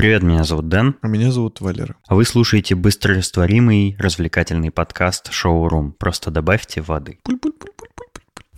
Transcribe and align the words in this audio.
Привет, 0.00 0.22
меня 0.22 0.44
зовут 0.44 0.66
Дэн. 0.68 0.96
А 1.02 1.08
меня 1.08 1.30
зовут 1.30 1.60
Валера. 1.60 1.94
А 2.08 2.14
вы 2.14 2.24
слушаете 2.24 2.74
быстрорастворимый 2.74 3.96
развлекательный 3.98 4.70
подкаст 4.70 5.30
«Шоу-рум». 5.30 5.92
Просто 5.92 6.30
добавьте 6.30 6.80
воды. 6.80 7.18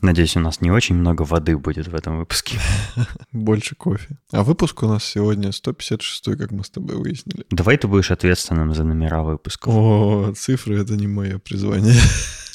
Надеюсь, 0.02 0.36
у 0.36 0.38
нас 0.38 0.60
не 0.60 0.70
очень 0.70 0.94
много 0.94 1.22
воды 1.22 1.58
будет 1.58 1.88
в 1.88 1.96
этом 1.96 2.20
выпуске. 2.20 2.60
Больше 3.32 3.74
кофе. 3.74 4.18
А 4.30 4.44
выпуск 4.44 4.84
у 4.84 4.86
нас 4.86 5.04
сегодня 5.04 5.50
156, 5.50 6.38
как 6.38 6.52
мы 6.52 6.62
с 6.62 6.70
тобой 6.70 6.94
выяснили. 6.94 7.44
Давай 7.50 7.76
ты 7.76 7.88
будешь 7.88 8.12
ответственным 8.12 8.72
за 8.72 8.84
номера 8.84 9.24
выпусков. 9.24 9.74
О, 9.74 10.32
цифры— 10.36 10.76
это 10.80 10.94
не 10.94 11.08
мое 11.08 11.40
призвание. 11.40 11.96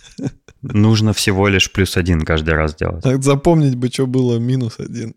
Нужно 0.62 1.12
всего 1.12 1.50
лишь 1.50 1.70
плюс 1.74 1.98
один 1.98 2.22
каждый 2.22 2.54
раз 2.54 2.74
делать. 2.74 3.04
Так 3.04 3.22
запомнить 3.22 3.76
бы, 3.76 3.90
что 3.90 4.08
было 4.08 4.40
минус 4.40 4.80
один. 4.80 5.14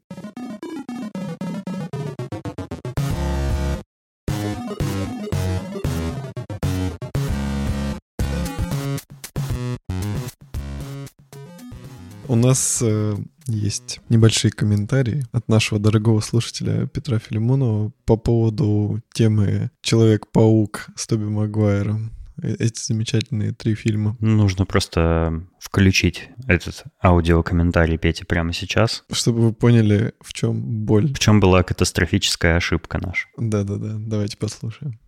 У 12.31 12.37
нас 12.37 12.81
э, 12.81 13.17
есть 13.49 13.99
небольшие 14.09 14.53
комментарии 14.53 15.25
от 15.33 15.49
нашего 15.49 15.81
дорогого 15.81 16.21
слушателя 16.21 16.87
Петра 16.87 17.19
Филимонова 17.19 17.91
по 18.05 18.17
поводу 18.17 19.01
темы 19.13 19.73
«Человек-паук» 19.83 20.91
с 20.95 21.09
Тоби 21.09 21.25
Магуайром. 21.25 22.13
Э, 22.41 22.55
эти 22.61 22.81
замечательные 22.81 23.53
три 23.53 23.75
фильма. 23.75 24.17
Нужно 24.21 24.65
просто 24.65 25.43
включить 25.59 26.31
этот 26.47 26.85
аудиокомментарий 27.03 27.99
Пети 27.99 28.23
прямо 28.23 28.53
сейчас. 28.53 29.03
Чтобы 29.11 29.41
вы 29.41 29.53
поняли, 29.53 30.15
в 30.21 30.33
чем 30.33 30.85
боль. 30.85 31.13
В 31.13 31.19
чем 31.19 31.41
была 31.41 31.65
катастрофическая 31.65 32.55
ошибка 32.55 33.01
наша. 33.05 33.27
Да-да-да, 33.39 33.97
давайте 33.99 34.37
послушаем. 34.37 35.01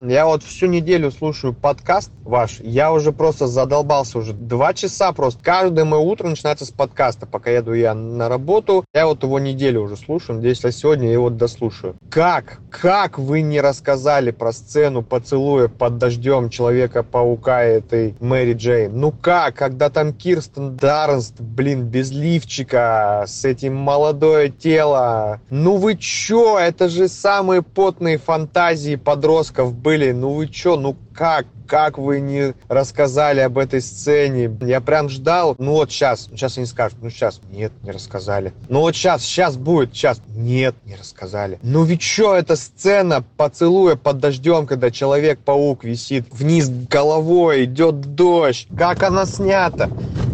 Я 0.00 0.26
вот 0.26 0.44
всю 0.44 0.66
неделю 0.66 1.10
слушаю 1.10 1.52
подкаст 1.52 2.12
ваш. 2.22 2.60
Я 2.60 2.92
уже 2.92 3.10
просто 3.10 3.48
задолбался 3.48 4.18
уже. 4.18 4.32
Два 4.32 4.72
часа 4.72 5.10
просто. 5.10 5.42
Каждое 5.42 5.84
мое 5.84 6.00
утро 6.00 6.28
начинается 6.28 6.64
с 6.64 6.70
подкаста. 6.70 7.26
Пока 7.26 7.50
еду 7.50 7.72
я 7.72 7.94
на 7.94 8.28
работу. 8.28 8.84
Я 8.94 9.08
вот 9.08 9.24
его 9.24 9.40
неделю 9.40 9.82
уже 9.82 9.96
слушаю. 9.96 10.36
Надеюсь, 10.36 10.64
а 10.64 10.70
сегодня 10.70 11.10
его 11.10 11.30
дослушаю. 11.30 11.96
Как? 12.10 12.60
Как 12.70 13.18
вы 13.18 13.40
не 13.40 13.60
рассказали 13.60 14.30
про 14.30 14.52
сцену 14.52 15.02
поцелуя 15.02 15.66
под 15.66 15.98
дождем 15.98 16.48
Человека-паука 16.48 17.64
этой 17.64 18.14
Мэри 18.20 18.52
Джейн? 18.52 18.96
Ну 18.96 19.10
как? 19.10 19.56
Когда 19.56 19.90
там 19.90 20.12
Кирстен 20.12 20.76
Дарнст, 20.76 21.40
блин, 21.40 21.82
без 21.82 22.12
лифчика, 22.12 23.24
с 23.26 23.44
этим 23.44 23.74
молодое 23.74 24.48
тело. 24.48 25.40
Ну 25.50 25.76
вы 25.76 25.96
чё? 25.96 26.56
Это 26.56 26.88
же 26.88 27.08
самые 27.08 27.62
потные 27.62 28.18
фантазии 28.18 28.94
подростков 28.94 29.74
были, 29.74 29.87
ну 29.96 30.30
вы 30.34 30.48
чё, 30.48 30.76
ну 30.76 30.96
как, 31.14 31.46
как 31.66 31.98
вы 31.98 32.20
не 32.20 32.54
рассказали 32.68 33.40
об 33.40 33.58
этой 33.58 33.80
сцене? 33.80 34.50
Я 34.60 34.80
прям 34.80 35.08
ждал, 35.08 35.54
ну 35.58 35.72
вот 35.72 35.90
сейчас, 35.90 36.28
сейчас 36.30 36.56
они 36.58 36.66
скажут, 36.66 36.98
ну 37.02 37.10
сейчас, 37.10 37.40
нет, 37.50 37.72
не 37.82 37.90
рассказали. 37.90 38.52
Ну 38.68 38.80
вот 38.80 38.94
сейчас, 38.94 39.22
сейчас 39.22 39.56
будет, 39.56 39.94
сейчас, 39.94 40.20
нет, 40.28 40.74
не 40.84 40.96
рассказали. 40.96 41.58
Ну 41.62 41.84
ведь 41.84 42.02
что, 42.02 42.34
эта 42.34 42.56
сцена 42.56 43.24
поцелуя 43.36 43.96
под 43.96 44.18
дождем, 44.18 44.66
когда 44.66 44.90
Человек-паук 44.90 45.84
висит 45.84 46.26
вниз 46.30 46.68
головой, 46.68 47.64
идет 47.64 48.00
дождь, 48.14 48.68
как 48.76 49.02
она 49.02 49.26
снята? 49.26 49.90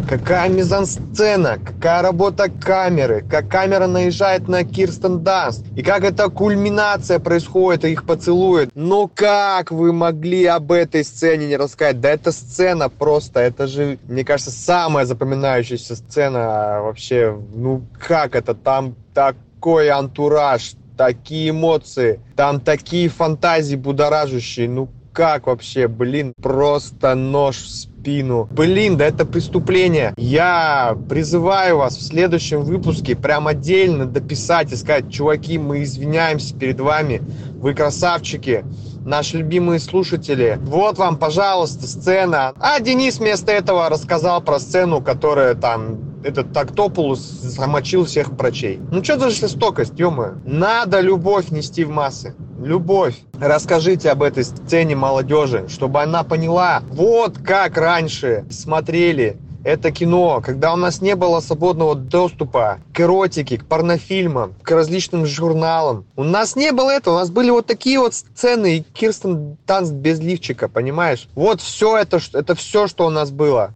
Какая 0.07 0.49
мизансцена, 0.49 1.57
какая 1.57 2.03
работа 2.03 2.47
камеры, 2.47 3.25
как 3.27 3.49
камера 3.49 3.87
наезжает 3.87 4.47
на 4.47 4.63
Кирстен 4.63 5.23
Данст, 5.23 5.65
и 5.75 5.81
как 5.81 6.03
эта 6.03 6.29
кульминация 6.29 7.17
происходит, 7.17 7.85
их 7.85 8.05
поцелует. 8.05 8.69
Ну 8.75 9.09
как 9.13 9.71
вы 9.71 9.93
могли 9.93 10.45
об 10.45 10.71
этой 10.71 11.03
сцене 11.03 11.47
не 11.47 11.57
рассказать? 11.57 12.01
Да 12.01 12.11
это 12.11 12.31
сцена 12.31 12.87
просто, 12.87 13.39
это 13.39 13.65
же, 13.65 13.97
мне 14.07 14.23
кажется, 14.23 14.51
самая 14.51 15.05
запоминающаяся 15.05 15.95
сцена 15.95 16.81
вообще. 16.83 17.35
Ну 17.53 17.81
как 17.99 18.35
это, 18.35 18.53
там 18.53 18.95
такой 19.15 19.89
антураж, 19.89 20.73
такие 20.97 21.49
эмоции, 21.49 22.19
там 22.35 22.61
такие 22.61 23.09
фантазии 23.09 23.75
будоражащие, 23.75 24.69
ну 24.69 24.87
как 25.13 25.47
вообще, 25.47 25.87
блин, 25.87 26.33
просто 26.41 27.15
нож 27.15 27.55
в 27.55 27.69
спину. 27.69 27.94
Блин, 28.51 28.97
да 28.97 29.05
это 29.05 29.25
преступление. 29.25 30.13
Я 30.15 30.95
призываю 31.09 31.77
вас 31.77 31.97
в 31.97 32.03
следующем 32.03 32.61
выпуске 32.61 33.15
прям 33.15 33.47
отдельно 33.47 34.05
дописать 34.05 34.71
и 34.71 34.75
сказать, 34.75 35.11
чуваки, 35.11 35.57
мы 35.57 35.81
извиняемся 35.81 36.55
перед 36.55 36.79
вами, 36.79 37.21
вы 37.55 37.73
красавчики, 37.73 38.63
наши 39.05 39.37
любимые 39.37 39.79
слушатели. 39.79 40.59
Вот 40.61 40.97
вам, 40.97 41.17
пожалуйста, 41.17 41.87
сцена. 41.87 42.53
А 42.59 42.79
Денис 42.79 43.19
вместо 43.19 43.51
этого 43.51 43.87
рассказал 43.89 44.41
про 44.41 44.59
сцену, 44.59 45.01
которая 45.01 45.55
там 45.55 45.99
этот 46.23 46.51
Токтопулус 46.51 47.19
замочил 47.19 48.05
всех 48.05 48.35
прочей. 48.35 48.79
Ну 48.91 49.03
что 49.03 49.19
за 49.19 49.29
жестокость, 49.29 49.97
ё 49.97 50.11
Надо 50.43 50.99
любовь 50.99 51.49
нести 51.49 51.83
в 51.83 51.91
массы 51.91 52.35
любовь. 52.65 53.15
Расскажите 53.39 54.09
об 54.09 54.23
этой 54.23 54.43
сцене 54.43 54.95
молодежи, 54.95 55.65
чтобы 55.69 56.01
она 56.01 56.23
поняла, 56.23 56.81
вот 56.89 57.37
как 57.37 57.77
раньше 57.77 58.45
смотрели 58.49 59.37
это 59.65 59.91
кино, 59.91 60.41
когда 60.45 60.73
у 60.73 60.77
нас 60.77 61.01
не 61.01 61.15
было 61.15 61.39
свободного 61.39 61.95
доступа 61.95 62.79
к 62.93 63.01
эротике, 63.01 63.57
к 63.57 63.65
порнофильмам, 63.65 64.53
к 64.61 64.69
различным 64.69 65.25
журналам. 65.25 66.05
У 66.15 66.23
нас 66.23 66.55
не 66.55 66.71
было 66.71 66.91
этого, 66.91 67.15
у 67.15 67.17
нас 67.17 67.31
были 67.31 67.49
вот 67.49 67.65
такие 67.65 67.99
вот 67.99 68.13
сцены, 68.13 68.77
и 68.77 68.81
Кирстен 68.81 69.57
Танц 69.65 69.89
без 69.89 70.19
лифчика, 70.19 70.69
понимаешь? 70.69 71.27
Вот 71.33 71.61
все 71.61 71.97
это, 71.97 72.19
это 72.33 72.53
все, 72.53 72.87
что 72.87 73.07
у 73.07 73.09
нас 73.09 73.31
было. 73.31 73.73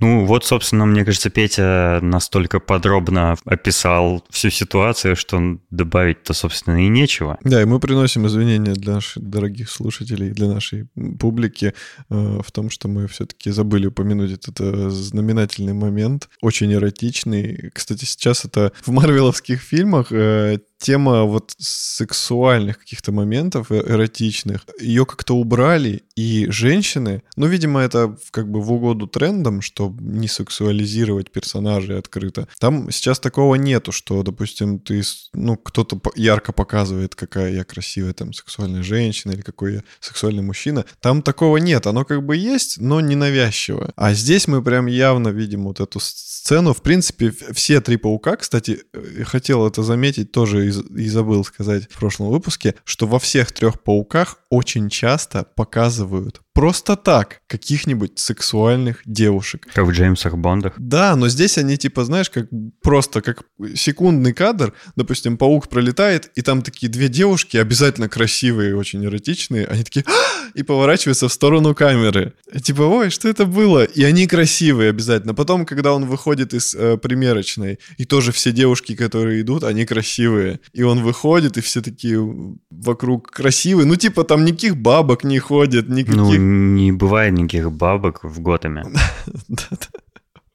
Ну, 0.00 0.24
вот, 0.24 0.44
собственно, 0.44 0.86
мне 0.86 1.04
кажется, 1.04 1.30
Петя 1.30 2.00
настолько 2.02 2.58
подробно 2.58 3.36
описал 3.44 4.24
всю 4.30 4.50
ситуацию, 4.50 5.14
что 5.14 5.58
добавить-то, 5.70 6.32
собственно, 6.32 6.84
и 6.84 6.88
нечего. 6.88 7.38
Да, 7.44 7.60
и 7.62 7.64
мы 7.64 7.80
приносим 7.80 8.26
извинения 8.26 8.72
для 8.72 8.94
наших 8.94 9.22
дорогих 9.22 9.70
слушателей, 9.70 10.30
для 10.30 10.48
нашей 10.48 10.88
публики 11.18 11.74
э, 12.08 12.40
в 12.44 12.50
том, 12.50 12.70
что 12.70 12.88
мы 12.88 13.06
все-таки 13.08 13.50
забыли 13.50 13.86
упомянуть 13.86 14.32
этот 14.32 14.60
э, 14.60 14.90
знаменательный 14.90 15.74
момент, 15.74 16.28
очень 16.40 16.72
эротичный. 16.72 17.70
Кстати, 17.74 18.04
сейчас 18.04 18.44
это 18.44 18.72
в 18.84 18.90
марвеловских 18.90 19.60
фильмах 19.60 20.12
э, 20.12 20.58
тема 20.80 21.24
вот 21.24 21.54
сексуальных 21.58 22.78
каких-то 22.78 23.12
моментов, 23.12 23.70
э, 23.70 23.76
эротичных, 23.86 24.66
ее 24.80 25.04
как-то 25.04 25.36
убрали, 25.36 26.02
и 26.16 26.46
женщины, 26.50 27.22
ну, 27.36 27.46
видимо, 27.46 27.80
это 27.80 28.16
как 28.30 28.50
бы 28.50 28.60
в 28.60 28.72
угоду 28.72 29.06
трендам, 29.06 29.60
что 29.60 29.94
не 30.00 30.28
сексуализировать 30.28 31.30
персонажей 31.30 31.98
открыто. 31.98 32.48
Там 32.58 32.90
сейчас 32.90 33.20
такого 33.20 33.54
нету, 33.56 33.92
что, 33.92 34.22
допустим, 34.22 34.78
ты, 34.78 35.02
ну, 35.34 35.56
кто-то 35.56 36.00
ярко 36.16 36.52
показывает, 36.52 37.14
какая 37.14 37.52
я 37.52 37.64
красивая 37.64 38.14
там 38.14 38.32
сексуальная 38.32 38.82
женщина 38.82 39.32
или 39.32 39.42
какой 39.42 39.74
я 39.74 39.82
сексуальный 40.00 40.42
мужчина. 40.42 40.84
Там 41.00 41.22
такого 41.22 41.58
нет, 41.58 41.86
оно 41.86 42.04
как 42.04 42.24
бы 42.24 42.36
есть, 42.36 42.80
но 42.80 43.00
не 43.00 43.16
навязчиво. 43.16 43.92
А 43.96 44.14
здесь 44.14 44.48
мы 44.48 44.62
прям 44.62 44.86
явно 44.86 45.28
видим 45.28 45.64
вот 45.64 45.80
эту 45.80 46.00
сцену. 46.00 46.72
В 46.72 46.82
принципе, 46.82 47.32
все 47.52 47.80
три 47.80 47.96
паука, 47.96 48.36
кстати, 48.36 48.82
я 49.18 49.24
хотел 49.24 49.66
это 49.66 49.82
заметить 49.82 50.32
тоже 50.32 50.69
и, 50.70 51.08
забыл 51.08 51.44
сказать 51.44 51.90
в 51.90 51.98
прошлом 51.98 52.28
выпуске, 52.28 52.74
что 52.84 53.06
во 53.06 53.18
всех 53.18 53.52
трех 53.52 53.82
пауках 53.82 54.38
очень 54.48 54.88
часто 54.88 55.44
показывают 55.54 56.40
просто 56.54 56.96
так 56.96 57.42
каких-нибудь 57.46 58.18
сексуальных 58.18 59.02
девушек. 59.04 59.66
Как 59.72 59.86
в 59.86 59.90
Джеймсах 59.92 60.36
Бондах. 60.36 60.74
Да, 60.76 61.16
но 61.16 61.28
здесь 61.28 61.58
они 61.58 61.76
типа, 61.76 62.04
знаешь, 62.04 62.30
как 62.30 62.46
просто 62.82 63.22
как 63.22 63.44
секундный 63.74 64.32
кадр, 64.32 64.72
допустим, 64.96 65.36
паук 65.36 65.68
пролетает, 65.68 66.30
и 66.34 66.42
там 66.42 66.62
такие 66.62 66.88
две 66.88 67.08
девушки, 67.08 67.56
обязательно 67.56 68.08
красивые, 68.08 68.76
очень 68.76 69.04
эротичные, 69.04 69.66
они 69.66 69.84
такие 69.84 70.04
«А!» 70.06 70.40
и 70.54 70.62
поворачиваются 70.62 71.28
в 71.28 71.32
сторону 71.32 71.74
камеры. 71.74 72.32
Типа, 72.62 72.82
ой, 72.82 73.10
что 73.10 73.28
это 73.28 73.46
было? 73.46 73.84
И 73.84 74.02
они 74.02 74.26
красивые 74.26 74.90
обязательно. 74.90 75.34
Потом, 75.34 75.64
когда 75.64 75.92
он 75.92 76.06
выходит 76.06 76.54
из 76.54 76.74
э, 76.74 76.96
примерочной, 76.96 77.78
и 77.98 78.04
тоже 78.04 78.32
все 78.32 78.52
девушки, 78.52 78.96
которые 78.96 79.42
идут, 79.42 79.64
они 79.64 79.86
красивые. 79.86 80.60
И 80.72 80.82
он 80.82 81.02
выходит, 81.02 81.56
и 81.56 81.60
все 81.60 81.80
такие 81.80 82.18
вокруг 82.70 83.30
красивые. 83.30 83.86
Ну, 83.86 83.96
типа, 83.96 84.24
там 84.24 84.44
никаких 84.44 84.76
бабок 84.76 85.24
не 85.24 85.38
ходит, 85.38 85.88
никаких... 85.88 86.16
Ну, 86.16 86.39
не 86.40 86.92
бывает 86.92 87.32
никаких 87.32 87.70
бабок 87.72 88.24
в 88.24 88.40
Готэме. 88.40 88.84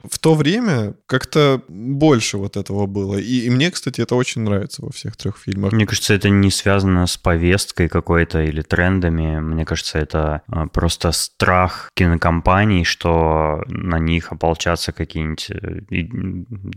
в 0.10 0.20
то 0.20 0.36
время 0.36 0.96
как-то 1.06 1.62
больше 1.68 2.38
вот 2.38 2.58
этого 2.58 2.86
было. 2.86 3.18
И, 3.18 3.46
и 3.46 3.50
мне, 3.50 3.72
кстати, 3.72 4.02
это 4.02 4.16
очень 4.16 4.42
нравится 4.42 4.84
во 4.84 4.92
всех 4.92 5.16
трех 5.18 5.38
фильмах. 5.38 5.72
Мне 5.72 5.86
кажется, 5.86 6.14
это 6.14 6.30
не 6.30 6.52
связано 6.52 7.08
с 7.08 7.18
повесткой 7.18 7.88
какой-то 7.90 8.42
или 8.42 8.62
трендами. 8.62 9.40
Мне 9.40 9.66
кажется, 9.66 10.00
это 10.00 10.42
а, 10.48 10.68
просто 10.68 11.12
страх 11.12 11.90
кинокомпаний, 11.96 12.84
что 12.84 13.64
на 13.68 14.00
них 14.00 14.32
ополчатся 14.32 14.92
какие-нибудь 14.92 15.50
э, 15.50 15.82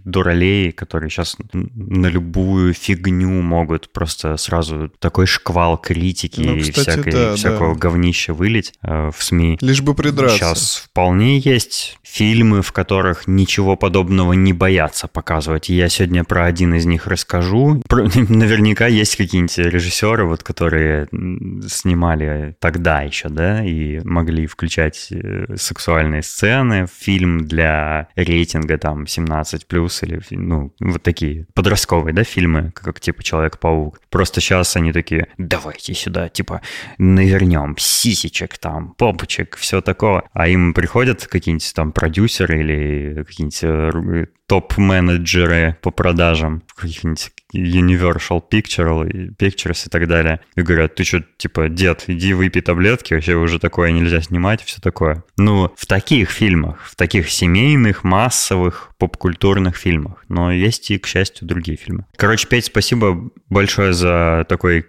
дуралеи, 0.05 0.71
которые 0.71 1.11
сейчас 1.11 1.37
на 1.53 2.07
любую 2.07 2.75
фигню 2.75 3.43
могут 3.43 3.93
просто 3.93 4.37
сразу 4.37 4.91
такой 4.99 5.27
шквал 5.27 5.79
критики 5.79 6.41
ну, 6.41 6.59
кстати, 6.61 6.79
и 6.79 6.81
всякой, 6.81 7.13
да, 7.13 7.35
всякого 7.35 7.75
да. 7.75 7.81
говнища 7.81 8.35
вылить 8.35 8.73
э, 8.83 9.11
в 9.15 9.23
СМИ. 9.23 9.59
Лишь 9.61 9.83
бы 9.83 9.95
придраться. 9.95 10.37
Сейчас 10.37 10.77
вполне 10.77 11.39
есть 11.39 11.99
фильмы, 12.03 12.63
в 12.63 12.73
которых 12.73 13.18
ничего 13.27 13.77
подобного 13.77 14.33
не 14.33 14.53
боятся 14.53 15.09
показывать. 15.09 15.69
Я 15.69 15.89
сегодня 15.89 16.25
про 16.25 16.45
один 16.45 16.75
из 16.75 16.87
них 16.87 17.07
расскажу. 17.07 17.83
Про, 17.89 18.05
наверняка 18.29 18.87
есть 18.87 19.17
какие-нибудь 19.17 19.59
режиссеры, 19.59 20.25
вот, 20.25 20.43
которые 20.43 21.09
снимали 21.69 22.57
тогда 22.61 23.03
еще, 23.03 23.29
да, 23.29 23.65
и 23.65 24.01
могли 24.05 24.47
включать 24.47 25.09
э, 25.11 25.57
сексуальные 25.57 26.23
сцены 26.23 26.87
в 26.87 26.91
фильм 26.91 27.47
для 27.47 28.09
рейтинга 28.17 28.79
там 28.79 29.05
17+, 29.05 29.61
или, 30.03 30.21
ну, 30.31 30.73
вот 30.81 31.03
такие 31.03 31.47
подростковые, 31.55 32.15
да, 32.15 32.25
фильмы, 32.25 32.73
как 32.75 33.01
типа 33.01 33.23
Человек-паук. 33.23 34.01
Просто 34.11 34.41
сейчас 34.41 34.77
они 34.77 34.93
такие, 34.93 35.29
давайте 35.39 35.95
сюда, 35.95 36.29
типа, 36.29 36.63
навернем 36.99 37.77
сисечек 37.79 38.59
там, 38.59 38.95
попочек, 38.97 39.57
все 39.57 39.81
такое. 39.81 40.23
А 40.33 40.49
им 40.49 40.75
приходят 40.75 41.27
какие-нибудь 41.27 41.73
там 41.75 41.93
продюсеры 41.93 42.61
или 42.61 43.08
какие-нибудь 43.15 43.61
э, 43.63 44.27
топ-менеджеры 44.49 45.77
по 45.83 45.91
продажам 45.91 46.63
каких-нибудь 46.75 47.31
Universal 47.55 48.43
Picture, 48.51 49.35
Pictures 49.37 49.87
и 49.87 49.91
так 49.91 50.07
далее. 50.09 50.41
И 50.55 50.63
говорят, 50.63 50.95
ты 50.95 51.05
что, 51.05 51.23
типа, 51.37 51.69
дед, 51.69 52.05
иди 52.09 52.33
выпей 52.33 52.63
таблетки, 52.63 53.15
вообще 53.15 53.35
уже 53.35 53.59
такое 53.59 53.93
нельзя 53.93 54.21
снимать, 54.21 54.63
все 54.63 54.81
такое. 54.81 55.23
Ну, 55.37 55.73
в 55.77 55.87
таких 55.87 56.31
фильмах, 56.31 56.83
в 56.85 56.97
таких 56.97 57.31
семейных, 57.31 58.05
массовых, 58.05 58.91
попкультурных 58.99 59.77
фильмах. 59.77 60.25
Но 60.29 60.53
есть 60.53 60.91
и, 60.91 60.99
к 60.99 61.07
счастью, 61.07 61.47
другие 61.47 61.77
фильмы. 61.77 62.05
Короче, 62.17 62.49
Петь, 62.49 62.67
спасибо 62.67 63.31
большое 63.49 63.93
за 63.93 64.45
такой 64.49 64.87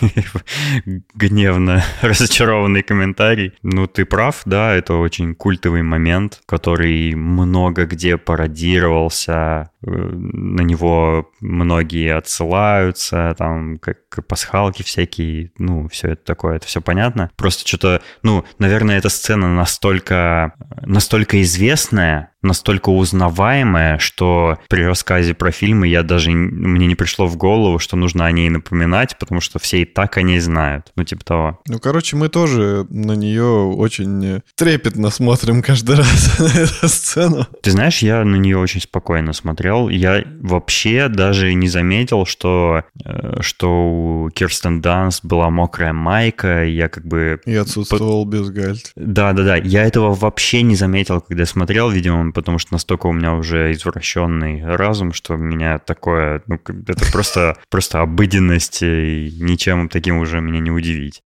гневно 1.14 1.84
разочарованный 2.00 2.82
комментарий. 2.82 3.52
Ну, 3.62 3.86
ты 3.86 4.04
прав, 4.04 4.42
да, 4.44 4.74
это 4.74 4.94
очень 4.94 5.34
культовый 5.34 5.82
момент, 5.82 6.40
который 6.46 7.14
много 7.14 7.59
где 7.68 8.16
пародировался, 8.16 9.70
на 9.82 10.62
него 10.62 11.30
многие 11.40 12.14
отсылаются, 12.14 13.34
там, 13.38 13.78
как 13.78 13.98
пасхалки 14.26 14.82
всякие, 14.82 15.52
ну, 15.58 15.88
все 15.88 16.08
это 16.08 16.24
такое, 16.24 16.56
это 16.56 16.66
все 16.66 16.80
понятно. 16.80 17.30
Просто 17.36 17.66
что-то, 17.66 18.02
ну, 18.22 18.44
наверное, 18.58 18.98
эта 18.98 19.08
сцена 19.08 19.52
настолько, 19.54 20.54
настолько 20.82 21.40
известная, 21.42 22.30
настолько 22.42 22.88
узнаваемая, 22.90 23.98
что 23.98 24.58
при 24.68 24.82
рассказе 24.82 25.34
про 25.34 25.50
фильмы 25.50 25.88
я 25.88 26.02
даже 26.02 26.30
мне 26.30 26.86
не 26.86 26.94
пришло 26.94 27.26
в 27.26 27.36
голову, 27.36 27.78
что 27.78 27.96
нужно 27.96 28.26
о 28.26 28.32
ней 28.32 28.48
напоминать, 28.48 29.18
потому 29.18 29.40
что 29.40 29.58
все 29.58 29.82
и 29.82 29.84
так 29.84 30.16
о 30.16 30.22
ней 30.22 30.40
знают. 30.40 30.92
Ну, 30.96 31.04
типа 31.04 31.24
того. 31.24 31.60
Ну, 31.66 31.78
короче, 31.78 32.16
мы 32.16 32.28
тоже 32.28 32.86
на 32.88 33.12
нее 33.12 33.44
очень 33.44 34.42
трепетно 34.54 35.10
смотрим 35.10 35.62
каждый 35.62 35.96
раз 35.96 36.38
на 36.38 36.46
эту 36.46 36.88
сцену. 36.88 37.46
Ты 37.62 37.70
знаешь, 37.70 37.98
я 37.98 38.24
на 38.24 38.36
нее 38.36 38.58
очень 38.58 38.80
спокойно 38.80 39.32
смотрел. 39.32 39.69
Я 39.90 40.24
вообще 40.40 41.08
даже 41.08 41.54
не 41.54 41.68
заметил, 41.68 42.26
что, 42.26 42.84
э, 43.04 43.40
что 43.40 43.68
у 43.70 44.30
Кирстен 44.30 44.80
Данс 44.80 45.20
была 45.22 45.50
мокрая 45.50 45.92
майка. 45.92 46.64
Я 46.64 46.88
как 46.88 47.06
бы... 47.06 47.40
И 47.44 47.54
отсутствовал 47.54 48.24
По... 48.24 48.30
бюстгальт. 48.30 48.92
Да-да-да. 48.96 49.56
Я 49.56 49.84
этого 49.84 50.14
вообще 50.14 50.62
не 50.62 50.74
заметил, 50.74 51.20
когда 51.20 51.46
смотрел, 51.46 51.90
видимо, 51.90 52.32
потому 52.32 52.58
что 52.58 52.74
настолько 52.74 53.06
у 53.06 53.12
меня 53.12 53.34
уже 53.34 53.72
извращенный 53.72 54.64
разум, 54.64 55.12
что 55.12 55.36
меня 55.36 55.78
такое, 55.78 56.42
ну, 56.46 56.58
это 56.86 57.12
просто, 57.12 57.56
просто 57.70 58.00
обыденность, 58.00 58.82
и 58.82 59.34
ничем 59.40 59.88
таким 59.88 60.18
уже 60.18 60.40
меня 60.40 60.60
не 60.60 60.70
удивить. 60.70 61.22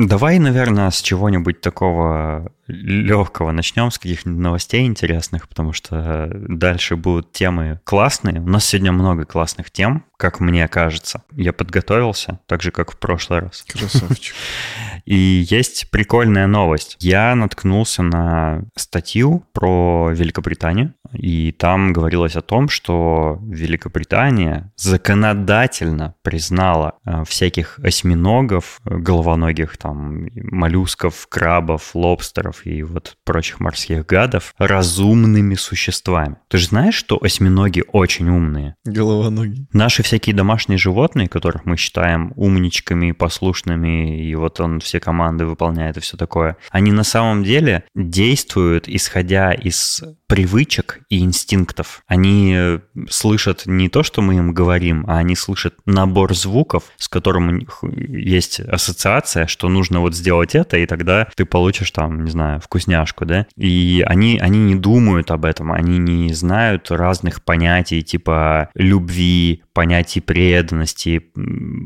Давай, 0.00 0.38
наверное, 0.38 0.90
с 0.92 1.02
чего-нибудь 1.02 1.60
такого 1.60 2.52
легкого 2.68 3.50
начнем, 3.50 3.90
с 3.90 3.98
каких-нибудь 3.98 4.40
новостей 4.40 4.86
интересных, 4.86 5.48
потому 5.48 5.72
что 5.72 6.30
дальше 6.32 6.94
будут 6.94 7.32
темы 7.32 7.80
классные. 7.82 8.40
У 8.40 8.46
нас 8.46 8.64
сегодня 8.64 8.92
много 8.92 9.24
классных 9.24 9.72
тем, 9.72 10.04
как 10.16 10.38
мне 10.38 10.68
кажется. 10.68 11.24
Я 11.32 11.52
подготовился, 11.52 12.38
так 12.46 12.62
же, 12.62 12.70
как 12.70 12.92
в 12.92 12.96
прошлый 12.96 13.40
раз. 13.40 13.64
Красавчик. 13.66 14.36
И 15.08 15.46
есть 15.48 15.90
прикольная 15.90 16.46
новость. 16.46 16.98
Я 17.00 17.34
наткнулся 17.34 18.02
на 18.02 18.64
статью 18.76 19.42
про 19.54 20.10
Великобританию, 20.12 20.92
и 21.14 21.50
там 21.52 21.94
говорилось 21.94 22.36
о 22.36 22.42
том, 22.42 22.68
что 22.68 23.38
Великобритания 23.42 24.70
законодательно 24.76 26.14
признала 26.22 26.96
э, 27.06 27.24
всяких 27.26 27.78
осьминогов, 27.82 28.80
головоногих 28.84 29.78
там 29.78 30.28
моллюсков, 30.34 31.26
крабов, 31.30 31.94
лобстеров 31.94 32.66
и 32.66 32.82
вот 32.82 33.16
прочих 33.24 33.60
морских 33.60 34.04
гадов 34.04 34.54
разумными 34.58 35.54
существами. 35.54 36.36
Ты 36.48 36.58
же 36.58 36.66
знаешь, 36.66 36.96
что 36.96 37.18
осьминоги 37.22 37.82
очень 37.92 38.28
умные? 38.28 38.74
Головоногие. 38.84 39.66
Наши 39.72 40.02
всякие 40.02 40.36
домашние 40.36 40.76
животные, 40.76 41.28
которых 41.28 41.64
мы 41.64 41.78
считаем 41.78 42.34
умничками, 42.36 43.12
послушными, 43.12 44.22
и 44.22 44.34
вот 44.34 44.60
он 44.60 44.80
все 44.80 44.97
команды 45.00 45.44
выполняет 45.44 45.96
и 45.96 46.00
все 46.00 46.16
такое, 46.16 46.56
они 46.70 46.92
на 46.92 47.04
самом 47.04 47.44
деле 47.44 47.84
действуют, 47.94 48.88
исходя 48.88 49.52
из 49.52 50.02
привычек 50.26 51.00
и 51.08 51.20
инстинктов. 51.20 52.02
Они 52.06 52.54
э, 52.54 52.80
слышат 53.08 53.62
не 53.64 53.88
то, 53.88 54.02
что 54.02 54.20
мы 54.20 54.36
им 54.36 54.52
говорим, 54.52 55.04
а 55.08 55.18
они 55.18 55.34
слышат 55.34 55.74
набор 55.86 56.34
звуков, 56.34 56.84
с 56.98 57.08
которым 57.08 57.48
у 57.48 57.50
них 57.52 57.82
есть 57.82 58.60
ассоциация, 58.60 59.46
что 59.46 59.68
нужно 59.68 60.00
вот 60.00 60.14
сделать 60.14 60.54
это, 60.54 60.76
и 60.76 60.86
тогда 60.86 61.28
ты 61.34 61.46
получишь 61.46 61.90
там, 61.90 62.24
не 62.24 62.30
знаю, 62.30 62.60
вкусняшку, 62.60 63.24
да? 63.24 63.46
И 63.56 64.04
они, 64.06 64.38
они 64.38 64.58
не 64.58 64.74
думают 64.74 65.30
об 65.30 65.46
этом, 65.46 65.72
они 65.72 65.98
не 65.98 66.32
знают 66.34 66.90
разных 66.90 67.42
понятий 67.42 68.02
типа 68.02 68.68
любви, 68.74 69.62
понятий 69.78 70.18
преданности, 70.18 71.30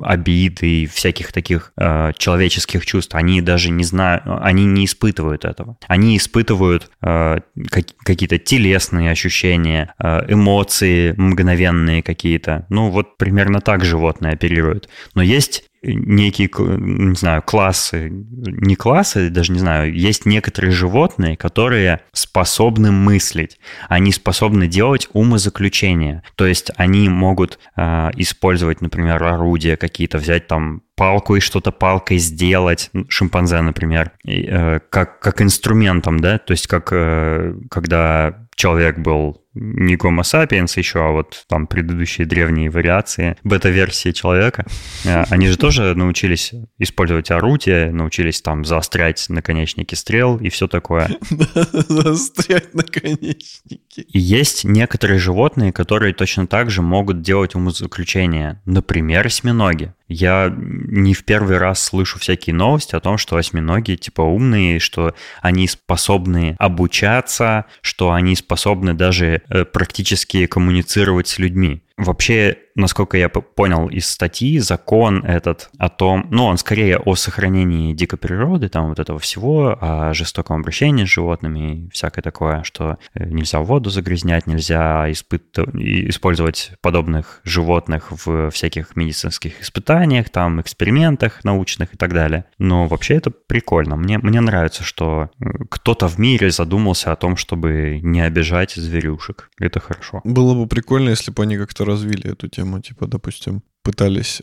обиды 0.03 0.85
и 0.85 0.87
всяких 0.87 1.31
таких 1.31 1.75
э, 1.77 2.13
человеческих 2.17 2.87
чувств. 2.87 3.15
Они 3.15 3.43
даже 3.43 3.69
не 3.69 3.85
знают, 3.85 4.23
они 4.27 4.65
не 4.65 4.87
испытывают 4.87 5.45
этого. 5.45 5.77
Они 5.89 6.17
испытывают 6.17 6.91
э, 7.03 7.41
как, 7.71 7.85
какие-то 8.03 8.39
телесные 8.39 9.11
ощущения, 9.11 9.93
э, 10.03 10.25
эмоции 10.33 11.13
мгновенные 11.19 12.03
какие-то. 12.03 12.65
Ну, 12.71 12.89
вот 12.89 13.19
примерно 13.19 13.61
так 13.61 13.85
животные 13.85 14.33
оперируют. 14.33 14.89
Но 15.15 15.21
есть 15.21 15.65
некие, 15.83 16.49
не 16.59 17.15
знаю, 17.15 17.43
классы, 17.43 18.09
не 18.11 18.77
классы, 18.77 19.31
даже 19.31 19.53
не 19.53 19.59
знаю, 19.59 19.93
есть 19.93 20.27
некоторые 20.27 20.71
животные, 20.71 21.37
которые 21.37 22.01
способны 22.13 22.93
мыслить, 22.93 23.59
они 23.89 24.13
способны 24.13 24.69
делать 24.69 25.09
умозаключения, 25.13 26.23
то 26.37 26.47
есть 26.47 26.71
они 26.77 27.09
могут 27.09 27.59
э, 27.77 28.11
использовать, 28.17 28.81
например, 28.81 29.23
орудия 29.23 29.77
какие-то, 29.77 30.19
взять 30.19 30.47
там 30.47 30.83
палку 30.95 31.37
и 31.37 31.41
что-то 31.41 31.73
палкой 31.73 32.19
сделать, 32.19 32.91
шимпанзе, 33.09 33.61
например, 33.61 34.13
и, 34.25 34.47
э, 34.49 34.81
как, 34.89 35.21
как 35.21 35.43
инструментом, 35.43 36.21
да, 36.21 36.39
то 36.39 36.53
есть 36.53 36.69
как 36.69 36.93
э, 36.93 37.55
когда 37.71 38.47
человек 38.55 38.99
был 38.99 39.42
не 39.55 39.97
Homo 39.97 40.23
sapiens 40.23 40.73
еще, 40.77 41.01
а 41.01 41.11
вот 41.11 41.45
там 41.49 41.67
предыдущие 41.67 42.27
древние 42.27 42.71
вариации 42.71 43.37
бета-версии 43.45 44.13
человека, 44.13 44.65
э, 45.05 45.25
они 45.31 45.49
же 45.49 45.57
тоже 45.57 45.95
научились 45.95 46.53
использовать 46.79 47.31
орудия, 47.31 47.91
научились 47.91 48.41
там 48.41 48.65
заострять 48.65 49.25
наконечники 49.29 49.95
стрел 49.95 50.39
и 50.39 50.49
все 50.49 50.69
такое. 50.69 51.11
Заострять 51.89 52.75
наконечники. 52.75 54.01
И 54.01 54.19
есть 54.19 54.65
некоторые 54.65 55.19
животные, 55.19 55.73
которые 55.73 56.15
точно 56.15 56.47
так 56.47 56.71
же 56.71 56.83
могут 56.83 57.23
делать 57.23 57.55
умозаключения. 57.55 58.63
Например, 58.65 59.27
осьминоги. 59.27 59.93
Я 60.13 60.53
не 60.57 61.15
в 61.15 61.25
первый 61.25 61.59
раз 61.59 61.83
слышу 61.83 62.19
всякие 62.19 62.55
новости 62.55 62.95
о 62.95 63.01
том, 63.01 63.19
что 63.19 63.37
осьминоги 63.37 63.97
типа 63.97 64.21
умные, 64.23 64.79
что 64.79 65.15
они 65.41 65.67
способны 65.67 66.55
обучаться, 66.59 67.65
что 67.81 68.13
они 68.13 68.37
способны 68.37 68.95
даже 68.95 69.43
э, 69.49 69.65
практически 69.65 70.47
коммуницировать 70.47 71.29
с 71.29 71.39
людьми. 71.39 71.83
Вообще, 71.97 72.57
насколько 72.75 73.17
я 73.17 73.29
понял 73.29 73.89
из 73.89 74.07
статьи, 74.07 74.59
закон 74.59 75.25
этот 75.25 75.71
о 75.79 75.89
том, 75.89 76.27
ну, 76.31 76.45
он 76.47 76.59
скорее 76.59 76.99
о 76.99 77.15
сохранении 77.15 77.93
дикой 77.93 78.19
природы, 78.19 78.69
там 78.69 78.89
вот 78.89 78.99
этого 78.99 79.19
всего, 79.19 79.77
о 79.81 80.15
жестоком 80.15 80.61
обращении 80.61 81.05
с 81.05 81.09
животными 81.09 81.87
и 81.87 81.91
всякое 81.91 82.23
такое, 82.23 82.63
что 82.63 82.99
э, 83.15 83.25
нельзя 83.25 83.61
воду 83.61 83.91
загрязнять, 83.91 84.47
нельзя 84.47 85.11
испыт... 85.11 85.59
использовать 85.59 86.73
подобных 86.81 87.41
животных 87.45 88.11
в 88.11 88.51
всяких 88.51 88.97
медицинских 88.97 89.61
испытаниях, 89.61 90.31
там, 90.31 90.61
экспериментах 90.61 91.45
научных 91.45 91.95
и 91.95 91.97
так 91.97 92.13
далее. 92.13 92.45
Но 92.59 92.87
вообще 92.87 93.15
это 93.15 93.31
прикольно. 93.31 93.97
Мне, 93.97 94.19
мне 94.19 94.41
нравится, 94.41 94.83
что 94.83 95.31
э, 95.39 95.45
кто-то 95.69 96.09
в 96.09 96.19
мире 96.19 96.51
задумался 96.51 97.13
о 97.13 97.17
том, 97.17 97.37
чтобы 97.37 98.01
не 98.03 98.21
обижать 98.21 98.73
зверюшек. 98.73 99.51
Это 99.59 99.81
хорошо. 99.81 100.21
Было 100.25 100.55
бы 100.55 100.67
прикольно, 100.67 101.11
если 101.11 101.31
бы 101.31 101.43
они 101.43 101.57
как-то 101.57 101.82
развили 101.85 102.33
эту 102.33 102.49
тему, 102.49 102.81
типа, 102.81 103.07
допустим, 103.07 103.63
пытались 103.83 104.43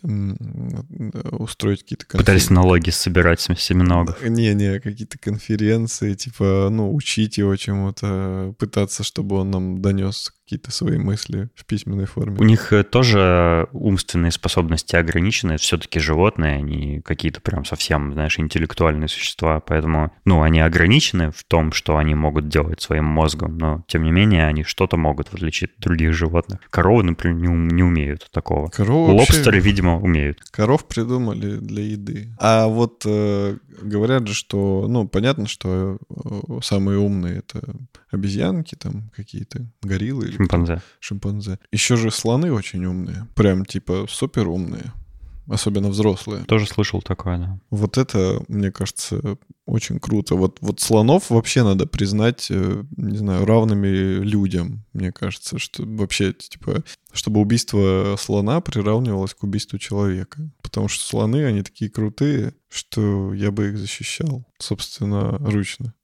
устроить 1.31 1.83
какие-то 1.83 2.05
конференции. 2.05 2.17
Пытались 2.17 2.49
налоги 2.49 2.89
собирать 2.89 3.39
с 3.39 3.55
семеногов. 3.55 4.21
Не-не, 4.21 4.79
какие-то 4.79 5.17
конференции, 5.17 6.13
типа, 6.13 6.67
ну, 6.69 6.93
учить 6.93 7.37
его 7.37 7.55
чему-то, 7.55 8.53
пытаться, 8.59 9.03
чтобы 9.03 9.37
он 9.37 9.51
нам 9.51 9.81
донес 9.81 10.33
какие-то 10.49 10.71
свои 10.71 10.97
мысли 10.97 11.49
в 11.53 11.63
письменной 11.65 12.05
форме. 12.05 12.39
У 12.39 12.43
них 12.43 12.73
э, 12.73 12.83
тоже 12.83 13.67
умственные 13.71 14.31
способности 14.31 14.95
ограничены, 14.95 15.57
все-таки 15.57 15.99
животные, 15.99 16.55
они 16.55 17.01
какие-то 17.01 17.39
прям 17.39 17.65
совсем, 17.65 18.13
знаешь, 18.13 18.39
интеллектуальные 18.39 19.09
существа, 19.09 19.59
поэтому, 19.59 20.11
ну, 20.25 20.41
они 20.41 20.59
ограничены 20.59 21.29
в 21.29 21.43
том, 21.43 21.71
что 21.71 21.97
они 21.97 22.15
могут 22.15 22.49
делать 22.49 22.81
своим 22.81 23.05
мозгом, 23.05 23.59
но, 23.59 23.83
тем 23.87 24.01
не 24.01 24.11
менее, 24.11 24.47
они 24.47 24.63
что-то 24.63 24.97
могут, 24.97 25.27
в 25.27 25.35
отличие 25.35 25.69
от 25.71 25.79
других 25.83 26.13
животных. 26.13 26.61
Коровы, 26.71 27.03
например, 27.03 27.37
не, 27.37 27.75
не 27.75 27.83
умеют 27.83 28.27
такого. 28.31 28.69
Коровы 28.69 29.13
Лобстеры, 29.13 29.57
вообще... 29.57 29.59
видимо, 29.59 29.99
умеют. 29.99 30.39
Коров 30.49 30.87
придумали 30.87 31.57
для 31.57 31.83
еды. 31.83 32.33
А 32.39 32.67
вот 32.67 33.03
э, 33.05 33.55
говорят 33.83 34.27
же, 34.27 34.33
что, 34.33 34.87
ну, 34.89 35.07
понятно, 35.07 35.47
что 35.47 35.99
э, 36.09 36.59
самые 36.63 36.97
умные 36.97 37.37
это 37.37 37.61
обезьянки 38.09 38.73
там 38.73 39.11
какие-то, 39.15 39.67
гориллы 39.83 40.29
или 40.29 40.38
Шимпанзе. 40.39 40.81
Шимпанзе. 41.01 41.59
Еще 41.73 41.97
же 41.97 42.11
слоны 42.11 42.53
очень 42.53 42.85
умные. 42.85 43.27
Прям 43.35 43.65
типа 43.65 44.05
супер 44.07 44.47
умные. 44.47 44.93
Особенно 45.49 45.89
взрослые. 45.89 46.45
Тоже 46.45 46.67
слышал 46.67 47.01
такое, 47.01 47.39
да. 47.39 47.59
Вот 47.71 47.97
это, 47.97 48.41
мне 48.47 48.71
кажется, 48.71 49.37
очень 49.65 49.99
круто. 49.99 50.35
Вот, 50.35 50.59
вот 50.61 50.79
слонов 50.79 51.31
вообще 51.31 51.63
надо 51.63 51.87
признать, 51.87 52.47
э, 52.51 52.83
не 52.95 53.17
знаю, 53.17 53.45
равными 53.45 53.87
людям. 54.23 54.85
Мне 54.93 55.11
кажется, 55.11 55.57
что 55.57 55.83
вообще, 55.85 56.33
типа, 56.33 56.83
чтобы 57.11 57.41
убийство 57.41 58.15
слона 58.19 58.61
приравнивалось 58.61 59.33
к 59.33 59.43
убийству 59.43 59.79
человека. 59.79 60.51
Потому 60.61 60.87
что 60.87 61.03
слоны, 61.03 61.43
они 61.43 61.63
такие 61.63 61.89
крутые, 61.89 62.53
что 62.69 63.33
я 63.33 63.49
бы 63.49 63.69
их 63.69 63.77
защищал, 63.79 64.45
собственно, 64.59 65.35
ручно. 65.39 65.95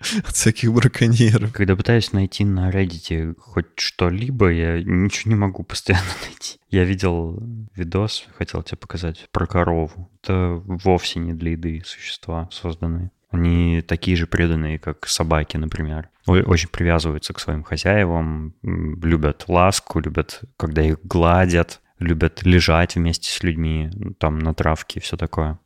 От 0.00 0.26
всяких 0.34 0.72
браконьеров. 0.72 1.52
Когда 1.52 1.76
пытаюсь 1.76 2.12
найти 2.12 2.44
на 2.44 2.70
Reddit 2.70 3.34
хоть 3.38 3.66
что-либо, 3.76 4.50
я 4.50 4.82
ничего 4.82 5.30
не 5.30 5.38
могу 5.38 5.62
постоянно 5.62 6.06
найти. 6.22 6.58
Я 6.70 6.84
видел 6.84 7.42
видос, 7.74 8.26
хотел 8.36 8.62
тебе 8.62 8.78
показать, 8.78 9.28
про 9.32 9.46
корову. 9.46 10.10
Это 10.22 10.62
вовсе 10.64 11.20
не 11.20 11.32
для 11.32 11.52
еды 11.52 11.82
существа 11.84 12.48
созданные. 12.52 13.10
Они 13.30 13.82
такие 13.82 14.16
же 14.16 14.26
преданные, 14.26 14.78
как 14.78 15.06
собаки, 15.06 15.56
например. 15.58 16.08
Очень 16.26 16.70
привязываются 16.70 17.34
к 17.34 17.40
своим 17.40 17.62
хозяевам, 17.62 18.54
любят 18.62 19.44
ласку, 19.48 20.00
любят, 20.00 20.40
когда 20.56 20.82
их 20.82 20.98
гладят, 21.02 21.80
любят 21.98 22.42
лежать 22.44 22.96
вместе 22.96 23.30
с 23.30 23.42
людьми, 23.42 23.90
там 24.18 24.38
на 24.38 24.54
травке 24.54 24.98
и 24.98 25.02
все 25.02 25.16
такое. 25.16 25.58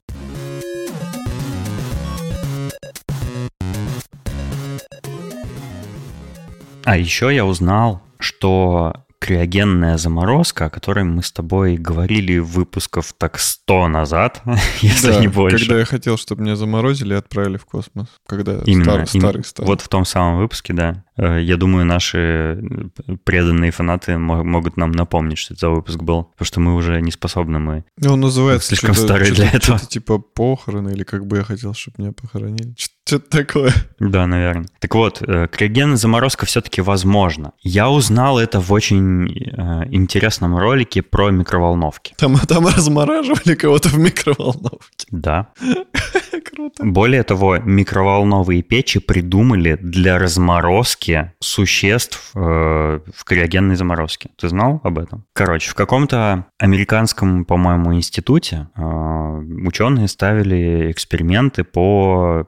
А 6.85 6.97
еще 6.97 7.35
я 7.35 7.45
узнал, 7.45 8.03
что 8.19 8.95
криогенная 9.23 9.99
заморозка, 9.99 10.67
о 10.67 10.71
которой 10.71 11.05
мы 11.05 11.23
с 11.23 11.31
тобой 11.31 11.77
говорили 11.77 12.39
выпусков 12.39 13.12
так 13.17 13.39
100 13.39 13.87
назад, 13.87 14.43
если 14.81 15.12
да, 15.12 15.21
не 15.21 15.29
больше. 15.29 15.59
когда 15.59 15.79
я 15.79 15.85
хотел, 15.85 16.19
чтобы 16.19 16.43
меня 16.43 16.57
заморозили 16.57 17.15
и 17.15 17.17
отправили 17.17 17.57
в 17.57 17.65
космос. 17.65 18.09
Когда 18.27 18.59
Именно, 18.67 19.07
старый, 19.07 19.07
старый 19.07 19.45
стал. 19.45 19.67
Вот 19.67 19.81
в 19.81 19.89
том 19.89 20.05
самом 20.05 20.39
выпуске, 20.39 20.73
да. 20.73 21.05
Э, 21.17 21.41
я 21.41 21.57
думаю, 21.57 21.87
наши 21.87 22.19
э, 22.19 23.17
преданные 23.23 23.71
фанаты 23.71 24.19
могут 24.19 24.77
нам 24.77 24.91
напомнить, 24.91 25.39
что 25.39 25.55
это 25.55 25.61
за 25.61 25.71
выпуск 25.71 26.03
был, 26.03 26.25
потому 26.25 26.47
что 26.47 26.61
мы 26.61 26.75
уже 26.75 27.01
не 27.01 27.12
способны, 27.12 27.61
мы 27.61 27.85
Он 28.05 28.21
называется 28.21 28.69
слишком 28.69 28.95
старые 28.95 29.31
для 29.31 29.47
этого. 29.47 29.79
Что-то 29.79 29.87
типа 29.87 30.19
похороны, 30.19 30.91
или 30.91 31.05
как 31.05 31.27
бы 31.29 31.37
я 31.37 31.45
хотел, 31.45 31.75
чтобы 31.75 31.95
меня 31.99 32.12
похоронили. 32.12 32.75
Что-то 32.77 33.01
такое. 33.04 33.73
Да, 33.99 34.26
наверное. 34.26 34.66
Так 34.78 34.94
вот, 34.94 35.23
э, 35.23 35.49
криогенная 35.49 35.97
заморозка 35.97 36.47
все-таки 36.47 36.80
возможна. 36.80 37.52
Я 37.61 37.90
узнал 37.90 38.38
это 38.38 38.61
в 38.61 38.73
очень 38.73 39.28
интересном 39.90 40.56
ролике 40.56 41.02
про 41.02 41.30
микроволновки. 41.30 42.14
Там, 42.16 42.38
там 42.38 42.66
размораживали 42.66 43.54
кого-то 43.54 43.88
в 43.88 43.99
микроволновке. 43.99 45.06
Да. 45.11 45.49
Круто. 46.54 46.85
Более 46.85 47.23
того, 47.23 47.59
микроволновые 47.59 48.62
печи 48.62 49.00
придумали 49.00 49.78
для 49.80 50.18
разморозки 50.18 51.32
существ 51.40 52.30
э, 52.35 53.00
в 53.14 53.25
криогенной 53.25 53.76
заморозке. 53.76 54.30
Ты 54.37 54.49
знал 54.49 54.80
об 54.82 54.99
этом? 54.99 55.25
Короче, 55.32 55.71
в 55.71 55.75
каком-то 55.75 56.47
американском, 56.59 57.44
по-моему, 57.44 57.94
институте 57.94 58.68
э, 58.76 58.82
ученые 59.64 60.09
ставили 60.09 60.90
эксперименты 60.90 61.64
по 61.64 62.47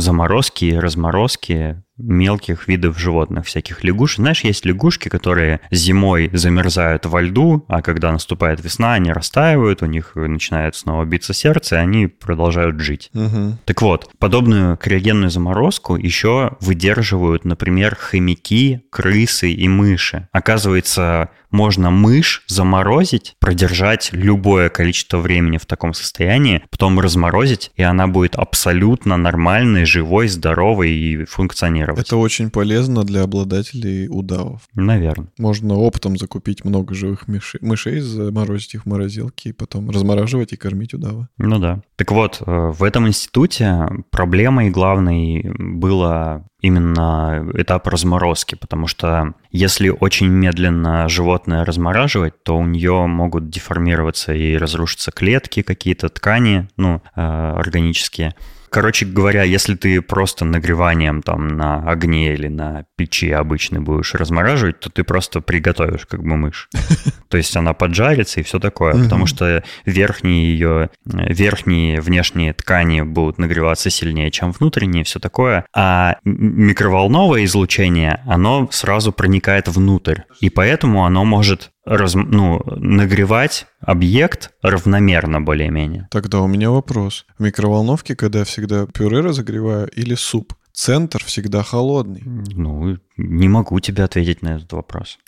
заморозке 0.00 0.68
и 0.68 0.78
разморозке 0.78 1.84
мелких 1.96 2.66
видов 2.66 2.98
животных, 2.98 3.46
всяких 3.46 3.84
лягушек. 3.84 4.18
Знаешь, 4.18 4.42
есть 4.42 4.64
лягушки, 4.64 5.08
которые 5.08 5.60
зимой 5.70 6.30
замерзают 6.32 7.06
во 7.06 7.22
льду, 7.22 7.64
а 7.68 7.82
когда 7.82 8.10
наступает 8.10 8.62
весна, 8.64 8.94
они 8.94 9.12
растаивают, 9.12 9.82
у 9.82 9.86
них 9.86 10.12
начинает 10.16 10.74
снова 10.74 11.04
биться 11.04 11.32
сердце, 11.32 11.76
и 11.76 11.78
они 11.78 12.06
продолжают 12.08 12.80
жить. 12.80 13.10
Угу. 13.14 13.58
Так 13.64 13.82
вот, 13.82 14.10
подобную 14.18 14.76
криогенную 14.76 15.30
заморозку 15.30 15.96
еще 15.96 16.56
выдерживают, 16.60 17.44
например, 17.44 17.94
хомяки, 17.94 18.82
крысы 18.90 19.52
и 19.52 19.68
мыши. 19.68 20.28
Оказывается, 20.32 21.30
можно 21.54 21.90
мышь 21.90 22.42
заморозить, 22.46 23.36
продержать 23.38 24.10
любое 24.12 24.68
количество 24.68 25.18
времени 25.18 25.56
в 25.56 25.66
таком 25.66 25.94
состоянии, 25.94 26.62
потом 26.70 27.00
разморозить, 27.00 27.70
и 27.76 27.82
она 27.82 28.06
будет 28.08 28.34
абсолютно 28.34 29.16
нормальной, 29.16 29.86
живой, 29.86 30.28
здоровой 30.28 30.90
и 30.90 31.24
функционировать. 31.24 32.06
Это 32.06 32.16
очень 32.16 32.50
полезно 32.50 33.04
для 33.04 33.22
обладателей 33.22 34.08
удавов. 34.08 34.62
Наверное. 34.74 35.28
Можно 35.38 35.76
оптом 35.76 36.18
закупить 36.18 36.64
много 36.64 36.94
живых 36.94 37.28
мышей, 37.28 37.60
мышей 37.62 38.00
заморозить 38.00 38.74
их 38.74 38.82
в 38.82 38.86
морозилке 38.86 39.50
и 39.50 39.52
потом 39.52 39.90
размораживать 39.90 40.52
и 40.52 40.56
кормить 40.56 40.92
удава. 40.92 41.28
Ну 41.38 41.58
да. 41.58 41.80
Так 41.96 42.10
вот, 42.10 42.42
э, 42.44 42.72
в 42.74 42.82
этом 42.82 43.06
институте 43.06 43.86
проблемой 44.10 44.70
главной 44.70 45.52
было 45.56 46.44
именно 46.64 47.46
этап 47.54 47.86
разморозки, 47.88 48.54
потому 48.54 48.86
что 48.86 49.34
если 49.50 49.90
очень 49.90 50.28
медленно 50.28 51.06
животное 51.10 51.62
размораживать, 51.62 52.42
то 52.42 52.56
у 52.56 52.64
нее 52.64 53.06
могут 53.06 53.50
деформироваться 53.50 54.32
и 54.32 54.56
разрушиться 54.56 55.10
клетки, 55.10 55.60
какие-то 55.60 56.08
ткани, 56.08 56.66
ну, 56.78 57.02
э, 57.14 57.20
органические. 57.20 58.34
Короче 58.74 59.06
говоря, 59.06 59.44
если 59.44 59.76
ты 59.76 60.02
просто 60.02 60.44
нагреванием 60.44 61.22
там 61.22 61.46
на 61.46 61.88
огне 61.88 62.34
или 62.34 62.48
на 62.48 62.86
печи 62.96 63.30
обычно 63.30 63.80
будешь 63.80 64.14
размораживать, 64.14 64.80
то 64.80 64.90
ты 64.90 65.04
просто 65.04 65.40
приготовишь 65.40 66.06
как 66.06 66.24
бы 66.24 66.34
мышь. 66.36 66.68
То 67.28 67.36
есть 67.36 67.56
она 67.56 67.72
поджарится 67.72 68.40
и 68.40 68.42
все 68.42 68.58
такое, 68.58 69.00
потому 69.00 69.26
что 69.26 69.62
верхние 69.86 70.50
ее, 70.50 70.90
верхние 71.04 72.00
внешние 72.00 72.52
ткани 72.52 73.02
будут 73.02 73.38
нагреваться 73.38 73.90
сильнее, 73.90 74.32
чем 74.32 74.50
внутренние, 74.50 75.04
все 75.04 75.20
такое. 75.20 75.66
А 75.72 76.16
микроволновое 76.24 77.44
излучение, 77.44 78.22
оно 78.26 78.68
сразу 78.72 79.12
проникает 79.12 79.68
внутрь. 79.68 80.22
И 80.40 80.50
поэтому 80.50 81.04
оно 81.04 81.24
может 81.24 81.70
раз, 81.84 82.14
ну, 82.14 82.60
нагревать 82.64 83.66
объект 83.80 84.50
равномерно 84.62 85.40
более-менее. 85.40 86.08
Тогда 86.10 86.40
у 86.40 86.46
меня 86.46 86.70
вопрос. 86.70 87.26
В 87.38 87.42
микроволновке, 87.42 88.16
когда 88.16 88.40
я 88.40 88.44
всегда 88.44 88.86
пюре 88.86 89.20
разогреваю 89.20 89.88
или 89.88 90.14
суп, 90.14 90.54
центр 90.72 91.22
всегда 91.24 91.62
холодный. 91.62 92.22
Ну, 92.24 92.98
Не 93.16 93.48
могу 93.48 93.78
тебе 93.78 94.02
ответить 94.02 94.42
на 94.42 94.56
этот 94.56 94.72
вопрос. 94.72 95.18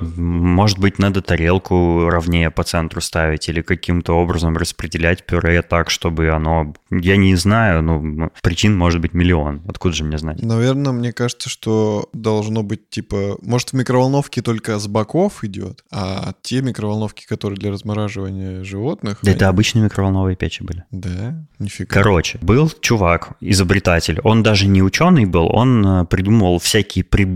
Может 0.00 0.78
быть, 0.78 0.98
надо 0.98 1.22
тарелку 1.22 2.08
ровнее 2.08 2.50
по 2.50 2.62
центру 2.62 3.00
ставить 3.00 3.48
или 3.48 3.62
каким-то 3.62 4.12
образом 4.12 4.56
распределять 4.56 5.26
пюре 5.26 5.62
так, 5.62 5.90
чтобы 5.90 6.30
оно... 6.30 6.72
Я 6.90 7.16
не 7.16 7.34
знаю, 7.34 7.82
но 7.82 8.30
причин 8.42 8.76
может 8.76 9.00
быть 9.00 9.12
миллион. 9.12 9.62
Откуда 9.66 9.94
же 9.94 10.04
мне 10.04 10.18
знать? 10.18 10.40
Наверное, 10.40 10.92
мне 10.92 11.12
кажется, 11.12 11.48
что 11.48 12.08
должно 12.12 12.62
быть 12.62 12.88
типа... 12.90 13.38
Может, 13.42 13.70
в 13.70 13.72
микроволновке 13.72 14.40
только 14.40 14.78
с 14.78 14.86
боков 14.86 15.42
идет, 15.42 15.84
а 15.90 16.34
те 16.42 16.62
микроволновки, 16.62 17.26
которые 17.26 17.58
для 17.58 17.72
размораживания 17.72 18.62
животных... 18.62 19.18
Да 19.22 19.32
это 19.32 19.48
обычные 19.48 19.84
микроволновые 19.84 20.36
печи 20.36 20.62
были. 20.62 20.84
Да? 20.92 21.44
Нифига. 21.58 21.92
Короче, 21.92 22.38
был 22.40 22.70
чувак, 22.80 23.32
изобретатель. 23.40 24.20
Он 24.22 24.44
даже 24.44 24.68
не 24.68 24.82
ученый 24.82 25.24
был, 25.24 25.48
он 25.52 25.86
э, 25.86 26.04
придумывал 26.06 26.58
всякие 26.60 27.04
приборы 27.04 27.31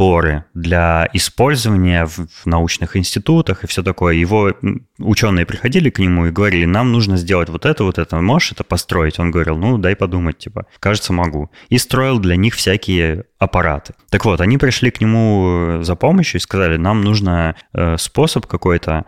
для 0.55 1.09
использования 1.13 2.07
в 2.07 2.47
научных 2.47 2.97
институтах 2.97 3.65
и 3.65 3.67
все 3.67 3.83
такое. 3.83 4.15
Его 4.15 4.53
ученые 4.99 5.47
приходили 5.47 5.91
к 5.91 5.99
нему 5.99 6.27
и 6.27 6.31
говорили, 6.31 6.65
нам 6.65 6.93
нужно 6.93 7.17
сделать 7.17 7.49
вот 7.49 7.67
это, 7.67 7.85
вот 7.85 7.99
это, 7.99 8.21
можешь 8.21 8.53
это 8.53 8.65
построить? 8.65 9.19
Он 9.19 9.31
говорил, 9.31 9.57
ну, 9.57 9.79
дай 9.79 9.97
подумать, 9.97 10.39
типа, 10.39 10.67
кажется, 10.81 11.13
могу. 11.13 11.51
И 11.69 11.79
строил 11.79 12.19
для 12.19 12.37
них 12.37 12.55
всякие 12.55 13.25
аппараты. 13.39 13.95
Так 14.11 14.25
вот, 14.25 14.41
они 14.41 14.57
пришли 14.57 14.91
к 14.91 15.01
нему 15.01 15.83
за 15.83 15.95
помощью 15.95 16.39
и 16.39 16.43
сказали, 16.43 16.77
нам 16.77 17.03
нужно 17.03 17.55
э, 17.75 17.97
способ 17.99 18.47
какой-то, 18.47 19.05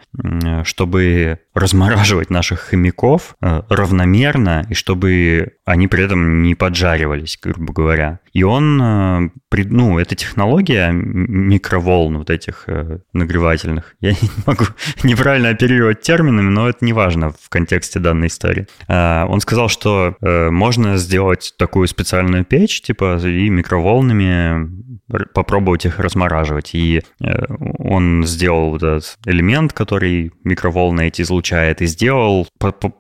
чтобы 0.64 1.38
размораживать 1.54 2.30
наших 2.30 2.60
хомяков 2.60 3.34
э, 3.40 3.62
равномерно 3.68 4.66
и 4.68 4.74
чтобы 4.74 5.52
они 5.64 5.88
при 5.88 6.04
этом 6.04 6.42
не 6.42 6.54
поджаривались, 6.54 7.38
грубо 7.42 7.72
говоря. 7.72 8.20
И 8.32 8.42
он, 8.42 8.80
э, 8.80 9.30
ну, 9.52 9.98
эта 9.98 10.14
технология 10.14 10.90
микроволн 10.92 12.18
вот 12.18 12.30
этих 12.30 12.66
нагревательных, 13.12 13.94
я 14.00 14.12
не 14.12 14.30
могу 14.46 14.64
неправильно 15.02 15.50
оперировать 15.50 16.00
терминами, 16.00 16.48
но 16.48 16.68
это 16.68 16.84
не 16.84 16.92
важно 16.92 17.30
в 17.30 17.48
контексте 17.48 17.98
данной 17.98 18.28
истории. 18.28 18.66
Он 18.88 19.40
сказал, 19.40 19.68
что 19.68 20.16
можно 20.20 20.96
сделать 20.96 21.54
такую 21.58 21.88
специальную 21.88 22.44
печь, 22.44 22.80
типа, 22.82 23.18
и 23.24 23.48
микроволнами 23.48 24.68
попробовать 25.34 25.86
их 25.86 25.98
размораживать. 25.98 26.74
И 26.74 27.02
э, 27.20 27.44
он 27.78 28.24
сделал 28.26 28.76
этот 28.76 29.18
элемент, 29.24 29.72
который 29.72 30.32
микроволны 30.44 31.08
эти 31.08 31.22
излучает, 31.22 31.82
и 31.82 31.86
сделал, 31.86 32.46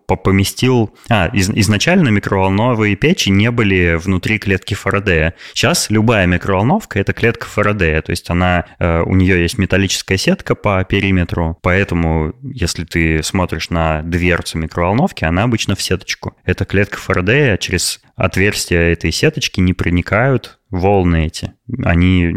поместил... 0.06 0.94
А, 1.08 1.26
из, 1.32 1.50
изначально 1.50 2.08
микроволновые 2.08 2.96
печи 2.96 3.28
не 3.30 3.50
были 3.50 3.98
внутри 4.02 4.38
клетки 4.38 4.74
Фарадея. 4.74 5.17
Сейчас 5.52 5.90
любая 5.90 6.26
микроволновка— 6.26 6.98
это 7.00 7.12
клетка 7.12 7.46
Фарадея, 7.46 8.02
то 8.02 8.10
есть 8.10 8.28
она, 8.30 8.66
э, 8.78 9.02
у 9.02 9.14
нее 9.14 9.42
есть 9.42 9.58
металлическая 9.58 10.18
сетка 10.18 10.54
по 10.54 10.84
периметру, 10.84 11.58
поэтому 11.62 12.34
если 12.42 12.84
ты 12.84 13.22
смотришь 13.22 13.70
на 13.70 14.02
дверцу 14.02 14.58
микроволновки, 14.58 15.24
она 15.24 15.44
обычно 15.44 15.74
в 15.74 15.82
сеточку. 15.82 16.36
Это 16.44 16.64
клетка 16.64 16.98
Фарадея 16.98 17.56
через 17.56 18.00
отверстия 18.18 18.92
этой 18.92 19.12
сеточки 19.12 19.60
не 19.60 19.72
проникают 19.72 20.58
волны 20.70 21.26
эти. 21.26 21.52
Они 21.84 22.34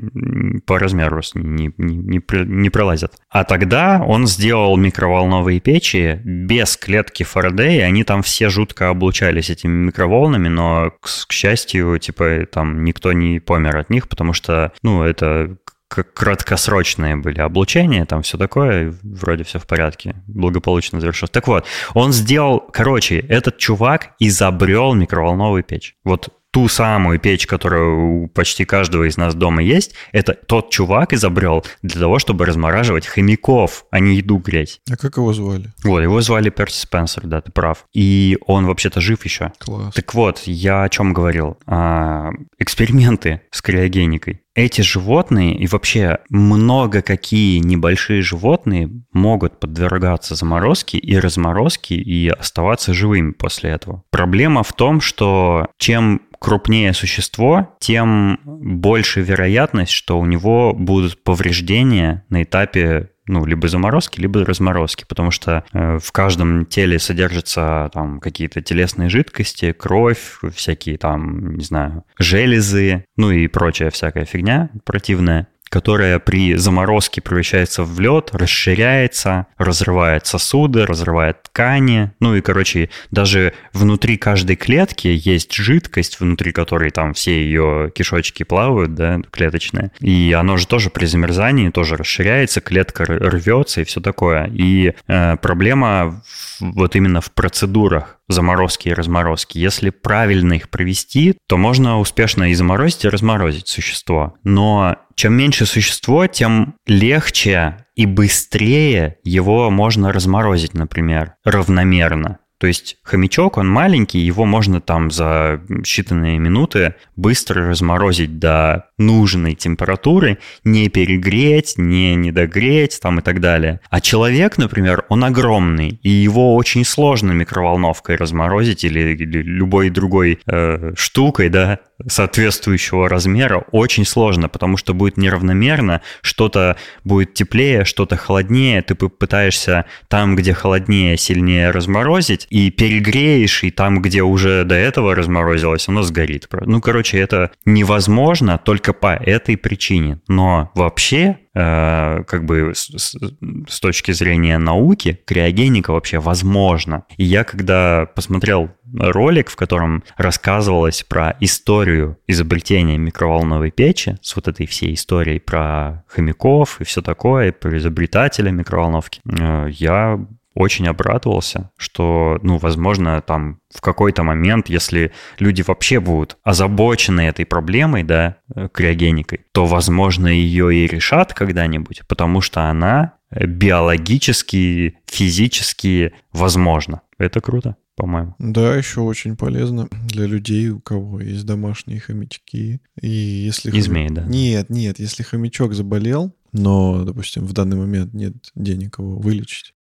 по 0.65 0.79
размеру 0.79 1.21
не, 1.33 1.73
не, 1.77 1.97
не, 1.97 2.21
не 2.45 2.69
пролазят. 2.69 3.15
А 3.29 3.43
тогда 3.43 4.01
он 4.05 4.27
сделал 4.27 4.77
микроволновые 4.77 5.59
печи 5.59 6.21
без 6.23 6.77
клетки 6.77 7.23
Фарадея. 7.23 7.85
Они 7.85 8.03
там 8.03 8.21
все 8.21 8.49
жутко 8.49 8.89
облучались 8.89 9.49
этими 9.49 9.71
микроволнами, 9.71 10.47
но, 10.47 10.91
к, 11.01 11.09
к 11.27 11.31
счастью, 11.31 11.97
типа, 11.97 12.45
там 12.51 12.85
никто 12.85 13.11
не 13.11 13.39
помер 13.39 13.77
от 13.77 13.89
них, 13.89 14.07
потому 14.07 14.33
что, 14.33 14.71
ну, 14.83 15.03
это 15.03 15.57
краткосрочные 15.95 17.15
были 17.15 17.39
облучения, 17.39 18.05
там 18.05 18.21
все 18.21 18.37
такое, 18.37 18.93
вроде 19.03 19.43
все 19.43 19.59
в 19.59 19.67
порядке, 19.67 20.15
благополучно 20.27 20.99
завершилось. 20.99 21.31
Так 21.31 21.47
вот, 21.47 21.65
он 21.93 22.13
сделал, 22.13 22.59
короче, 22.71 23.19
этот 23.19 23.57
чувак 23.57 24.11
изобрел 24.19 24.93
микроволновую 24.93 25.63
печь. 25.63 25.95
Вот 26.03 26.29
ту 26.51 26.67
самую 26.67 27.19
печь, 27.19 27.47
которая 27.47 27.83
у 27.83 28.27
почти 28.27 28.65
каждого 28.65 29.07
из 29.07 29.17
нас 29.17 29.33
дома 29.33 29.63
есть, 29.63 29.95
это 30.11 30.33
тот 30.33 30.69
чувак 30.69 31.13
изобрел 31.13 31.65
для 31.81 31.99
того, 31.99 32.19
чтобы 32.19 32.45
размораживать 32.45 33.07
хомяков, 33.07 33.85
а 33.89 33.99
не 33.99 34.15
еду 34.15 34.37
греть. 34.37 34.81
А 34.89 34.97
как 34.97 35.17
его 35.17 35.33
звали? 35.33 35.73
Вот, 35.83 36.01
его 36.01 36.21
звали 36.21 36.49
Перси 36.49 36.81
Спенсер, 36.81 37.25
да, 37.25 37.41
ты 37.41 37.51
прав. 37.51 37.85
И 37.93 38.37
он 38.45 38.65
вообще-то 38.65 38.99
жив 38.99 39.23
еще. 39.23 39.53
Класс. 39.59 39.93
Так 39.93 40.13
вот, 40.13 40.41
я 40.45 40.83
о 40.83 40.89
чем 40.89 41.13
говорил. 41.13 41.57
А, 41.65 42.31
эксперименты 42.59 43.41
с 43.51 43.61
криогеникой. 43.61 44.41
Эти 44.53 44.81
животные 44.81 45.55
и 45.55 45.65
вообще 45.67 46.19
много 46.29 47.01
какие 47.01 47.59
небольшие 47.59 48.21
животные 48.21 48.89
могут 49.13 49.59
подвергаться 49.59 50.35
заморозке 50.35 50.97
и 50.97 51.17
разморозке 51.17 51.95
и 51.95 52.27
оставаться 52.27 52.93
живыми 52.93 53.31
после 53.31 53.71
этого. 53.71 54.03
Проблема 54.11 54.63
в 54.63 54.73
том, 54.73 54.99
что 54.99 55.67
чем 55.77 56.21
крупнее 56.41 56.93
существо, 56.93 57.77
тем 57.79 58.39
больше 58.43 59.21
вероятность, 59.21 59.91
что 59.91 60.19
у 60.19 60.25
него 60.25 60.73
будут 60.73 61.23
повреждения 61.23 62.25
на 62.29 62.43
этапе 62.43 63.10
ну, 63.27 63.45
либо 63.45 63.67
заморозки, 63.67 64.19
либо 64.19 64.43
разморозки, 64.43 65.05
потому 65.07 65.31
что 65.31 65.63
э, 65.73 65.99
в 65.99 66.11
каждом 66.11 66.65
теле 66.65 66.99
содержатся 66.99 67.89
там 67.93 68.19
какие-то 68.19 68.61
телесные 68.61 69.09
жидкости, 69.09 69.71
кровь, 69.71 70.39
всякие 70.55 70.97
там, 70.97 71.55
не 71.55 71.63
знаю, 71.63 72.03
железы, 72.17 73.05
ну 73.17 73.31
и 73.31 73.47
прочая 73.47 73.89
всякая 73.91 74.25
фигня 74.25 74.69
противная 74.85 75.47
которая 75.71 76.19
при 76.19 76.55
заморозке 76.55 77.21
превращается 77.21 77.83
в 77.83 77.97
лед, 77.99 78.31
расширяется, 78.33 79.47
разрывает 79.57 80.27
сосуды, 80.27 80.85
разрывает 80.85 81.43
ткани. 81.43 82.11
Ну 82.19 82.35
и, 82.35 82.41
короче, 82.41 82.89
даже 83.09 83.53
внутри 83.71 84.17
каждой 84.17 84.57
клетки 84.57 85.07
есть 85.07 85.53
жидкость, 85.53 86.19
внутри 86.19 86.51
которой 86.51 86.91
там 86.91 87.13
все 87.13 87.41
ее 87.41 87.89
кишочки 87.95 88.43
плавают, 88.43 88.95
да, 88.95 89.21
клеточные. 89.31 89.91
И 90.01 90.35
оно 90.37 90.57
же 90.57 90.67
тоже 90.67 90.89
при 90.89 91.05
замерзании 91.05 91.69
тоже 91.69 91.95
расширяется, 91.95 92.59
клетка 92.59 93.05
рвется 93.05 93.79
и 93.79 93.85
все 93.85 94.01
такое. 94.01 94.51
И 94.53 94.93
э, 95.07 95.37
проблема 95.37 96.21
вот 96.59 96.97
именно 96.97 97.21
в 97.21 97.31
процедурах 97.31 98.19
заморозки 98.31 98.89
и 98.89 98.93
разморозки. 98.93 99.57
Если 99.57 99.89
правильно 99.89 100.53
их 100.53 100.69
провести, 100.69 101.37
то 101.47 101.57
можно 101.57 101.99
успешно 101.99 102.51
и 102.51 102.53
заморозить, 102.53 103.05
и 103.05 103.09
разморозить 103.09 103.67
существо. 103.67 104.35
Но 104.43 104.97
чем 105.15 105.33
меньше 105.33 105.65
существо, 105.65 106.27
тем 106.27 106.75
легче 106.87 107.85
и 107.95 108.05
быстрее 108.05 109.17
его 109.23 109.69
можно 109.69 110.11
разморозить, 110.11 110.73
например, 110.73 111.35
равномерно. 111.43 112.39
То 112.61 112.67
есть 112.67 112.97
хомячок, 113.01 113.57
он 113.57 113.67
маленький, 113.67 114.19
его 114.19 114.45
можно 114.45 114.81
там 114.81 115.09
за 115.09 115.63
считанные 115.79 116.37
минуты 116.37 116.93
быстро 117.15 117.67
разморозить 117.67 118.37
до 118.37 118.85
нужной 118.99 119.55
температуры, 119.55 120.37
не 120.63 120.87
перегреть, 120.87 121.79
не 121.79 122.13
недогреть 122.13 122.99
там 123.01 123.17
и 123.17 123.23
так 123.23 123.39
далее. 123.39 123.79
А 123.89 123.99
человек, 123.99 124.59
например, 124.59 125.05
он 125.09 125.23
огромный, 125.23 125.99
и 126.03 126.09
его 126.09 126.55
очень 126.55 126.85
сложно 126.85 127.31
микроволновкой 127.31 128.15
разморозить 128.15 128.83
или, 128.83 129.15
или 129.15 129.41
любой 129.41 129.89
другой 129.89 130.39
э, 130.45 130.91
штукой, 130.95 131.49
да, 131.49 131.79
соответствующего 132.07 133.09
размера 133.09 133.65
очень 133.71 134.05
сложно, 134.05 134.49
потому 134.49 134.77
что 134.77 134.93
будет 134.93 135.17
неравномерно, 135.17 136.01
что-то 136.21 136.77
будет 137.03 137.33
теплее, 137.33 137.85
что-то 137.85 138.17
холоднее, 138.17 138.81
ты 138.81 138.95
пытаешься 138.95 139.85
там, 140.07 140.35
где 140.35 140.53
холоднее, 140.53 141.17
сильнее 141.17 141.71
разморозить, 141.71 142.47
и 142.51 142.69
перегреешь, 142.69 143.63
и 143.63 143.71
там, 143.71 144.01
где 144.01 144.21
уже 144.21 144.65
до 144.65 144.75
этого 144.75 145.15
разморозилось, 145.15 145.87
оно 145.87 146.03
сгорит. 146.03 146.47
Ну, 146.51 146.81
короче, 146.81 147.17
это 147.17 147.51
невозможно 147.65 148.59
только 148.63 148.93
по 148.93 149.15
этой 149.15 149.57
причине. 149.57 150.19
Но 150.27 150.69
вообще 150.75 151.37
Э, 151.53 152.23
как 152.27 152.45
бы 152.45 152.71
с, 152.73 152.89
с, 152.95 153.79
точки 153.81 154.13
зрения 154.13 154.57
науки, 154.57 155.19
криогеника 155.25 155.91
вообще 155.91 156.19
возможна. 156.19 157.03
И 157.17 157.25
я 157.25 157.43
когда 157.43 158.05
посмотрел 158.15 158.69
ролик, 158.97 159.49
в 159.49 159.57
котором 159.57 160.03
рассказывалось 160.15 161.03
про 161.03 161.35
историю 161.41 162.17
изобретения 162.25 162.97
микроволновой 162.97 163.71
печи, 163.71 164.17
с 164.21 164.33
вот 164.37 164.47
этой 164.47 164.65
всей 164.65 164.93
историей 164.93 165.39
про 165.39 166.05
хомяков 166.07 166.79
и 166.79 166.85
все 166.85 167.01
такое, 167.01 167.51
про 167.51 167.77
изобретателя 167.77 168.51
микроволновки, 168.51 169.19
э, 169.25 169.67
я 169.71 170.25
очень 170.53 170.87
обрадовался, 170.87 171.71
что, 171.77 172.39
ну, 172.41 172.57
возможно, 172.57 173.21
там 173.21 173.59
в 173.73 173.81
какой-то 173.81 174.23
момент, 174.23 174.69
если 174.69 175.11
люди 175.39 175.61
вообще 175.61 175.99
будут 175.99 176.37
озабочены 176.43 177.21
этой 177.21 177.45
проблемой, 177.45 178.03
да, 178.03 178.37
э, 178.55 178.67
криогеникой, 178.71 179.41
то, 179.51 179.65
возможно, 179.65 180.27
ее 180.27 180.75
и 180.75 180.87
решат 180.87 181.33
когда-нибудь, 181.33 182.01
потому 182.07 182.41
что 182.41 182.69
она 182.69 183.13
биологически, 183.31 184.97
физически 185.05 186.13
возможна. 186.33 187.01
Это 187.17 187.39
круто. 187.39 187.77
по-моему. 187.95 188.33
Да, 188.39 188.75
еще 188.75 189.01
очень 189.01 189.37
полезно 189.37 189.87
для 189.91 190.25
людей, 190.25 190.69
у 190.69 190.79
кого 190.79 191.21
есть 191.21 191.45
домашние 191.45 191.99
хомячки. 191.99 192.81
И 192.99 193.07
если... 193.07 193.69
И 193.69 193.79
змеи, 193.79 194.09
да. 194.09 194.23
Нет, 194.23 194.69
нет, 194.69 194.99
если 194.99 195.21
хомячок 195.21 195.73
заболел, 195.73 196.35
но, 196.51 197.03
допустим, 197.05 197.45
в 197.45 197.53
данный 197.53 197.77
момент 197.77 198.13
нет 198.13 198.33
денег 198.55 198.97
его 198.97 199.19
вылечить. 199.19 199.73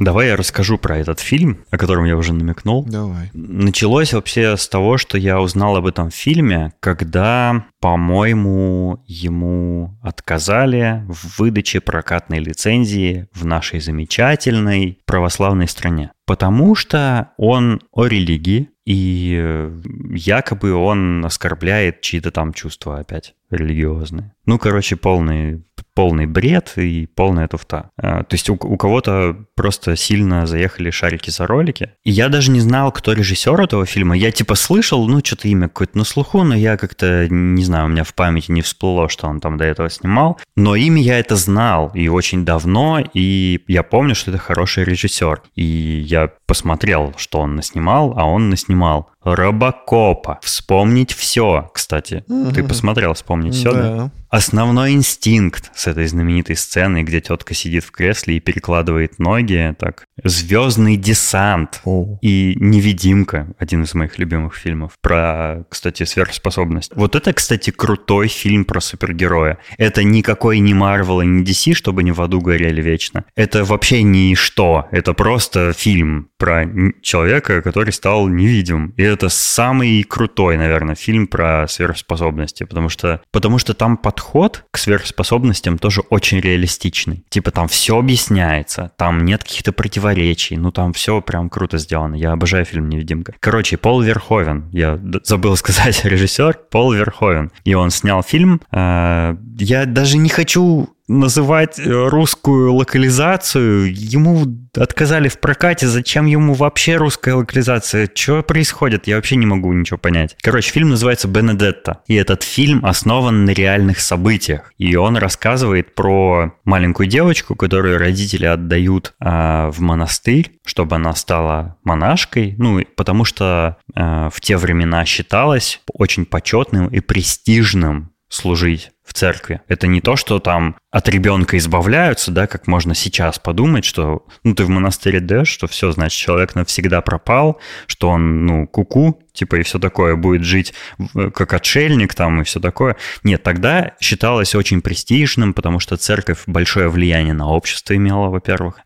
Давай 0.00 0.28
я 0.28 0.36
расскажу 0.36 0.78
про 0.78 0.96
этот 0.96 1.20
фильм, 1.20 1.58
о 1.70 1.76
котором 1.76 2.06
я 2.06 2.16
уже 2.16 2.32
намекнул. 2.32 2.84
Давай. 2.84 3.30
Началось 3.34 4.14
вообще 4.14 4.56
с 4.56 4.66
того, 4.66 4.96
что 4.96 5.18
я 5.18 5.40
узнал 5.42 5.76
об 5.76 5.86
этом 5.86 6.10
фильме, 6.10 6.72
когда, 6.80 7.66
по-моему, 7.80 9.04
ему 9.06 9.98
отказали 10.02 11.04
в 11.06 11.38
выдаче 11.38 11.82
прокатной 11.82 12.38
лицензии 12.38 13.28
в 13.34 13.44
нашей 13.44 13.80
замечательной 13.80 14.98
православной 15.04 15.68
стране. 15.68 16.12
Потому 16.24 16.74
что 16.74 17.32
он 17.36 17.82
о 17.92 18.06
религии, 18.06 18.70
и 18.86 19.36
э, 19.38 19.80
якобы 20.14 20.72
он 20.72 21.24
оскорбляет 21.26 22.00
чьи-то 22.00 22.30
там 22.30 22.54
чувства 22.54 23.00
опять 23.00 23.34
религиозные. 23.50 24.32
Ну, 24.46 24.58
короче, 24.58 24.96
полный, 24.96 25.62
полный 25.94 26.26
бред 26.26 26.72
и 26.76 27.06
полная 27.06 27.48
туфта. 27.48 27.90
А, 28.00 28.22
То 28.24 28.34
есть 28.34 28.48
у, 28.50 28.54
у 28.54 28.76
кого-то 28.76 29.36
просто 29.56 29.96
сильно 29.96 30.46
заехали 30.46 30.90
шарики 30.90 31.30
за 31.30 31.46
ролики. 31.46 31.90
И 32.04 32.10
я 32.10 32.28
даже 32.28 32.50
не 32.50 32.60
знал, 32.60 32.92
кто 32.92 33.12
режиссер 33.12 33.60
этого 33.60 33.86
фильма. 33.86 34.16
Я 34.16 34.30
типа 34.30 34.54
слышал, 34.54 35.06
ну, 35.08 35.20
что-то 35.24 35.48
имя 35.48 35.68
какое-то 35.68 35.98
на 35.98 36.04
слуху, 36.04 36.42
но 36.42 36.54
я 36.54 36.76
как-то, 36.76 37.26
не 37.28 37.64
знаю, 37.64 37.86
у 37.86 37.88
меня 37.88 38.04
в 38.04 38.14
памяти 38.14 38.50
не 38.52 38.62
всплыло, 38.62 39.08
что 39.08 39.26
он 39.28 39.40
там 39.40 39.56
до 39.56 39.64
этого 39.64 39.90
снимал. 39.90 40.38
Но 40.56 40.76
имя 40.76 41.00
я 41.02 41.18
это 41.18 41.36
знал 41.36 41.90
и 41.94 42.08
очень 42.08 42.44
давно, 42.44 43.02
и 43.14 43.60
я 43.68 43.82
помню, 43.82 44.14
что 44.14 44.30
это 44.30 44.38
хороший 44.38 44.84
режиссер. 44.84 45.42
И 45.54 45.64
я 45.64 46.30
посмотрел, 46.46 47.12
что 47.16 47.40
он 47.40 47.56
наснимал, 47.56 48.14
а 48.16 48.24
он 48.24 48.50
наснимал 48.50 49.10
Робокопа. 49.22 50.38
Вспомнить 50.42 51.12
все, 51.12 51.70
кстати. 51.74 52.24
Ты 52.26 52.32
Мгм. 52.62 52.68
посмотрел 52.68 53.14
«Вспомнить 53.14 53.54
все», 53.54 53.72
да? 53.72 53.82
Да. 53.82 54.10
Основной 54.30 54.92
инстинкт 54.92 55.72
с 55.74 55.88
этой 55.88 56.06
знаменитой 56.06 56.54
сцены, 56.54 57.02
где 57.02 57.20
тетка 57.20 57.52
сидит 57.52 57.82
в 57.82 57.90
кресле 57.90 58.36
и 58.36 58.40
перекладывает 58.40 59.18
ноги, 59.18 59.74
так, 59.76 60.04
звездный 60.22 60.96
десант 60.96 61.80
О. 61.84 62.16
и 62.22 62.56
невидимка, 62.60 63.48
один 63.58 63.82
из 63.82 63.92
моих 63.94 64.18
любимых 64.18 64.54
фильмов, 64.54 64.92
про, 65.02 65.64
кстати, 65.68 66.04
сверхспособность. 66.04 66.92
Вот 66.94 67.16
это, 67.16 67.32
кстати, 67.32 67.70
крутой 67.70 68.28
фильм 68.28 68.64
про 68.64 68.80
супергероя. 68.80 69.58
Это 69.78 70.04
никакой 70.04 70.60
не 70.60 70.74
Марвел 70.74 71.20
и 71.22 71.26
не 71.26 71.42
DC, 71.42 71.74
чтобы 71.74 72.04
не 72.04 72.12
в 72.12 72.22
аду 72.22 72.40
горели 72.40 72.80
вечно. 72.80 73.24
Это 73.34 73.64
вообще 73.64 74.04
ничто. 74.04 74.86
Это 74.92 75.12
просто 75.12 75.72
фильм 75.72 76.29
про 76.40 76.66
человека, 77.02 77.62
который 77.62 77.92
стал 77.92 78.26
невидим. 78.28 78.94
И 78.96 79.02
это 79.02 79.28
самый 79.28 80.02
крутой, 80.02 80.56
наверное, 80.56 80.94
фильм 80.96 81.26
про 81.26 81.66
сверхспособности, 81.68 82.64
потому 82.64 82.88
что, 82.88 83.20
потому 83.30 83.58
что 83.58 83.74
там 83.74 83.96
подход 83.96 84.64
к 84.72 84.78
сверхспособностям 84.78 85.78
тоже 85.78 86.00
очень 86.00 86.40
реалистичный. 86.40 87.24
Типа 87.28 87.50
там 87.50 87.68
все 87.68 87.98
объясняется, 87.98 88.90
там 88.96 89.24
нет 89.24 89.44
каких-то 89.44 89.72
противоречий, 89.72 90.56
ну 90.56 90.72
там 90.72 90.92
все 90.94 91.20
прям 91.20 91.50
круто 91.50 91.78
сделано. 91.78 92.14
Я 92.14 92.32
обожаю 92.32 92.64
фильм 92.64 92.88
«Невидимка». 92.88 93.34
Короче, 93.40 93.76
Пол 93.76 94.00
Верховен, 94.00 94.68
я 94.72 94.98
забыл 95.24 95.56
сказать 95.56 96.04
режиссер, 96.04 96.58
Пол 96.70 96.92
Верховен. 96.92 97.50
И 97.64 97.74
он 97.74 97.90
снял 97.90 98.22
фильм. 98.22 98.60
э, 98.72 99.36
Я 99.58 99.84
даже 99.84 100.16
не 100.16 100.30
хочу 100.30 100.88
называть 101.10 101.78
э, 101.78 102.08
русскую 102.08 102.72
локализацию. 102.72 103.92
Ему 103.92 104.46
отказали 104.76 105.28
в 105.28 105.40
прокате. 105.40 105.88
Зачем 105.88 106.26
ему 106.26 106.54
вообще 106.54 106.96
русская 106.96 107.34
локализация? 107.34 108.08
Что 108.14 108.42
происходит? 108.42 109.08
Я 109.08 109.16
вообще 109.16 109.36
не 109.36 109.46
могу 109.46 109.72
ничего 109.72 109.98
понять. 109.98 110.36
Короче, 110.40 110.70
фильм 110.70 110.90
называется 110.90 111.26
«Бенедетта». 111.26 112.00
И 112.06 112.14
этот 112.14 112.44
фильм 112.44 112.86
основан 112.86 113.44
на 113.44 113.50
реальных 113.50 113.98
событиях. 114.00 114.72
И 114.78 114.94
он 114.94 115.16
рассказывает 115.16 115.94
про 115.94 116.54
маленькую 116.64 117.08
девочку, 117.08 117.56
которую 117.56 117.98
родители 117.98 118.46
отдают 118.46 119.14
а, 119.18 119.70
в 119.72 119.80
монастырь, 119.80 120.52
чтобы 120.64 120.96
она 120.96 121.14
стала 121.16 121.76
монашкой. 121.82 122.54
Ну, 122.56 122.84
потому 122.96 123.24
что 123.24 123.78
а, 123.94 124.30
в 124.30 124.40
те 124.40 124.56
времена 124.56 125.04
считалось 125.04 125.80
очень 125.92 126.24
почетным 126.24 126.86
и 126.86 127.00
престижным 127.00 128.12
служить 128.30 128.92
в 129.04 129.12
церкви. 129.12 129.60
Это 129.66 129.88
не 129.88 130.00
то, 130.00 130.14
что 130.14 130.38
там 130.38 130.76
от 130.90 131.08
ребенка 131.08 131.56
избавляются, 131.56 132.32
да, 132.32 132.46
как 132.46 132.66
можно 132.66 132.94
сейчас 132.94 133.38
подумать, 133.38 133.84
что 133.84 134.26
ну 134.42 134.54
ты 134.54 134.64
в 134.64 134.68
монастыре 134.68 135.20
даешь, 135.20 135.48
что 135.48 135.68
все, 135.68 135.92
значит, 135.92 136.18
человек 136.18 136.54
навсегда 136.56 137.00
пропал, 137.00 137.60
что 137.86 138.08
он, 138.10 138.44
ну, 138.44 138.66
куку, 138.66 139.22
типа, 139.32 139.56
и 139.56 139.62
все 139.62 139.78
такое, 139.78 140.16
будет 140.16 140.42
жить 140.42 140.74
в- 140.98 141.30
как 141.30 141.54
отшельник 141.54 142.14
там 142.14 142.40
и 142.40 142.44
все 142.44 142.58
такое. 142.58 142.96
Нет, 143.22 143.42
тогда 143.44 143.92
считалось 144.00 144.56
очень 144.56 144.82
престижным, 144.82 145.54
потому 145.54 145.78
что 145.78 145.96
церковь 145.96 146.42
большое 146.46 146.88
влияние 146.88 147.34
на 147.34 147.48
общество 147.48 147.94
имела, 147.94 148.28
во-первых. 148.28 148.80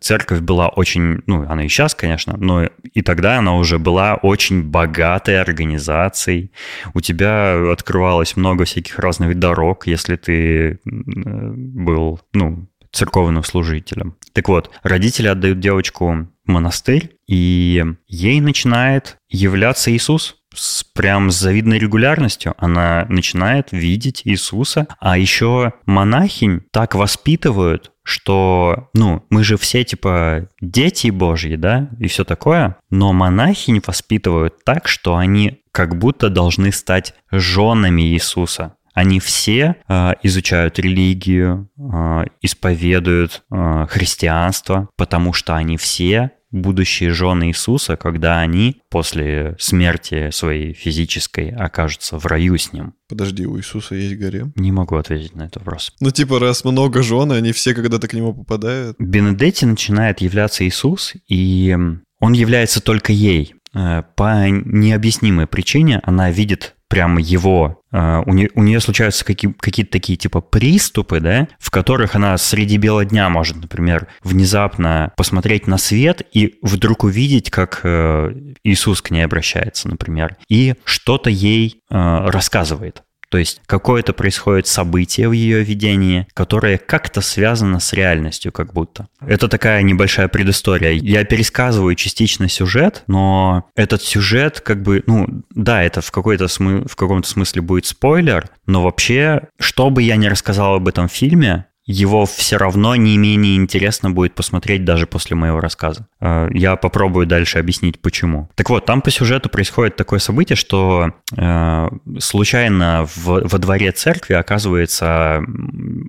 Церковь 0.00 0.40
была 0.40 0.68
очень, 0.68 1.22
ну, 1.26 1.46
она 1.48 1.64
и 1.64 1.68
сейчас, 1.68 1.94
конечно, 1.94 2.36
но 2.36 2.68
и 2.92 3.00
тогда 3.00 3.38
она 3.38 3.56
уже 3.56 3.78
была 3.78 4.16
очень 4.16 4.62
богатой 4.62 5.40
организацией. 5.40 6.52
У 6.92 7.00
тебя 7.00 7.72
открывалось 7.72 8.36
много 8.36 8.66
всяких 8.66 8.98
разных 8.98 9.38
дорог, 9.38 9.86
если 9.86 10.16
ты 10.16 10.78
был, 11.24 12.20
ну, 12.32 12.68
церковным 12.92 13.42
служителем. 13.42 14.16
Так 14.32 14.48
вот, 14.48 14.70
родители 14.82 15.26
отдают 15.26 15.60
девочку 15.60 16.28
в 16.44 16.50
монастырь, 16.50 17.16
и 17.26 17.82
ей 18.06 18.40
начинает 18.40 19.16
являться 19.28 19.90
Иисус 19.92 20.36
с 20.54 20.84
прям 20.84 21.30
с 21.30 21.38
завидной 21.38 21.78
регулярностью. 21.78 22.54
Она 22.58 23.06
начинает 23.08 23.68
видеть 23.72 24.22
Иисуса, 24.24 24.86
а 25.00 25.16
еще 25.16 25.72
монахинь 25.86 26.60
так 26.70 26.94
воспитывают, 26.94 27.92
что, 28.04 28.90
ну, 28.94 29.24
мы 29.30 29.44
же 29.44 29.56
все, 29.56 29.84
типа, 29.84 30.48
дети 30.60 31.08
Божьи, 31.08 31.56
да, 31.56 31.88
и 31.98 32.08
все 32.08 32.24
такое, 32.24 32.76
но 32.90 33.12
монахинь 33.12 33.80
воспитывают 33.86 34.64
так, 34.64 34.88
что 34.88 35.16
они 35.16 35.62
как 35.70 35.96
будто 35.96 36.28
должны 36.28 36.72
стать 36.72 37.14
женами 37.30 38.02
Иисуса. 38.02 38.74
Они 38.94 39.20
все 39.20 39.76
э, 39.88 40.12
изучают 40.22 40.78
религию, 40.78 41.68
э, 41.78 42.24
исповедуют 42.40 43.42
э, 43.50 43.86
христианство, 43.88 44.88
потому 44.96 45.32
что 45.32 45.54
они 45.54 45.76
все 45.76 46.32
будущие 46.52 47.10
жены 47.12 47.48
Иисуса, 47.48 47.96
когда 47.96 48.40
они 48.40 48.82
после 48.90 49.56
смерти 49.58 50.30
своей 50.30 50.74
физической 50.74 51.50
окажутся 51.50 52.18
в 52.18 52.26
раю 52.26 52.56
с 52.58 52.72
ним. 52.72 52.94
Подожди, 53.08 53.46
у 53.46 53.58
Иисуса 53.58 53.94
есть 53.94 54.18
гарем? 54.18 54.52
Не 54.54 54.70
могу 54.70 54.96
ответить 54.96 55.34
на 55.34 55.44
этот 55.44 55.56
вопрос. 55.56 55.92
Ну, 56.00 56.10
типа, 56.10 56.38
раз 56.38 56.64
много 56.64 57.02
жен, 57.02 57.32
и 57.32 57.36
они 57.36 57.52
все 57.52 57.74
когда-то 57.74 58.06
к 58.06 58.12
нему 58.12 58.34
попадают. 58.34 58.96
В 58.98 59.02
Бенедетте 59.04 59.66
начинает 59.66 60.20
являться 60.20 60.66
Иисус, 60.66 61.14
и 61.26 61.76
он 62.20 62.32
является 62.34 62.80
только 62.80 63.12
ей. 63.12 63.54
Э, 63.74 64.02
По 64.14 64.48
необъяснимой 64.48 65.46
причине 65.46 66.00
она 66.04 66.30
видит 66.30 66.76
прям 66.92 67.16
его, 67.16 67.80
э, 67.90 68.22
у 68.26 68.34
нее, 68.34 68.50
у 68.54 68.62
нее 68.62 68.78
случаются 68.78 69.24
какие, 69.24 69.50
какие-то 69.52 69.92
такие 69.92 70.18
типа 70.18 70.42
приступы, 70.42 71.20
да, 71.20 71.48
в 71.58 71.70
которых 71.70 72.16
она 72.16 72.36
среди 72.36 72.76
бела 72.76 73.06
дня 73.06 73.30
может, 73.30 73.56
например, 73.56 74.08
внезапно 74.22 75.10
посмотреть 75.16 75.66
на 75.66 75.78
свет 75.78 76.20
и 76.34 76.58
вдруг 76.60 77.04
увидеть, 77.04 77.50
как 77.50 77.80
э, 77.84 78.34
Иисус 78.62 79.00
к 79.00 79.10
ней 79.10 79.22
обращается, 79.22 79.88
например, 79.88 80.36
и 80.50 80.74
что-то 80.84 81.30
ей 81.30 81.80
э, 81.88 81.94
рассказывает. 82.28 83.02
То 83.32 83.38
есть 83.38 83.62
какое-то 83.64 84.12
происходит 84.12 84.66
событие 84.66 85.26
в 85.26 85.32
ее 85.32 85.62
видении, 85.62 86.26
которое 86.34 86.76
как-то 86.76 87.22
связано 87.22 87.80
с 87.80 87.94
реальностью, 87.94 88.52
как 88.52 88.74
будто. 88.74 89.08
Это 89.26 89.48
такая 89.48 89.80
небольшая 89.80 90.28
предыстория. 90.28 90.90
Я 90.90 91.24
пересказываю 91.24 91.94
частично 91.94 92.46
сюжет, 92.50 93.04
но 93.06 93.70
этот 93.74 94.02
сюжет 94.02 94.60
как 94.60 94.82
бы, 94.82 95.02
ну, 95.06 95.26
да, 95.54 95.82
это 95.82 96.02
в, 96.02 96.10
какой-то 96.10 96.44
смы- 96.44 96.86
в 96.86 96.94
каком-то 96.94 97.26
смысле 97.26 97.62
будет 97.62 97.86
спойлер, 97.86 98.50
но 98.66 98.82
вообще, 98.82 99.48
что 99.58 99.88
бы 99.88 100.02
я 100.02 100.16
ни 100.16 100.26
рассказал 100.26 100.74
об 100.74 100.86
этом 100.86 101.08
фильме, 101.08 101.64
его 101.84 102.26
все 102.26 102.56
равно 102.56 102.94
не 102.94 103.16
менее 103.16 103.56
интересно 103.56 104.10
будет 104.10 104.34
посмотреть 104.34 104.84
даже 104.84 105.06
после 105.06 105.36
моего 105.36 105.60
рассказа. 105.60 106.06
Э, 106.20 106.48
Я 106.52 106.76
попробую 106.76 107.26
дальше 107.26 107.58
объяснить, 107.58 108.00
почему. 108.00 108.48
Так 108.54 108.70
вот, 108.70 108.86
там 108.86 109.02
по 109.02 109.10
сюжету 109.10 109.48
происходит 109.48 109.96
такое 109.96 110.20
событие, 110.20 110.56
что 110.56 111.12
э, 111.36 111.88
случайно 112.20 113.06
в, 113.14 113.26
во 113.26 113.58
дворе 113.58 113.90
церкви 113.92 114.34
оказывается 114.34 115.42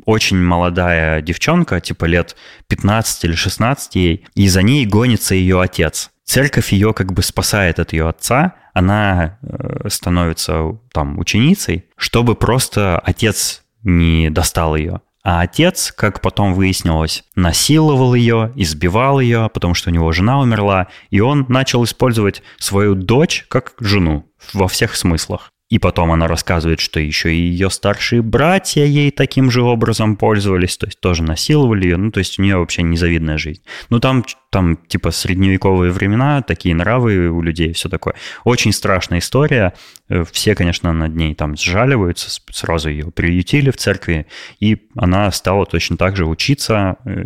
очень 0.05 0.38
молодая 0.38 1.21
девчонка, 1.21 1.79
типа 1.79 2.05
лет 2.05 2.36
15 2.67 3.25
или 3.25 3.33
16 3.33 3.95
ей, 3.95 4.25
и 4.36 4.47
за 4.47 4.62
ней 4.62 4.86
гонится 4.86 5.33
ее 5.36 5.62
отец. 5.62 6.12
Церковь 6.23 6.71
ее 6.71 6.93
как 6.93 7.13
бы 7.13 7.21
спасает 7.21 7.79
от 7.79 7.93
ее 7.93 8.07
отца, 8.07 8.53
она 8.73 9.38
э, 9.41 9.89
становится 9.89 10.77
там 10.93 11.19
ученицей, 11.19 11.86
чтобы 11.97 12.36
просто 12.36 12.99
отец 12.99 13.63
не 13.83 14.29
достал 14.29 14.75
ее. 14.75 15.01
А 15.23 15.41
отец, 15.41 15.93
как 15.93 16.19
потом 16.19 16.53
выяснилось, 16.53 17.23
насиловал 17.36 18.13
ее, 18.13 18.51
избивал 18.55 19.21
ее, 19.21 19.49
потому 19.53 19.73
что 19.73 19.89
у 19.89 19.93
него 19.93 20.12
жена 20.12 20.39
умерла, 20.39 20.88
и 21.12 21.21
он 21.21 21.45
начал 21.47 21.86
использовать 21.86 22.43
свою 22.57 22.93
дочь 22.93 23.45
как 23.47 23.73
жену 23.79 24.29
во 24.51 24.67
всех 24.67 24.97
смыслах. 24.97 25.52
И 25.73 25.79
потом 25.79 26.12
она 26.12 26.27
рассказывает, 26.27 26.79
что 26.79 26.99
еще 26.99 27.33
и 27.33 27.36
ее 27.36 27.71
старшие 27.71 28.21
братья 28.21 28.86
ей 28.86 29.09
таким 29.09 29.49
же 29.49 29.63
образом 29.63 30.17
пользовались, 30.17 30.77
то 30.77 30.86
есть 30.86 30.99
тоже 30.99 31.23
насиловали 31.23 31.86
ее, 31.86 31.97
ну, 31.97 32.12
то 32.12 32.19
есть 32.19 32.38
у 32.38 32.43
нее 32.43 32.57
вообще 32.57 32.83
незавидная 32.83 33.39
жизнь. 33.39 33.63
Ну, 33.89 33.99
там, 33.99 34.23
там 34.51 34.77
типа 34.77 35.09
средневековые 35.09 35.91
времена, 35.91 36.43
такие 36.43 36.75
нравы 36.75 37.27
у 37.29 37.41
людей, 37.41 37.73
все 37.73 37.89
такое. 37.89 38.13
Очень 38.43 38.71
страшная 38.71 39.17
история. 39.17 39.73
Э, 40.09 40.23
все, 40.31 40.53
конечно, 40.53 40.93
над 40.93 41.15
ней 41.15 41.33
там 41.33 41.57
сжаливаются, 41.57 42.29
сразу 42.51 42.89
ее 42.89 43.09
приютили 43.09 43.71
в 43.71 43.77
церкви, 43.77 44.27
и 44.59 44.77
она 44.95 45.31
стала 45.31 45.65
точно 45.65 45.97
так 45.97 46.15
же 46.15 46.27
учиться, 46.27 46.97
э, 47.03 47.23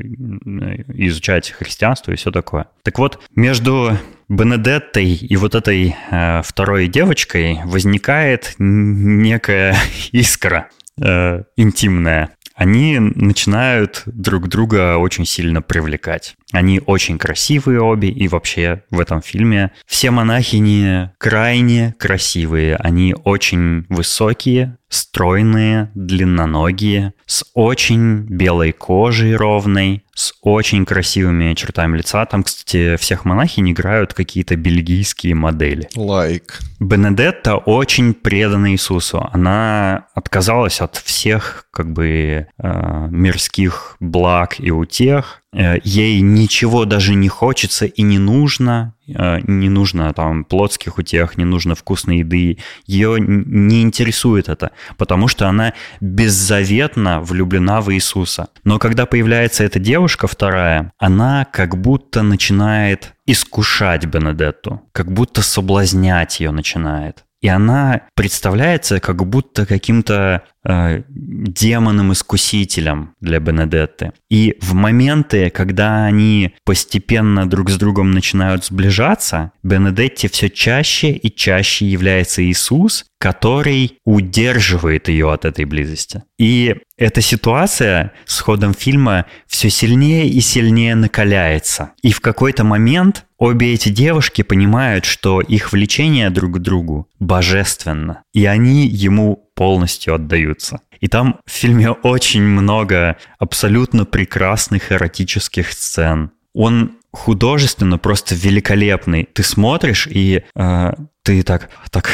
изучать 0.94 1.52
христианство 1.52 2.14
и 2.14 2.16
все 2.16 2.32
такое. 2.32 2.68
Так 2.84 2.98
вот, 2.98 3.20
между 3.36 3.98
Бенедеттой 4.30 5.14
и 5.14 5.36
вот 5.38 5.56
этой 5.56 5.96
э, 6.12 6.42
второй 6.44 6.88
девочкой 6.88 7.60
возникает 7.64 8.56
некая 8.58 9.76
искра 10.12 10.70
э, 11.02 11.44
интимная. 11.56 12.32
Они 12.54 12.98
начинают 13.00 14.04
друг 14.06 14.50
друга 14.50 14.98
очень 14.98 15.26
сильно 15.26 15.62
привлекать. 15.62 16.36
Они 16.54 16.82
очень 16.86 17.18
красивые 17.18 17.82
обе, 17.82 18.10
и 18.10 18.28
вообще 18.28 18.84
в 18.90 19.00
этом 19.00 19.22
фильме 19.22 19.72
все 19.86 20.12
монахини 20.12 21.12
крайне 21.18 21.94
красивые. 22.00 22.78
Они 22.78 23.14
очень 23.26 23.86
высокие, 23.90 24.78
стройные, 24.90 25.92
длинноногие, 25.94 27.14
с 27.26 27.44
очень 27.54 28.20
белой 28.30 28.72
кожей 28.72 29.36
ровной, 29.36 30.04
с 30.16 30.34
очень 30.42 30.86
красивыми 30.86 31.54
чертами 31.54 31.98
лица. 31.98 32.26
Там, 32.26 32.44
кстати, 32.44 32.96
всех 32.96 33.26
монахинь 33.26 33.72
играют 33.72 34.14
какие-то 34.14 34.56
бельгийские 34.56 35.36
модели. 35.36 35.90
Лайк. 35.96 36.60
Like. 36.62 36.64
Бенедетта 36.80 37.58
очень 37.58 38.14
предана 38.14 38.72
Иисусу. 38.72 39.28
Она 39.34 40.08
отказалась 40.14 40.80
от 40.80 40.96
всех 40.96 41.66
как 41.72 41.92
бы 41.92 42.48
э, 42.58 43.08
мирских 43.10 43.98
благ 44.00 44.60
и 44.60 44.72
утех, 44.72 45.42
ей 45.54 46.22
ничего 46.22 46.86
даже 46.86 47.16
не 47.16 47.30
хочется 47.30 47.86
и 47.86 48.02
не 48.02 48.20
нужно, 48.20 48.94
э, 49.08 49.40
не 49.48 49.70
нужно 49.70 50.14
там 50.14 50.44
плотских 50.44 50.98
утех, 50.98 51.38
не 51.38 51.46
нужно 51.46 51.74
вкусной 51.74 52.20
еды, 52.20 52.58
ее 52.86 53.18
не 53.20 53.82
интересует 53.82 54.50
это, 54.50 54.72
потому 54.98 55.28
что 55.28 55.48
она 55.48 55.74
беззаветно 56.02 57.22
влюблена 57.22 57.82
в 57.82 57.94
Иисуса. 57.94 58.50
Но 58.66 58.78
когда 58.78 59.06
появляется 59.06 59.64
эта 59.64 59.80
девушка 59.80 60.28
вторая, 60.28 60.92
она 60.98 61.46
как 61.46 61.78
будто 61.78 62.24
начинает 62.24 63.14
искушать 63.26 64.06
Бенедетту, 64.06 64.82
как 64.92 65.12
будто 65.12 65.42
соблазнять 65.42 66.40
ее 66.40 66.52
начинает. 66.52 67.24
И 67.40 67.48
она 67.48 68.02
представляется 68.16 69.00
как 69.00 69.26
будто 69.28 69.66
каким-то 69.66 70.44
э, 70.68 71.04
демоном-искусителем 71.10 73.14
для 73.22 73.40
Бенедетты. 73.40 74.12
И 74.30 74.58
в 74.62 74.74
моменты, 74.74 75.50
когда 75.50 76.06
они 76.06 76.54
постепенно 76.66 77.50
друг 77.50 77.70
с 77.70 77.78
другом 77.78 78.12
начинают 78.12 78.66
сближаться, 78.66 79.52
Бенедетте 79.64 80.30
все 80.30 80.50
чаще 80.50 81.12
и 81.12 81.34
чаще 81.34 81.86
является 81.86 82.44
Иисус, 82.44 83.06
который 83.20 83.98
удерживает 84.06 85.08
ее 85.08 85.32
от 85.32 85.46
этой 85.46 85.66
близости. 85.66 86.24
И 86.38 86.76
эта 86.98 87.22
ситуация 87.22 88.14
с 88.26 88.40
ходом 88.40 88.74
фильма 88.74 89.26
все 89.48 89.70
сильнее 89.70 90.30
и 90.30 90.40
сильнее 90.40 90.96
накаляется. 90.96 91.92
И 92.04 92.12
в 92.12 92.22
какой-то 92.22 92.64
момент 92.64 93.26
обе 93.38 93.74
эти 93.74 93.90
девушки 93.90 94.44
понимают, 94.44 95.06
что 95.06 95.42
их 95.42 95.72
влечение 95.72 96.30
друг 96.30 96.56
к 96.56 96.60
другу 96.60 97.08
божественно, 97.20 98.22
и 98.34 98.46
они 98.46 98.88
ему 98.88 99.47
полностью 99.58 100.14
отдаются. 100.14 100.80
И 101.02 101.08
там 101.08 101.40
в 101.46 101.52
фильме 101.52 101.90
очень 101.92 102.44
много 102.44 103.18
абсолютно 103.40 104.06
прекрасных 104.06 104.92
эротических 104.92 105.72
сцен. 105.74 106.32
Он 106.54 106.92
художественно 107.12 107.98
просто 107.98 108.36
великолепный. 108.36 109.28
Ты 109.34 109.42
смотришь 109.42 110.08
и 110.08 110.44
э, 110.56 110.94
ты 111.24 111.42
так, 111.42 111.70
так 111.90 112.10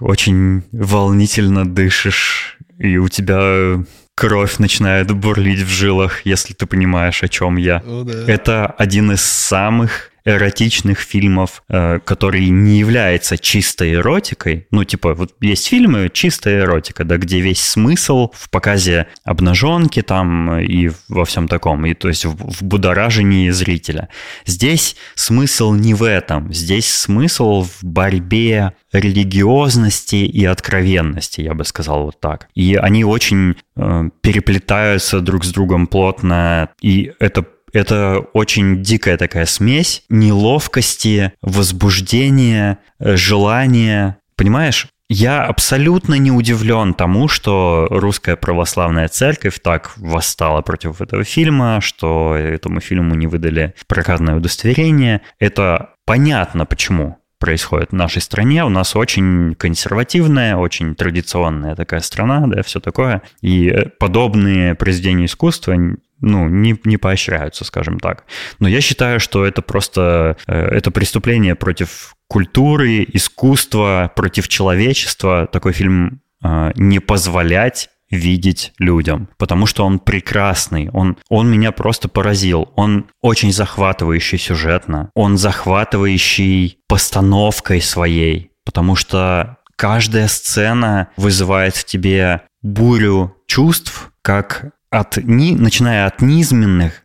очень 0.00 0.62
волнительно 0.72 1.66
дышишь, 1.66 2.56
и 2.78 2.96
у 2.96 3.08
тебя 3.08 3.84
кровь 4.14 4.58
начинает 4.58 5.10
бурлить 5.10 5.60
в 5.60 5.68
жилах, 5.68 6.24
если 6.24 6.54
ты 6.54 6.64
понимаешь, 6.64 7.22
о 7.22 7.28
чем 7.28 7.58
я. 7.58 7.82
О, 7.86 8.04
да. 8.04 8.24
Это 8.26 8.66
один 8.66 9.12
из 9.12 9.20
самых 9.20 10.12
эротичных 10.24 10.98
фильмов, 10.98 11.62
э, 11.68 11.98
который 12.04 12.48
не 12.48 12.78
является 12.78 13.38
чистой 13.38 13.94
эротикой. 13.94 14.66
Ну, 14.70 14.84
типа, 14.84 15.14
вот 15.14 15.34
есть 15.40 15.66
фильмы 15.66 16.10
чистая 16.12 16.60
эротика, 16.60 17.04
да, 17.04 17.16
где 17.16 17.40
весь 17.40 17.60
смысл 17.60 18.30
в 18.34 18.50
показе 18.50 19.06
обнаженки 19.24 20.02
там 20.02 20.58
и 20.58 20.90
во 21.08 21.24
всем 21.24 21.48
таком, 21.48 21.86
и 21.86 21.94
то 21.94 22.08
есть 22.08 22.24
в, 22.24 22.36
в 22.36 22.62
будоражении 22.62 23.50
зрителя. 23.50 24.08
Здесь 24.46 24.96
смысл 25.14 25.72
не 25.72 25.94
в 25.94 26.02
этом, 26.02 26.52
здесь 26.52 26.88
смысл 26.88 27.62
в 27.64 27.82
борьбе 27.82 28.74
религиозности 28.92 30.16
и 30.16 30.44
откровенности, 30.44 31.40
я 31.40 31.54
бы 31.54 31.64
сказал 31.64 32.04
вот 32.04 32.20
так. 32.20 32.48
И 32.54 32.74
они 32.74 33.04
очень 33.04 33.56
э, 33.76 34.10
переплетаются 34.20 35.20
друг 35.20 35.44
с 35.44 35.52
другом 35.52 35.86
плотно, 35.86 36.70
и 36.80 37.12
это 37.18 37.44
это 37.72 38.18
очень 38.32 38.82
дикая 38.82 39.16
такая 39.16 39.46
смесь 39.46 40.02
неловкости, 40.08 41.32
возбуждения, 41.42 42.78
э, 42.98 43.16
желания. 43.16 44.18
Понимаешь? 44.36 44.88
Я 45.12 45.44
абсолютно 45.44 46.14
не 46.14 46.30
удивлен 46.30 46.94
тому, 46.94 47.26
что 47.26 47.88
русская 47.90 48.36
православная 48.36 49.08
церковь 49.08 49.58
так 49.60 49.92
восстала 49.96 50.62
против 50.62 51.00
этого 51.00 51.24
фильма, 51.24 51.80
что 51.80 52.36
этому 52.36 52.80
фильму 52.80 53.16
не 53.16 53.26
выдали 53.26 53.74
прокатное 53.88 54.36
удостоверение. 54.36 55.22
Это 55.40 55.94
понятно 56.06 56.64
почему 56.64 57.18
происходит 57.40 57.90
в 57.90 57.94
нашей 57.94 58.22
стране. 58.22 58.64
У 58.64 58.68
нас 58.68 58.94
очень 58.94 59.56
консервативная, 59.56 60.54
очень 60.56 60.94
традиционная 60.94 61.74
такая 61.74 62.00
страна, 62.00 62.46
да, 62.46 62.62
все 62.62 62.78
такое. 62.78 63.22
И 63.40 63.74
подобные 63.98 64.76
произведения 64.76 65.24
искусства 65.24 65.74
ну, 66.20 66.48
не, 66.48 66.78
не 66.84 66.96
поощряются, 66.96 67.64
скажем 67.64 67.98
так. 67.98 68.24
Но 68.58 68.68
я 68.68 68.80
считаю, 68.80 69.20
что 69.20 69.44
это 69.44 69.62
просто 69.62 70.36
э, 70.46 70.52
это 70.52 70.90
преступление 70.90 71.54
против 71.54 72.14
культуры, 72.28 73.06
искусства, 73.12 74.12
против 74.14 74.48
человечества. 74.48 75.48
Такой 75.50 75.72
фильм 75.72 76.20
э, 76.44 76.72
не 76.76 77.00
позволять 77.00 77.90
видеть 78.10 78.72
людям, 78.78 79.28
потому 79.38 79.66
что 79.66 79.84
он 79.84 80.00
прекрасный, 80.00 80.90
он, 80.90 81.16
он 81.28 81.48
меня 81.48 81.70
просто 81.72 82.08
поразил, 82.08 82.72
он 82.74 83.06
очень 83.20 83.52
захватывающий 83.52 84.38
сюжетно, 84.38 85.10
он 85.14 85.38
захватывающий 85.38 86.78
постановкой 86.88 87.80
своей, 87.80 88.50
потому 88.64 88.96
что 88.96 89.58
каждая 89.76 90.26
сцена 90.26 91.08
вызывает 91.16 91.76
в 91.76 91.84
тебе 91.84 92.42
бурю 92.62 93.36
чувств, 93.46 94.10
как 94.22 94.72
от, 94.90 95.16
ни, 95.18 95.54
начиная 95.54 96.06
от 96.06 96.20
низменных, 96.20 97.04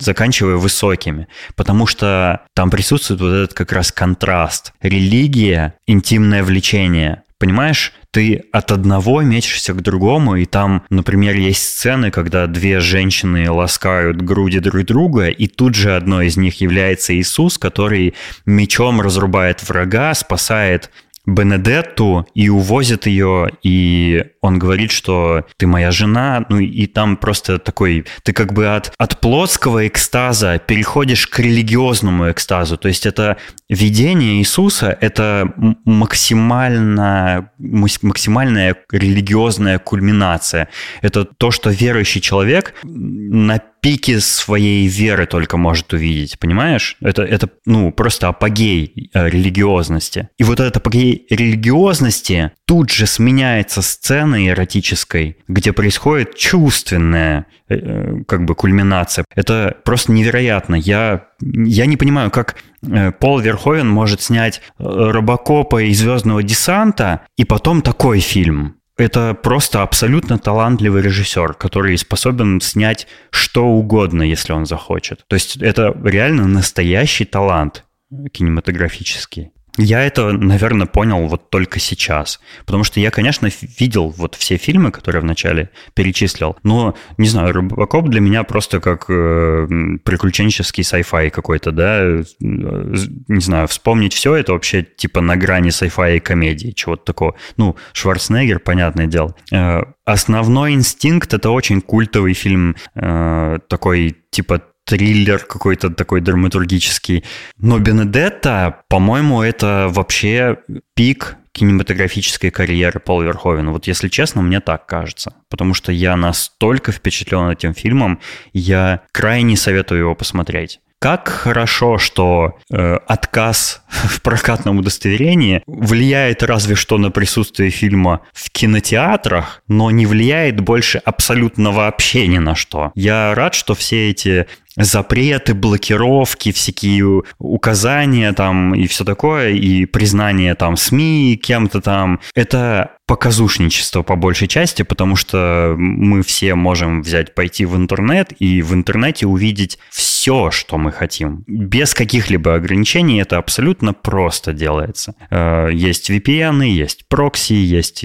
заканчивая 0.00 0.56
высокими, 0.56 1.28
потому 1.54 1.86
что 1.86 2.42
там 2.54 2.70
присутствует 2.70 3.20
вот 3.20 3.32
этот 3.32 3.54
как 3.54 3.72
раз 3.72 3.92
контраст. 3.92 4.72
Религия, 4.82 5.74
интимное 5.86 6.42
влечение. 6.42 7.22
Понимаешь, 7.38 7.92
ты 8.10 8.42
от 8.50 8.72
одного 8.72 9.22
мечешься 9.22 9.72
к 9.72 9.80
другому, 9.80 10.34
и 10.34 10.44
там, 10.44 10.82
например, 10.90 11.36
есть 11.36 11.62
сцены, 11.62 12.10
когда 12.10 12.48
две 12.48 12.80
женщины 12.80 13.48
ласкают 13.48 14.20
груди 14.22 14.58
друг 14.58 14.84
друга, 14.84 15.28
и 15.28 15.46
тут 15.46 15.76
же 15.76 15.94
одной 15.94 16.26
из 16.26 16.36
них 16.36 16.60
является 16.60 17.14
Иисус, 17.14 17.58
который 17.58 18.14
мечом 18.44 19.00
разрубает 19.00 19.66
врага, 19.68 20.14
спасает 20.14 20.90
Бенедетту 21.26 22.26
и 22.34 22.48
увозит 22.48 23.06
ее, 23.06 23.50
и 23.62 24.24
он 24.40 24.58
говорит, 24.58 24.90
что 24.90 25.44
ты 25.56 25.66
моя 25.66 25.90
жена, 25.90 26.44
ну 26.48 26.58
и 26.58 26.86
там 26.86 27.16
просто 27.16 27.58
такой, 27.58 28.06
ты 28.22 28.32
как 28.32 28.52
бы 28.52 28.66
от, 28.68 28.92
от 28.98 29.20
плотского 29.20 29.86
экстаза 29.86 30.58
переходишь 30.58 31.26
к 31.26 31.38
религиозному 31.38 32.30
экстазу, 32.30 32.76
то 32.76 32.88
есть 32.88 33.06
это 33.06 33.36
видение 33.68 34.38
Иисуса, 34.38 34.96
это 35.00 35.52
максимально, 35.84 37.50
максимальная 37.58 38.76
религиозная 38.90 39.78
кульминация, 39.78 40.68
это 41.02 41.24
то, 41.24 41.50
что 41.50 41.70
верующий 41.70 42.20
человек 42.20 42.74
на 42.84 43.60
пике 43.80 44.20
своей 44.20 44.86
веры 44.88 45.26
только 45.26 45.56
может 45.56 45.92
увидеть, 45.92 46.38
понимаешь? 46.38 46.96
Это, 47.00 47.22
это 47.22 47.48
ну, 47.64 47.92
просто 47.92 48.28
апогей 48.28 49.10
э, 49.12 49.28
религиозности. 49.28 50.28
И 50.38 50.44
вот 50.44 50.60
этот 50.60 50.78
апогей 50.78 51.26
религиозности 51.30 52.52
тут 52.68 52.90
же 52.90 53.06
сменяется 53.06 53.80
сцена 53.80 54.46
эротической, 54.46 55.38
где 55.48 55.72
происходит 55.72 56.34
чувственная 56.36 57.46
э, 57.66 57.76
э, 57.76 58.24
как 58.28 58.44
бы 58.44 58.54
кульминация. 58.54 59.24
Это 59.34 59.78
просто 59.84 60.12
невероятно. 60.12 60.74
Я, 60.74 61.28
я 61.40 61.86
не 61.86 61.96
понимаю, 61.96 62.30
как 62.30 62.56
э, 62.82 63.10
Пол 63.12 63.40
Верховен 63.40 63.88
может 63.88 64.20
снять 64.20 64.60
Робокопа 64.76 65.82
и 65.82 65.94
Звездного 65.94 66.42
десанта 66.42 67.22
и 67.38 67.46
потом 67.46 67.80
такой 67.80 68.20
фильм. 68.20 68.76
Это 68.98 69.32
просто 69.32 69.80
абсолютно 69.80 70.38
талантливый 70.38 71.00
режиссер, 71.00 71.54
который 71.54 71.96
способен 71.96 72.60
снять 72.60 73.06
что 73.30 73.64
угодно, 73.64 74.22
если 74.22 74.52
он 74.52 74.66
захочет. 74.66 75.24
То 75.28 75.36
есть 75.36 75.56
это 75.56 75.96
реально 76.04 76.46
настоящий 76.46 77.24
талант 77.24 77.84
кинематографический. 78.30 79.52
Я 79.78 80.02
это, 80.02 80.32
наверное, 80.32 80.86
понял 80.86 81.26
вот 81.28 81.50
только 81.50 81.78
сейчас. 81.78 82.40
Потому 82.66 82.82
что 82.82 82.98
я, 82.98 83.10
конечно, 83.10 83.48
видел 83.78 84.08
вот 84.10 84.34
все 84.34 84.56
фильмы, 84.56 84.90
которые 84.90 85.22
вначале 85.22 85.70
перечислил, 85.94 86.56
но, 86.64 86.96
не 87.16 87.28
знаю, 87.28 87.54
Робокоп 87.54 88.08
для 88.08 88.20
меня 88.20 88.42
просто 88.42 88.80
как 88.80 89.06
э, 89.08 89.66
приключенческий 90.04 90.82
sci-fi 90.82 91.30
какой-то, 91.30 91.70
да, 91.70 92.22
не 92.40 93.40
знаю, 93.40 93.68
вспомнить 93.68 94.14
все 94.14 94.34
это 94.34 94.52
вообще 94.52 94.82
типа 94.82 95.20
на 95.20 95.36
грани 95.36 95.70
sci-fi 95.70 96.16
и 96.16 96.20
комедии, 96.20 96.72
чего-то 96.72 97.04
такого. 97.04 97.34
Ну, 97.56 97.76
Шварценеггер, 97.92 98.58
понятное 98.58 99.06
дело. 99.06 99.34
Э, 99.52 99.82
Основной 100.04 100.72
инстинкт 100.72 101.34
это 101.34 101.50
очень 101.50 101.82
культовый 101.82 102.32
фильм, 102.32 102.76
э, 102.94 103.58
такой 103.68 104.16
типа 104.30 104.62
триллер 104.88 105.44
какой-то 105.44 105.90
такой 105.90 106.22
драматургический. 106.22 107.24
Но 107.58 107.78
Бенедетта, 107.78 108.80
по-моему, 108.88 109.42
это 109.42 109.88
вообще 109.90 110.56
пик 110.94 111.36
кинематографической 111.52 112.50
карьеры 112.50 113.00
Пола 113.00 113.24
Верховена. 113.24 113.72
Вот 113.72 113.86
если 113.86 114.08
честно, 114.08 114.42
мне 114.42 114.60
так 114.60 114.86
кажется. 114.86 115.34
Потому 115.50 115.74
что 115.74 115.92
я 115.92 116.16
настолько 116.16 116.92
впечатлен 116.92 117.50
этим 117.50 117.74
фильмом, 117.74 118.20
я 118.52 119.02
крайне 119.12 119.56
советую 119.56 120.00
его 120.00 120.14
посмотреть. 120.14 120.80
Как 121.00 121.28
хорошо, 121.28 121.98
что 121.98 122.58
э, 122.72 122.96
отказ 123.06 123.82
в 123.88 124.20
прокатном 124.20 124.78
удостоверении 124.78 125.62
влияет 125.66 126.42
разве 126.42 126.74
что 126.74 126.98
на 126.98 127.10
присутствие 127.12 127.70
фильма 127.70 128.22
в 128.32 128.50
кинотеатрах, 128.50 129.62
но 129.68 129.92
не 129.92 130.06
влияет 130.06 130.60
больше 130.60 130.98
абсолютно 130.98 131.70
вообще 131.70 132.26
ни 132.26 132.38
на 132.38 132.56
что. 132.56 132.90
Я 132.96 133.32
рад, 133.34 133.54
что 133.54 133.74
все 133.76 134.10
эти 134.10 134.46
запреты, 134.78 135.54
блокировки, 135.54 136.52
всякие 136.52 137.22
указания 137.38 138.32
там 138.32 138.74
и 138.74 138.86
все 138.86 139.04
такое, 139.04 139.50
и 139.50 139.84
признание 139.84 140.54
там 140.54 140.76
СМИ 140.76 141.38
кем-то 141.42 141.80
там. 141.80 142.20
Это 142.34 142.92
показушничество 143.08 144.02
по 144.02 144.16
большей 144.16 144.48
части, 144.48 144.82
потому 144.82 145.16
что 145.16 145.74
мы 145.78 146.22
все 146.22 146.54
можем 146.54 147.00
взять, 147.00 147.34
пойти 147.34 147.64
в 147.64 147.74
интернет 147.74 148.32
и 148.38 148.60
в 148.60 148.74
интернете 148.74 149.26
увидеть 149.26 149.78
все, 149.88 150.50
что 150.50 150.76
мы 150.76 150.92
хотим. 150.92 151.42
Без 151.46 151.94
каких-либо 151.94 152.54
ограничений 152.54 153.18
это 153.20 153.38
абсолютно 153.38 153.94
просто 153.94 154.52
делается. 154.52 155.14
Э, 155.30 155.70
есть 155.72 156.10
VPN, 156.10 156.66
есть 156.66 157.08
прокси, 157.08 157.54
есть 157.54 158.04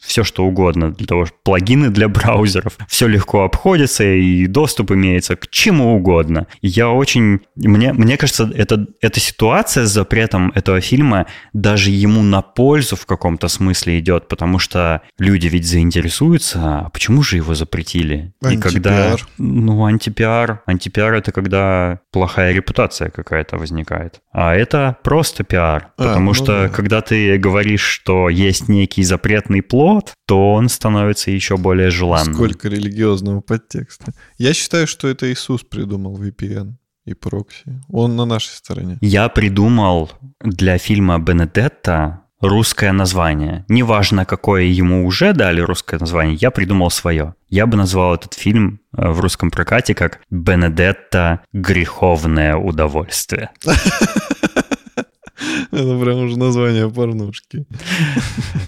все 0.00 0.22
что 0.22 0.44
угодно 0.44 0.92
для 0.92 1.06
того, 1.06 1.26
плагины 1.42 1.90
для 1.90 2.08
браузеров. 2.08 2.78
Все 2.86 3.08
легко 3.08 3.42
обходится 3.42 4.04
и 4.04 4.46
доступ 4.46 4.92
имеется 4.92 5.34
к 5.34 5.50
чему 5.50 5.97
угодно. 5.98 6.46
Я 6.62 6.90
очень... 6.90 7.40
Мне, 7.56 7.92
мне 7.92 8.16
кажется, 8.16 8.50
это, 8.54 8.86
эта 9.00 9.20
ситуация 9.20 9.84
с 9.84 9.92
запретом 9.92 10.52
этого 10.54 10.80
фильма 10.80 11.26
даже 11.52 11.90
ему 11.90 12.22
на 12.22 12.42
пользу 12.42 12.96
в 12.96 13.06
каком-то 13.06 13.48
смысле 13.48 13.98
идет, 13.98 14.28
потому 14.28 14.58
что 14.58 15.02
люди 15.18 15.46
ведь 15.48 15.66
заинтересуются, 15.66 16.58
а 16.62 16.88
почему 16.90 17.22
же 17.22 17.36
его 17.36 17.54
запретили? 17.54 18.32
Антипиар. 18.42 18.54
И 18.54 18.60
когда... 18.60 19.16
Ну, 19.38 19.84
антипиар. 19.84 20.62
Антипиар— 20.66 21.14
это 21.14 21.32
когда 21.32 22.00
плохая 22.12 22.52
репутация 22.52 23.10
какая-то 23.10 23.58
возникает. 23.58 24.20
А 24.32 24.54
это 24.54 24.96
просто 25.02 25.44
пиар. 25.44 25.90
А, 25.96 26.04
потому 26.04 26.26
ну 26.26 26.34
что 26.34 26.46
да. 26.46 26.68
когда 26.68 27.00
ты 27.00 27.38
говоришь, 27.38 27.82
что 27.82 28.28
есть 28.28 28.68
некий 28.68 29.02
запретный 29.02 29.62
плод, 29.62 30.12
то 30.26 30.52
он 30.52 30.68
становится 30.68 31.30
еще 31.30 31.56
более 31.56 31.90
желанным. 31.90 32.34
Сколько 32.34 32.68
религиозного 32.68 33.40
подтекста. 33.40 34.12
Я 34.36 34.54
считаю, 34.54 34.86
что 34.86 35.08
это 35.08 35.32
Иисус 35.32 35.62
придумал 35.62 35.87
VPN 35.96 36.74
и 37.06 37.14
прокси. 37.14 37.80
Он 37.88 38.16
на 38.16 38.24
нашей 38.26 38.50
стороне. 38.50 38.98
Я 39.00 39.28
придумал 39.28 40.10
для 40.40 40.78
фильма 40.78 41.18
«Бенедетта» 41.18 42.22
русское 42.40 42.92
название. 42.92 43.64
Неважно, 43.68 44.24
какое 44.24 44.62
ему 44.64 45.06
уже 45.06 45.32
дали 45.32 45.60
русское 45.60 45.98
название, 45.98 46.36
я 46.36 46.50
придумал 46.50 46.90
свое. 46.90 47.34
Я 47.48 47.66
бы 47.66 47.76
назвал 47.76 48.14
этот 48.14 48.34
фильм 48.34 48.80
э, 48.96 49.08
в 49.08 49.20
русском 49.20 49.50
прокате 49.50 49.94
как 49.94 50.20
«Бенедетта. 50.30 51.40
Греховное 51.52 52.56
удовольствие». 52.56 53.50
Это 55.70 56.00
прям 56.00 56.24
уже 56.24 56.38
название 56.38 56.90
порнушки. 56.90 57.66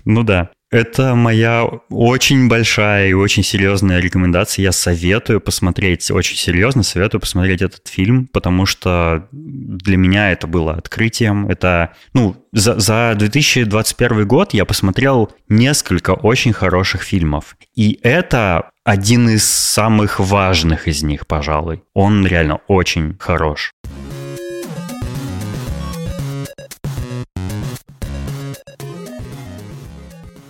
Ну 0.04 0.22
да. 0.22 0.50
Это 0.70 1.16
моя 1.16 1.64
очень 1.90 2.48
большая 2.48 3.08
и 3.08 3.12
очень 3.12 3.42
серьезная 3.42 3.98
рекомендация. 3.98 4.62
Я 4.62 4.72
советую 4.72 5.40
посмотреть, 5.40 6.10
очень 6.12 6.36
серьезно 6.36 6.84
советую 6.84 7.20
посмотреть 7.20 7.60
этот 7.60 7.88
фильм, 7.88 8.28
потому 8.28 8.66
что 8.66 9.26
для 9.32 9.96
меня 9.96 10.30
это 10.30 10.46
было 10.46 10.74
открытием. 10.74 11.48
Это, 11.48 11.94
ну, 12.14 12.36
за, 12.52 12.78
за 12.78 13.14
2021 13.16 14.28
год 14.28 14.54
я 14.54 14.64
посмотрел 14.64 15.32
несколько 15.48 16.12
очень 16.12 16.52
хороших 16.52 17.02
фильмов. 17.02 17.56
И 17.74 17.98
это 18.04 18.70
один 18.84 19.28
из 19.28 19.44
самых 19.44 20.20
важных 20.20 20.86
из 20.86 21.02
них, 21.02 21.26
пожалуй. 21.26 21.82
Он 21.94 22.24
реально 22.26 22.60
очень 22.68 23.16
хорош. 23.18 23.72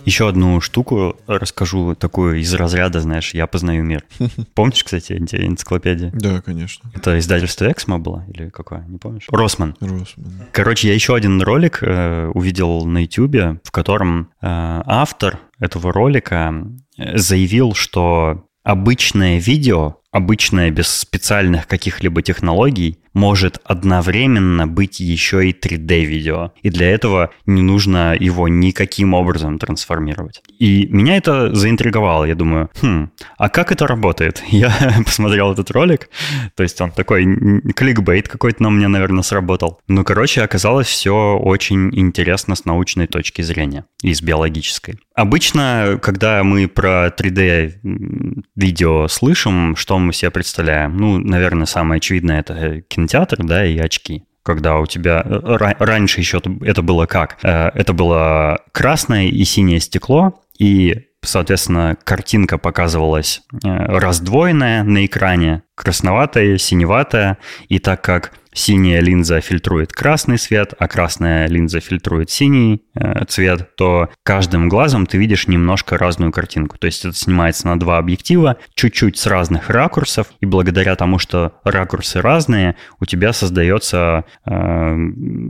Еще 0.05 0.27
одну 0.27 0.61
штуку 0.61 1.17
расскажу, 1.27 1.95
такую 1.95 2.39
из 2.39 2.53
разряда, 2.53 2.99
знаешь, 2.99 3.33
я 3.33 3.47
познаю 3.47 3.83
мир. 3.83 4.03
Помнишь, 4.55 4.83
кстати, 4.83 5.13
эти 5.13 5.35
энциклопедии? 5.35 6.11
Да, 6.13 6.41
конечно. 6.41 6.89
Это 6.93 7.19
издательство 7.19 7.71
Эксмо 7.71 7.99
было 7.99 8.25
или 8.33 8.49
какое, 8.49 8.85
не 8.87 8.97
помнишь? 8.97 9.25
Росман. 9.29 9.75
Росман. 9.79 10.47
Короче, 10.51 10.87
я 10.87 10.93
еще 10.93 11.15
один 11.15 11.41
ролик 11.41 11.79
э, 11.81 12.27
увидел 12.33 12.85
на 12.85 12.99
YouTube, 12.99 13.59
в 13.63 13.71
котором 13.71 14.31
э, 14.41 14.47
автор 14.85 15.39
этого 15.59 15.93
ролика 15.93 16.53
э, 16.97 17.17
заявил, 17.17 17.73
что 17.73 18.45
обычное 18.63 19.39
видео, 19.39 19.97
обычное 20.11 20.71
без 20.71 20.87
специальных 20.87 21.67
каких-либо 21.67 22.21
технологий, 22.21 23.01
может 23.13 23.59
одновременно 23.63 24.67
быть 24.67 24.99
еще 24.99 25.49
и 25.49 25.53
3D-видео. 25.53 26.51
И 26.61 26.69
для 26.69 26.91
этого 26.91 27.31
не 27.45 27.61
нужно 27.61 28.15
его 28.17 28.47
никаким 28.47 29.13
образом 29.13 29.59
трансформировать. 29.59 30.41
И 30.59 30.87
меня 30.87 31.17
это 31.17 31.53
заинтриговало. 31.53 32.25
Я 32.25 32.35
думаю, 32.35 32.69
хм, 32.81 33.11
а 33.37 33.49
как 33.49 33.71
это 33.71 33.87
работает? 33.87 34.43
Я 34.49 34.73
посмотрел 35.05 35.51
этот 35.51 35.71
ролик. 35.71 36.09
То 36.55 36.63
есть 36.63 36.79
он 36.79 36.91
такой 36.91 37.25
кликбейт 37.73 38.27
какой-то 38.27 38.63
на 38.63 38.69
мне, 38.69 38.87
наверное, 38.87 39.23
сработал. 39.23 39.79
Ну, 39.87 40.03
короче, 40.03 40.41
оказалось 40.41 40.87
все 40.87 41.37
очень 41.37 41.97
интересно 41.97 42.55
с 42.55 42.65
научной 42.65 43.07
точки 43.07 43.41
зрения 43.41 43.85
и 44.01 44.13
с 44.13 44.21
биологической. 44.21 44.99
Обычно, 45.13 45.99
когда 46.01 46.43
мы 46.43 46.67
про 46.67 47.07
3D-видео 47.07 49.07
слышим, 49.07 49.75
что 49.75 49.99
мы 50.01 50.13
себе 50.13 50.31
представляем? 50.31 50.97
Ну, 50.97 51.17
наверное, 51.17 51.65
самое 51.65 51.97
очевидное 51.97 52.39
это 52.39 52.81
кинотеатр, 52.81 53.43
да, 53.43 53.65
и 53.65 53.77
очки 53.77 54.23
когда 54.43 54.79
у 54.79 54.87
тебя 54.87 55.23
раньше 55.23 56.19
еще 56.19 56.41
это 56.61 56.81
было 56.81 57.05
как? 57.05 57.37
Э, 57.43 57.69
это 57.75 57.93
было 57.93 58.61
красное 58.71 59.25
и 59.25 59.43
синее 59.43 59.79
стекло, 59.79 60.41
и, 60.57 61.07
соответственно, 61.23 61.97
картинка 62.03 62.57
показывалась 62.57 63.41
э, 63.53 63.67
раздвоенная 63.67 64.83
на 64.83 65.05
экране, 65.05 65.63
красноватая, 65.75 66.57
синеватая, 66.57 67.37
и 67.67 67.79
так 67.79 68.01
как 68.01 68.33
синяя 68.53 69.01
линза 69.01 69.41
фильтрует 69.41 69.93
красный 69.93 70.37
свет, 70.37 70.73
а 70.77 70.87
красная 70.87 71.47
линза 71.47 71.79
фильтрует 71.79 72.29
синий 72.29 72.83
э, 72.95 73.25
цвет, 73.25 73.75
то 73.75 74.09
каждым 74.23 74.69
глазом 74.69 75.05
ты 75.05 75.17
видишь 75.17 75.47
немножко 75.47 75.97
разную 75.97 76.31
картинку. 76.31 76.77
То 76.77 76.87
есть 76.87 77.05
это 77.05 77.15
снимается 77.15 77.67
на 77.67 77.79
два 77.79 77.97
объектива, 77.97 78.57
чуть-чуть 78.75 79.17
с 79.17 79.25
разных 79.27 79.69
ракурсов, 79.69 80.27
и 80.39 80.45
благодаря 80.45 80.95
тому, 80.95 81.17
что 81.17 81.53
ракурсы 81.63 82.21
разные, 82.21 82.75
у 82.99 83.05
тебя 83.05 83.33
создается 83.33 84.25
э, 84.45 84.97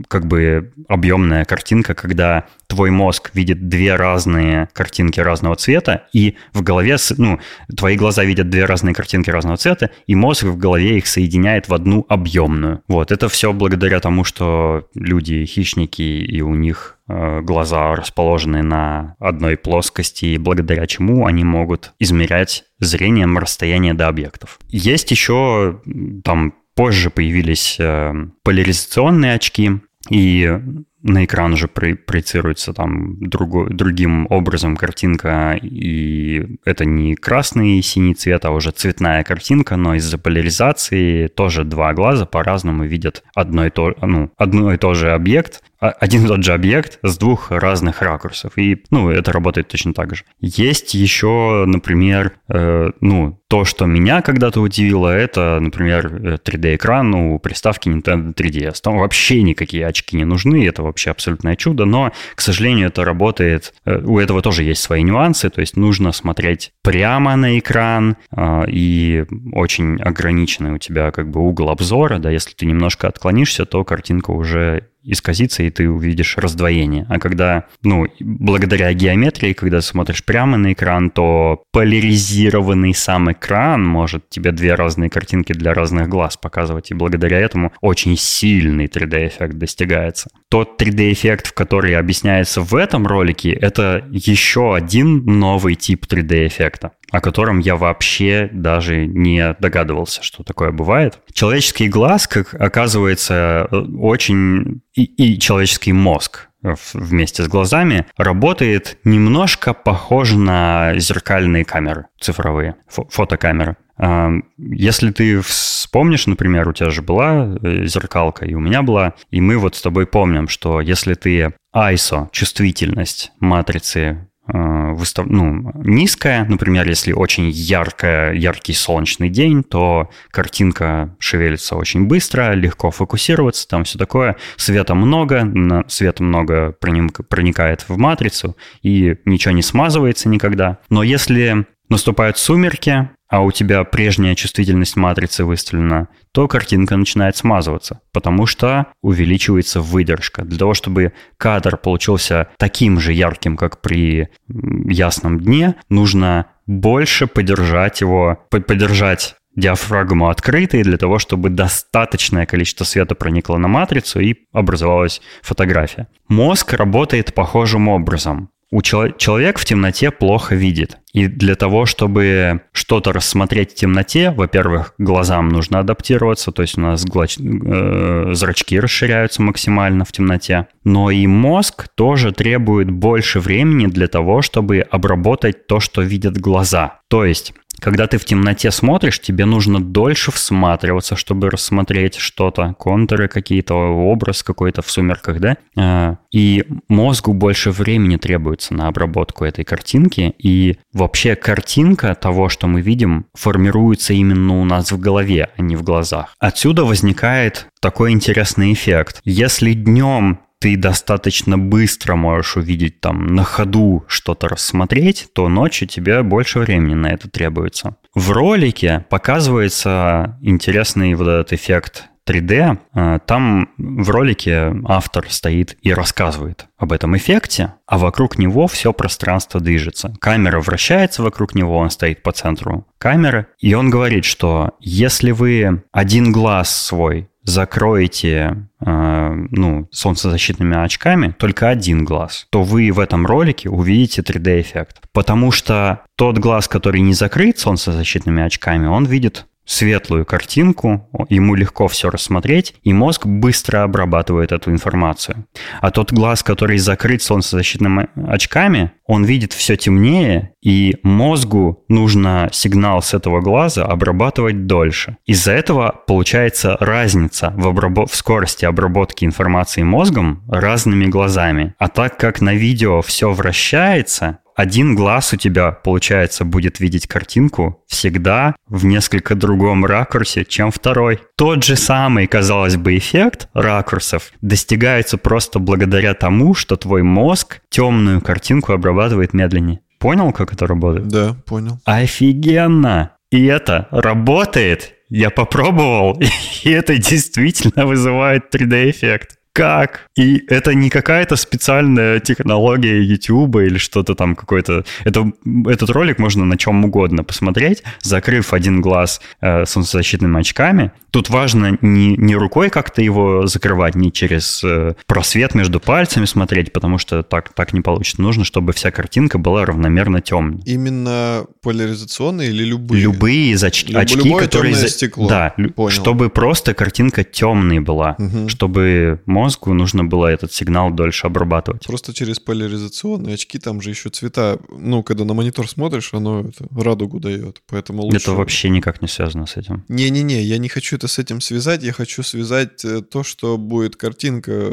как 0.08 0.26
бы 0.26 0.72
объемная 0.88 1.44
картинка, 1.44 1.94
когда 1.94 2.46
твой 2.72 2.90
мозг 2.90 3.32
видит 3.34 3.68
две 3.68 3.96
разные 3.96 4.70
картинки 4.72 5.20
разного 5.20 5.56
цвета, 5.56 6.06
и 6.14 6.36
в 6.54 6.62
голове, 6.62 6.96
ну, 7.18 7.38
твои 7.76 7.96
глаза 7.96 8.24
видят 8.24 8.48
две 8.48 8.64
разные 8.64 8.94
картинки 8.94 9.28
разного 9.28 9.58
цвета, 9.58 9.90
и 10.06 10.14
мозг 10.14 10.44
в 10.44 10.56
голове 10.56 10.96
их 10.96 11.06
соединяет 11.06 11.68
в 11.68 11.74
одну 11.74 12.06
объемную. 12.08 12.80
Вот, 12.88 13.12
это 13.12 13.28
все 13.28 13.52
благодаря 13.52 14.00
тому, 14.00 14.24
что 14.24 14.88
люди 14.94 15.44
хищники, 15.44 16.00
и 16.00 16.40
у 16.40 16.54
них 16.54 16.96
э, 17.08 17.42
глаза 17.42 17.94
расположены 17.94 18.62
на 18.62 19.16
одной 19.18 19.58
плоскости, 19.58 20.38
благодаря 20.38 20.86
чему 20.86 21.26
они 21.26 21.44
могут 21.44 21.92
измерять 21.98 22.64
зрением 22.78 23.36
расстояние 23.36 23.92
до 23.92 24.08
объектов. 24.08 24.58
Есть 24.70 25.10
еще 25.10 25.82
там 26.24 26.54
позже 26.74 27.10
появились 27.10 27.76
э, 27.78 28.14
поляризационные 28.42 29.34
очки, 29.34 29.72
и 30.08 30.58
на 31.02 31.24
экран 31.24 31.52
уже 31.52 31.68
проецируется 31.68 32.72
там 32.72 33.16
другой, 33.18 33.70
другим 33.70 34.26
образом 34.30 34.76
картинка, 34.76 35.58
и 35.60 36.58
это 36.64 36.84
не 36.84 37.14
красный 37.14 37.78
и 37.78 37.82
синий 37.82 38.14
цвет, 38.14 38.44
а 38.44 38.50
уже 38.50 38.70
цветная 38.70 39.24
картинка, 39.24 39.76
но 39.76 39.94
из-за 39.96 40.18
поляризации 40.18 41.26
тоже 41.26 41.64
два 41.64 41.92
глаза 41.92 42.26
по-разному 42.26 42.84
видят 42.84 43.22
одно 43.34 43.66
и 43.66 43.70
то, 43.70 43.94
ну, 44.00 44.30
одно 44.36 44.72
и 44.72 44.76
то 44.76 44.94
же 44.94 45.12
объект, 45.12 45.62
а, 45.82 45.90
один 45.90 46.24
и 46.24 46.28
тот 46.28 46.44
же 46.44 46.52
объект 46.52 47.00
с 47.02 47.18
двух 47.18 47.50
разных 47.50 48.02
ракурсов. 48.02 48.52
И, 48.56 48.84
ну, 48.90 49.10
это 49.10 49.32
работает 49.32 49.66
точно 49.66 49.92
так 49.92 50.14
же. 50.14 50.22
Есть 50.40 50.94
еще, 50.94 51.64
например, 51.66 52.34
э, 52.48 52.90
ну, 53.00 53.40
то, 53.48 53.64
что 53.64 53.86
меня 53.86 54.22
когда-то 54.22 54.60
удивило, 54.60 55.08
это, 55.08 55.58
например, 55.60 56.38
3D-экран 56.44 57.12
у 57.14 57.38
приставки 57.40 57.88
Nintendo 57.88 58.32
3DS. 58.32 58.76
Там 58.80 58.98
вообще 58.98 59.42
никакие 59.42 59.84
очки 59.84 60.16
не 60.16 60.24
нужны, 60.24 60.64
это 60.68 60.84
вообще 60.92 61.10
абсолютное 61.10 61.56
чудо, 61.56 61.84
но, 61.84 62.12
к 62.34 62.40
сожалению, 62.40 62.88
это 62.88 63.04
работает... 63.04 63.74
Э, 63.84 63.98
у 63.98 64.18
этого 64.18 64.42
тоже 64.42 64.62
есть 64.62 64.82
свои 64.82 65.02
нюансы, 65.02 65.50
то 65.50 65.60
есть 65.60 65.76
нужно 65.76 66.12
смотреть 66.12 66.72
прямо 66.82 67.34
на 67.36 67.58
экран, 67.58 68.16
э, 68.30 68.64
и 68.68 69.24
очень 69.52 70.00
ограниченный 70.00 70.72
у 70.72 70.78
тебя 70.78 71.10
как 71.10 71.30
бы 71.30 71.40
угол 71.40 71.70
обзора, 71.70 72.18
да, 72.18 72.30
если 72.30 72.52
ты 72.54 72.66
немножко 72.66 73.08
отклонишься, 73.08 73.64
то 73.64 73.84
картинка 73.84 74.30
уже 74.30 74.88
исказится, 75.04 75.62
и 75.62 75.70
ты 75.70 75.88
увидишь 75.88 76.36
раздвоение. 76.36 77.06
А 77.08 77.18
когда, 77.18 77.66
ну, 77.82 78.06
благодаря 78.20 78.92
геометрии, 78.92 79.52
когда 79.52 79.80
смотришь 79.80 80.24
прямо 80.24 80.56
на 80.56 80.72
экран, 80.72 81.10
то 81.10 81.64
поляризированный 81.72 82.94
сам 82.94 83.32
экран 83.32 83.84
может 83.84 84.28
тебе 84.28 84.52
две 84.52 84.74
разные 84.74 85.10
картинки 85.10 85.52
для 85.52 85.74
разных 85.74 86.08
глаз 86.08 86.36
показывать, 86.36 86.90
и 86.90 86.94
благодаря 86.94 87.38
этому 87.38 87.72
очень 87.80 88.16
сильный 88.16 88.86
3D-эффект 88.86 89.54
достигается. 89.58 90.30
Тот 90.48 90.80
3D-эффект, 90.80 91.48
в 91.48 91.54
который 91.54 91.96
объясняется 91.96 92.60
в 92.60 92.74
этом 92.74 93.06
ролике, 93.06 93.52
это 93.52 94.04
еще 94.10 94.74
один 94.74 95.24
новый 95.24 95.74
тип 95.74 96.06
3D-эффекта 96.06 96.92
о 97.12 97.20
котором 97.20 97.60
я 97.60 97.76
вообще 97.76 98.48
даже 98.52 99.06
не 99.06 99.54
догадывался, 99.60 100.22
что 100.22 100.42
такое 100.42 100.72
бывает. 100.72 101.20
Человеческий 101.32 101.88
глаз, 101.88 102.26
как 102.26 102.54
оказывается, 102.54 103.68
очень... 103.70 104.80
И, 104.94 105.04
и 105.04 105.38
человеческий 105.38 105.92
мозг 105.92 106.48
вместе 106.94 107.42
с 107.42 107.48
глазами 107.48 108.06
работает 108.16 108.98
немножко 109.04 109.74
похоже 109.74 110.38
на 110.38 110.94
зеркальные 110.96 111.64
камеры 111.64 112.06
цифровые, 112.20 112.76
фо 112.88 113.06
фотокамеры. 113.10 113.76
А, 113.98 114.30
если 114.56 115.10
ты 115.10 115.40
вспомнишь, 115.40 116.26
например, 116.26 116.68
у 116.68 116.72
тебя 116.72 116.90
же 116.90 117.02
была 117.02 117.56
э, 117.62 117.84
зеркалка, 117.84 118.46
и 118.46 118.54
у 118.54 118.60
меня 118.60 118.82
была, 118.82 119.14
и 119.30 119.40
мы 119.40 119.58
вот 119.58 119.74
с 119.74 119.82
тобой 119.82 120.06
помним, 120.06 120.48
что 120.48 120.80
если 120.80 121.14
ты 121.14 121.52
ISO, 121.74 122.28
чувствительность 122.32 123.32
матрицы 123.40 123.98
Э, 124.08 124.31
выстав... 124.46 125.26
ну, 125.26 125.72
низкая. 125.84 126.44
Например, 126.44 126.88
если 126.88 127.12
очень 127.12 127.48
яркая, 127.50 128.32
яркий 128.32 128.74
солнечный 128.74 129.28
день, 129.28 129.62
то 129.62 130.10
картинка 130.30 131.14
шевелится 131.18 131.76
очень 131.76 132.06
быстро, 132.06 132.52
легко 132.52 132.90
фокусироваться, 132.90 133.68
там 133.68 133.84
все 133.84 133.98
такое. 133.98 134.36
Света 134.56 134.94
много, 134.94 135.84
света 135.88 136.22
много 136.22 136.72
проникает 136.72 137.88
в 137.88 137.96
матрицу, 137.96 138.56
и 138.82 139.16
ничего 139.24 139.52
не 139.54 139.62
смазывается 139.62 140.28
никогда. 140.28 140.78
Но 140.90 141.02
если 141.02 141.66
наступают 141.88 142.38
сумерки, 142.38 143.10
а 143.32 143.40
у 143.40 143.50
тебя 143.50 143.82
прежняя 143.84 144.34
чувствительность 144.34 144.94
матрицы 144.94 145.46
выставлена, 145.46 146.08
то 146.32 146.48
картинка 146.48 146.98
начинает 146.98 147.34
смазываться, 147.34 148.02
потому 148.12 148.44
что 148.44 148.88
увеличивается 149.00 149.80
выдержка. 149.80 150.44
Для 150.44 150.58
того, 150.58 150.74
чтобы 150.74 151.14
кадр 151.38 151.78
получился 151.78 152.48
таким 152.58 153.00
же 153.00 153.14
ярким, 153.14 153.56
как 153.56 153.80
при 153.80 154.28
ясном 154.48 155.40
дне, 155.40 155.76
нужно 155.88 156.48
больше 156.66 157.26
подержать 157.26 158.02
его, 158.02 158.38
подержать 158.50 159.36
диафрагму 159.56 160.28
открытой 160.28 160.82
для 160.82 160.98
того, 160.98 161.18
чтобы 161.18 161.48
достаточное 161.48 162.44
количество 162.44 162.84
света 162.84 163.14
проникло 163.14 163.56
на 163.56 163.68
матрицу 163.68 164.20
и 164.20 164.34
образовалась 164.52 165.22
фотография. 165.40 166.06
Мозг 166.28 166.74
работает 166.74 167.32
похожим 167.32 167.88
образом 167.88 168.50
у 168.72 168.80
чело- 168.80 169.10
человек 169.10 169.58
в 169.58 169.64
темноте 169.66 170.10
плохо 170.10 170.54
видит. 170.54 170.96
И 171.12 171.26
для 171.26 171.56
того, 171.56 171.84
чтобы 171.84 172.62
что-то 172.72 173.12
рассмотреть 173.12 173.72
в 173.72 173.74
темноте, 173.74 174.30
во-первых, 174.30 174.94
глазам 174.96 175.50
нужно 175.50 175.78
адаптироваться, 175.78 176.52
то 176.52 176.62
есть 176.62 176.78
у 176.78 176.80
нас 176.80 177.04
глач- 177.04 177.38
э, 177.38 178.32
зрачки 178.32 178.80
расширяются 178.80 179.42
максимально 179.42 180.06
в 180.06 180.12
темноте. 180.12 180.68
Но 180.84 181.10
и 181.10 181.26
мозг 181.26 181.86
тоже 181.94 182.32
требует 182.32 182.90
больше 182.90 183.40
времени 183.40 183.86
для 183.86 184.08
того, 184.08 184.40
чтобы 184.40 184.78
обработать 184.78 185.66
то, 185.66 185.78
что 185.78 186.00
видят 186.00 186.38
глаза. 186.38 187.00
То 187.08 187.26
есть 187.26 187.52
когда 187.82 188.06
ты 188.06 188.16
в 188.16 188.24
темноте 188.24 188.70
смотришь, 188.70 189.20
тебе 189.20 189.44
нужно 189.44 189.82
дольше 189.82 190.30
всматриваться, 190.30 191.16
чтобы 191.16 191.50
рассмотреть 191.50 192.14
что-то, 192.14 192.74
контуры 192.78 193.26
какие-то, 193.26 193.74
образ 193.74 194.44
какой-то 194.44 194.82
в 194.82 194.90
сумерках, 194.90 195.40
да? 195.40 195.56
А, 195.76 196.16
и 196.32 196.64
мозгу 196.88 197.34
больше 197.34 197.72
времени 197.72 198.16
требуется 198.16 198.72
на 198.72 198.86
обработку 198.86 199.44
этой 199.44 199.64
картинки, 199.64 200.32
и 200.38 200.78
вообще 200.92 201.34
картинка 201.34 202.14
того, 202.14 202.48
что 202.48 202.68
мы 202.68 202.80
видим, 202.82 203.26
формируется 203.34 204.14
именно 204.14 204.60
у 204.60 204.64
нас 204.64 204.92
в 204.92 205.00
голове, 205.00 205.50
а 205.56 205.62
не 205.62 205.74
в 205.74 205.82
глазах. 205.82 206.36
Отсюда 206.38 206.84
возникает 206.84 207.66
такой 207.80 208.12
интересный 208.12 208.72
эффект. 208.72 209.20
Если 209.24 209.72
днем 209.72 210.38
ты 210.62 210.76
достаточно 210.76 211.58
быстро 211.58 212.14
можешь 212.14 212.56
увидеть 212.56 213.00
там 213.00 213.34
на 213.34 213.42
ходу 213.42 214.04
что-то 214.06 214.48
рассмотреть, 214.48 215.26
то 215.34 215.48
ночью 215.48 215.88
тебе 215.88 216.22
больше 216.22 216.60
времени 216.60 216.94
на 216.94 217.08
это 217.08 217.28
требуется. 217.28 217.96
В 218.14 218.30
ролике 218.30 219.04
показывается 219.10 220.38
интересный 220.40 221.14
вот 221.14 221.26
этот 221.26 221.52
эффект 221.52 222.10
3D. 222.28 222.78
А, 222.94 223.18
там 223.18 223.70
в 223.76 224.08
ролике 224.10 224.72
автор 224.84 225.26
стоит 225.30 225.76
и 225.82 225.92
рассказывает 225.92 226.66
об 226.78 226.92
этом 226.92 227.16
эффекте, 227.16 227.74
а 227.86 227.98
вокруг 227.98 228.38
него 228.38 228.68
все 228.68 228.92
пространство 228.92 229.60
движется. 229.60 230.14
Камера 230.20 230.60
вращается 230.60 231.24
вокруг 231.24 231.56
него, 231.56 231.76
он 231.76 231.90
стоит 231.90 232.22
по 232.22 232.30
центру 232.30 232.86
камеры, 232.98 233.48
и 233.58 233.74
он 233.74 233.90
говорит, 233.90 234.24
что 234.24 234.76
если 234.78 235.32
вы 235.32 235.82
один 235.90 236.30
глаз 236.30 236.70
свой 236.70 237.28
закроете 237.44 238.68
э, 238.84 239.46
ну, 239.50 239.88
солнцезащитными 239.90 240.76
очками 240.76 241.34
только 241.36 241.68
один 241.68 242.04
глаз, 242.04 242.46
то 242.50 242.62
вы 242.62 242.90
в 242.92 243.00
этом 243.00 243.26
ролике 243.26 243.68
увидите 243.68 244.22
3D-эффект. 244.22 245.02
Потому 245.12 245.50
что 245.50 246.02
тот 246.16 246.38
глаз, 246.38 246.68
который 246.68 247.00
не 247.00 247.14
закрыт 247.14 247.58
солнцезащитными 247.58 248.42
очками, 248.42 248.86
он 248.86 249.04
видит 249.06 249.46
светлую 249.64 250.24
картинку, 250.24 251.08
ему 251.28 251.54
легко 251.54 251.88
все 251.88 252.10
рассмотреть, 252.10 252.74
и 252.82 252.92
мозг 252.92 253.26
быстро 253.26 253.84
обрабатывает 253.84 254.52
эту 254.52 254.70
информацию. 254.70 255.46
А 255.80 255.90
тот 255.90 256.12
глаз, 256.12 256.42
который 256.42 256.78
закрыт 256.78 257.22
солнцезащитными 257.22 258.08
очками, 258.28 258.92
он 259.06 259.24
видит 259.24 259.52
все 259.52 259.76
темнее, 259.76 260.54
и 260.62 260.96
мозгу 261.02 261.84
нужно 261.88 262.48
сигнал 262.52 263.02
с 263.02 263.14
этого 263.14 263.40
глаза 263.40 263.84
обрабатывать 263.84 264.66
дольше. 264.66 265.16
Из-за 265.26 265.52
этого 265.52 266.02
получается 266.06 266.76
разница 266.80 267.52
в, 267.56 267.66
обработ... 267.68 268.10
в 268.10 268.16
скорости 268.16 268.64
обработки 268.64 269.24
информации 269.24 269.82
мозгом 269.82 270.42
разными 270.48 271.06
глазами. 271.06 271.74
А 271.78 271.88
так 271.88 272.16
как 272.16 272.40
на 272.40 272.54
видео 272.54 273.02
все 273.02 273.32
вращается, 273.32 274.38
один 274.54 274.94
глаз 274.94 275.32
у 275.32 275.36
тебя, 275.36 275.72
получается, 275.72 276.44
будет 276.44 276.80
видеть 276.80 277.06
картинку 277.06 277.82
всегда 277.86 278.54
в 278.68 278.84
несколько 278.84 279.34
другом 279.34 279.84
ракурсе, 279.84 280.44
чем 280.44 280.70
второй. 280.70 281.20
Тот 281.36 281.64
же 281.64 281.76
самый, 281.76 282.26
казалось 282.26 282.76
бы, 282.76 282.96
эффект 282.96 283.48
ракурсов 283.54 284.32
достигается 284.40 285.18
просто 285.18 285.58
благодаря 285.58 286.14
тому, 286.14 286.54
что 286.54 286.76
твой 286.76 287.02
мозг 287.02 287.60
темную 287.70 288.20
картинку 288.20 288.72
обрабатывает 288.72 289.32
медленнее. 289.32 289.80
Понял, 289.98 290.32
как 290.32 290.52
это 290.52 290.66
работает? 290.66 291.08
Да, 291.08 291.36
понял. 291.46 291.78
Офигенно! 291.84 293.12
И 293.30 293.46
это 293.46 293.88
работает. 293.90 294.94
Я 295.08 295.30
попробовал, 295.30 296.20
и 296.64 296.70
это 296.70 296.98
действительно 296.98 297.86
вызывает 297.86 298.54
3D-эффект. 298.54 299.38
Как? 299.52 300.06
И 300.16 300.42
это 300.48 300.74
не 300.74 300.88
какая-то 300.90 301.36
специальная 301.36 302.20
технология 302.20 303.02
YouTube 303.02 303.56
или 303.56 303.78
что-то 303.78 304.14
там 304.14 304.34
какой-то... 304.34 304.84
Это, 305.04 305.30
этот 305.66 305.90
ролик 305.90 306.18
можно 306.18 306.44
на 306.44 306.56
чем 306.56 306.84
угодно 306.84 307.24
посмотреть, 307.24 307.82
закрыв 308.00 308.52
один 308.54 308.80
глаз 308.80 309.20
э, 309.40 309.64
солнцезащитными 309.66 310.40
очками. 310.40 310.92
Тут 311.10 311.28
важно 311.28 311.76
не, 311.82 312.16
не 312.16 312.34
рукой 312.34 312.70
как-то 312.70 313.02
его 313.02 313.46
закрывать, 313.46 313.94
не 313.94 314.10
через 314.12 314.62
э, 314.64 314.94
просвет 315.06 315.54
между 315.54 315.80
пальцами 315.80 316.24
смотреть, 316.24 316.72
потому 316.72 316.98
что 316.98 317.22
так, 317.22 317.52
так 317.52 317.72
не 317.72 317.80
получится. 317.82 318.22
Нужно, 318.22 318.44
чтобы 318.44 318.72
вся 318.72 318.90
картинка 318.90 319.38
была 319.38 319.66
равномерно 319.66 320.20
темной. 320.22 320.62
Именно 320.64 321.44
поляризационные 321.62 322.48
или 322.50 322.64
любые? 322.64 323.02
Любые 323.02 323.52
из 323.52 323.62
оч... 323.62 323.84
очки, 323.92 324.16
Любое 324.18 324.44
которые... 324.44 324.74
стекло. 324.74 325.28
Да, 325.28 325.54
Понял. 325.76 325.90
чтобы 325.90 326.30
просто 326.30 326.72
картинка 326.74 327.24
темной 327.24 327.80
была, 327.80 328.16
Мгм. 328.18 328.48
чтобы 328.48 329.20
мозгу 329.42 329.74
нужно 329.74 330.04
было 330.04 330.26
этот 330.26 330.52
сигнал 330.52 330.90
дольше 330.90 331.26
обрабатывать. 331.26 331.86
Просто 331.86 332.14
через 332.14 332.38
поляризационные 332.38 333.34
очки 333.34 333.58
там 333.58 333.80
же 333.80 333.90
еще 333.90 334.10
цвета. 334.10 334.58
Ну, 334.70 335.02
когда 335.02 335.24
на 335.24 335.34
монитор 335.34 335.68
смотришь, 335.68 336.14
оно 336.14 336.40
это, 336.40 336.66
радугу 336.70 337.20
дает. 337.20 337.62
Поэтому 337.68 338.02
лучше... 338.02 338.18
Это 338.18 338.32
вообще 338.32 338.70
никак 338.70 339.02
не 339.02 339.08
связано 339.08 339.46
с 339.46 339.56
этим. 339.56 339.84
Не-не-не, 339.88 340.42
я 340.42 340.58
не 340.58 340.68
хочу 340.68 340.96
это 340.96 341.08
с 341.08 341.18
этим 341.18 341.40
связать, 341.40 341.82
я 341.82 341.92
хочу 341.92 342.22
связать 342.22 342.84
э, 342.84 343.02
то, 343.02 343.22
что 343.22 343.58
будет 343.58 343.96
картинка, 343.96 344.70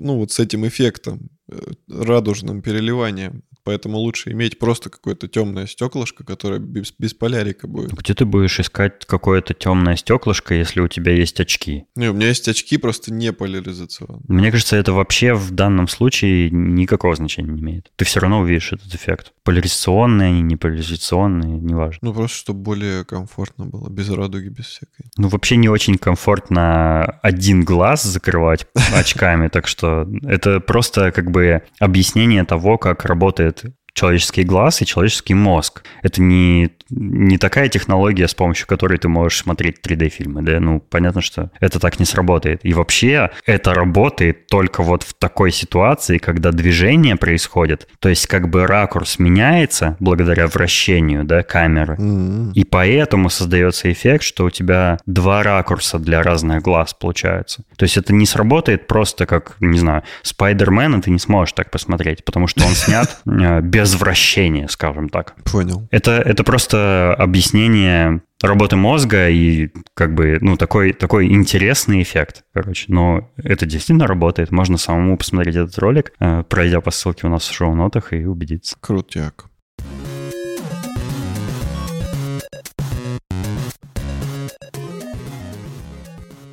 ну, 0.00 0.18
вот 0.18 0.32
с 0.32 0.38
этим 0.38 0.66
эффектом, 0.66 1.30
э, 1.48 1.58
радужным 1.88 2.62
переливанием. 2.62 3.42
Поэтому 3.68 3.98
лучше 3.98 4.32
иметь 4.32 4.58
просто 4.58 4.88
какое-то 4.88 5.28
темное 5.28 5.66
стеклышко, 5.66 6.24
которое 6.24 6.58
без, 6.58 6.94
без 6.98 7.12
полярика 7.12 7.68
будет. 7.68 7.92
Где 7.92 8.14
ты 8.14 8.24
будешь 8.24 8.58
искать 8.58 9.04
какое-то 9.04 9.52
темное 9.52 9.94
стеклышко, 9.96 10.54
если 10.54 10.80
у 10.80 10.88
тебя 10.88 11.12
есть 11.12 11.38
очки? 11.38 11.84
Не, 11.94 12.08
у 12.08 12.14
меня 12.14 12.28
есть 12.28 12.48
очки, 12.48 12.78
просто 12.78 13.12
не 13.12 13.30
поляризационные. 13.30 14.22
Мне 14.26 14.50
кажется, 14.50 14.74
это 14.76 14.94
вообще 14.94 15.34
в 15.34 15.50
данном 15.50 15.86
случае 15.86 16.48
никакого 16.50 17.14
значения 17.14 17.52
не 17.52 17.60
имеет. 17.60 17.92
Ты 17.96 18.06
все 18.06 18.20
равно 18.20 18.40
увидишь 18.40 18.72
этот 18.72 18.94
эффект. 18.94 19.34
Поляризационные 19.44 20.28
они, 20.28 20.40
не 20.40 20.56
поляризационные, 20.56 21.58
неважно. 21.58 21.98
Ну, 22.00 22.14
просто 22.14 22.38
чтобы 22.38 22.60
более 22.60 23.04
комфортно 23.04 23.66
было, 23.66 23.90
без 23.90 24.08
радуги, 24.08 24.48
без 24.48 24.64
всякой. 24.64 25.10
Ну, 25.18 25.28
вообще 25.28 25.56
не 25.56 25.68
очень 25.68 25.98
комфортно 25.98 27.18
один 27.20 27.64
глаз 27.64 28.02
закрывать 28.02 28.66
очками, 28.94 29.48
так 29.48 29.66
что 29.66 30.08
это 30.22 30.60
просто 30.60 31.12
как 31.12 31.30
бы 31.30 31.60
объяснение 31.78 32.44
того, 32.44 32.78
как 32.78 33.04
работает 33.04 33.57
человеческий 33.98 34.44
глаз 34.44 34.80
и 34.80 34.86
человеческий 34.86 35.34
мозг. 35.34 35.82
Это 36.02 36.22
не, 36.22 36.70
не 36.88 37.36
такая 37.36 37.68
технология, 37.68 38.28
с 38.28 38.34
помощью 38.34 38.68
которой 38.68 38.98
ты 38.98 39.08
можешь 39.08 39.40
смотреть 39.40 39.78
3D-фильмы, 39.84 40.42
да? 40.42 40.60
Ну, 40.60 40.78
понятно, 40.78 41.20
что 41.20 41.50
это 41.58 41.80
так 41.80 41.98
не 41.98 42.06
сработает. 42.06 42.60
И 42.62 42.72
вообще 42.74 43.30
это 43.44 43.74
работает 43.74 44.46
только 44.46 44.84
вот 44.84 45.02
в 45.02 45.14
такой 45.14 45.50
ситуации, 45.50 46.18
когда 46.18 46.52
движение 46.52 47.16
происходит, 47.16 47.88
то 47.98 48.08
есть 48.08 48.28
как 48.28 48.48
бы 48.48 48.66
ракурс 48.66 49.18
меняется 49.18 49.96
благодаря 49.98 50.46
вращению, 50.46 51.24
да, 51.24 51.42
камеры. 51.42 51.96
М-м. 51.98 52.52
И 52.52 52.64
поэтому 52.64 53.30
создается 53.30 53.90
эффект, 53.90 54.22
что 54.22 54.44
у 54.44 54.50
тебя 54.50 54.98
два 55.06 55.42
ракурса 55.42 55.98
для 55.98 56.22
разных 56.22 56.62
глаз 56.62 56.94
получается. 56.94 57.64
То 57.76 57.82
есть 57.82 57.96
это 57.96 58.14
не 58.14 58.26
сработает 58.26 58.86
просто 58.86 59.26
как, 59.26 59.56
не 59.58 59.78
знаю, 59.78 60.04
Спайдермена 60.22 61.02
ты 61.02 61.10
не 61.10 61.18
сможешь 61.18 61.52
так 61.52 61.70
посмотреть, 61.72 62.24
потому 62.24 62.46
что 62.46 62.64
он 62.64 62.72
снят 62.72 63.20
э, 63.26 63.60
без 63.60 63.87
вращения, 63.94 64.68
скажем 64.68 65.08
так. 65.08 65.34
Понял. 65.44 65.88
Это, 65.90 66.12
это 66.12 66.44
просто 66.44 67.14
объяснение 67.18 68.22
работы 68.42 68.76
мозга 68.76 69.28
и 69.28 69.70
как 69.94 70.14
бы, 70.14 70.38
ну, 70.40 70.56
такой, 70.56 70.92
такой 70.92 71.26
интересный 71.26 72.02
эффект, 72.02 72.44
короче. 72.52 72.86
Но 72.88 73.30
это 73.36 73.66
действительно 73.66 74.06
работает. 74.06 74.50
Можно 74.50 74.78
самому 74.78 75.16
посмотреть 75.16 75.56
этот 75.56 75.78
ролик, 75.78 76.12
э, 76.20 76.44
пройдя 76.48 76.80
по 76.80 76.90
ссылке 76.90 77.26
у 77.26 77.30
нас 77.30 77.48
в 77.48 77.54
шоу-нотах 77.54 78.12
и 78.12 78.24
убедиться. 78.24 78.76
Крутяк. 78.80 79.46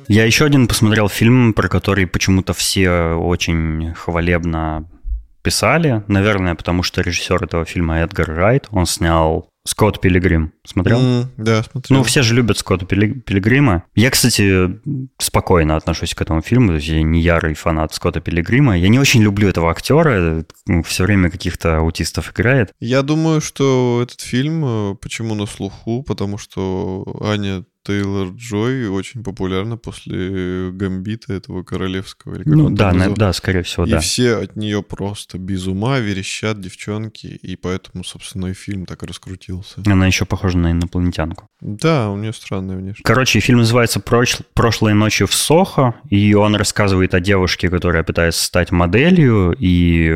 Я 0.08 0.24
еще 0.24 0.44
один 0.44 0.68
посмотрел 0.68 1.08
фильм, 1.08 1.52
про 1.52 1.68
который 1.68 2.06
почему-то 2.06 2.52
все 2.52 3.14
очень 3.14 3.92
хвалебно 3.94 4.88
писали. 5.46 6.02
Наверное, 6.08 6.54
потому 6.56 6.82
что 6.82 7.00
режиссер 7.02 7.44
этого 7.44 7.64
фильма 7.64 7.98
Эдгар 8.00 8.28
Райт. 8.28 8.66
Он 8.72 8.84
снял 8.86 9.48
Скотт 9.64 10.00
Пилигрим. 10.00 10.52
Смотрел? 10.64 11.00
М, 11.00 11.30
Да, 11.36 11.62
смотрел. 11.62 11.98
Ну, 11.98 12.04
все 12.04 12.22
же 12.22 12.34
любят 12.34 12.58
Скотта 12.58 12.84
Пили- 12.84 13.12
Пилигрима. 13.20 13.82
Я, 13.94 14.10
кстати, 14.10 14.78
спокойно 15.18 15.76
отношусь 15.76 16.14
к 16.14 16.22
этому 16.22 16.40
фильму. 16.42 16.68
То 16.68 16.74
есть 16.74 16.88
я 16.88 17.02
не 17.02 17.20
ярый 17.20 17.54
фанат 17.54 17.94
Скотта 17.94 18.20
Пилигрима. 18.20 18.76
Я 18.76 18.88
не 18.88 18.98
очень 18.98 19.22
люблю 19.22 19.48
этого 19.48 19.70
актера. 19.70 20.44
Все 20.84 21.04
время 21.04 21.30
каких-то 21.30 21.78
аутистов 21.78 22.32
играет. 22.32 22.72
Я 22.80 23.02
думаю, 23.02 23.40
что 23.40 24.00
этот 24.02 24.20
фильм 24.20 24.64
э, 24.64 24.94
почему 25.00 25.34
на 25.34 25.46
слуху, 25.46 26.02
потому 26.02 26.38
что 26.38 27.04
Аня 27.22 27.64
Тейлор 27.86 28.28
Джой 28.34 28.88
очень 28.88 29.22
популярна 29.22 29.76
после 29.76 30.70
Гамбита 30.72 31.32
этого 31.32 31.62
королевского. 31.62 32.34
Или 32.36 32.42
Ну, 32.48 32.70
да, 32.70 32.92
на- 32.92 33.14
да, 33.14 33.32
скорее 33.32 33.62
всего, 33.62 33.86
И 33.86 33.90
да. 33.90 34.00
все 34.00 34.36
от 34.36 34.56
нее 34.56 34.82
просто 34.82 35.38
без 35.38 35.66
ума 35.66 35.98
верещат 35.98 36.60
девчонки, 36.60 37.26
и 37.26 37.56
поэтому, 37.56 38.02
собственно, 38.04 38.46
и 38.46 38.54
фильм 38.54 38.86
так 38.86 39.02
раскрутился. 39.02 39.80
Она 39.86 40.06
еще 40.06 40.24
похожа 40.24 40.58
на 40.58 40.72
инопланетянку. 40.72 41.48
Да, 41.60 42.10
у 42.10 42.16
нее 42.16 42.32
странная 42.32 42.76
внешность. 42.76 43.02
Короче, 43.04 43.40
фильм 43.40 43.58
называется 43.58 44.00
«Проч- 44.00 44.38
«Прошлой 44.54 44.94
ночью 44.94 45.26
в 45.26 45.34
Сохо», 45.34 45.94
и 46.10 46.34
он 46.34 46.54
рассказывает 46.56 47.14
о 47.14 47.20
девушке, 47.20 47.68
которая 47.70 48.02
пытается 48.02 48.44
стать 48.44 48.70
моделью, 48.72 49.54
и 49.58 50.12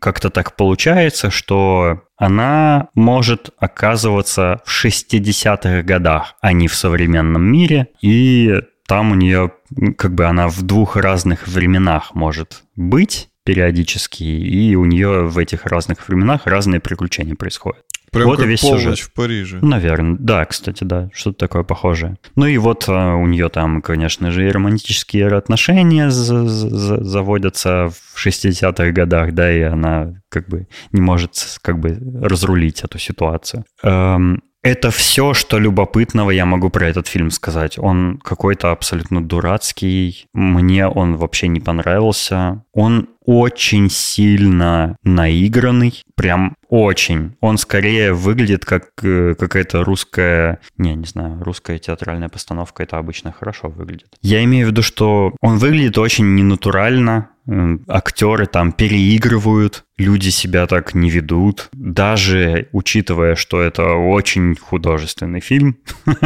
как-то 0.00 0.30
так 0.30 0.56
получается, 0.56 1.30
что 1.30 2.02
она 2.16 2.88
может 2.94 3.50
оказываться 3.58 4.60
в 4.64 4.70
60-х 4.84 5.82
годах, 5.82 6.34
а 6.40 6.52
не 6.52 6.66
в 6.68 6.74
современном 6.74 6.97
мире, 7.06 7.88
и 8.00 8.60
там 8.86 9.12
у 9.12 9.14
нее, 9.14 9.52
как 9.96 10.14
бы 10.14 10.24
она 10.26 10.48
в 10.48 10.62
двух 10.62 10.96
разных 10.96 11.46
временах 11.46 12.14
может 12.14 12.64
быть 12.76 13.28
периодически, 13.44 14.24
и 14.24 14.74
у 14.74 14.84
нее 14.84 15.26
в 15.26 15.38
этих 15.38 15.66
разных 15.66 16.06
временах 16.08 16.46
разные 16.46 16.80
приключения 16.80 17.34
происходят. 17.34 17.82
Прям 18.10 18.26
Вот 18.28 18.38
как 18.38 18.46
весь 18.46 18.60
полночь 18.60 18.82
сюжет. 18.82 18.98
в 19.00 19.12
Париже. 19.12 19.58
Наверное, 19.60 20.16
да, 20.18 20.44
кстати, 20.46 20.82
да, 20.84 21.10
что-то 21.12 21.38
такое 21.38 21.62
похожее. 21.62 22.16
Ну 22.36 22.46
и 22.46 22.56
вот 22.56 22.86
а, 22.88 23.16
у 23.16 23.26
нее 23.26 23.50
там, 23.50 23.82
конечно 23.82 24.30
же, 24.30 24.48
и 24.48 24.50
романтические 24.50 25.26
отношения 25.28 26.10
за- 26.10 26.46
за- 26.48 27.04
заводятся 27.04 27.90
в 27.90 28.18
60-х 28.26 28.92
годах, 28.92 29.34
да, 29.34 29.52
и 29.54 29.60
она 29.60 30.22
как 30.30 30.48
бы 30.48 30.68
не 30.92 31.02
может 31.02 31.58
как 31.60 31.78
бы 31.78 31.98
разрулить 32.22 32.80
эту 32.82 32.98
ситуацию. 32.98 33.64
Эм, 33.82 34.42
это 34.68 34.90
все, 34.90 35.32
что 35.32 35.58
любопытного 35.58 36.30
я 36.30 36.44
могу 36.44 36.68
про 36.68 36.86
этот 36.86 37.06
фильм 37.06 37.30
сказать. 37.30 37.78
Он 37.78 38.18
какой-то 38.22 38.70
абсолютно 38.70 39.24
дурацкий. 39.24 40.26
Мне 40.34 40.86
он 40.86 41.16
вообще 41.16 41.48
не 41.48 41.60
понравился. 41.60 42.62
Он 42.74 43.08
очень 43.24 43.90
сильно 43.90 44.96
наигранный. 45.02 46.02
Прям 46.16 46.54
очень. 46.68 47.36
Он 47.40 47.56
скорее 47.58 48.12
выглядит 48.12 48.64
как 48.64 48.90
э, 49.02 49.34
какая-то 49.38 49.84
русская... 49.84 50.60
Не, 50.76 50.94
не 50.94 51.06
знаю, 51.06 51.42
русская 51.42 51.78
театральная 51.78 52.28
постановка. 52.28 52.82
Это 52.82 52.98
обычно 52.98 53.32
хорошо 53.32 53.68
выглядит. 53.68 54.16
Я 54.20 54.44
имею 54.44 54.66
в 54.66 54.70
виду, 54.70 54.82
что 54.82 55.34
он 55.40 55.58
выглядит 55.58 55.98
очень 55.98 56.34
ненатурально. 56.34 57.30
Актеры 57.88 58.46
там 58.46 58.72
переигрывают, 58.72 59.84
люди 59.96 60.28
себя 60.28 60.66
так 60.66 60.94
не 60.94 61.08
ведут. 61.08 61.70
Даже 61.72 62.68
учитывая, 62.72 63.36
что 63.36 63.62
это 63.62 63.94
очень 63.94 64.54
художественный 64.54 65.40
фильм. 65.40 65.78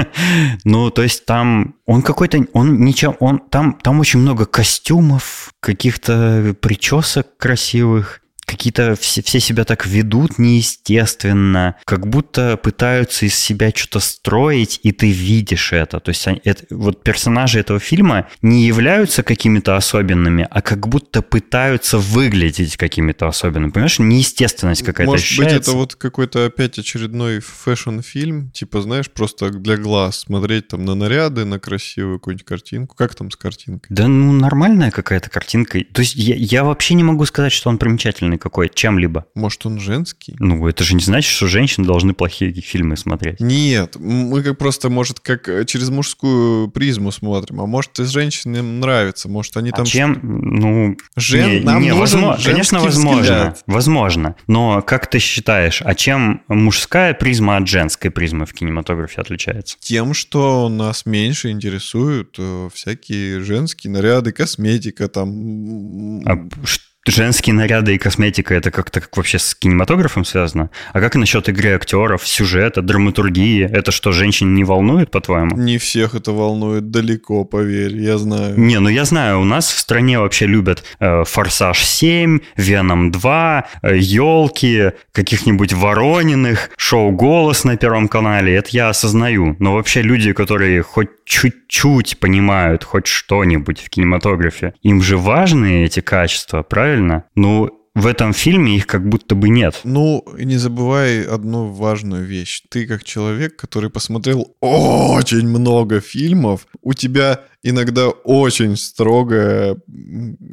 Ну, 0.65 0.91
то 0.91 1.03
есть 1.03 1.25
там 1.27 1.75
он 1.87 2.03
какой-то, 2.03 2.45
он 2.53 2.85
ничего, 2.85 3.17
он 3.21 3.39
там, 3.39 3.79
там 3.83 4.01
очень 4.01 4.21
много 4.21 4.47
костюмов, 4.47 5.53
каких-то 5.61 6.55
причесок 6.61 7.37
красивых. 7.37 8.22
Какие-то 8.53 8.95
все, 8.97 9.23
все 9.23 9.41
себя 9.41 9.65
так 9.65 9.87
ведут 9.87 10.39
неестественно, 10.39 11.77
как 11.85 12.07
будто 12.07 12.57
пытаются 12.57 13.27
из 13.27 13.35
себя 13.35 13.71
что-то 13.75 14.01
строить, 14.01 14.79
и 14.83 14.93
ты 14.93 15.11
видишь 15.11 15.73
это. 15.73 16.01
То 16.01 16.11
есть 16.11 16.27
они- 16.27 16.41
это- 16.45 16.65
вот 16.71 17.03
персонажи 17.03 17.59
этого 17.59 17.79
фильма 17.81 18.29
не 18.43 18.67
являются 18.67 19.23
какими-то 19.23 19.77
особенными, 19.77 20.47
а 20.51 20.61
как 20.63 20.87
будто 20.89 21.23
пытаются 21.23 21.99
выглядеть 21.99 22.77
какими-то 22.77 23.27
особенными. 23.27 23.71
Понимаешь, 23.71 23.99
неестественность 23.99 24.83
какая-то 24.83 25.11
Может 25.11 25.25
быть, 25.25 25.39
ощущается. 25.47 25.71
это 25.71 25.79
вот 25.79 25.95
какой-то 25.95 26.45
опять 26.47 26.79
очередной 26.79 27.41
фэшн-фильм, 27.41 28.51
типа, 28.51 28.83
знаешь, 28.83 29.11
просто 29.11 29.51
для 29.51 29.77
глаз 29.77 30.21
смотреть 30.21 30.69
там 30.69 30.85
на 30.85 30.95
наряды, 30.95 31.45
на 31.45 31.59
красивую 31.59 32.19
какую-нибудь 32.19 32.45
картинку. 32.47 32.95
Как 32.97 33.15
там 33.15 33.31
с 33.31 33.37
картинкой? 33.37 33.87
Да 33.89 34.09
ну 34.09 34.33
нормальная 34.33 34.91
какая-то 34.91 35.31
картинка. 35.31 35.81
То 35.93 36.03
есть 36.03 36.15
я, 36.17 36.35
я 36.37 36.65
вообще 36.65 36.95
не 36.95 37.05
могу 37.05 37.25
сказать, 37.25 37.53
что 37.53 37.71
он 37.71 37.79
примечательный 37.79 38.39
какой 38.43 38.69
чем-либо. 38.69 39.27
Может, 39.35 39.65
он 39.67 39.79
женский? 39.79 40.35
Ну, 40.39 40.67
это 40.67 40.83
же 40.85 40.95
не 40.95 41.01
значит, 41.03 41.31
что 41.31 41.47
женщины 41.47 41.87
должны 41.87 42.13
плохие 42.13 42.53
фильмы 42.53 42.97
смотреть. 42.97 43.41
Нет, 43.41 43.97
мы 43.97 44.43
как 44.43 44.59
просто, 44.59 44.91
может, 44.91 45.21
как 45.21 45.49
э, 45.49 45.65
через 45.65 45.91
мужскую 45.91 46.69
призму 46.69 47.13
смотрим, 47.13 47.61
а 47.61 47.67
может, 47.67 47.99
и 48.01 48.05
женщинам 48.05 48.81
нравится, 48.81 49.29
может, 49.29 49.57
они 49.57 49.71
А 49.71 49.77
там... 49.77 49.85
чем, 49.87 50.19
ну, 50.23 50.97
Жен... 51.17 51.51
не, 51.51 51.61
Нам 51.61 51.83
не, 51.83 51.89
нужен 51.91 52.01
возможно, 52.01 52.45
конечно, 52.45 52.81
возможно, 52.81 53.21
взгляд. 53.23 53.63
возможно. 53.67 54.37
Но 54.47 54.83
как 54.83 55.09
ты 55.09 55.19
считаешь, 55.21 55.81
а 55.85 55.95
чем 55.95 56.43
мужская 56.49 57.15
призма 57.15 57.57
от 57.59 57.69
женской 57.69 58.11
призмы 58.11 58.47
в 58.47 58.53
кинематографе 58.53 59.21
отличается? 59.21 59.77
Тем, 59.81 60.15
что 60.15 60.69
нас 60.69 61.07
меньше 61.07 61.51
интересуют 61.51 62.35
э, 62.39 62.69
всякие 62.75 63.41
женские 63.41 63.93
наряды, 63.93 64.33
косметика, 64.33 65.09
там... 65.09 66.21
А 66.27 66.49
ш- 66.65 66.81
женские 67.07 67.55
наряды 67.55 67.95
и 67.95 67.99
косметика 67.99 68.55
это 68.55 68.71
как-то 68.71 69.01
как 69.01 69.17
вообще 69.17 69.39
с 69.39 69.55
кинематографом 69.55 70.25
связано? 70.25 70.71
А 70.93 71.01
как 71.01 71.17
насчет 71.17 71.49
игры 71.49 71.75
актеров, 71.75 72.27
сюжета, 72.27 72.83
драматургии? 72.83 73.65
Это 73.65 73.91
что, 73.91 74.13
женщин 74.13 74.55
не 74.55 74.65
волнует, 74.65 75.11
по-твоему? 75.11 75.57
Не 75.57 75.79
всех 75.79 76.15
это 76.15 76.33
волнует 76.33 76.91
далеко, 76.91 77.45
поверь, 77.45 77.97
я 77.97 78.19
знаю. 78.19 78.59
Не, 78.59 78.79
ну 78.79 78.89
я 78.89 79.05
знаю, 79.05 79.41
у 79.41 79.45
нас 79.45 79.71
в 79.71 79.79
стране 79.79 80.19
вообще 80.19 80.47
любят 80.47 80.85
э, 81.01 81.25
Форсаж 81.25 81.83
7, 81.83 82.39
Веном 82.57 83.11
2, 83.11 83.67
елки, 83.95 84.93
каких-нибудь 85.13 85.73
Ворониных, 85.73 86.71
шоу 86.77 87.11
Голос 87.11 87.65
на 87.65 87.77
Первом 87.77 88.09
канале. 88.09 88.55
Это 88.55 88.69
я 88.73 88.89
осознаю. 88.89 89.57
Но 89.59 89.75
вообще 89.75 90.03
люди, 90.03 90.33
которые 90.33 90.83
хоть 90.83 91.11
чуть-чуть 91.25 92.19
понимают 92.19 92.85
хоть 92.85 93.07
что-нибудь 93.07 93.81
в 93.81 93.89
кинематографе, 93.89 94.75
им 94.83 95.03
же 95.03 95.17
важны 95.17 95.85
эти 95.85 96.01
качества, 96.01 96.63
правильно? 96.63 96.92
Ну, 97.35 97.83
в 97.95 98.07
этом 98.07 98.33
фильме 98.33 98.77
их 98.77 98.87
как 98.87 99.07
будто 99.07 99.35
бы 99.35 99.51
нет. 99.51 99.81
Ну, 99.85 100.25
не 100.39 100.57
забывай 100.57 101.25
одну 101.25 101.67
важную 101.67 102.25
вещь. 102.25 102.63
Ты 102.71 102.87
как 102.87 103.05
человек, 103.05 103.57
который 103.57 103.91
посмотрел 103.91 104.57
очень 104.61 105.47
много 105.47 106.01
фильмов, 106.01 106.67
у 106.81 106.95
тебя 106.95 107.41
иногда 107.63 108.09
очень 108.09 108.77
строгое 108.77 109.77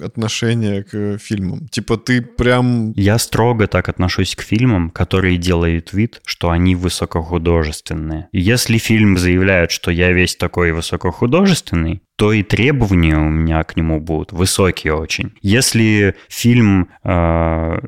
отношение 0.02 0.84
к 0.84 1.18
фильмам. 1.18 1.68
Типа 1.68 1.98
ты 1.98 2.22
прям... 2.22 2.92
Я 2.96 3.18
строго 3.18 3.68
так 3.68 3.90
отношусь 3.90 4.36
к 4.36 4.42
фильмам, 4.42 4.90
которые 4.90 5.38
делают 5.38 5.94
вид, 5.94 6.22
что 6.26 6.50
они 6.50 6.76
высокохудожественные. 6.76 8.30
Если 8.32 8.78
фильм 8.78 9.18
заявляет, 9.18 9.72
что 9.72 9.92
я 9.92 10.12
весь 10.12 10.36
такой 10.36 10.72
высокохудожественный, 10.72 12.02
то 12.16 12.34
и 12.34 12.44
требования 12.44 13.18
у 13.18 13.30
меня 13.30 13.64
к 13.64 13.76
нему 13.76 14.00
будут 14.00 14.32
высокие 14.32 14.94
очень. 14.94 15.34
Если 15.42 16.16
фильм 16.28 16.90
э, 17.04 17.80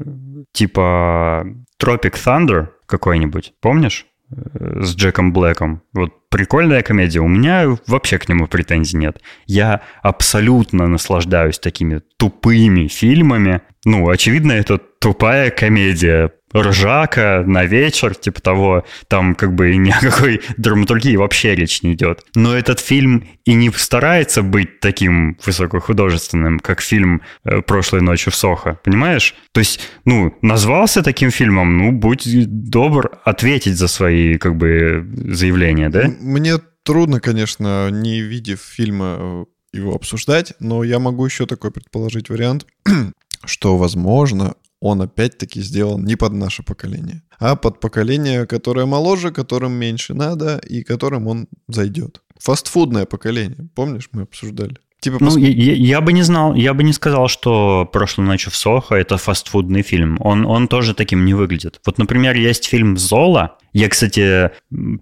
типа 0.53 1.45
Tropic 1.81 2.13
Thunder 2.13 2.69
какой-нибудь, 2.85 3.53
помнишь? 3.59 4.05
Э, 4.31 4.81
С 4.81 4.95
Джеком 4.95 5.33
Блэком. 5.33 5.81
Вот 5.93 6.29
прикольная 6.29 6.81
комедия. 6.81 7.19
У 7.19 7.27
меня 7.27 7.77
вообще 7.87 8.17
к 8.17 8.29
нему 8.29 8.47
претензий 8.47 8.97
нет. 8.97 9.21
Я 9.45 9.81
абсолютно 10.01 10.87
наслаждаюсь 10.87 11.59
такими 11.59 12.01
тупыми 12.17 12.87
фильмами. 12.87 13.61
Ну, 13.85 14.09
очевидно, 14.09 14.53
это 14.53 14.77
тупая 14.77 15.49
комедия. 15.49 16.31
Ржака 16.55 17.43
на 17.45 17.65
вечер, 17.65 18.15
типа 18.15 18.41
того, 18.41 18.85
там 19.07 19.35
как 19.35 19.53
бы 19.53 19.75
ни 19.75 19.89
о 19.89 19.99
какой 19.99 20.41
драматургии 20.57 21.15
вообще 21.15 21.55
речь 21.55 21.81
не 21.83 21.93
идет. 21.93 22.23
Но 22.35 22.55
этот 22.55 22.79
фильм 22.79 23.27
и 23.45 23.53
не 23.53 23.71
старается 23.71 24.43
быть 24.43 24.79
таким 24.79 25.37
высокохудожественным, 25.45 26.59
как 26.59 26.81
фильм 26.81 27.21
э, 27.43 27.61
«Прошлой 27.61 28.01
ночью 28.01 28.31
в 28.31 28.35
Сохо», 28.35 28.79
понимаешь? 28.83 29.35
То 29.51 29.59
есть, 29.59 29.79
ну, 30.05 30.35
назвался 30.41 31.03
таким 31.03 31.31
фильмом, 31.31 31.77
ну, 31.77 31.91
будь 31.91 32.27
добр 32.69 33.19
ответить 33.23 33.77
за 33.77 33.87
свои, 33.87 34.37
как 34.37 34.55
бы, 34.55 35.05
заявления, 35.29 35.89
да? 35.89 36.11
Мне 36.19 36.59
трудно, 36.83 37.19
конечно, 37.19 37.89
не 37.91 38.21
видев 38.21 38.59
фильма 38.61 39.17
э, 39.19 39.45
его 39.73 39.95
обсуждать, 39.95 40.53
но 40.59 40.83
я 40.83 40.99
могу 40.99 41.25
еще 41.25 41.45
такой 41.45 41.71
предположить 41.71 42.29
вариант, 42.29 42.65
что, 43.45 43.77
возможно, 43.77 44.55
он 44.81 45.01
опять-таки 45.01 45.61
сделан 45.61 46.03
не 46.03 46.15
под 46.17 46.33
наше 46.33 46.63
поколение, 46.63 47.21
а 47.39 47.55
под 47.55 47.79
поколение, 47.79 48.45
которое 48.45 48.85
моложе, 48.85 49.31
которым 49.31 49.71
меньше 49.73 50.13
надо 50.13 50.57
и 50.57 50.83
которым 50.83 51.27
он 51.27 51.47
зайдет. 51.67 52.21
Фастфудное 52.39 53.05
поколение, 53.05 53.69
помнишь, 53.75 54.09
мы 54.11 54.23
обсуждали? 54.23 54.75
Типа, 54.99 55.17
Ну, 55.19 55.35
пос- 55.35 55.39
я, 55.39 55.73
я- 55.73 56.01
бы 56.01 56.13
не 56.13 56.21
знал, 56.23 56.53
я 56.55 56.73
бы 56.75 56.83
не 56.83 56.93
сказал, 56.93 57.27
что 57.27 57.89
«Прошлой 57.91 58.25
ночью 58.25 58.51
в 58.51 58.55
Сохо»— 58.55 58.95
это 58.97 59.17
фастфудный 59.17 59.81
фильм. 59.81 60.17
Он, 60.19 60.45
он 60.45 60.67
тоже 60.67 60.93
таким 60.93 61.25
не 61.25 61.33
выглядит. 61.33 61.79
Вот, 61.85 61.97
например, 61.97 62.35
есть 62.35 62.65
фильм 62.65 62.97
«Зола». 62.97 63.57
Я, 63.73 63.89
кстати, 63.89 64.51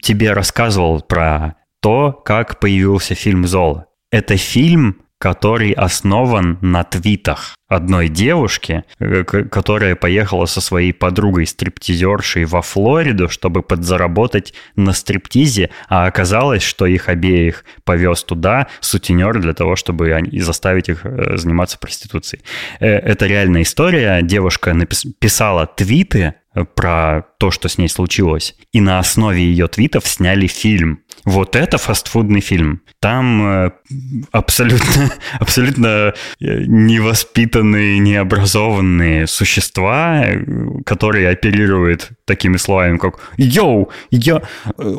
тебе 0.01 0.31
рассказывал 0.33 1.01
про 1.01 1.55
то, 1.81 2.13
как 2.13 2.59
появился 2.61 3.13
фильм 3.15 3.45
«Зола». 3.47 3.87
Это 4.11 4.37
фильм, 4.37 5.01
который 5.19 5.73
основан 5.73 6.57
на 6.61 6.83
твитах 6.83 7.55
одной 7.67 8.07
девушки, 8.07 8.83
э, 8.99 9.23
которая 9.23 9.95
поехала 9.95 10.45
со 10.45 10.61
своей 10.61 10.93
подругой-стриптизершей 10.93 12.45
во 12.45 12.61
Флориду, 12.61 13.29
чтобы 13.29 13.61
подзаработать 13.61 14.53
на 14.75 14.93
стриптизе, 14.93 15.69
а 15.87 16.07
оказалось, 16.07 16.63
что 16.63 16.85
их 16.87 17.09
обеих 17.09 17.65
повез 17.83 18.23
туда 18.23 18.67
сутенер 18.79 19.39
для 19.39 19.53
того, 19.53 19.75
чтобы 19.75 20.23
заставить 20.39 20.89
их 20.89 21.01
э, 21.05 21.37
заниматься 21.37 21.77
проституцией. 21.77 22.43
Э, 22.79 22.87
Это 22.87 23.27
реальная 23.27 23.61
история. 23.61 24.21
Девушка 24.23 24.71
напис- 24.71 25.11
писала 25.19 25.67
твиты 25.67 26.35
про 26.75 27.25
то, 27.37 27.51
что 27.51 27.69
с 27.69 27.77
ней 27.77 27.87
случилось, 27.87 28.55
и 28.71 28.81
на 28.81 28.99
основе 28.99 29.43
ее 29.43 29.67
твитов 29.67 30.07
сняли 30.07 30.47
фильм. 30.47 31.01
Вот 31.25 31.55
это 31.55 31.77
фастфудный 31.77 32.41
фильм. 32.41 32.81
Там 32.99 33.65
э, 33.65 33.71
абсолютно, 34.31 35.11
абсолютно 35.39 36.13
э, 36.39 36.63
невоспитанные, 36.65 37.99
необразованные 37.99 39.27
существа, 39.27 40.23
э, 40.25 40.43
которые 40.85 41.29
оперируют 41.29 42.09
такими 42.25 42.57
словами, 42.57 42.97
как 42.97 43.19
«Йоу, 43.37 43.89
я, 44.11 44.41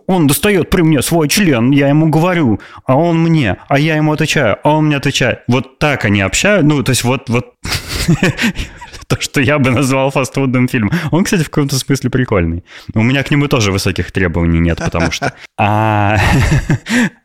он 0.07 0.27
достает 0.27 0.71
при 0.71 0.83
мне 0.83 1.03
свой 1.03 1.29
член, 1.29 1.71
я 1.71 1.89
ему 1.89 2.09
говорю, 2.09 2.61
а 2.85 2.97
он 2.97 3.21
мне, 3.23 3.57
а 3.69 3.79
я 3.79 3.97
ему 3.97 4.13
отвечаю, 4.13 4.59
а 4.63 4.77
он 4.77 4.87
мне 4.87 4.97
отвечает». 4.97 5.41
Вот 5.47 5.79
так 5.79 6.05
они 6.05 6.21
общаются, 6.21 6.67
ну, 6.67 6.83
то 6.83 6.91
есть 6.91 7.05
вот, 7.05 7.29
вот 7.29 7.55
то, 9.11 9.21
что 9.21 9.41
я 9.41 9.59
бы 9.59 9.71
назвал 9.71 10.11
фастфудным 10.11 10.69
фильмом. 10.69 10.93
Он, 11.11 11.25
кстати, 11.25 11.43
в 11.43 11.51
каком-то 11.51 11.77
смысле 11.77 12.11
прикольный. 12.11 12.65
У 12.95 13.03
меня 13.03 13.25
к 13.25 13.31
нему 13.33 13.49
тоже 13.49 13.73
высоких 13.73 14.13
требований 14.13 14.61
нет, 14.61 14.79
потому 14.79 15.11
что... 15.11 15.33
А, 15.63 16.17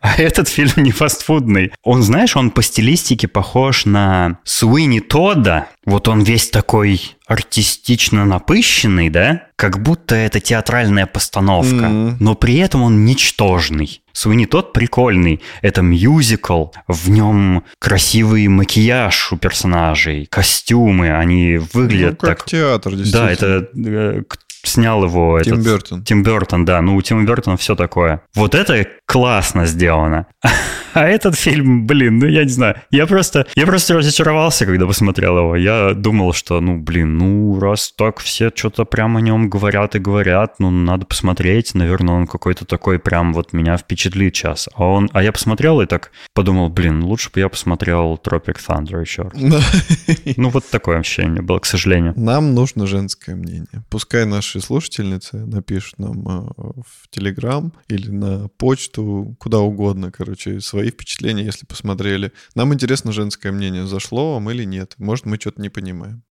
а 0.02 0.16
этот 0.18 0.50
фильм 0.50 0.74
не 0.78 0.92
фастфудный. 0.92 1.72
Он, 1.84 2.04
знаешь, 2.04 2.36
он 2.36 2.52
по 2.52 2.62
стилистике 2.62 3.30
похож 3.30 3.86
на 3.86 4.40
Суини 4.44 5.00
Тодда. 5.00 5.68
Вот 5.86 6.10
он 6.10 6.22
весь 6.22 6.50
такой 6.50 7.16
артистично 7.28 8.26
напыщенный, 8.26 9.10
да? 9.10 9.44
Как 9.56 9.82
будто 9.82 10.16
это 10.16 10.42
театральная 10.42 11.06
постановка. 11.06 12.18
Но 12.20 12.36
при 12.36 12.58
этом 12.58 12.82
он 12.82 13.06
ничтожный. 13.06 14.02
Суини 14.16 14.46
тот 14.46 14.72
прикольный. 14.72 15.42
Это 15.62 15.82
мюзикл. 15.82 16.68
В 16.88 17.10
нем 17.10 17.64
красивый 17.80 18.48
макияж 18.48 19.34
у 19.34 19.38
персонажей, 19.38 20.26
костюмы. 20.32 21.10
Они 21.18 21.60
выглядят 21.74 22.22
ну, 22.22 22.28
как 22.30 22.38
так... 22.40 22.46
театр, 22.46 22.94
Да, 22.94 22.98
действительно. 22.98 23.28
это 23.34 23.70
э, 23.76 24.24
снял 24.64 25.04
его 25.04 25.40
Тим 25.42 25.56
этот- 25.56 25.66
Бёртон. 25.66 26.04
Тим 26.04 26.24
Бертон, 26.24 26.64
да. 26.64 26.82
Ну, 26.82 26.96
у 26.96 27.02
Тима 27.02 27.24
Бертона 27.26 27.58
все 27.58 27.76
такое. 27.76 28.22
Вот 28.36 28.56
это 28.56 28.88
классно 29.06 29.66
сделано. 29.66 30.28
А 30.96 31.06
этот 31.10 31.36
фильм, 31.36 31.86
блин, 31.86 32.20
ну 32.20 32.26
я 32.26 32.44
не 32.44 32.50
знаю. 32.50 32.82
Я 32.90 33.06
просто, 33.06 33.46
я 33.56 33.66
просто 33.66 33.96
разочаровался, 33.96 34.66
когда 34.66 34.86
посмотрел 34.86 35.38
его. 35.38 35.58
Я 35.58 35.94
думал, 35.94 36.32
что, 36.32 36.62
ну, 36.62 36.78
блин, 36.78 37.18
ну, 37.18 37.60
раз 37.60 37.94
так 37.98 38.20
все 38.22 38.50
что-то 38.56 38.86
прям 38.86 39.18
о 39.18 39.22
нем 39.22 39.50
говорят 39.50 39.96
и 39.96 40.00
говорят, 40.00 40.56
ну, 40.60 40.72
надо 40.72 41.06
посмотреть. 41.06 41.76
Наверное, 41.76 42.16
он 42.16 42.28
какой-то 42.28 42.64
такой 42.64 42.98
прям 42.98 43.34
вот 43.34 43.52
меня 43.52 43.76
впечатлит 43.76 44.38
сейчас. 44.38 44.70
А 44.74 44.86
он, 44.86 45.10
а 45.12 45.22
я 45.22 45.34
посмотрел 45.34 45.82
и 45.82 45.86
так 45.86 46.12
подумал, 46.34 46.70
блин, 46.70 47.04
лучше 47.04 47.30
бы 47.30 47.42
я 47.42 47.50
посмотрел 47.50 48.18
Tropic 48.24 48.58
Thunder 48.66 49.02
еще 49.02 49.24
раз. 49.24 49.34
Ну, 50.38 50.50
вот 50.50 50.64
такое 50.70 51.00
ощущение 51.00 51.42
было, 51.42 51.60
к 51.60 51.66
сожалению. 51.66 52.14
Нам 52.16 52.54
нужно 52.54 52.88
женское 52.88 53.36
мнение. 53.36 53.84
Пускай 53.90 54.26
наши 54.26 54.62
слушательницы 54.62 55.46
напишут 55.46 56.00
нам 56.00 56.26
э, 56.26 56.52
в 56.58 57.10
Телеграм 57.10 57.74
или 57.90 58.10
на 58.10 58.48
почту, 58.58 58.95
куда 59.40 59.60
угодно, 59.60 60.12
короче, 60.12 60.60
свои 60.60 60.90
впечатления, 60.90 61.44
если 61.44 61.66
посмотрели. 61.66 62.32
Нам 62.56 62.74
интересно 62.74 63.12
женское 63.12 63.52
мнение, 63.52 63.86
зашло 63.86 64.34
вам 64.34 64.50
или 64.52 64.64
нет. 64.64 64.96
Может, 64.98 65.26
мы 65.26 65.38
что-то 65.38 65.62
не 65.62 65.70
понимаем. 65.70 66.24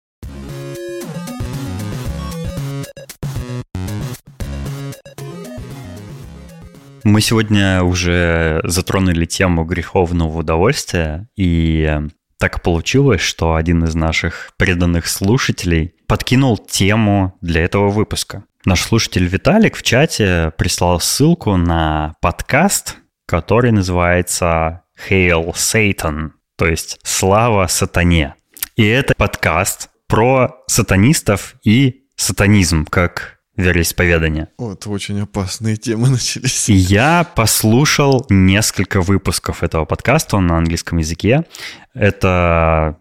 Мы 7.05 7.21
сегодня 7.21 7.83
уже 7.83 8.61
затронули 8.63 9.25
тему 9.25 9.65
греховного 9.65 10.39
удовольствия, 10.39 11.29
и 11.37 11.99
так 12.39 12.63
получилось, 12.63 13.21
что 13.21 13.57
один 13.57 13.85
из 13.85 13.95
наших 13.97 14.53
преданных 14.57 15.09
слушателей 15.09 15.95
подкинул 16.07 16.59
тему 16.59 17.37
для 17.41 17.63
этого 17.65 17.89
выпуска. 17.89 18.45
Наш 18.65 18.83
слушатель 18.83 19.27
Виталик 19.27 19.77
в 19.77 19.83
чате 19.83 20.53
прислал 20.57 21.01
ссылку 21.01 21.57
на 21.57 22.15
подкаст, 22.21 22.97
который 23.27 23.73
называется 23.73 24.83
Hail 25.09 25.53
Satan, 25.55 26.31
то 26.57 26.69
есть 26.69 27.01
«Слава 27.03 27.67
сатане». 27.67 28.37
И 28.77 28.87
это 28.87 29.15
подкаст 29.17 29.91
про 30.07 30.63
сатанистов 30.69 31.57
и 31.65 32.05
сатанизм 32.15 32.87
как 32.87 33.41
вероисповедание. 33.57 34.47
Вот 34.59 34.87
очень 34.87 35.21
опасные 35.23 35.77
темы 35.77 36.09
начались. 36.11 36.69
И 36.69 36.75
я 36.75 37.27
послушал 37.35 38.27
несколько 38.31 39.01
выпусков 39.01 39.65
этого 39.65 39.87
подкаста, 39.87 40.37
он 40.37 40.47
на 40.47 40.59
английском 40.59 40.99
языке. 40.99 41.47
Это 41.95 42.97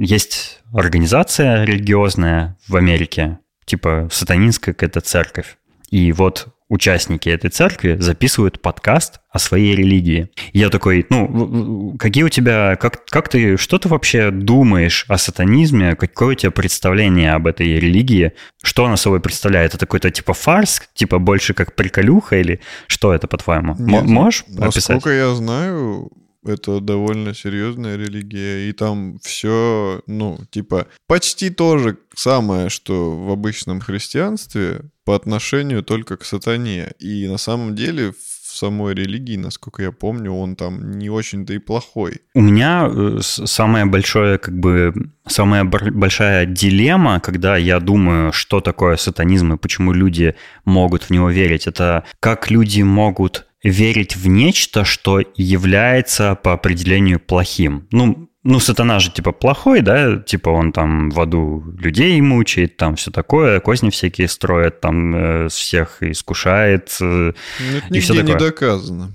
есть 0.00 0.62
организация 0.72 1.62
религиозная 1.62 2.58
в 2.66 2.74
Америке, 2.74 3.38
типа 3.66 4.08
сатанинская 4.10 4.74
какая-то 4.74 5.00
церковь. 5.02 5.58
И 5.90 6.12
вот 6.12 6.48
участники 6.68 7.28
этой 7.28 7.50
церкви 7.50 7.96
записывают 8.00 8.60
подкаст 8.60 9.20
о 9.30 9.38
своей 9.38 9.76
религии. 9.76 10.30
я 10.52 10.68
такой, 10.68 11.06
ну, 11.10 11.96
какие 11.98 12.24
у 12.24 12.28
тебя, 12.28 12.76
как, 12.76 13.04
как 13.04 13.28
ты, 13.28 13.56
что 13.56 13.78
ты 13.78 13.88
вообще 13.88 14.30
думаешь 14.30 15.04
о 15.08 15.16
сатанизме, 15.16 15.94
какое 15.94 16.32
у 16.32 16.34
тебя 16.34 16.50
представление 16.50 17.34
об 17.34 17.46
этой 17.46 17.78
религии, 17.78 18.32
что 18.62 18.86
она 18.86 18.96
собой 18.96 19.20
представляет? 19.20 19.74
Это 19.74 19.86
какой-то 19.86 20.10
типа 20.10 20.34
фарс, 20.34 20.82
типа 20.94 21.18
больше 21.18 21.54
как 21.54 21.76
приколюха 21.76 22.36
или 22.36 22.60
что 22.88 23.14
это, 23.14 23.28
по-твоему? 23.28 23.76
Можешь 23.78 24.44
описать? 24.58 24.96
Насколько 24.96 25.10
я 25.10 25.34
знаю, 25.34 26.10
это 26.46 26.80
довольно 26.80 27.34
серьезная 27.34 27.96
религия, 27.96 28.68
и 28.68 28.72
там 28.72 29.18
все, 29.22 30.02
ну, 30.06 30.38
типа, 30.50 30.86
почти 31.06 31.50
то 31.50 31.78
же 31.78 31.98
самое, 32.14 32.68
что 32.68 33.16
в 33.16 33.30
обычном 33.30 33.80
христианстве 33.80 34.82
по 35.04 35.14
отношению 35.14 35.82
только 35.82 36.16
к 36.16 36.24
сатане. 36.24 36.92
И 36.98 37.28
на 37.28 37.38
самом 37.38 37.74
деле 37.74 38.12
в 38.12 38.56
самой 38.56 38.94
религии, 38.94 39.36
насколько 39.36 39.82
я 39.82 39.92
помню, 39.92 40.32
он 40.32 40.56
там 40.56 40.98
не 40.98 41.10
очень-то 41.10 41.52
и 41.52 41.58
плохой. 41.58 42.20
У 42.34 42.40
меня 42.40 42.90
э, 42.90 43.18
самое 43.20 43.84
большое, 43.84 44.38
как 44.38 44.58
бы, 44.58 44.94
самая 45.26 45.64
большая 45.64 46.46
дилемма, 46.46 47.20
когда 47.20 47.56
я 47.56 47.80
думаю, 47.80 48.32
что 48.32 48.60
такое 48.60 48.96
сатанизм 48.96 49.52
и 49.52 49.58
почему 49.58 49.92
люди 49.92 50.34
могут 50.64 51.04
в 51.04 51.10
него 51.10 51.30
верить, 51.30 51.66
это 51.66 52.04
как 52.20 52.50
люди 52.50 52.82
могут 52.82 53.45
верить 53.62 54.16
в 54.16 54.26
нечто, 54.28 54.84
что 54.84 55.20
является 55.34 56.34
по 56.34 56.52
определению 56.52 57.20
плохим. 57.20 57.86
Ну, 57.90 58.28
ну, 58.42 58.60
сатана 58.60 59.00
же, 59.00 59.10
типа, 59.10 59.32
плохой, 59.32 59.80
да, 59.80 60.18
типа, 60.18 60.50
он 60.50 60.72
там 60.72 61.10
в 61.10 61.20
аду 61.20 61.64
людей 61.78 62.20
мучает, 62.20 62.76
там 62.76 62.94
все 62.94 63.10
такое, 63.10 63.58
козни 63.58 63.90
всякие 63.90 64.28
строит, 64.28 64.80
там 64.80 65.14
э, 65.14 65.48
всех 65.48 66.00
искушает. 66.02 66.96
Э, 67.00 67.32
ну, 67.60 67.76
это 67.78 67.94
и 67.94 68.00
все 68.00 68.14
такое. 68.14 68.34
не 68.34 68.38
доказано. 68.38 69.12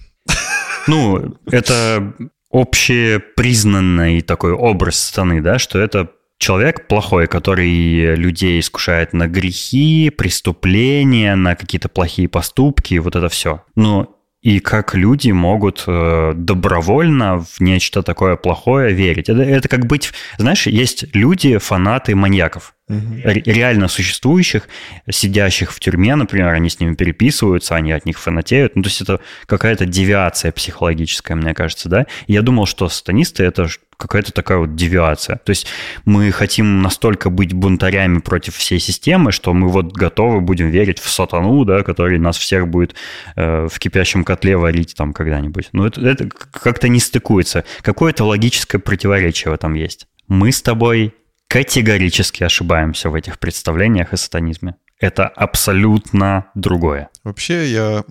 Ну, 0.88 1.38
это 1.46 2.14
общепризнанный 2.52 4.22
такой 4.22 4.52
образ 4.52 4.98
сатаны, 5.00 5.42
да, 5.42 5.60
что 5.60 5.80
это 5.80 6.10
человек 6.38 6.88
плохой, 6.88 7.28
который 7.28 8.16
людей 8.16 8.60
искушает 8.60 9.14
на 9.14 9.28
грехи, 9.28 10.10
преступления, 10.10 11.36
на 11.36 11.56
какие-то 11.56 11.88
плохие 11.88 12.28
поступки, 12.28 12.96
вот 12.96 13.16
это 13.16 13.30
все. 13.30 13.64
Но 13.76 14.18
и 14.42 14.60
как 14.60 14.96
люди 14.96 15.32
могут 15.32 15.84
э, 15.88 16.34
добровольно 16.36 17.40
в 17.40 17.60
нечто 17.60 18.02
такое 18.02 18.36
плохое 18.36 18.94
верить. 18.94 19.30
Это, 19.30 19.42
это 19.44 19.68
как 19.68 19.86
быть, 19.86 20.12
знаешь, 20.38 20.66
есть 20.66 21.06
люди, 21.14 21.58
фанаты 21.58 22.16
маньяков 22.16 22.74
реально 22.88 23.88
существующих, 23.88 24.68
сидящих 25.10 25.72
в 25.72 25.80
тюрьме, 25.80 26.16
например, 26.16 26.50
они 26.50 26.70
с 26.70 26.80
ними 26.80 26.96
переписываются, 26.96 27.76
они 27.76 27.92
от 27.92 28.06
них 28.06 28.20
фанатеют. 28.20 28.76
Ну, 28.76 28.84
то 28.84 28.90
есть 28.90 29.02
это 29.02 29.20
какая-то 29.46 29.86
девиация 29.86 30.52
психологическая, 30.52 31.38
мне 31.38 31.54
кажется, 31.54 31.90
да. 31.90 32.06
И 32.28 32.34
я 32.34 32.42
думал, 32.42 32.66
что 32.66 32.90
сатанисты— 32.90 33.44
это 33.46 33.68
какая-то 33.98 34.32
такая 34.34 34.58
вот 34.58 34.76
девиация. 34.76 35.38
То 35.38 35.52
есть 35.52 35.68
мы 36.06 36.32
хотим 36.32 36.82
настолько 36.82 37.30
быть 37.30 37.54
бунтарями 37.54 38.20
против 38.20 38.56
всей 38.56 38.80
системы, 38.80 39.32
что 39.32 39.54
мы 39.54 39.70
вот 39.70 39.94
готовы 39.94 40.42
будем 40.42 40.72
верить 40.72 41.00
в 41.00 41.08
сатану, 41.10 41.64
да, 41.66 41.84
который 41.84 42.18
нас 42.18 42.38
всех 42.38 42.68
будет 42.68 42.96
э, 43.36 43.68
в 43.72 43.78
кипящем 43.78 44.24
котле 44.24 44.58
варить 44.58 44.96
там 44.96 45.14
когда-нибудь. 45.14 45.70
Но 45.72 45.86
это, 45.86 46.02
это 46.02 46.28
как-то 46.28 46.90
не 46.90 47.00
стыкуется. 47.00 47.64
Какое-то 47.84 48.26
логическое 48.26 48.80
противоречие 48.80 49.52
в 49.52 49.54
этом 49.54 49.76
есть. 49.76 50.08
Мы 50.28 50.52
с 50.52 50.62
тобой 50.62 51.14
категорически 51.52 52.46
ошибаемся 52.46 53.10
в 53.10 53.16
этих 53.16 53.38
представлениях 53.38 54.14
о 54.14 54.18
сатанизме. 54.18 54.78
Это 54.98 55.28
абсолютно 55.28 56.50
другое. 56.56 57.10
Вообще, 57.26 57.70
я 57.70 58.06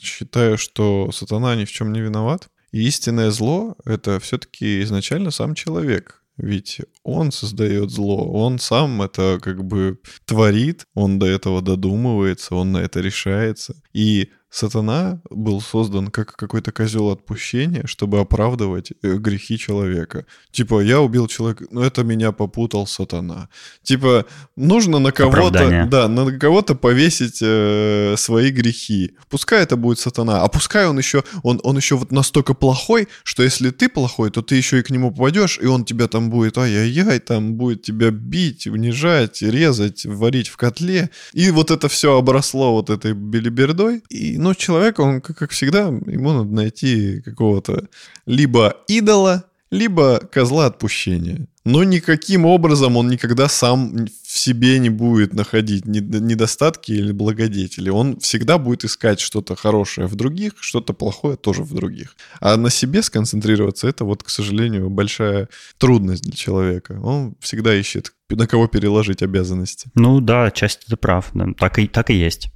считаю, 0.00 0.58
что 0.58 1.12
сатана 1.12 1.54
ни 1.54 1.66
в 1.66 1.70
чем 1.70 1.92
не 1.92 2.00
виноват. 2.00 2.48
И 2.72 2.82
истинное 2.88 3.30
зло— 3.30 3.76
это 3.84 4.18
все-таки 4.18 4.82
изначально 4.82 5.30
сам 5.30 5.54
человек. 5.54 6.24
Ведь 6.36 6.80
он 7.04 7.30
создает 7.30 7.90
зло, 7.90 8.28
он 8.32 8.58
сам 8.58 9.02
это 9.02 9.38
как 9.40 9.64
бы 9.64 10.00
творит, 10.24 10.84
он 10.94 11.20
до 11.20 11.26
этого 11.26 11.62
додумывается, 11.62 12.56
он 12.56 12.72
на 12.72 12.78
это 12.78 12.98
решается. 13.00 13.76
И 13.92 14.30
Сатана 14.54 15.20
был 15.30 15.60
создан 15.60 16.12
как 16.12 16.36
какой-то 16.36 16.70
козел 16.70 17.10
отпущения, 17.10 17.82
чтобы 17.86 18.20
оправдывать 18.20 18.92
э, 19.02 19.16
грехи 19.16 19.58
человека. 19.58 20.26
Типа, 20.52 20.80
я 20.80 21.00
убил 21.00 21.26
человека, 21.26 21.66
но 21.72 21.84
это 21.84 22.04
меня 22.04 22.30
попутал 22.30 22.86
сатана. 22.86 23.48
Типа, 23.82 24.26
нужно 24.54 25.00
на 25.00 25.10
кого-то, 25.10 25.88
да, 25.90 26.06
на 26.06 26.38
кого-то 26.38 26.76
повесить 26.76 27.40
э, 27.42 28.14
свои 28.16 28.50
грехи. 28.50 29.16
Пускай 29.28 29.64
это 29.64 29.76
будет 29.76 29.98
сатана, 29.98 30.42
а 30.44 30.46
пускай 30.46 30.86
он 30.86 30.98
еще, 30.98 31.24
он, 31.42 31.58
он 31.64 31.76
еще 31.76 31.96
вот 31.96 32.12
настолько 32.12 32.54
плохой, 32.54 33.08
что 33.24 33.42
если 33.42 33.70
ты 33.70 33.88
плохой, 33.88 34.30
то 34.30 34.40
ты 34.40 34.54
еще 34.54 34.78
и 34.78 34.82
к 34.84 34.90
нему 34.90 35.10
попадешь, 35.10 35.58
и 35.60 35.66
он 35.66 35.84
тебя 35.84 36.06
там 36.06 36.30
будет, 36.30 36.58
ай-яй-яй, 36.58 37.18
там 37.18 37.54
будет 37.54 37.82
тебя 37.82 38.12
бить, 38.12 38.68
унижать, 38.68 39.42
резать, 39.42 40.06
варить 40.06 40.46
в 40.46 40.56
котле. 40.56 41.10
И 41.32 41.50
вот 41.50 41.72
это 41.72 41.88
все 41.88 42.16
обросло 42.16 42.70
вот 42.70 42.88
этой 42.88 43.14
белибердой. 43.14 44.04
И 44.08 44.43
ну, 44.44 44.54
человек, 44.54 44.98
он, 44.98 45.22
как, 45.22 45.38
как 45.38 45.50
всегда, 45.52 45.86
ему 45.86 46.32
надо 46.32 46.50
найти 46.50 47.22
какого-то 47.22 47.88
либо 48.26 48.76
идола, 48.88 49.44
либо 49.70 50.20
козла 50.30 50.66
отпущения. 50.66 51.48
Но 51.64 51.82
никаким 51.82 52.44
образом 52.44 52.98
он 52.98 53.08
никогда 53.08 53.48
сам 53.48 54.06
в 54.22 54.38
себе 54.38 54.78
не 54.78 54.90
будет 54.90 55.32
находить 55.32 55.86
недостатки 55.86 56.92
или 56.92 57.12
благодетели. 57.12 57.88
Он 57.88 58.18
всегда 58.20 58.58
будет 58.58 58.84
искать 58.84 59.18
что-то 59.18 59.56
хорошее 59.56 60.08
в 60.08 60.14
других, 60.14 60.52
что-то 60.60 60.92
плохое 60.92 61.36
тоже 61.36 61.62
в 61.62 61.72
других. 61.72 62.14
А 62.38 62.58
на 62.58 62.68
себе 62.68 63.02
сконцентрироваться, 63.02 63.88
это 63.88 64.04
вот, 64.04 64.22
к 64.22 64.28
сожалению, 64.28 64.90
большая 64.90 65.48
трудность 65.78 66.24
для 66.24 66.34
человека. 66.34 67.00
Он 67.02 67.34
всегда 67.40 67.74
ищет, 67.74 68.12
на 68.28 68.46
кого 68.46 68.68
переложить 68.68 69.22
обязанности. 69.22 69.88
Ну 69.94 70.20
да, 70.20 70.50
часть 70.50 70.84
это 70.86 70.98
прав. 70.98 71.30
Да. 71.32 71.46
Так, 71.58 71.78
и, 71.78 71.86
так 71.86 72.10
и 72.10 72.14
есть. 72.14 72.50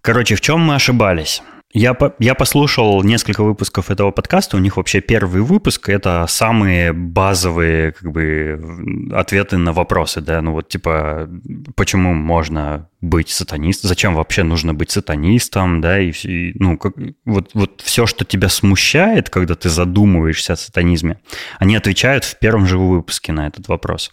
Короче, 0.00 0.34
в 0.34 0.40
чем 0.40 0.60
мы 0.60 0.74
ошибались? 0.74 1.42
Я, 1.74 1.94
я 2.18 2.34
послушал 2.34 3.02
несколько 3.02 3.42
выпусков 3.44 3.90
этого 3.90 4.10
подкаста. 4.10 4.56
У 4.56 4.60
них 4.60 4.78
вообще 4.78 5.02
первый 5.02 5.42
выпуск– 5.42 5.88
это 5.90 6.24
самые 6.26 6.94
базовые 6.94 7.92
как 7.92 8.10
бы, 8.10 9.10
ответы 9.12 9.58
на 9.58 9.74
вопросы. 9.74 10.22
Да? 10.22 10.40
Ну 10.40 10.52
вот 10.52 10.70
типа, 10.70 11.28
почему 11.76 12.14
можно 12.14 12.88
быть 13.02 13.28
сатанистом? 13.28 13.88
Зачем 13.88 14.14
вообще 14.14 14.44
нужно 14.44 14.72
быть 14.72 14.90
сатанистом? 14.90 15.82
Да? 15.82 16.00
И, 16.00 16.10
и, 16.24 16.52
ну, 16.54 16.78
как, 16.78 16.94
вот, 17.26 17.50
вот 17.52 17.82
все, 17.84 18.06
что 18.06 18.24
тебя 18.24 18.48
смущает, 18.48 19.28
когда 19.28 19.54
ты 19.54 19.68
задумываешься 19.68 20.54
о 20.54 20.56
сатанизме, 20.56 21.20
они 21.58 21.76
отвечают 21.76 22.24
в 22.24 22.38
первом 22.38 22.66
же 22.66 22.78
выпуске 22.78 23.32
на 23.32 23.46
этот 23.46 23.68
вопрос, 23.68 24.10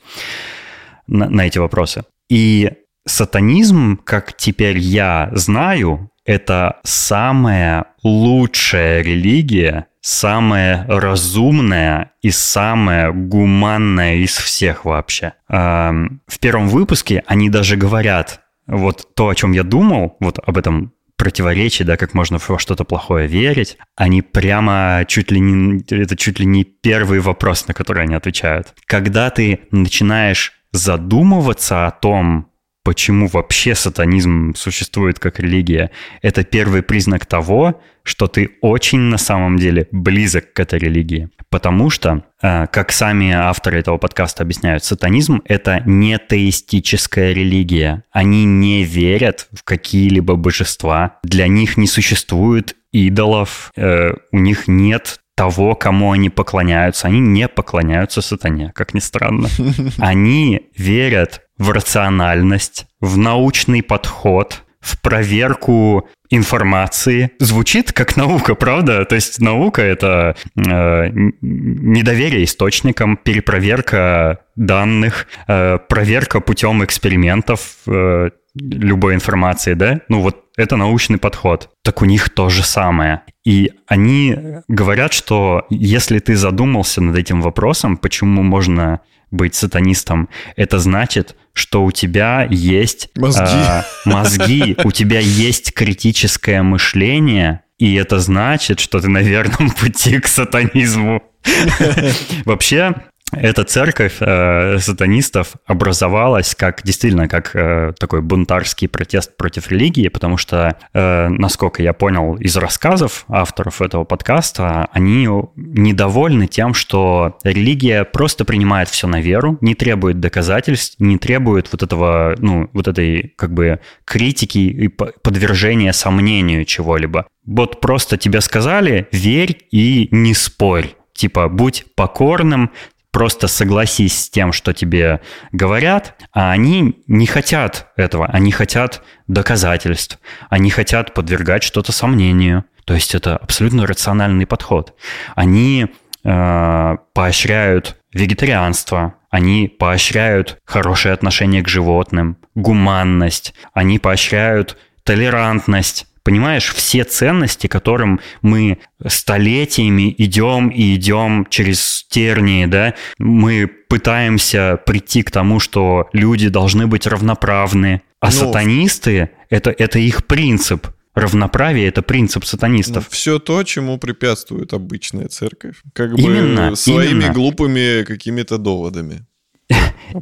на, 1.08 1.30
на 1.30 1.48
эти 1.48 1.58
вопросы. 1.58 2.04
И 2.28 2.70
сатанизм, 3.06 3.98
как 4.04 4.36
теперь 4.36 4.78
я 4.78 5.30
знаю, 5.34 6.12
это 6.26 6.80
самая 6.84 7.86
лучшая 8.04 9.02
религия, 9.02 9.88
самая 10.02 10.86
разумная 10.88 12.12
и 12.22 12.32
самая 12.32 13.12
гуманная 13.12 14.16
из 14.16 14.36
всех 14.36 14.86
вообще. 14.86 15.34
В 15.48 16.40
первом 16.40 16.68
выпуске 16.68 17.24
они 17.28 17.50
даже 17.50 17.76
говорят, 17.76 18.42
вот 18.68 19.16
то, 19.16 19.30
о 19.30 19.36
чем 19.36 19.52
я 19.52 19.64
думал, 19.64 20.18
вот 20.20 20.40
об 20.44 20.58
этом 20.58 20.94
противоречии, 21.18 21.84
да, 21.84 21.98
как 21.98 22.14
можно 22.14 22.40
во 22.46 22.60
что-то 22.60 22.84
плохое 22.84 23.28
верить, 23.28 23.78
они 23.96 24.22
прямо 24.22 25.06
чуть 25.08 25.32
ли 25.32 25.40
не, 25.40 25.82
это 25.90 26.18
чуть 26.18 26.40
ли 26.40 26.46
не 26.46 26.64
первый 26.64 27.20
вопрос, 27.20 27.68
на 27.68 27.74
который 27.74 28.04
они 28.04 28.16
отвечают. 28.16 28.74
Когда 28.86 29.30
ты 29.30 29.62
начинаешь 29.72 30.54
задумываться 30.72 31.88
о 31.88 31.92
том, 31.92 32.48
почему 32.86 33.28
вообще 33.28 33.74
сатанизм 33.74 34.54
существует 34.56 35.20
как 35.20 35.40
религия, 35.40 35.90
это 36.22 36.44
первый 36.44 36.84
признак 36.84 37.26
того, 37.26 37.82
что 38.04 38.28
ты 38.28 38.52
очень 38.62 39.00
на 39.00 39.18
самом 39.18 39.58
деле 39.58 39.88
близок 39.92 40.54
к 40.54 40.60
этой 40.60 40.78
религии. 40.78 41.30
Потому 41.50 41.90
что, 41.90 42.24
э, 42.44 42.68
как 42.68 42.92
сами 42.92 43.32
авторы 43.32 43.80
этого 43.80 43.98
подкаста 43.98 44.44
объясняют, 44.44 44.84
сатанизм— 44.84 45.42
это 45.46 45.82
не 45.86 46.20
теистическая 46.20 47.34
религия. 47.34 48.04
Они 48.12 48.46
не 48.46 48.84
верят 48.84 49.48
в 49.52 49.64
какие-либо 49.64 50.36
божества. 50.36 51.18
Для 51.24 51.48
них 51.48 51.78
не 51.78 51.88
существует 51.88 52.76
идолов, 52.92 53.72
э, 53.76 54.14
у 54.32 54.38
них 54.38 54.68
нет 54.68 55.20
того, 55.36 55.76
кому 55.76 56.12
они 56.12 56.30
поклоняются. 56.30 57.08
Они 57.08 57.20
не 57.20 57.48
поклоняются 57.48 58.22
сатане, 58.22 58.72
как 58.74 58.94
ни 58.94 59.00
странно. 59.00 59.50
Они 60.00 60.70
верят 60.76 61.42
в 61.58 61.72
рациональность, 61.72 62.88
в 63.00 63.18
научный 63.18 63.84
подход, 63.84 64.65
в 64.86 65.02
проверку 65.02 66.08
информации. 66.30 67.32
Звучит 67.40 67.92
как 67.92 68.16
наука, 68.18 68.54
правда? 68.56 69.04
То 69.06 69.16
есть 69.16 69.42
наука— 69.42 69.82
это 69.84 70.36
э, 70.56 71.10
недоверие 71.42 72.44
источникам, 72.44 73.18
перепроверка 73.18 74.40
данных, 74.56 75.28
э, 75.48 75.80
проверка 75.90 76.40
путем 76.40 76.84
экспериментов 76.84 77.78
э, 77.88 78.30
любой 78.54 79.16
информации, 79.16 79.74
да? 79.74 80.02
Ну 80.08 80.22
вот 80.22 80.46
это 80.56 80.78
научный 80.78 81.18
подход. 81.18 81.70
Так 81.82 82.02
у 82.02 82.06
них 82.06 82.30
то 82.30 82.50
же 82.50 82.64
самое. 82.64 83.22
И 83.44 83.72
они 83.88 84.38
говорят, 84.68 85.14
что 85.14 85.66
если 85.70 86.20
ты 86.20 86.36
задумался 86.36 87.02
над 87.02 87.18
этим 87.18 87.42
вопросом, 87.42 87.98
почему 87.98 88.44
можно 88.44 89.02
быть 89.32 89.56
сатанистом, 89.56 90.30
это 90.56 90.80
значит, 90.80 91.36
что 91.56 91.86
у 91.86 91.92
тебя 91.92 92.48
есть 92.52 93.10
мозги, 93.16 93.42
э, 93.46 93.84
мозги 94.04 94.76
у 94.84 94.92
тебя 94.92 95.20
есть 95.20 95.74
критическое 95.74 96.62
мышление, 96.62 97.62
и 97.80 97.96
это 97.96 98.20
значит, 98.20 98.80
что 98.80 99.00
ты 99.00 99.08
на 99.08 99.20
верном 99.20 99.72
пути 99.80 100.20
к 100.20 100.28
сатанизму. 100.28 101.24
Вообще, 102.46 102.94
эта 103.32 103.64
церковь 103.64 104.18
э, 104.20 104.78
сатанистов 104.80 105.54
образовалась 105.66 106.54
как 106.56 106.84
действительно 106.84 107.28
как 107.28 107.56
э, 107.56 107.94
такой 107.98 108.22
бунтарский 108.22 108.88
протест 108.88 109.36
против 109.36 109.72
религии, 109.72 110.10
потому 110.10 110.38
что, 110.38 110.78
э, 110.94 111.28
насколько 111.30 111.82
я 111.82 111.94
понял 111.94 112.36
из 112.36 112.56
рассказов 112.56 113.26
авторов 113.28 113.82
этого 113.82 114.04
подкаста, 114.04 114.88
они 114.92 115.28
недовольны 115.56 116.48
тем, 116.48 116.74
что 116.74 117.38
религия 117.44 118.04
просто 118.04 118.46
принимает 118.46 118.90
все 118.90 119.08
на 119.08 119.20
веру, 119.22 119.58
не 119.60 119.74
требует 119.74 120.20
доказательств, 120.20 121.00
не 121.00 121.18
требует 121.18 121.72
вот 121.72 121.82
этого, 121.82 122.36
ну, 122.38 122.70
вот 122.74 122.88
этой 122.88 123.34
как 123.38 123.54
бы 123.54 123.80
критики 124.06 124.60
и 124.60 124.88
подвержения 124.88 125.94
сомнению 125.94 126.64
чего-либо. 126.66 127.26
Вот 127.46 127.82
просто 127.82 128.18
тебе 128.18 128.42
сказали, 128.42 129.08
верь 129.12 129.66
и 129.72 130.10
не 130.12 130.34
спорь. 130.34 130.96
Типа, 131.16 131.48
будь 131.48 131.86
покорным, 131.96 132.72
просто 133.16 133.48
согласись 133.48 134.26
с 134.26 134.30
тем, 134.30 134.52
что 134.52 134.74
тебе 134.74 135.22
говорят, 135.54 136.22
а 136.34 136.52
они 136.52 137.02
не 137.08 137.26
хотят 137.26 137.88
этого, 137.96 138.26
они 138.26 138.52
хотят 138.52 139.04
доказательств, 139.28 140.20
они 140.50 140.70
хотят 140.70 141.14
подвергать 141.14 141.64
что-то 141.64 141.94
сомнению. 141.94 142.66
То 142.84 142.94
есть 142.94 143.16
это 143.16 143.38
абсолютно 143.38 143.88
рациональный 143.88 144.46
подход. 144.46 144.96
Они 145.34 145.88
э, 146.26 146.98
поощряют 147.14 147.96
вегетарианство, 148.12 149.16
они 149.30 149.70
поощряют 149.70 150.58
хорошее 150.66 151.14
отношение 151.14 151.64
к 151.64 151.70
животным, 151.70 152.36
гуманность, 152.54 153.54
они 153.74 153.98
поощряют 153.98 154.78
толерантность, 155.06 156.06
Понимаешь, 156.26 156.74
все 156.74 157.04
ценности, 157.04 157.68
которым 157.68 158.20
мы 158.42 158.80
столетиями 159.06 160.14
идем 160.18 160.70
и 160.70 160.96
идем 160.96 161.46
через 161.52 162.04
тернии, 162.10 162.66
да, 162.66 162.96
мы 163.20 163.68
пытаемся 163.68 164.80
прийти 164.88 165.22
к 165.22 165.30
тому, 165.30 165.60
что 165.60 166.10
люди 166.14 166.50
должны 166.50 166.88
быть 166.88 167.06
равноправны, 167.06 168.02
а 168.22 168.26
ну, 168.26 168.32
сатанисты 168.32 169.30
это, 169.52 169.70
это 169.70 170.00
их 170.00 170.26
принцип. 170.26 170.88
Равноправие– 171.14 171.88
это 171.90 172.02
принцип 172.02 172.44
сатанистов. 172.44 173.06
Ну, 173.06 173.10
все 173.12 173.38
то, 173.38 173.64
чему 173.64 174.00
препятствует 174.00 174.74
обычная 174.74 175.28
церковь. 175.28 175.76
Как 175.94 176.12
именно, 176.18 176.72
бы 176.72 176.76
своими 176.76 177.22
именно. 177.22 177.34
глупыми 177.34 178.04
какими-то 178.04 178.58
доводами. 178.58 179.26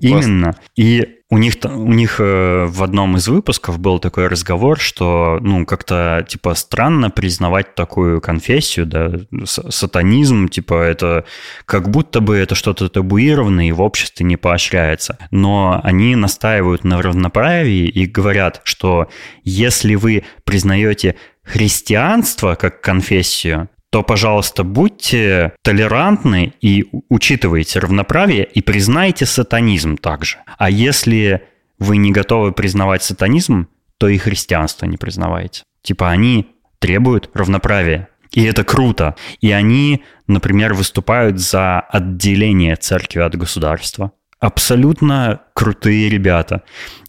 Именно. 0.02 0.56
И 0.76 1.20
у 1.34 1.38
них, 1.40 1.56
у 1.64 1.94
них 1.94 2.20
э, 2.20 2.66
в 2.68 2.84
одном 2.84 3.18
из 3.18 3.28
выпусков 3.28 3.80
был 3.80 3.98
такой 3.98 4.28
разговор, 4.28 4.80
что, 4.80 5.40
ну, 5.42 5.66
как-то, 5.66 6.24
типа, 6.30 6.54
странно 6.54 7.10
признавать 7.10 7.74
такую 7.74 8.22
конфессию, 8.22 8.86
да, 8.86 9.12
сатанизм, 9.46 10.48
типа, 10.48 10.76
это 10.76 11.26
как 11.66 11.90
будто 11.90 12.20
бы 12.20 12.38
это 12.38 12.54
что-то 12.54 12.88
табуированное 12.88 13.70
и 13.70 13.72
в 13.72 13.82
обществе 13.82 14.26
не 14.26 14.38
поощряется. 14.38 15.18
Но 15.32 15.82
они 15.84 16.16
настаивают 16.16 16.84
на 16.84 17.02
равноправии 17.02 17.88
и 17.88 18.06
говорят, 18.06 18.62
что 18.64 19.08
если 19.44 19.96
вы 19.96 20.26
признаете 20.44 21.16
христианство 21.44 22.56
как 22.56 22.82
конфессию, 22.82 23.70
то, 23.94 24.02
пожалуйста, 24.02 24.64
будьте 24.64 25.54
толерантны 25.62 26.54
и 26.62 26.90
учитывайте 27.10 27.78
равноправие 27.78 28.44
и 28.44 28.60
признайте 28.60 29.28
сатанизм 29.28 29.98
также. 29.98 30.38
А 30.58 30.72
если 30.72 31.44
вы 31.78 31.98
не 31.98 32.12
готовы 32.12 32.54
признавать 32.54 33.04
сатанизм, 33.04 33.68
то 34.00 34.08
и 34.08 34.18
христианство 34.18 34.88
не 34.88 34.98
признавайте. 34.98 35.62
Типа 35.84 36.10
они 36.10 36.48
требуют 36.80 37.30
равноправия. 37.36 38.10
И 38.32 38.44
это 38.44 38.64
круто. 38.64 39.16
И 39.42 39.52
они, 39.52 40.04
например, 40.26 40.74
выступают 40.74 41.38
за 41.38 41.80
отделение 41.80 42.76
церкви 42.76 43.20
от 43.20 43.36
государства. 43.36 44.12
Абсолютно 44.40 45.42
крутые 45.54 46.10
ребята. 46.10 46.64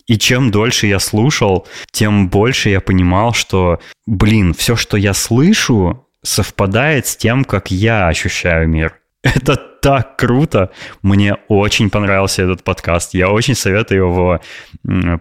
И 0.07 0.19
чем 0.19 0.51
дольше 0.51 0.87
я 0.87 0.99
слушал, 0.99 1.67
тем 1.93 2.29
больше 2.29 2.69
я 2.69 2.83
понимал, 2.83 3.33
что, 3.33 3.81
блин, 4.05 4.53
все, 4.53 4.77
что 4.77 4.99
я 4.99 5.15
слышу, 5.15 6.04
совпадает 6.25 7.07
с 7.07 7.17
тем, 7.17 7.45
как 7.45 7.71
я 7.71 8.09
ощущаю 8.09 8.69
мир. 8.69 8.99
Это 9.23 9.57
так 9.57 10.17
круто. 10.17 10.71
Мне 11.03 11.35
очень 11.49 11.91
понравился 11.91 12.43
этот 12.43 12.65
подкаст. 12.65 13.15
Я 13.15 13.29
очень 13.31 13.55
советую 13.55 14.01
его 14.01 14.41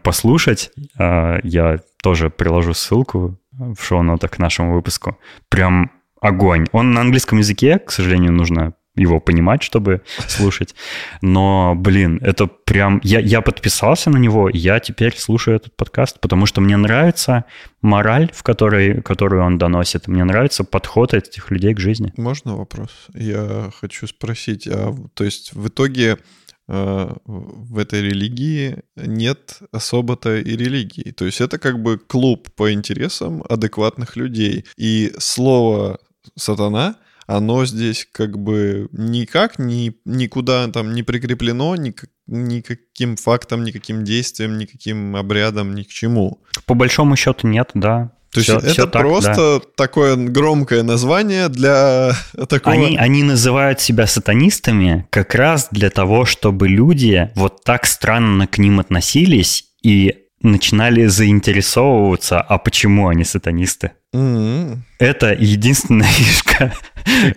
послушать. 0.01 0.71
А, 0.97 1.39
я 1.43 1.79
тоже 2.01 2.29
приложу 2.29 2.73
ссылку 2.73 3.37
в 3.51 3.83
шоу-нотах 3.83 4.31
к 4.31 4.39
нашему 4.39 4.73
выпуску. 4.73 5.17
Прям 5.49 5.91
огонь. 6.21 6.65
Он 6.71 6.93
на 6.93 7.01
английском 7.01 7.39
языке, 7.39 7.77
к 7.77 7.91
сожалению, 7.91 8.31
нужно 8.31 8.73
его 8.95 9.19
понимать, 9.19 9.63
чтобы 9.63 10.01
слушать. 10.27 10.75
Но, 11.21 11.73
блин, 11.75 12.19
это 12.21 12.47
прям... 12.47 12.99
Я, 13.03 13.19
я 13.19 13.41
подписался 13.41 14.09
на 14.09 14.17
него, 14.17 14.49
я 14.49 14.79
теперь 14.79 15.17
слушаю 15.17 15.57
этот 15.57 15.75
подкаст, 15.75 16.19
потому 16.19 16.45
что 16.45 16.61
мне 16.61 16.77
нравится 16.77 17.45
мораль, 17.81 18.31
в 18.33 18.43
которой, 18.43 19.01
которую 19.01 19.43
он 19.43 19.57
доносит. 19.57 20.07
Мне 20.07 20.23
нравится 20.23 20.63
подход 20.63 21.13
этих 21.13 21.49
людей 21.49 21.73
к 21.73 21.79
жизни. 21.79 22.13
Можно 22.17 22.55
вопрос? 22.55 23.07
Я 23.13 23.71
хочу 23.79 24.07
спросить, 24.07 24.67
а, 24.67 24.95
то 25.15 25.23
есть 25.23 25.53
в 25.53 25.67
итоге 25.67 26.19
э, 26.67 27.13
в 27.25 27.77
этой 27.79 28.01
религии 28.01 28.83
нет 28.95 29.59
особо-то 29.71 30.37
и 30.37 30.55
религии. 30.55 31.11
То 31.11 31.25
есть 31.25 31.41
это 31.41 31.57
как 31.57 31.81
бы 31.81 31.97
клуб 31.97 32.49
по 32.55 32.71
интересам 32.71 33.43
адекватных 33.49 34.15
людей. 34.15 34.65
И 34.77 35.13
слово 35.17 35.99
«сатана»— 36.35 36.95
оно 37.37 37.65
здесь 37.65 38.07
как 38.11 38.37
бы 38.37 38.87
никак 38.91 39.59
ни, 39.59 39.95
никуда 40.05 40.67
там 40.67 40.93
не 40.93 41.03
прикреплено, 41.03 41.75
ни, 41.75 41.93
никаким 42.27 43.15
фактом, 43.15 43.63
никаким 43.63 44.03
действием, 44.03 44.57
никаким 44.57 45.15
обрядом, 45.15 45.75
ни 45.75 45.83
к 45.83 45.87
чему. 45.87 46.41
По 46.65 46.73
большому 46.73 47.15
счету 47.15 47.47
нет, 47.47 47.71
да. 47.73 48.11
То 48.31 48.41
все, 48.41 48.53
есть 48.55 48.67
все 48.69 48.83
это 48.83 48.91
так, 48.93 49.01
просто 49.03 49.59
да. 49.59 49.61
такое 49.75 50.15
громкое 50.15 50.81
название 50.81 51.49
для 51.49 52.13
такого... 52.49 52.75
Они, 52.75 52.97
они 52.97 53.23
называют 53.23 53.79
себя 53.79 54.07
сатанистами 54.07 55.07
как 55.11 55.35
раз 55.35 55.67
для 55.69 55.91
того, 55.91 56.25
чтобы 56.25 56.67
люди 56.67 57.29
вот 57.35 57.63
так 57.63 57.85
странно 57.85 58.47
к 58.47 58.57
ним 58.57 58.79
относились 58.79 59.65
и 59.83 60.22
начинали 60.43 61.07
заинтересовываться, 61.07 62.41
а 62.41 62.57
почему 62.57 63.07
они 63.07 63.23
сатанисты. 63.23 63.91
Mm-hmm. 64.13 64.77
Это 64.99 65.33
единственная 65.33 66.07
фишка 66.11 66.73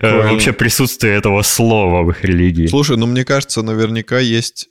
э, 0.01 0.31
вообще 0.31 0.53
присутствия 0.53 1.15
этого 1.15 1.43
слова 1.43 2.03
в 2.03 2.11
их 2.11 2.25
религии. 2.25 2.67
Слушай, 2.67 2.97
ну 2.97 3.07
мне 3.07 3.25
кажется, 3.25 3.63
наверняка 3.63 4.19
есть 4.19 4.69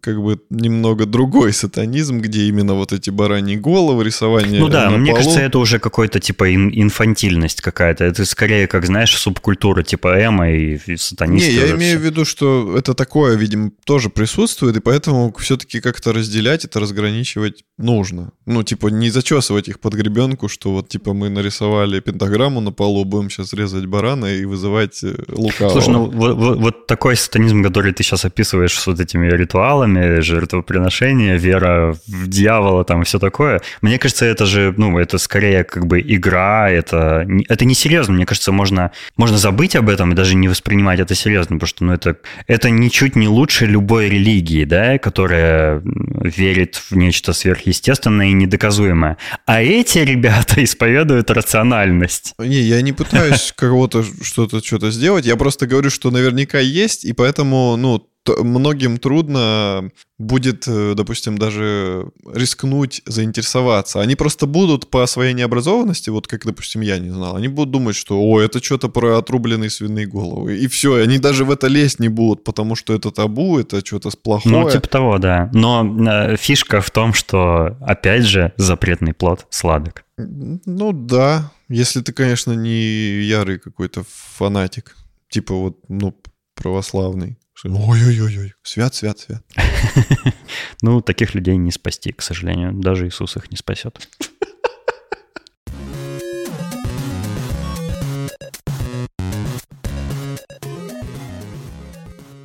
как 0.00 0.20
бы 0.22 0.40
немного 0.50 1.06
другой 1.06 1.52
сатанизм, 1.52 2.20
где 2.20 2.42
именно 2.48 2.74
вот 2.74 2.92
эти 2.92 3.10
бараньи 3.10 3.56
головы, 3.56 4.04
рисование 4.04 4.60
Ну 4.60 4.68
да, 4.68 4.90
мне 4.90 5.10
полу. 5.12 5.16
кажется, 5.18 5.40
это 5.40 5.58
уже 5.58 5.78
какой-то 5.78 6.20
типа 6.20 6.54
ин- 6.54 6.70
инфантильность 6.74 7.60
какая-то. 7.60 8.04
Это 8.04 8.24
скорее, 8.24 8.66
как 8.66 8.86
знаешь, 8.86 9.14
субкультура 9.16 9.82
типа 9.82 10.24
эмо 10.24 10.50
и, 10.50 10.78
и 10.86 10.96
сатанисты. 10.96 11.50
Не, 11.50 11.56
я 11.56 11.70
имею 11.76 11.98
в 11.98 12.00
всё. 12.00 12.10
виду, 12.10 12.24
что 12.24 12.74
это 12.78 12.94
такое, 12.94 13.36
видимо, 13.36 13.70
тоже 13.84 14.08
присутствует, 14.08 14.76
и 14.76 14.80
поэтому 14.80 15.34
все-таки 15.38 15.80
как-то 15.80 16.12
разделять 16.12 16.64
это, 16.64 16.80
разграничивать 16.80 17.64
нужно. 17.78 18.32
Ну, 18.46 18.62
типа, 18.62 18.88
не 18.88 19.10
зачесывать 19.10 19.68
их 19.68 19.80
под 19.80 19.94
гребенку, 19.94 20.48
что 20.48 20.72
вот, 20.72 20.88
типа, 20.88 21.12
мы 21.12 21.28
нарисовали 21.28 22.00
пентаграмму 22.00 22.60
на 22.60 22.72
полу, 22.72 23.04
будем 23.04 23.30
сейчас 23.30 23.52
резать 23.52 23.86
барана 23.86 24.26
и 24.26 24.44
вызывать 24.44 25.02
э, 25.04 25.14
лукавого. 25.28 25.72
Слушай, 25.72 25.90
ну 25.92 26.10
вот, 26.10 26.34
вот- 26.36 26.58
вот 26.58 26.86
такой 26.86 27.16
сатанизм, 27.16 27.62
который 27.62 27.92
ты 27.92 28.02
сейчас 28.02 28.24
описываешь 28.24 28.78
с 28.78 28.86
вот 28.86 29.00
этими 29.00 29.28
ритуалами, 29.42 30.20
жертвоприношения, 30.20 31.36
вера 31.36 31.96
в 32.06 32.28
дьявола 32.28 32.84
там 32.84 33.02
и 33.02 33.04
все 33.04 33.18
такое, 33.18 33.60
мне 33.80 33.98
кажется, 33.98 34.24
это 34.24 34.46
же, 34.46 34.74
ну, 34.76 34.98
это 34.98 35.18
скорее 35.18 35.64
как 35.64 35.86
бы 35.86 36.00
игра, 36.00 36.70
это, 36.70 37.26
это 37.48 37.64
не 37.64 37.74
серьезно. 37.74 38.14
Мне 38.14 38.26
кажется, 38.26 38.52
можно, 38.52 38.92
можно 39.16 39.38
забыть 39.38 39.76
об 39.76 39.88
этом 39.88 40.12
и 40.12 40.14
даже 40.14 40.34
не 40.34 40.48
воспринимать 40.48 41.00
это 41.00 41.14
серьезно, 41.14 41.56
потому 41.56 41.68
что, 41.68 41.84
ну, 41.84 41.92
это, 41.92 42.16
это 42.46 42.70
ничуть 42.70 43.16
не 43.16 43.28
лучше 43.28 43.66
любой 43.66 44.08
религии, 44.08 44.64
да, 44.64 44.98
которая 44.98 45.82
верит 45.84 46.76
в 46.76 46.96
нечто 46.96 47.32
сверхъестественное 47.32 48.28
и 48.28 48.32
недоказуемое. 48.32 49.16
А 49.46 49.62
эти 49.62 49.98
ребята 49.98 50.62
исповедуют 50.64 51.30
рациональность. 51.30 52.34
Не, 52.38 52.60
я 52.60 52.82
не 52.82 52.92
пытаюсь 52.92 53.52
кого-то 53.56 54.04
что-то 54.22 54.64
что-то 54.64 54.90
сделать, 54.90 55.26
я 55.26 55.36
просто 55.36 55.66
говорю, 55.66 55.90
что 55.90 56.10
наверняка 56.10 56.58
есть, 56.58 57.04
и 57.04 57.12
поэтому, 57.12 57.76
ну, 57.76 58.06
многим 58.28 58.98
трудно 58.98 59.90
будет, 60.18 60.64
э, 60.68 60.94
допустим, 60.94 61.36
даже 61.38 62.10
рискнуть 62.32 63.02
заинтересоваться. 63.06 64.00
Они 64.00 64.14
просто 64.14 64.46
будут 64.46 64.88
по 64.90 65.06
своей 65.06 65.34
необразованности, 65.34 66.10
вот 66.10 66.26
как, 66.26 66.46
допустим, 66.46 66.80
я 66.82 66.98
не 66.98 67.10
знал, 67.10 67.36
они 67.36 67.48
будут 67.48 67.72
думать, 67.72 67.96
что, 67.96 68.20
о, 68.20 68.40
это 68.40 68.62
что-то 68.62 68.88
про 68.88 69.18
отрубленные 69.18 69.70
свиные 69.70 70.06
головы. 70.06 70.56
И 70.56 70.68
все, 70.68 71.02
они 71.02 71.18
даже 71.18 71.44
в 71.44 71.50
это 71.50 71.66
лезть 71.66 71.98
не 71.98 72.08
будут, 72.08 72.44
потому 72.44 72.76
что 72.76 72.94
это 72.94 73.10
табу, 73.10 73.58
это 73.58 73.84
что-то 73.84 74.10
плохое. 74.10 74.56
Ну, 74.56 74.70
типа 74.70 74.88
того, 74.88 75.18
да. 75.18 75.50
Но 75.52 75.84
э, 76.08 76.36
фишка 76.36 76.80
в 76.80 76.90
том, 76.90 77.14
что, 77.14 77.76
опять 77.80 78.24
же, 78.24 78.52
запретный 78.56 79.14
плод 79.14 79.46
сладок. 79.50 80.04
Ну 80.16 80.92
да, 80.92 81.50
если 81.68 82.00
ты, 82.00 82.12
конечно, 82.12 82.52
не 82.52 83.22
ярый 83.22 83.58
какой-то 83.58 84.04
фанатик, 84.06 84.96
типа 85.28 85.54
вот, 85.54 85.78
ну, 85.88 86.14
православный. 86.54 87.38
Ой-ой-ой, 87.64 88.54
свят, 88.62 88.94
свят, 88.94 89.18
свят. 89.18 89.42
Ну, 90.82 91.00
таких 91.00 91.34
людей 91.34 91.56
не 91.56 91.70
спасти, 91.70 92.12
к 92.12 92.22
сожалению. 92.22 92.72
Даже 92.72 93.06
Иисус 93.06 93.36
их 93.36 93.50
не 93.50 93.56
спасет. 93.56 94.08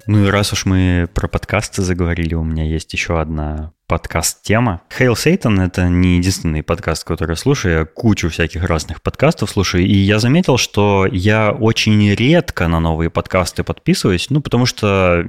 Ну 0.08 0.26
и 0.26 0.30
раз 0.30 0.53
уж 0.53 0.66
мы 0.66 1.10
про 1.14 1.28
подкасты 1.28 1.82
заговорили, 1.82 2.34
у 2.34 2.43
меня 2.43 2.64
есть 2.64 2.93
еще 2.93 3.20
одна 3.20 3.74
подкаст-тема. 3.88 4.82
Hail 4.97 5.14
Satan— 5.14 5.62
это 5.66 5.89
не 5.89 6.16
единственный 6.18 6.64
подкаст, 6.64 7.03
который 7.03 7.32
я 7.32 7.36
слушаю. 7.36 7.80
Я 7.80 7.86
кучу 7.86 8.30
всяких 8.30 8.64
разных 8.64 9.01
подкастов 9.01 9.49
слушаю. 9.49 9.86
И 9.86 9.93
я 9.93 10.20
заметил, 10.20 10.58
что 10.58 11.05
я 11.12 11.51
очень 11.51 12.14
редко 12.14 12.70
на 12.70 12.80
новые 12.80 13.10
подкасты 13.10 13.66
подписываюсь, 13.66 14.30
ну, 14.30 14.39
потому 14.39 14.66
что 14.66 15.26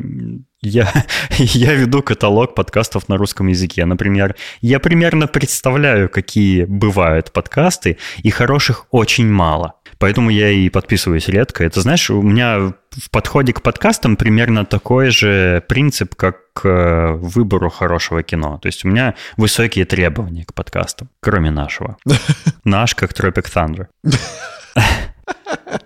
я, 0.61 0.93
я 1.39 1.74
веду 1.74 2.03
каталог 2.03 2.55
подкастов 2.55 3.09
на 3.09 3.16
русском 3.16 3.49
языке. 3.49 3.85
Например, 3.85 4.37
я 4.61 4.79
примерно 4.79 5.26
представляю, 5.26 6.09
какие 6.09 6.64
бывают 6.64 7.33
подкасты, 7.33 7.99
и 8.22 8.31
хороших 8.31 8.87
очень 8.93 9.29
мало. 9.29 9.74
Поэтому 9.99 10.31
я 10.31 10.51
и 10.51 10.68
подписываюсь 10.68 11.29
редко. 11.29 11.64
Это, 11.64 11.81
знаешь, 11.81 12.09
у 12.11 12.22
меня 12.22 12.74
в 12.99 13.11
подходе 13.11 13.53
к 13.53 13.63
подкастам 13.63 14.17
примерно 14.17 14.65
такой 14.65 15.11
же 15.11 15.63
принцип, 15.69 16.15
как 16.15 16.53
к 16.53 17.13
выбору 17.15 17.71
хорошего 17.71 18.23
кино. 18.23 18.59
То 18.59 18.67
есть 18.67 18.85
у 18.85 18.89
меня 18.89 19.15
высокие 19.37 19.85
требования 19.85 20.45
к 20.45 20.55
подкастам, 20.55 21.09
кроме 21.21 21.51
нашего. 21.51 21.97
Наш 22.65 22.95
как 22.95 23.13
Tropic 23.13 23.47
Thunder. 23.55 23.87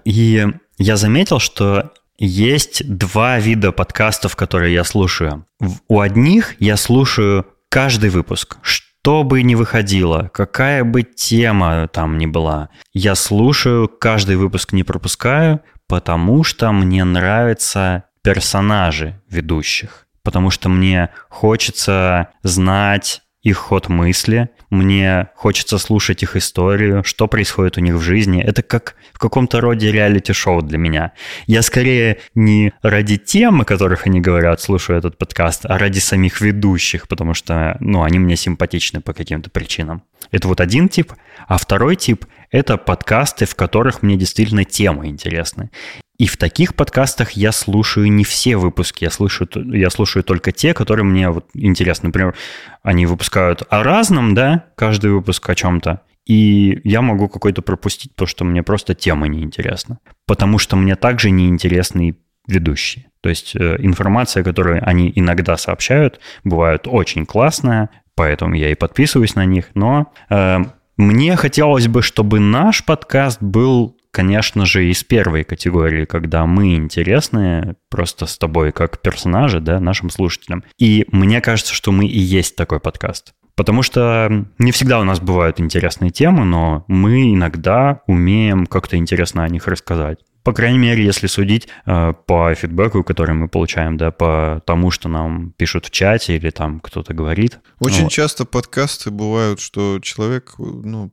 И 0.05 0.47
я 0.79 0.97
заметил, 0.97 1.39
что 1.39 1.93
есть 2.19 2.89
два 2.89 3.39
вида 3.39 3.73
подкастов, 3.73 4.37
которые 4.37 4.73
я 4.73 4.85
слушаю. 4.85 5.45
У 5.89 6.01
одних 6.01 6.55
я 6.61 6.77
слушаю 6.77 7.47
каждый 7.69 8.11
выпуск, 8.11 8.59
что 8.63 9.25
бы 9.25 9.43
ни 9.43 9.55
выходило, 9.55 10.31
какая 10.33 10.85
бы 10.85 11.03
тема 11.03 11.89
там 11.89 12.19
ни 12.19 12.27
была. 12.27 12.69
Я 12.93 13.15
слушаю, 13.17 13.89
каждый 13.89 14.37
выпуск 14.37 14.73
не 14.73 14.85
пропускаю, 14.85 15.61
потому 15.93 16.43
что 16.43 16.73
мне 16.73 17.05
нравятся 17.05 18.05
персонажи 18.23 19.21
ведущих. 19.29 20.07
Потому 20.23 20.49
что 20.49 20.71
мне 20.71 21.11
хочется 21.29 22.29
знать 22.43 23.21
их 23.43 23.59
ход 23.59 23.91
мысли, 23.91 24.49
мне 24.71 25.29
хочется 25.35 25.77
слушать 25.77 26.23
их 26.23 26.35
историю, 26.35 27.05
что 27.05 27.27
происходит 27.27 27.77
у 27.77 27.83
них 27.83 27.97
в 27.97 28.01
жизни. 28.01 28.43
Это 28.43 28.63
как 28.63 28.95
в 29.13 29.19
каком-то 29.19 29.61
роде 29.61 29.93
реалити-шоу 29.93 30.63
для 30.63 30.79
меня. 30.79 31.13
Я 31.47 31.61
скорее 31.61 32.21
не 32.35 32.73
ради 32.81 33.19
тем, 33.19 33.61
о 33.61 33.67
которых 33.67 34.07
они 34.07 34.23
говорят, 34.23 34.63
слушаю 34.63 34.99
этот 34.99 35.19
подкаст, 35.19 35.67
а 35.67 35.77
ради 35.77 35.99
самих 35.99 36.41
ведущих, 36.41 37.07
потому 37.07 37.35
что, 37.35 37.77
ну, 37.81 38.03
они 38.03 38.19
мне 38.19 38.37
симпатичны 38.37 39.03
по 39.03 39.13
каким-то 39.13 39.51
причинам. 39.51 40.05
Это 40.31 40.49
вот 40.49 40.63
один 40.63 40.89
тип. 40.89 41.13
А 41.49 41.59
второй 41.59 41.97
тип— 41.97 42.25
это 42.53 42.77
подкасты, 42.77 43.47
в 43.47 43.57
которых 43.57 44.03
мне 44.03 44.17
действительно 44.17 44.65
темы 44.65 45.09
интересны. 45.09 45.71
И 46.19 46.27
в 46.27 46.37
таких 46.37 46.77
подкастах 46.77 47.33
я 47.33 47.51
слушаю 47.51 48.13
не 48.13 48.23
все 48.23 48.57
выпуски, 48.57 49.03
я 49.03 49.11
слушаю, 49.11 49.49
я 49.75 49.91
слушаю 49.91 50.23
только 50.23 50.53
те, 50.53 50.73
которые 50.73 51.05
мне 51.05 51.31
вот 51.31 51.47
интересны. 51.55 52.09
Например, 52.09 52.37
они 52.83 53.07
выпускают 53.07 53.65
о 53.71 53.83
разном, 53.83 54.35
да, 54.35 54.67
каждый 54.77 55.11
выпуск 55.11 55.49
о 55.51 55.55
чем-то. 55.57 56.03
И 56.25 56.81
я 56.85 57.03
могу 57.03 57.29
какой-то 57.29 57.63
пропустить, 57.63 58.13
потому 58.13 58.29
что 58.29 58.45
мне 58.45 58.63
просто 58.63 58.95
тема 58.95 59.27
неинтересна. 59.27 59.99
Потому 60.27 60.59
что 60.59 60.77
мне 60.77 60.95
также 60.95 61.31
неинтересны 61.31 62.17
ведущие. 62.47 63.07
То 63.21 63.29
есть 63.29 63.57
э, 63.57 63.77
информация, 63.81 64.45
которую 64.45 64.87
они 64.89 65.13
иногда 65.15 65.57
сообщают, 65.57 66.21
бывает 66.45 66.87
очень 66.87 67.27
классная, 67.27 67.91
поэтому 68.15 68.55
я 68.55 68.71
и 68.71 68.75
подписываюсь 68.75 69.35
на 69.35 69.45
них. 69.45 69.71
Но 69.75 70.13
э, 70.31 70.61
мне 70.97 71.37
хотелось 71.37 71.89
бы, 71.89 72.03
чтобы 72.03 72.41
наш 72.41 72.85
подкаст 72.85 73.43
был 73.43 73.97
конечно 74.13 74.67
же, 74.67 74.89
из 74.91 75.03
первой 75.03 75.43
категории, 75.43 76.05
когда 76.05 76.47
мы 76.47 76.75
интересны 76.77 77.77
просто 77.91 78.27
с 78.27 78.39
тобой 78.39 78.71
как 78.71 79.01
персонажи, 79.01 79.59
да, 79.59 79.81
нашим 79.81 80.11
слушателям. 80.11 80.65
И 80.79 81.07
мне 81.11 81.41
кажется, 81.41 81.75
что 81.75 81.91
мы 81.93 82.07
и 82.07 82.19
есть 82.19 82.55
такой 82.55 82.79
подкаст. 82.79 83.33
Потому 83.55 83.83
что 83.83 84.47
не 84.59 84.73
всегда 84.73 85.01
у 85.01 85.05
нас 85.05 85.21
бывают 85.21 85.61
интересные 85.61 86.11
темы, 86.11 86.45
но 86.45 86.85
мы 86.89 87.35
иногда 87.35 88.01
умеем 88.07 88.67
как-то 88.67 88.97
интересно 88.97 89.45
о 89.45 89.49
них 89.49 89.67
рассказать. 89.67 90.19
По 90.43 90.53
крайней 90.53 90.79
мере, 90.79 91.05
если 91.05 91.27
судить 91.27 91.69
э, 91.87 92.13
по 92.27 92.55
фидбэку, 92.55 93.05
который 93.05 93.35
мы 93.35 93.49
получаем, 93.49 93.97
да, 93.97 94.11
по 94.11 94.63
тому, 94.67 94.91
что 94.91 95.09
нам 95.09 95.53
пишут 95.53 95.87
в 95.87 95.91
чате 95.91 96.37
или 96.37 96.51
там 96.51 96.81
кто-то 96.81 97.15
говорит. 97.15 97.61
Очень 97.79 98.05
Вот. 98.05 98.13
часто 98.13 98.45
подкасты 98.45 99.11
бывают, 99.11 99.61
что 99.61 100.01
человек, 100.01 100.55
ну, 100.59 101.13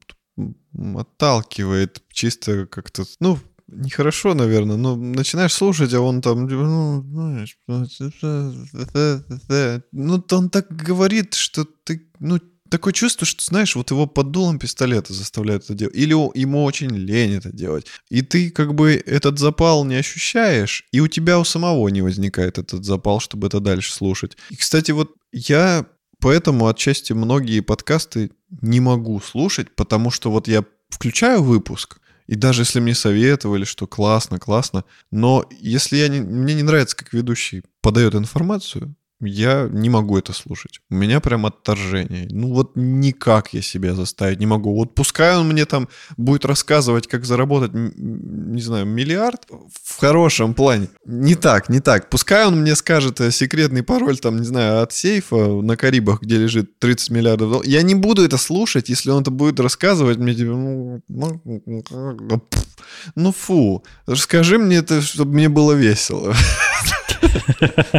отталкивает 0.98 2.02
чисто 2.12 2.66
как-то, 2.66 3.04
ну, 3.20 3.38
нехорошо, 3.68 4.34
наверное, 4.34 4.78
но 4.78 4.96
начинаешь 4.96 5.54
слушать, 5.54 5.94
а 5.94 6.02
он 6.02 6.22
там, 6.22 6.46
ну, 6.48 7.04
знаешь, 7.04 7.58
ну, 9.92 10.24
он 10.32 10.50
так 10.50 10.68
говорит, 10.70 11.36
что 11.36 11.66
ты, 11.66 12.08
ну, 12.20 12.40
такое 12.70 12.94
чувство, 12.94 13.26
что, 13.26 13.44
знаешь, 13.44 13.76
вот 13.76 13.92
его 13.92 14.06
под 14.06 14.32
дулом 14.32 14.60
пистолета 14.60 15.14
заставляют 15.14 15.66
это 15.66 15.74
делать. 15.74 15.96
Или 15.96 16.12
ему 16.40 16.64
очень 16.64 16.90
лень 16.90 17.36
это 17.36 17.52
делать. 17.52 17.86
И 18.10 18.22
ты 18.22 18.50
как 18.50 18.74
бы 18.74 19.02
этот 19.06 19.40
запал 19.40 19.86
не 19.86 19.96
ощущаешь, 19.96 20.86
и 20.92 21.00
у 21.00 21.08
тебя 21.08 21.40
у 21.40 21.44
самого 21.44 21.88
не 21.90 22.02
возникает 22.02 22.58
этот 22.58 22.86
запал, 22.86 23.20
чтобы 23.20 23.48
это 23.48 23.60
дальше 23.60 23.94
слушать. 23.94 24.38
И, 24.50 24.56
кстати, 24.56 24.92
вот 24.92 25.16
я 25.32 25.86
поэтому 26.20 26.68
отчасти 26.68 27.14
многие 27.14 27.62
подкасты 27.62 28.32
не 28.62 28.80
могу 28.80 29.20
слушать, 29.20 29.76
потому 29.76 30.12
что 30.12 30.32
вот 30.32 30.48
я 30.48 30.64
включаю 30.90 31.44
выпуск, 31.44 32.00
и 32.28 32.36
даже 32.36 32.62
если 32.62 32.80
мне 32.80 32.94
советовали, 32.94 33.64
что 33.64 33.88
классно, 33.88 34.38
классно, 34.38 34.84
но 35.12 35.50
если 35.60 35.98
я 35.98 36.08
не, 36.10 36.20
мне 36.20 36.54
не 36.54 36.64
нравится, 36.64 36.96
как 36.96 37.12
ведущий 37.14 37.64
подает 37.82 38.14
информацию, 38.14 38.96
я 39.22 39.68
не 39.72 39.90
могу 39.90 40.18
это 40.18 40.34
слушать. 40.34 40.82
У 40.90 40.96
меня 40.96 41.20
прям 41.20 41.46
отторжение. 41.46 42.28
Ну 42.32 42.54
вот 42.54 42.72
никак 42.76 43.54
я 43.54 43.62
себя 43.62 43.94
заставить 43.94 44.40
не 44.40 44.46
могу. 44.46 44.74
Вот 44.76 44.96
пускай 44.96 45.38
он 45.38 45.50
мне 45.50 45.66
там 45.66 45.90
будет 46.18 46.46
рассказывать, 46.46 47.08
как 47.08 47.26
заработать, 47.26 47.72
не 47.74 48.62
знаю, 48.62 48.86
миллиард 48.86 49.46
в 49.50 50.00
хорошем 50.00 50.54
плане. 50.54 50.90
Не 51.06 51.36
так, 51.36 51.70
не 51.70 51.80
так. 51.80 52.10
Пускай 52.10 52.48
он 52.48 52.62
мне 52.62 52.76
скажет 52.76 53.20
э, 53.20 53.32
секретный 53.32 53.84
пароль, 53.84 54.18
там, 54.18 54.38
не 54.38 54.46
знаю, 54.46 54.82
от 54.82 54.94
сейфа 54.94 55.36
на 55.36 55.76
Карибах, 55.76 56.22
где 56.22 56.38
лежит 56.38 56.80
30 56.80 57.10
миллиардов 57.10 57.50
долларов. 57.50 57.68
Я 57.68 57.82
не 57.82 57.96
буду 57.96 58.24
это 58.24 58.38
слушать, 58.38 58.90
если 58.90 59.12
он 59.12 59.22
это 59.22 59.32
будет 59.32 59.60
рассказывать 59.60 60.18
мне, 60.18 60.34
типа, 60.34 60.52
ну, 60.52 61.02
ну, 61.08 61.42
ну, 61.46 62.44
ну 63.16 63.32
фу. 63.32 63.84
Расскажи 64.06 64.58
мне 64.58 64.78
это, 64.78 65.02
чтобы 65.02 65.34
мне 65.34 65.50
было 65.50 65.74
весело. 65.74 66.34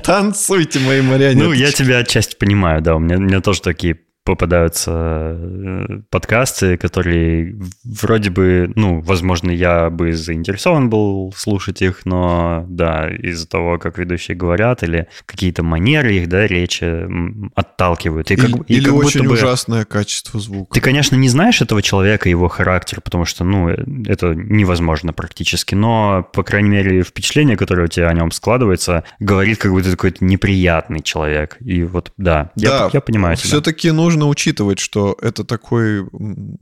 Танцуйте, 0.03 0.79
мои 0.81 1.03
марионетки. 1.03 1.45
Ну, 1.45 1.53
я 1.53 1.73
тебя 1.73 1.99
отчасти 1.99 2.37
понимаю, 2.37 2.83
да. 2.83 2.97
У 2.97 2.99
меня, 2.99 3.16
у 3.16 3.21
меня 3.21 3.41
тоже 3.41 3.62
такие 3.62 3.99
попадаются 4.25 4.93
э, 4.93 6.01
подкасты, 6.11 6.77
которые 6.77 7.59
вроде 7.85 8.31
бы, 8.31 8.71
ну, 8.77 9.01
возможно, 9.01 9.51
я 9.51 9.91
бы 9.91 10.12
заинтересован 10.12 10.91
был 10.91 11.33
слушать 11.37 11.83
их, 11.83 12.03
но, 12.05 12.64
да, 12.68 13.09
из-за 13.09 13.49
того, 13.49 13.79
как 13.79 13.99
ведущие 13.99 14.37
говорят, 14.37 14.83
или 14.83 15.09
какие-то 15.27 15.62
манеры 15.62 16.14
их, 16.14 16.29
да, 16.29 16.47
речи 16.47 17.09
отталкивают. 17.55 18.31
И 18.31 18.37
как, 18.37 18.51
или 18.51 18.64
и 18.68 18.75
или 18.75 18.85
как 18.85 18.95
очень 18.95 19.25
бы, 19.25 19.33
ужасное 19.33 19.85
качество 19.85 20.39
звука. 20.39 20.75
Ты, 20.75 20.81
конечно, 20.81 21.16
не 21.16 21.29
знаешь 21.29 21.62
этого 21.62 21.83
человека, 21.83 22.29
его 22.29 22.49
характер, 22.49 23.01
потому 23.01 23.25
что, 23.25 23.45
ну, 23.45 23.68
это 23.68 24.35
невозможно 24.35 25.12
практически, 25.12 25.75
но, 25.75 26.29
по 26.33 26.43
крайней 26.43 26.71
мере, 26.71 27.03
впечатление, 27.03 27.57
которое 27.57 27.85
у 27.85 27.89
тебя 27.89 28.09
о 28.09 28.14
нем 28.14 28.31
складывается, 28.31 29.05
говорит, 29.18 29.59
как 29.59 29.73
будто 29.73 29.91
такой 29.91 30.14
неприятный 30.21 31.01
человек. 31.03 31.57
И 31.61 31.83
вот, 31.85 32.12
да, 32.16 32.51
да 32.55 32.85
я, 32.85 32.91
я 32.93 33.01
понимаю 33.01 33.37
тебя. 33.37 33.49
Все-таки 33.49 33.91
нужно 33.91 34.10
нужно 34.11 34.27
учитывать, 34.27 34.81
что 34.81 35.17
это 35.23 35.45
такой, 35.45 36.05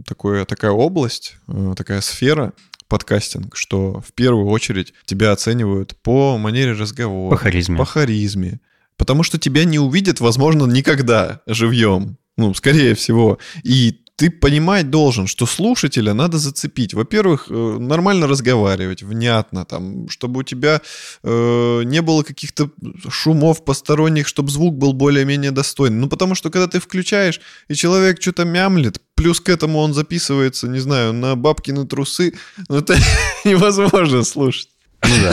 такой, 0.07 0.45
такая 0.45 0.71
область, 0.71 1.37
э, 1.49 1.75
такая 1.77 2.03
сфера, 2.03 2.53
подкастинг, 2.89 3.57
что 3.57 4.03
в 4.07 4.13
первую 4.13 4.49
очередь 4.49 4.93
тебя 5.07 5.33
оценивают 5.33 5.97
по 6.03 6.37
манере 6.37 6.73
разговора. 6.73 7.31
По 7.31 7.37
харизме. 7.39 7.79
По 7.79 7.87
харизме. 7.87 8.61
Потому 8.99 9.23
что 9.23 9.39
тебя 9.39 9.65
не 9.65 9.79
увидят, 9.79 10.21
возможно, 10.21 10.65
никогда 10.65 11.41
живьем. 11.47 12.19
Ну, 12.37 12.53
скорее 12.53 12.95
всего. 12.95 13.39
И 13.63 14.01
ты 14.19 14.31
понимать 14.31 14.91
должен, 14.91 15.29
что 15.29 15.47
слушателя 15.47 16.13
надо 16.13 16.39
зацепить. 16.39 16.93
Во-первых, 16.93 17.47
э, 17.51 17.77
нормально 17.79 18.27
разговаривать, 18.27 19.05
внятно, 19.05 19.65
там, 19.65 20.09
чтобы 20.09 20.41
у 20.41 20.43
тебя 20.43 20.81
э, 21.23 21.83
не 21.85 22.03
было 22.03 22.25
каких-то 22.25 22.69
шумов 23.09 23.65
посторонних, 23.65 24.27
чтобы 24.27 24.51
звук 24.51 24.77
был 24.77 24.93
более-менее 24.93 25.53
достойный. 25.53 25.99
Ну, 25.99 26.09
потому 26.09 26.35
что 26.35 26.51
когда 26.51 26.67
ты 26.67 26.81
включаешь, 26.81 27.41
и 27.69 27.75
человек 27.75 28.21
что-то 28.21 28.45
мямлит, 28.45 29.01
плюс 29.15 29.41
к 29.41 29.49
этому 29.49 29.79
он 29.79 29.95
записывается, 29.95 30.67
не 30.67 30.81
знаю, 30.81 31.13
на 31.13 31.37
бабкины 31.37 31.87
трусы, 31.87 32.35
ну, 32.69 32.79
это 32.79 32.97
невозможно 33.45 34.25
слушать. 34.25 34.71
Ну 35.05 35.15
да. 35.23 35.33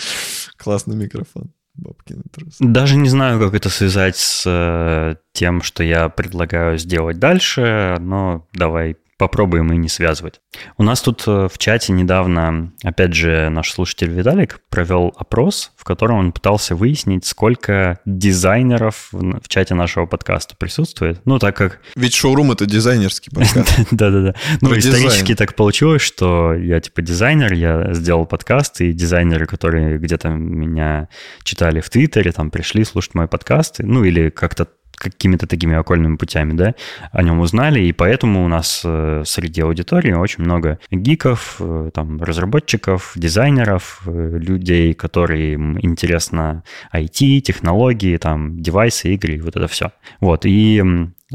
Классный 0.56 0.96
микрофон. 0.96 1.52
Бабкины 1.78 2.22
трусы. 2.30 2.56
Даже 2.60 2.96
не 2.96 3.08
знаю, 3.08 3.40
как 3.40 3.54
это 3.54 3.70
связать 3.70 4.16
с 4.16 4.44
э, 4.46 5.14
тем, 5.32 5.62
что 5.62 5.82
я 5.82 6.08
предлагаю 6.08 6.76
сделать 6.76 7.18
дальше, 7.18 7.96
но 8.00 8.46
давай 8.52 8.96
попробуем 9.18 9.72
и 9.72 9.76
не 9.76 9.88
связывать. 9.88 10.40
У 10.76 10.84
нас 10.84 11.02
тут 11.02 11.24
э, 11.26 11.48
в 11.52 11.58
чате 11.58 11.92
недавно, 11.92 12.72
опять 12.82 13.14
же, 13.14 13.48
наш 13.50 13.72
слушатель 13.72 14.10
Виталик 14.10 14.60
провел 14.70 15.12
опрос, 15.18 15.72
в 15.76 15.84
котором 15.84 16.18
он 16.18 16.32
пытался 16.32 16.76
выяснить, 16.76 17.26
сколько 17.26 17.98
дизайнеров 18.06 19.08
в 19.12 19.48
чате 19.48 19.74
нашего 19.74 20.06
подкаста 20.06 20.54
присутствует. 20.56 21.20
Ну, 21.24 21.38
так 21.38 21.56
как... 21.56 21.80
Ведь 21.96 22.14
шоурум— 22.14 22.52
это 22.52 22.64
дизайнерский 22.64 23.30
подкаст. 23.34 23.88
Да-да-да. 23.90 24.34
Ну, 24.60 24.78
исторически 24.78 25.34
так 25.34 25.54
получилось, 25.54 26.02
что 26.02 26.54
я 26.54 26.80
типа 26.80 27.02
дизайнер, 27.02 27.52
я 27.52 27.92
сделал 27.94 28.24
подкаст, 28.24 28.80
и 28.80 28.92
дизайнеры, 28.92 29.46
которые 29.46 29.98
где-то 29.98 30.28
меня 30.28 31.08
читали 31.42 31.80
в 31.80 31.90
Твиттере, 31.90 32.30
там 32.30 32.50
пришли 32.50 32.84
слушать 32.84 33.14
мой 33.14 33.26
подкаст, 33.26 33.80
ну, 33.80 34.04
или 34.04 34.30
как-то 34.30 34.68
какими-то 34.98 35.46
такими 35.46 35.76
окольными 35.76 36.16
путями, 36.16 36.52
да, 36.52 36.74
о 37.12 37.22
нем 37.22 37.40
узнали, 37.40 37.80
и 37.80 37.92
поэтому 37.92 38.44
у 38.44 38.48
нас 38.48 38.82
э, 38.84 39.22
среди 39.24 39.60
аудитории 39.62 40.12
очень 40.12 40.44
много 40.44 40.78
гиков, 40.90 41.56
э, 41.60 41.90
там, 41.94 42.22
разработчиков, 42.22 43.12
дизайнеров, 43.14 44.02
э, 44.06 44.38
людей, 44.38 44.94
которые 44.94 45.54
интересно 45.54 46.64
IT, 46.92 47.40
технологии, 47.40 48.16
там, 48.16 48.60
девайсы, 48.60 49.14
игры, 49.14 49.40
вот 49.42 49.56
это 49.56 49.68
все. 49.68 49.92
Вот, 50.20 50.44
и 50.44 50.82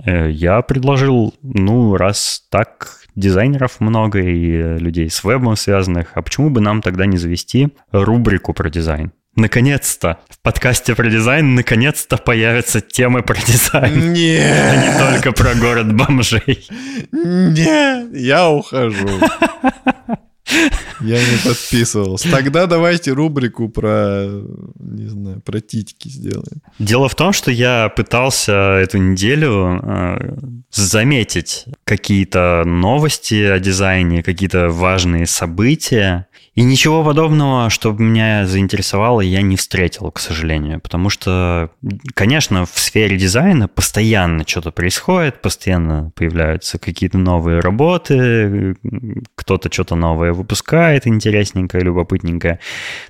я 0.05 0.61
предложил, 0.63 1.35
ну, 1.43 1.95
раз 1.97 2.47
так 2.49 3.03
дизайнеров 3.15 3.79
много 3.79 4.19
и 4.19 4.79
людей 4.79 5.09
с 5.09 5.23
вебом 5.23 5.55
связанных, 5.55 6.11
а 6.15 6.23
почему 6.23 6.49
бы 6.49 6.61
нам 6.61 6.81
тогда 6.81 7.05
не 7.05 7.17
завести 7.17 7.69
рубрику 7.91 8.53
про 8.53 8.69
дизайн? 8.71 9.11
Наконец-то 9.35 10.19
в 10.29 10.39
подкасте 10.41 10.93
про 10.93 11.09
дизайн 11.09 11.55
наконец-то 11.55 12.17
появятся 12.17 12.81
темы 12.81 13.23
про 13.23 13.35
дизайн. 13.35 14.13
Нет. 14.13 14.51
А 14.51 14.75
не 14.75 14.99
только 14.99 15.31
про 15.31 15.55
город 15.55 15.93
бомжей. 15.95 16.67
Нет, 17.11 18.13
я 18.13 18.49
ухожу. 18.49 19.09
Я 21.01 21.19
не 21.19 21.37
подписывался. 21.43 22.29
Тогда 22.29 22.65
давайте 22.65 23.11
рубрику 23.11 23.69
про, 23.69 24.25
не 24.79 25.07
знаю, 25.07 25.41
про 25.41 25.59
титьки 25.59 26.07
сделаем. 26.07 26.61
Дело 26.79 27.09
в 27.09 27.15
том, 27.15 27.33
что 27.33 27.51
я 27.51 27.89
пытался 27.89 28.53
эту 28.53 28.99
неделю 28.99 29.81
э, 29.83 30.35
заметить 30.71 31.65
какие-то 31.83 32.63
новости 32.65 33.43
о 33.43 33.59
дизайне, 33.59 34.23
какие-то 34.23 34.69
важные 34.69 35.25
события. 35.25 36.27
И 36.55 36.63
ничего 36.63 37.03
подобного, 37.03 37.71
чтобы 37.71 38.03
меня 38.03 38.45
заинтересовало, 38.45 39.21
я 39.21 39.41
не 39.41 39.55
встретил, 39.55 40.11
к 40.11 40.19
сожалению. 40.19 40.79
Потому 40.79 41.09
что, 41.09 41.71
конечно, 42.13 42.65
в 42.67 42.77
сфере 42.77 43.17
дизайна 43.17 43.67
постоянно 43.67 44.47
что-то 44.47 44.71
происходит, 44.71 45.41
постоянно 45.41 46.11
появляются 46.15 46.77
какие-то 46.77 47.17
новые 47.17 47.59
работы, 47.59 48.75
кто-то 49.33 49.71
что-то 49.71 49.95
новое 49.95 50.31
выпускает, 50.33 51.07
интересненькое, 51.07 51.83
любопытненькое. 51.83 52.59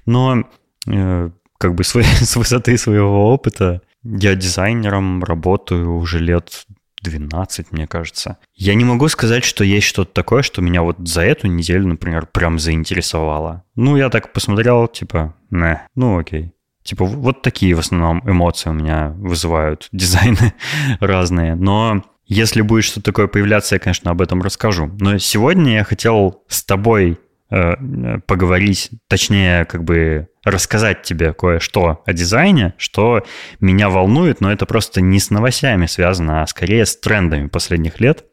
Но 0.05 0.45
э, 0.87 1.29
как 1.57 1.75
бы 1.75 1.83
с 1.83 1.95
высоты 2.35 2.77
своего 2.77 3.33
опыта 3.33 3.81
я 4.03 4.35
дизайнером 4.35 5.21
работаю 5.21 5.97
уже 5.97 6.19
лет 6.19 6.65
12, 7.03 7.71
мне 7.71 7.85
кажется. 7.85 8.37
Я 8.55 8.73
не 8.75 8.85
могу 8.85 9.07
сказать, 9.09 9.43
что 9.43 9.63
есть 9.63 9.87
что-то 9.87 10.13
такое, 10.13 10.41
что 10.41 10.61
меня 10.61 10.81
вот 10.81 10.97
за 11.07 11.21
эту 11.21 11.47
неделю, 11.47 11.87
например, 11.87 12.25
прям 12.25 12.59
заинтересовало. 12.59 13.63
Ну, 13.75 13.97
я 13.97 14.09
так 14.09 14.33
посмотрел, 14.33 14.87
типа, 14.87 15.35
не, 15.51 15.81
ну 15.95 16.17
окей. 16.17 16.53
Типа, 16.83 17.05
вот 17.05 17.41
такие 17.41 17.75
в 17.75 17.79
основном 17.79 18.21
эмоции 18.29 18.69
у 18.69 18.73
меня 18.73 19.13
вызывают 19.17 19.87
дизайны 19.91 20.53
разные. 20.99 21.55
Но 21.55 22.03
если 22.25 22.61
будет 22.61 22.83
что-то 22.85 23.11
такое 23.11 23.27
появляться, 23.27 23.75
я, 23.75 23.79
конечно, 23.79 24.11
об 24.11 24.21
этом 24.21 24.41
расскажу. 24.41 24.89
Но 24.99 25.17
сегодня 25.17 25.73
я 25.73 25.83
хотел 25.83 26.43
с 26.47 26.63
тобой 26.63 27.19
поговорить, 28.27 28.91
точнее, 29.07 29.65
как 29.65 29.83
бы 29.83 30.27
рассказать 30.43 31.03
тебе 31.03 31.33
кое-что 31.33 32.01
о 32.05 32.13
дизайне, 32.13 32.73
что 32.77 33.23
меня 33.59 33.89
волнует, 33.89 34.41
но 34.41 34.51
это 34.51 34.65
просто 34.65 35.01
не 35.01 35.19
с 35.19 35.29
новостями 35.29 35.85
связано, 35.85 36.41
а 36.41 36.47
скорее 36.47 36.85
с 36.85 36.97
трендами 36.97 37.47
последних 37.47 37.99
лет. 37.99 38.25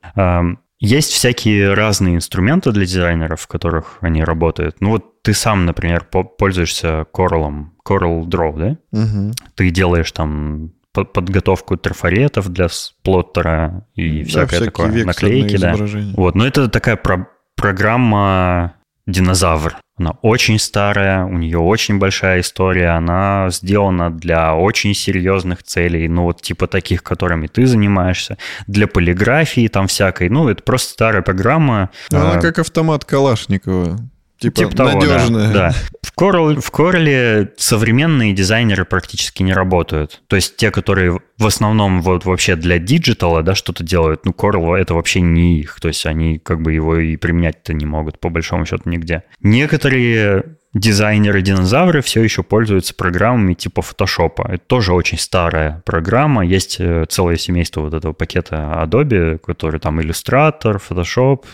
Есть 0.83 1.13
всякие 1.13 1.75
разные 1.75 2.17
инструменты 2.17 2.73
для 2.73 2.87
дизайнеров, 2.87 3.43
в 3.43 3.47
которых 3.47 3.99
они 4.01 4.25
работают. 4.25 4.81
Ну 4.81 4.93
вот 4.93 5.23
ты 5.23 5.35
сам, 5.35 5.67
например, 5.67 6.05
пользуешься 6.05 7.05
Coral, 7.15 7.67
Coral 7.87 8.25
Draw, 8.25 8.59
да? 8.59 8.99
Угу. 8.99 9.33
Ты 9.57 9.71
делаешь 9.71 10.11
там 10.13 10.73
подготовку 10.93 11.77
трафаретов 11.77 12.49
для 12.49 12.69
плоттера 13.05 13.87
и 13.95 14.25
да, 14.25 14.47
всякое 14.47 14.65
такое, 14.65 15.05
наклейки, 15.05 15.57
да. 15.59 15.77
Вот, 16.17 16.35
но 16.35 16.47
это 16.47 16.69
такая 16.69 16.97
про 16.97 17.29
программа 17.57 18.75
динозавр. 19.11 19.77
Она 19.97 20.13
очень 20.23 20.59
старая, 20.59 21.25
у 21.25 21.37
нее 21.37 21.59
очень 21.59 21.99
большая 21.99 22.41
история, 22.41 22.89
она 22.89 23.49
сделана 23.51 24.11
для 24.11 24.55
очень 24.55 24.95
серьезных 24.95 25.63
целей, 25.63 26.09
ну 26.09 26.23
вот 26.23 26.41
типа 26.41 26.67
таких, 26.67 27.03
которыми 27.03 27.49
ты 27.49 27.67
занимаешься, 27.67 28.39
для 28.67 28.87
полиграфии 28.87 29.69
там 29.69 29.89
всякой, 29.89 30.31
ну 30.31 30.49
это 30.49 30.63
просто 30.63 30.93
старая 30.93 31.23
программа. 31.23 31.91
Она 32.11 32.33
а, 32.33 32.41
как 32.41 32.59
автомат 32.59 33.05
Калашникова. 33.05 33.99
Типа, 34.41 34.57
типа 34.57 34.75
того, 34.75 34.93
надежная. 34.93 35.53
Да, 35.53 35.69
да. 35.69 35.75
В, 36.03 36.19
Corel, 36.19 36.61
в 36.61 36.73
Corel 36.73 37.51
современные 37.59 38.33
дизайнеры 38.33 38.87
практически 38.87 39.43
не 39.43 39.53
работают. 39.53 40.23
То 40.29 40.37
есть 40.37 40.57
те, 40.57 40.71
которые 40.71 41.21
в 41.37 41.47
основном 41.47 42.01
вот 42.01 42.25
вообще 42.25 42.57
для 42.57 42.79
диджитала 42.79 43.43
да, 43.43 43.55
что-то 43.55 43.85
делают, 43.85 44.25
ну, 44.25 44.33
Corel 44.33 44.77
это 44.77 44.95
вообще 44.95 45.21
не 45.21 45.61
их. 45.61 45.79
То 45.81 45.89
есть 45.89 46.07
они 46.07 46.39
как 46.39 46.63
бы 46.63 46.73
его 46.73 46.97
и 46.97 47.17
применять-то 47.17 47.75
не 47.75 47.85
могут, 47.85 48.19
по 48.19 48.31
большому 48.31 48.65
счету, 48.65 48.89
нигде. 48.89 49.25
Некоторые 49.41 50.57
дизайнеры-динозавры 50.75 52.01
все 52.01 52.23
еще 52.23 52.43
пользуются 52.43 52.95
программами 52.95 53.55
типа 53.55 53.81
Photoshop. 53.81 54.47
Это 54.49 54.65
тоже 54.67 54.93
очень 54.93 55.19
старая 55.19 55.83
программа. 55.85 56.47
Есть 56.47 56.77
э, 56.79 57.07
целое 57.09 57.37
семейство 57.37 57.81
вот 57.83 57.95
этого 57.95 58.13
пакета 58.13 58.85
Adobe, 58.85 59.39
который 59.39 59.81
там 59.81 60.01
Illustrator, 60.01 60.81
Photoshop, 60.81 61.45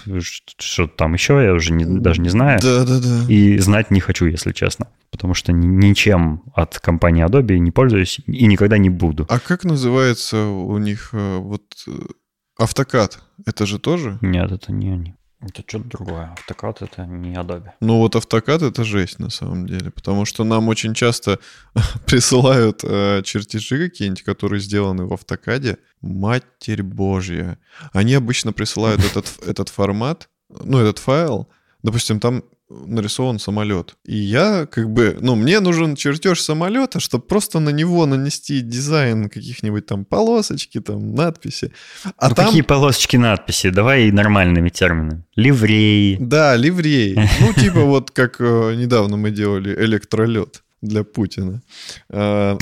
что-то 0.58 0.94
там 0.96 1.14
еще, 1.14 1.42
я 1.42 1.52
уже 1.54 1.72
не, 1.72 1.84
даже 1.84 2.20
не 2.20 2.28
знаю. 2.28 2.60
Да, 2.62 2.84
да, 2.84 3.00
да. 3.00 3.24
И 3.28 3.58
знать 3.58 3.90
не 3.90 4.00
хочу, 4.00 4.26
если 4.26 4.52
честно. 4.52 4.88
Потому 5.10 5.34
что 5.34 5.52
ничем 5.52 6.42
от 6.54 6.78
компании 6.78 7.24
Adobe 7.24 7.56
не 7.58 7.70
пользуюсь 7.70 8.20
и 8.26 8.46
никогда 8.46 8.76
не 8.76 8.90
буду. 8.90 9.26
А 9.30 9.38
как 9.38 9.64
называется 9.64 10.44
у 10.44 10.76
них 10.78 11.10
э, 11.12 11.36
вот 11.38 11.62
э, 11.86 11.90
автокад? 12.58 13.20
Это 13.46 13.66
же 13.66 13.78
тоже? 13.78 14.18
Нет, 14.20 14.52
это 14.52 14.72
не 14.72 14.90
они. 14.90 15.15
Это 15.40 15.62
что-то 15.66 15.84
другое. 15.84 16.32
Автокад 16.32 16.80
это 16.80 17.04
не 17.04 17.34
Adobe. 17.34 17.70
Ну 17.80 17.98
вот 17.98 18.16
автокад 18.16 18.62
это 18.62 18.84
жесть 18.84 19.18
на 19.18 19.28
самом 19.28 19.66
деле, 19.66 19.90
потому 19.90 20.24
что 20.24 20.44
нам 20.44 20.68
очень 20.68 20.94
часто 20.94 21.38
присылают 22.06 22.80
э, 22.82 23.22
чертежи 23.22 23.88
какие-нибудь, 23.88 24.22
которые 24.22 24.60
сделаны 24.60 25.04
в 25.04 25.12
автокаде. 25.12 25.78
Матерь 26.00 26.82
Божья. 26.82 27.58
Они 27.92 28.14
обычно 28.14 28.52
присылают 28.52 29.04
этот, 29.04 29.26
этот 29.46 29.68
формат, 29.68 30.30
ну 30.48 30.78
этот 30.78 30.98
файл, 30.98 31.48
допустим, 31.82 32.18
там 32.18 32.42
нарисован 32.68 33.38
самолет. 33.38 33.96
И 34.04 34.16
я 34.16 34.66
как 34.66 34.90
бы, 34.90 35.16
ну, 35.20 35.36
мне 35.36 35.60
нужен 35.60 35.94
чертеж 35.94 36.40
самолета, 36.40 37.00
чтобы 37.00 37.24
просто 37.24 37.60
на 37.60 37.70
него 37.70 38.06
нанести 38.06 38.60
дизайн 38.60 39.28
каких-нибудь 39.28 39.86
там 39.86 40.04
полосочки, 40.04 40.80
там 40.80 41.14
надписи. 41.14 41.72
А 42.16 42.28
ну, 42.28 42.34
там... 42.34 42.46
какие 42.46 42.62
полосочки, 42.62 43.16
надписи? 43.16 43.70
Давай 43.70 44.10
нормальными 44.10 44.68
терминами. 44.68 45.24
Ливрей. 45.36 46.16
Да, 46.18 46.56
ливрей. 46.56 47.16
Ну, 47.40 47.52
типа 47.52 47.80
вот 47.80 48.10
как 48.10 48.40
э, 48.40 48.74
недавно 48.74 49.16
мы 49.16 49.30
делали 49.30 49.74
электролет 49.84 50.62
для 50.82 51.04
Путина. 51.04 51.62
А, 52.10 52.58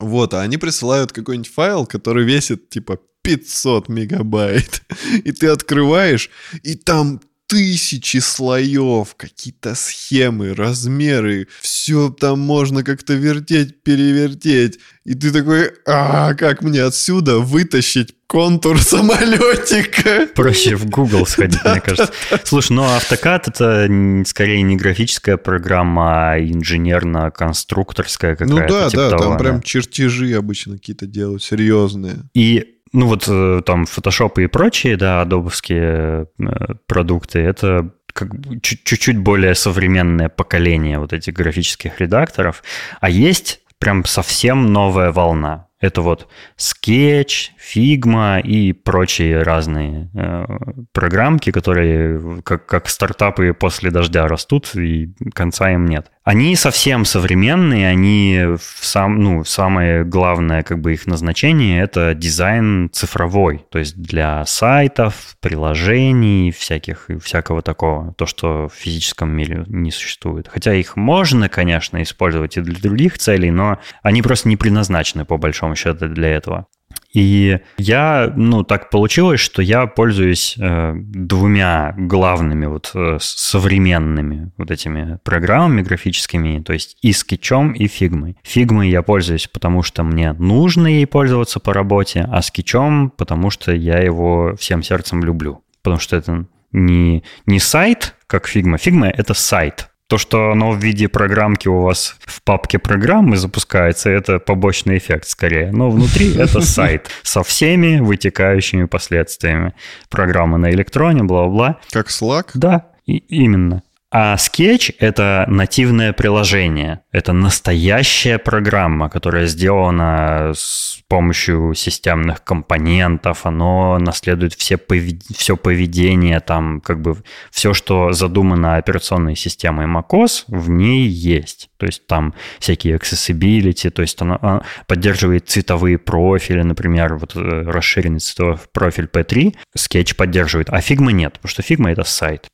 вот, 0.00 0.34
а 0.34 0.40
они 0.40 0.56
присылают 0.56 1.12
какой-нибудь 1.12 1.52
файл, 1.52 1.86
который 1.86 2.24
весит 2.24 2.70
типа 2.70 2.98
500 3.22 3.88
мегабайт. 3.88 4.82
И 5.24 5.32
ты 5.32 5.48
открываешь, 5.48 6.30
и 6.62 6.74
там 6.74 7.20
тысячи 7.50 8.18
слоев, 8.18 9.16
какие-то 9.16 9.74
схемы, 9.74 10.54
размеры, 10.54 11.48
все 11.60 12.08
там 12.08 12.38
можно 12.38 12.84
как-то 12.84 13.14
вертеть, 13.14 13.82
перевертеть. 13.82 14.78
И 15.04 15.14
ты 15.14 15.32
такой, 15.32 15.72
а 15.84 16.34
как 16.34 16.62
мне 16.62 16.84
отсюда 16.84 17.40
вытащить 17.40 18.14
контур 18.28 18.78
самолетика? 18.80 20.28
Проще 20.32 20.76
в 20.76 20.88
Google 20.88 21.26
сходить, 21.26 21.64
мне 21.64 21.80
кажется. 21.84 22.12
Слушай, 22.44 22.74
ну 22.74 22.84
автокад 22.84 23.48
это 23.48 23.88
скорее 24.26 24.62
не 24.62 24.76
графическая 24.76 25.36
программа, 25.36 26.34
а 26.34 26.38
инженерно-конструкторская 26.38 28.36
какая-то. 28.36 28.54
Ну 28.54 28.68
да, 28.68 28.90
типа 28.90 29.10
да, 29.10 29.18
там 29.18 29.38
прям 29.38 29.60
чертежи 29.60 30.34
обычно 30.34 30.74
какие-то 30.74 31.06
делают, 31.06 31.42
серьезные. 31.42 32.18
И 32.32 32.76
ну 32.92 33.06
вот 33.06 33.24
э, 33.28 33.62
там 33.64 33.84
Photoshop 33.84 34.42
и 34.42 34.46
прочие, 34.46 34.96
да, 34.96 35.20
адобовские 35.20 36.26
э, 36.38 36.46
продукты, 36.86 37.38
это 37.40 37.90
как 38.12 38.30
чуть-чуть 38.62 39.18
более 39.18 39.54
современное 39.54 40.28
поколение 40.28 40.98
вот 40.98 41.12
этих 41.12 41.32
графических 41.34 42.00
редакторов. 42.00 42.62
А 43.00 43.08
есть 43.08 43.60
прям 43.78 44.04
совсем 44.04 44.72
новая 44.72 45.12
волна. 45.12 45.68
Это 45.80 46.02
вот 46.02 46.28
Sketch, 46.58 47.52
Figma 47.58 48.42
и 48.42 48.74
прочие 48.74 49.42
разные 49.42 50.10
э, 50.14 50.44
программки, 50.92 51.50
которые 51.52 52.42
как, 52.42 52.66
как 52.66 52.88
стартапы 52.88 53.54
после 53.54 53.90
дождя 53.90 54.28
растут, 54.28 54.74
и 54.74 55.14
конца 55.32 55.72
им 55.72 55.86
нет. 55.86 56.10
Они 56.22 56.54
совсем 56.54 57.06
современные, 57.06 57.88
они 57.88 58.40
в 58.58 58.84
сам, 58.84 59.20
ну, 59.20 59.42
самое 59.44 60.04
главное 60.04 60.62
как 60.62 60.78
бы 60.78 60.92
их 60.92 61.06
назначение– 61.06 61.82
это 61.82 62.14
дизайн 62.14 62.90
цифровой, 62.92 63.64
то 63.70 63.78
есть 63.78 63.96
для 63.96 64.44
сайтов, 64.44 65.36
приложений, 65.40 66.50
всяких, 66.50 67.08
всякого 67.22 67.62
такого, 67.62 68.12
то, 68.14 68.26
что 68.26 68.68
в 68.68 68.74
физическом 68.74 69.30
мире 69.30 69.64
не 69.68 69.90
существует. 69.90 70.46
Хотя 70.46 70.74
их 70.74 70.94
можно, 70.94 71.48
конечно, 71.48 72.02
использовать 72.02 72.58
и 72.58 72.60
для 72.60 72.78
других 72.78 73.16
целей, 73.16 73.50
но 73.50 73.78
они 74.02 74.20
просто 74.20 74.50
не 74.50 74.58
предназначены 74.58 75.24
по 75.24 75.38
большому 75.38 75.74
счету 75.74 76.06
для 76.06 76.28
этого. 76.28 76.66
И 77.12 77.58
я, 77.78 78.32
ну, 78.36 78.62
так 78.62 78.90
получилось, 78.90 79.40
что 79.40 79.62
я 79.62 79.86
пользуюсь 79.86 80.56
э, 80.58 80.92
двумя 80.94 81.94
главными 81.96 82.66
вот 82.66 82.92
э, 82.94 83.18
современными 83.20 84.52
вот 84.56 84.70
этими 84.70 85.18
программами 85.24 85.82
графическими, 85.82 86.60
то 86.60 86.72
есть 86.72 86.96
и 87.02 87.12
скетчом, 87.12 87.72
и 87.72 87.88
фигмой. 87.88 88.36
Фигмой 88.42 88.90
я 88.90 89.02
пользуюсь, 89.02 89.48
потому 89.48 89.82
что 89.82 90.04
мне 90.04 90.32
нужно 90.34 90.86
ей 90.86 91.06
пользоваться 91.06 91.58
по 91.58 91.74
работе, 91.74 92.28
а 92.30 92.42
скетчом, 92.42 93.10
потому 93.10 93.50
что 93.50 93.72
я 93.72 93.98
его 93.98 94.54
всем 94.56 94.82
сердцем 94.82 95.24
люблю. 95.24 95.62
Потому 95.82 96.00
что 96.00 96.16
это 96.16 96.46
не, 96.72 97.24
не 97.46 97.58
сайт, 97.58 98.14
как 98.26 98.46
фигма. 98.46 98.78
Фигма— 98.78 99.08
это 99.08 99.34
сайт. 99.34 99.89
То, 100.10 100.18
что 100.18 100.50
оно 100.50 100.72
в 100.72 100.78
виде 100.82 101.06
программки 101.08 101.68
у 101.68 101.82
вас 101.82 102.16
в 102.18 102.42
папке 102.42 102.80
программы 102.80 103.36
запускается, 103.36 104.10
это 104.10 104.40
побочный 104.40 104.98
эффект 104.98 105.28
скорее. 105.28 105.70
Но 105.70 105.88
внутри 105.88 106.34
это 106.36 106.62
сайт 106.62 107.08
со 107.22 107.44
всеми 107.44 108.00
вытекающими 108.00 108.86
последствиями. 108.86 109.72
Программа 110.08 110.58
на 110.58 110.72
электроне, 110.72 111.22
бла-бла. 111.22 111.78
Как 111.92 112.08
Slack? 112.08 112.46
Да, 112.54 112.86
и, 113.06 113.18
именно. 113.18 113.84
А 114.12 114.34
Sketch— 114.34 114.96
это 114.98 115.44
нативное 115.46 116.12
приложение. 116.12 117.02
Это 117.12 117.32
настоящая 117.32 118.38
программа, 118.38 119.08
которая 119.08 119.46
сделана 119.46 120.50
с 120.52 121.00
помощью 121.06 121.74
системных 121.74 122.42
компонентов. 122.42 123.46
Оно 123.46 123.98
наследует 123.98 124.54
все 124.54 124.78
повед... 124.78 125.22
все 125.32 125.56
поведение, 125.56 126.40
там 126.40 126.80
как 126.80 127.00
бы 127.00 127.18
все, 127.52 127.72
что 127.72 128.12
задумано 128.12 128.76
операционной 128.76 129.36
системой 129.36 129.86
macOS, 129.86 130.42
в 130.48 130.68
ней 130.70 131.06
есть. 131.06 131.70
То 131.76 131.86
есть 131.86 132.08
там 132.08 132.34
всякие 132.58 132.96
accessibility, 132.96 133.90
то 133.90 134.02
есть 134.02 134.20
оно 134.20 134.64
поддерживает 134.88 135.48
цветовые 135.48 135.98
профили, 135.98 136.62
например, 136.62 137.14
вот 137.14 137.36
э, 137.36 137.62
расширенный 137.62 138.18
цветовой 138.18 138.58
профиль 138.72 139.06
P3 139.06 139.54
Sketch 139.78 140.16
поддерживает, 140.16 140.68
а 140.70 140.80
Figma 140.80 141.12
нет, 141.12 141.34
потому 141.34 141.50
что 141.50 141.62
Figma— 141.62 141.90
это 141.92 142.02
сайт. 142.02 142.48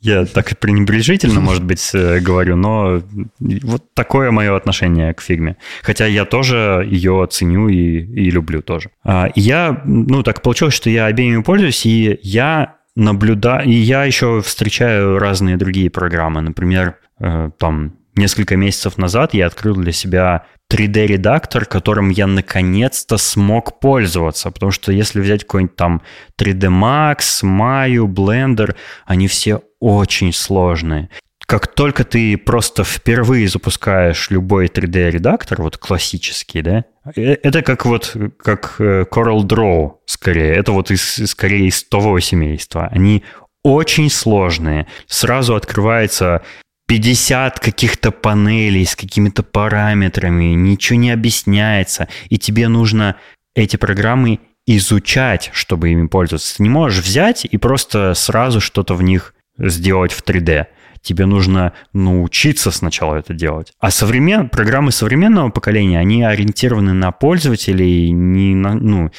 Я 0.00 0.24
так 0.24 0.58
пренебрежительно, 0.58 1.40
может 1.40 1.62
быть, 1.62 1.90
э, 1.92 2.20
говорю, 2.20 2.56
но 2.56 3.02
вот 3.38 3.94
такое 3.94 4.30
мое 4.30 4.56
отношение 4.56 5.12
к 5.12 5.20
фигме. 5.20 5.56
Хотя 5.82 6.06
я 6.06 6.24
тоже 6.24 6.86
ее 6.90 7.26
ценю 7.30 7.68
и, 7.68 7.74
и 7.76 8.30
люблю 8.30 8.62
тоже. 8.62 8.90
А, 9.04 9.26
и 9.26 9.40
я, 9.40 9.82
ну, 9.84 10.22
так 10.22 10.40
получилось, 10.40 10.74
что 10.74 10.88
я 10.88 11.04
обеими 11.04 11.42
пользуюсь, 11.42 11.84
и 11.84 12.18
я 12.22 12.76
наблюдаю, 12.96 13.68
и 13.68 13.72
я 13.72 14.04
еще 14.04 14.40
встречаю 14.40 15.18
разные 15.18 15.56
другие 15.56 15.90
программы. 15.90 16.40
Например, 16.40 16.96
э, 17.18 17.50
там 17.58 17.99
несколько 18.16 18.56
месяцев 18.56 18.98
назад 18.98 19.34
я 19.34 19.46
открыл 19.46 19.76
для 19.76 19.92
себя 19.92 20.46
3D-редактор, 20.70 21.64
которым 21.64 22.10
я 22.10 22.26
наконец-то 22.26 23.18
смог 23.18 23.80
пользоваться. 23.80 24.50
Потому 24.50 24.72
что 24.72 24.92
если 24.92 25.20
взять 25.20 25.42
какой-нибудь 25.42 25.76
там 25.76 26.02
3D 26.40 26.68
Max, 26.68 27.42
Maya, 27.42 28.06
Blender, 28.06 28.76
они 29.04 29.26
все 29.26 29.62
очень 29.80 30.32
сложные. 30.32 31.10
Как 31.46 31.66
только 31.66 32.04
ты 32.04 32.36
просто 32.36 32.84
впервые 32.84 33.48
запускаешь 33.48 34.30
любой 34.30 34.66
3D-редактор, 34.66 35.62
вот 35.62 35.78
классический, 35.78 36.62
да, 36.62 36.84
э, 37.16 37.32
это 37.42 37.62
как 37.62 37.86
вот 37.86 38.16
как 38.38 38.76
э, 38.78 39.04
Coral 39.10 39.40
Draw 39.42 39.94
скорее. 40.06 40.54
Это 40.54 40.70
вот 40.70 40.92
из, 40.92 41.28
скорее 41.28 41.66
из 41.66 41.82
того 41.82 42.20
семейства. 42.20 42.86
Они 42.92 43.24
очень 43.64 44.10
сложные. 44.10 44.86
Сразу 45.08 45.56
открывается 45.56 46.42
50 46.90 47.60
каких-то 47.60 48.10
панелей 48.10 48.84
с 48.84 48.96
какими-то 48.96 49.44
параметрами, 49.44 50.54
ничего 50.54 50.98
не 50.98 51.12
объясняется, 51.12 52.08
и 52.30 52.36
тебе 52.36 52.66
нужно 52.66 53.14
эти 53.54 53.76
программы 53.76 54.40
изучать, 54.66 55.50
чтобы 55.52 55.90
ими 55.90 56.08
пользоваться. 56.08 56.56
Ты 56.56 56.64
не 56.64 56.68
можешь 56.68 57.04
взять 57.04 57.44
и 57.44 57.56
просто 57.58 58.14
сразу 58.14 58.60
что-то 58.60 58.94
в 58.96 59.04
них 59.04 59.36
сделать 59.56 60.10
в 60.10 60.24
3D 60.24 60.66
тебе 61.02 61.26
нужно 61.26 61.72
научиться 61.92 62.70
сначала 62.70 63.16
это 63.16 63.34
делать. 63.34 63.72
А 63.80 63.90
современ... 63.90 64.48
программы 64.48 64.92
современного 64.92 65.50
поколения, 65.50 65.98
они 65.98 66.22
ориентированы 66.22 66.92
на 66.92 67.10
пользователей, 67.12 68.10
не 68.10 68.54
на... 68.54 68.74
ну, 68.74 69.10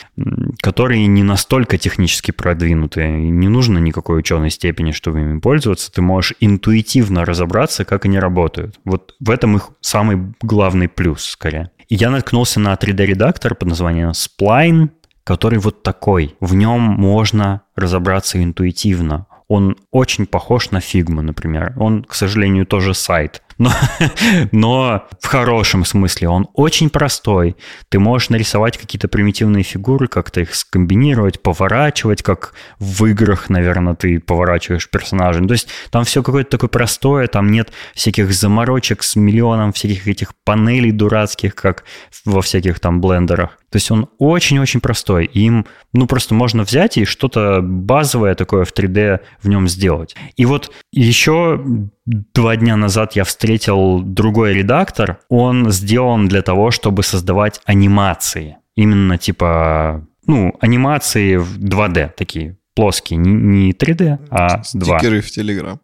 которые 0.62 1.08
не 1.08 1.24
настолько 1.24 1.78
технически 1.78 2.32
продвинутые. 2.32 3.30
Не 3.30 3.48
нужно 3.48 3.80
никакой 3.80 4.20
ученой 4.20 4.52
степени, 4.52 4.92
чтобы 4.92 5.22
ими 5.22 5.40
пользоваться. 5.40 5.92
Ты 5.92 6.02
можешь 6.02 6.34
интуитивно 6.40 7.26
разобраться, 7.26 7.86
как 7.86 8.06
они 8.06 8.20
работают. 8.20 8.80
Вот 8.86 9.16
в 9.20 9.30
этом 9.30 9.56
их 9.58 9.70
самый 9.82 10.34
главный 10.42 10.88
плюс, 10.88 11.24
скорее. 11.24 11.72
И 11.90 11.96
я 11.96 12.10
наткнулся 12.10 12.60
на 12.60 12.74
3D-редактор 12.74 13.56
под 13.56 13.70
названием 13.70 14.12
Spline, 14.12 14.90
который 15.24 15.60
вот 15.60 15.84
такой. 15.84 16.36
В 16.40 16.56
нем 16.56 16.80
можно 16.82 17.62
разобраться 17.76 18.42
интуитивно 18.42 19.28
он 19.52 19.76
очень 19.92 20.28
похож 20.28 20.72
на 20.72 20.78
Figma, 20.78 21.20
например. 21.20 21.74
Он, 21.76 22.06
к 22.06 22.16
сожалению, 22.16 22.66
тоже 22.66 22.94
сайт, 22.94 23.42
но, 23.58 23.74
но 24.54 25.08
в 25.20 25.28
хорошем 25.28 25.84
смысле 25.84 26.30
он 26.30 26.48
очень 26.54 26.90
простой. 26.90 27.58
Ты 27.90 28.00
можешь 28.00 28.30
нарисовать 28.30 28.78
какие-то 28.78 29.10
примитивные 29.10 29.64
фигуры, 29.64 30.08
как-то 30.08 30.40
их 30.40 30.56
скомбинировать, 30.56 31.42
поворачивать, 31.44 32.24
как 32.24 32.54
в 32.80 33.06
играх, 33.06 33.50
наверное, 33.50 33.96
ты 33.96 34.22
поворачиваешь 34.22 34.90
персонажей. 34.90 35.46
То 35.46 35.54
есть 35.54 35.68
там 35.90 36.06
все 36.06 36.24
какое-то 36.24 36.52
такое 36.52 36.70
простое, 36.70 37.28
там 37.28 37.52
нет 37.52 37.74
всяких 37.94 38.32
заморочек 38.32 39.04
с 39.04 39.18
миллионом 39.18 39.74
всяких 39.74 40.08
этих 40.08 40.34
панелей 40.46 40.94
дурацких, 40.94 41.56
как 41.56 41.84
во 42.24 42.42
всяких 42.42 42.80
там 42.80 43.02
блендерах. 43.02 43.61
То 43.72 43.78
есть 43.78 43.90
он 43.90 44.10
очень-очень 44.18 44.82
простой. 44.82 45.26
Им, 45.26 45.66
ну, 45.94 46.06
просто 46.06 46.34
можно 46.34 46.64
взять 46.64 46.98
и 46.98 47.06
что-то 47.06 47.62
базовое 47.62 48.36
такое 48.36 48.66
в 48.66 48.74
3D 48.74 49.22
в 49.42 49.48
нем 49.48 49.70
сделать. 49.70 50.16
И 50.36 50.46
вот 50.46 50.72
еще 50.92 51.64
два 52.06 52.58
дня 52.58 52.76
назад 52.76 53.14
я 53.14 53.24
встретил 53.24 54.02
другой 54.02 54.54
редактор. 54.54 55.20
Он 55.30 55.72
сделан 55.72 56.28
для 56.28 56.42
того, 56.42 56.72
чтобы 56.72 57.04
создавать 57.04 57.62
анимации. 57.66 58.58
Именно 58.76 59.18
типа, 59.18 60.06
ну, 60.28 60.54
анимации 60.60 61.38
в 61.38 61.58
2D 61.58 62.12
такие 62.18 62.58
плоские, 62.76 63.18
не, 63.18 63.32
не 63.32 63.72
3D, 63.72 64.20
а 64.30 64.62
2. 64.74 65.00
Стикеры 65.00 65.22
в 65.22 65.28
Telegram. 65.28 65.80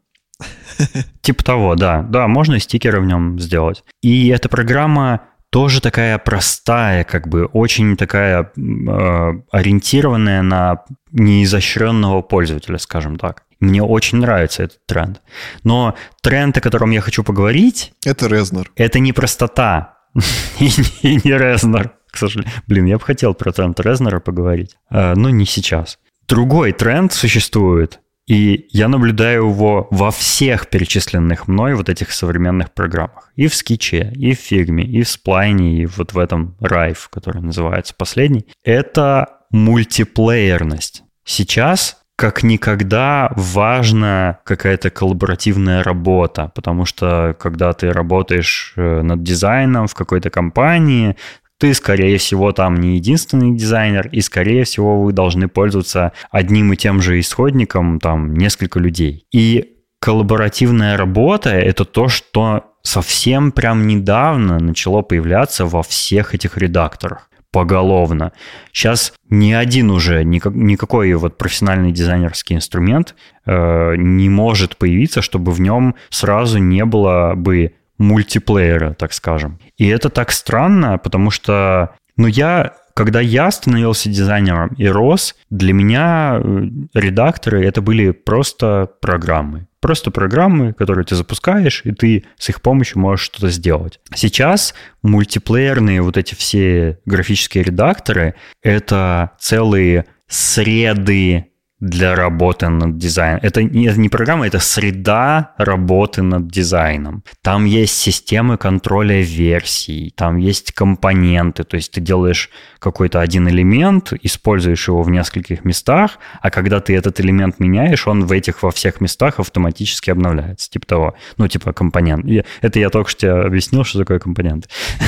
Типа 1.22 1.44
того, 1.44 1.76
да. 1.76 2.04
Да, 2.04 2.28
можно 2.28 2.60
стикеры 2.60 3.02
в 3.02 3.06
нем 3.06 3.40
сделать. 3.40 3.84
И 4.02 4.28
эта 4.28 4.50
программа 4.50 5.22
тоже 5.50 5.82
такая 5.82 6.18
простая, 6.18 7.04
как 7.04 7.28
бы 7.28 7.46
очень 7.46 7.96
такая 7.98 8.52
э, 8.56 9.32
ориентированная 9.52 10.42
на 10.42 10.84
неизощренного 11.12 12.22
пользователя, 12.22 12.78
скажем 12.78 13.18
так. 13.18 13.44
Мне 13.60 13.82
очень 13.82 14.20
нравится 14.20 14.64
этот 14.64 14.86
тренд. 14.86 15.22
Но 15.64 15.96
тренд, 16.22 16.58
о 16.58 16.62
котором 16.62 16.92
я 16.92 17.02
хочу 17.02 17.24
поговорить... 17.24 17.94
Это 18.06 18.28
Резнер. 18.28 18.72
Это 18.76 19.00
не 19.00 19.14
простота 19.14 19.98
и 20.60 21.16
не 21.16 21.38
Резнер, 21.38 21.92
к 22.12 22.18
сожалению. 22.18 22.54
Блин, 22.68 22.86
я 22.86 22.98
бы 22.98 23.04
хотел 23.04 23.34
про 23.34 23.52
тренд 23.52 23.80
Резнера 23.80 24.20
поговорить, 24.20 24.76
э, 24.92 25.14
но 25.16 25.30
не 25.30 25.46
сейчас. 25.46 25.98
Другой 26.28 26.74
тренд 26.74 27.14
существует, 27.14 28.02
и 28.28 28.68
я 28.72 28.90
наблюдаю 28.90 29.50
его 29.50 29.88
во 29.90 30.12
всех 30.12 30.68
перечисленных 30.70 31.48
мной 31.48 31.76
вот 31.76 31.90
этих 31.90 32.12
современных 32.12 32.72
программах. 32.72 33.32
И 33.36 33.48
в 33.48 33.56
скетче, 33.56 34.12
и 34.16 34.36
в 34.36 34.40
фигме, 34.40 34.84
и 34.84 35.04
в 35.04 35.10
сплайне, 35.10 35.82
и 35.82 35.86
вот 35.86 36.14
в 36.14 36.20
этом 36.20 36.56
Rive, 36.60 37.08
который 37.10 37.42
называется 37.42 37.94
последний. 37.98 38.46
Это 38.64 39.38
мультиплеерность. 39.52 41.04
Сейчас 41.24 41.98
как 42.18 42.42
никогда 42.42 43.32
важна 43.36 44.40
какая-то 44.44 44.90
коллаборативная 44.90 45.84
работа, 45.84 46.52
потому 46.56 46.86
что 46.86 47.36
когда 47.40 47.74
ты 47.74 47.94
работаешь 47.94 48.74
э, 48.76 49.02
над 49.04 49.22
дизайном 49.22 49.86
в 49.86 49.94
какой-то 49.94 50.32
компании, 50.32 51.16
ты, 51.60 51.74
скорее 51.74 52.18
всего, 52.18 52.52
там 52.52 52.76
не 52.76 52.96
единственный 52.96 53.56
дизайнер, 53.56 54.08
и, 54.12 54.22
скорее 54.22 54.64
всего, 54.64 55.02
вы 55.02 55.12
должны 55.12 55.48
пользоваться 55.48 56.14
одним 56.30 56.74
и 56.74 56.78
тем 56.78 57.02
же 57.02 57.20
исходником, 57.20 58.00
там, 58.00 58.36
несколько 58.36 58.80
людей. 58.80 59.26
И 59.32 59.78
коллаборативная 60.00 60.98
работа— 60.98 61.50
это 61.52 61.86
то, 61.86 62.08
что 62.08 62.66
совсем 62.84 63.52
прям 63.52 63.88
недавно 63.88 64.60
начало 64.60 65.02
появляться 65.02 65.66
во 65.66 65.84
всех 65.84 66.36
этих 66.36 66.58
редакторах 66.58 67.30
поголовно. 67.52 68.34
Сейчас 68.72 69.14
ни 69.30 69.52
один 69.52 69.90
уже, 69.90 70.24
никак, 70.24 70.54
никакой 70.54 71.14
вот 71.14 71.38
профессиональный 71.38 71.92
дизайнерский 71.92 72.56
инструмент 72.56 73.16
э, 73.46 73.96
не 73.98 74.30
может 74.30 74.78
появиться, 74.78 75.22
чтобы 75.22 75.52
в 75.52 75.62
нем 75.62 75.96
сразу 76.10 76.60
не 76.60 76.86
было 76.86 77.34
бы 77.36 77.74
мультиплеера, 77.98 78.94
так 78.94 79.14
скажем. 79.14 79.60
И 79.78 79.88
это 79.88 80.10
так 80.10 80.32
странно, 80.32 80.98
потому 80.98 81.32
что, 81.32 81.96
ну, 82.16 82.28
я 82.28 82.74
когда 82.98 83.22
я 83.22 83.52
становился 83.52 84.10
дизайнером 84.10 84.70
и 84.70 84.88
рос, 84.88 85.36
для 85.52 85.72
меня 85.72 86.42
э, 86.42 86.68
редакторы 86.96 87.64
это 87.64 87.84
были 87.84 88.10
просто 88.10 88.90
программы. 89.02 89.68
Просто 89.80 90.10
программы, 90.10 90.74
которые 90.74 91.06
ты 91.06 91.16
запускаешь, 91.16 91.82
и 91.84 91.92
ты 91.92 92.26
с 92.40 92.50
их 92.50 92.60
помощью 92.64 93.00
можешь 93.00 93.28
что-то 93.28 93.50
сделать. 93.50 94.00
Сейчас 94.16 94.74
мультиплеерные 95.04 96.02
вот 96.02 96.18
эти 96.18 96.34
все 96.34 96.98
графические 97.06 97.64
редакторы— 97.64 98.34
это 98.64 99.34
целые 99.40 100.06
среды 100.28 101.52
для 101.80 102.16
работы 102.16 102.70
над 102.70 102.98
дизайном. 102.98 103.40
Это 103.44 103.62
не, 103.62 103.86
это 103.86 104.00
не 104.00 104.10
программа, 104.10 104.48
это 104.48 104.60
среда 104.60 105.54
работы 105.58 106.24
над 106.24 106.48
дизайном. 106.48 107.24
Там 107.44 107.66
есть 107.66 107.96
системы 107.96 108.58
контроля 108.58 109.22
версий, 109.22 110.12
там 110.16 110.38
есть 110.38 110.72
компоненты, 110.72 111.64
то 111.64 111.76
есть 111.76 111.92
ты 111.92 112.02
делаешь 112.02 112.50
какой-то 112.80 113.22
один 113.22 113.48
элемент, 113.48 114.14
используешь 114.24 114.88
его 114.88 115.04
в 115.04 115.12
нескольких 115.12 115.66
местах, 115.66 116.18
а 116.42 116.50
когда 116.50 116.80
ты 116.80 116.96
этот 116.96 117.20
элемент 117.20 117.60
меняешь, 117.60 118.08
он 118.08 118.26
в 118.26 118.32
этих 118.32 118.64
во 118.64 118.72
всех 118.72 119.00
местах 119.00 119.40
автоматически 119.40 120.10
обновляется. 120.10 120.70
Типа 120.70 120.88
того. 120.88 121.16
Ну, 121.38 121.48
типа 121.48 121.74
компонент. 121.74 122.26
Это 122.62 122.80
я 122.80 122.90
только 122.90 123.12
что 123.12 123.22
тебе 123.22 123.32
объяснил, 123.34 123.84
что 123.84 124.00
такое 124.00 124.20
компонент 124.20 124.68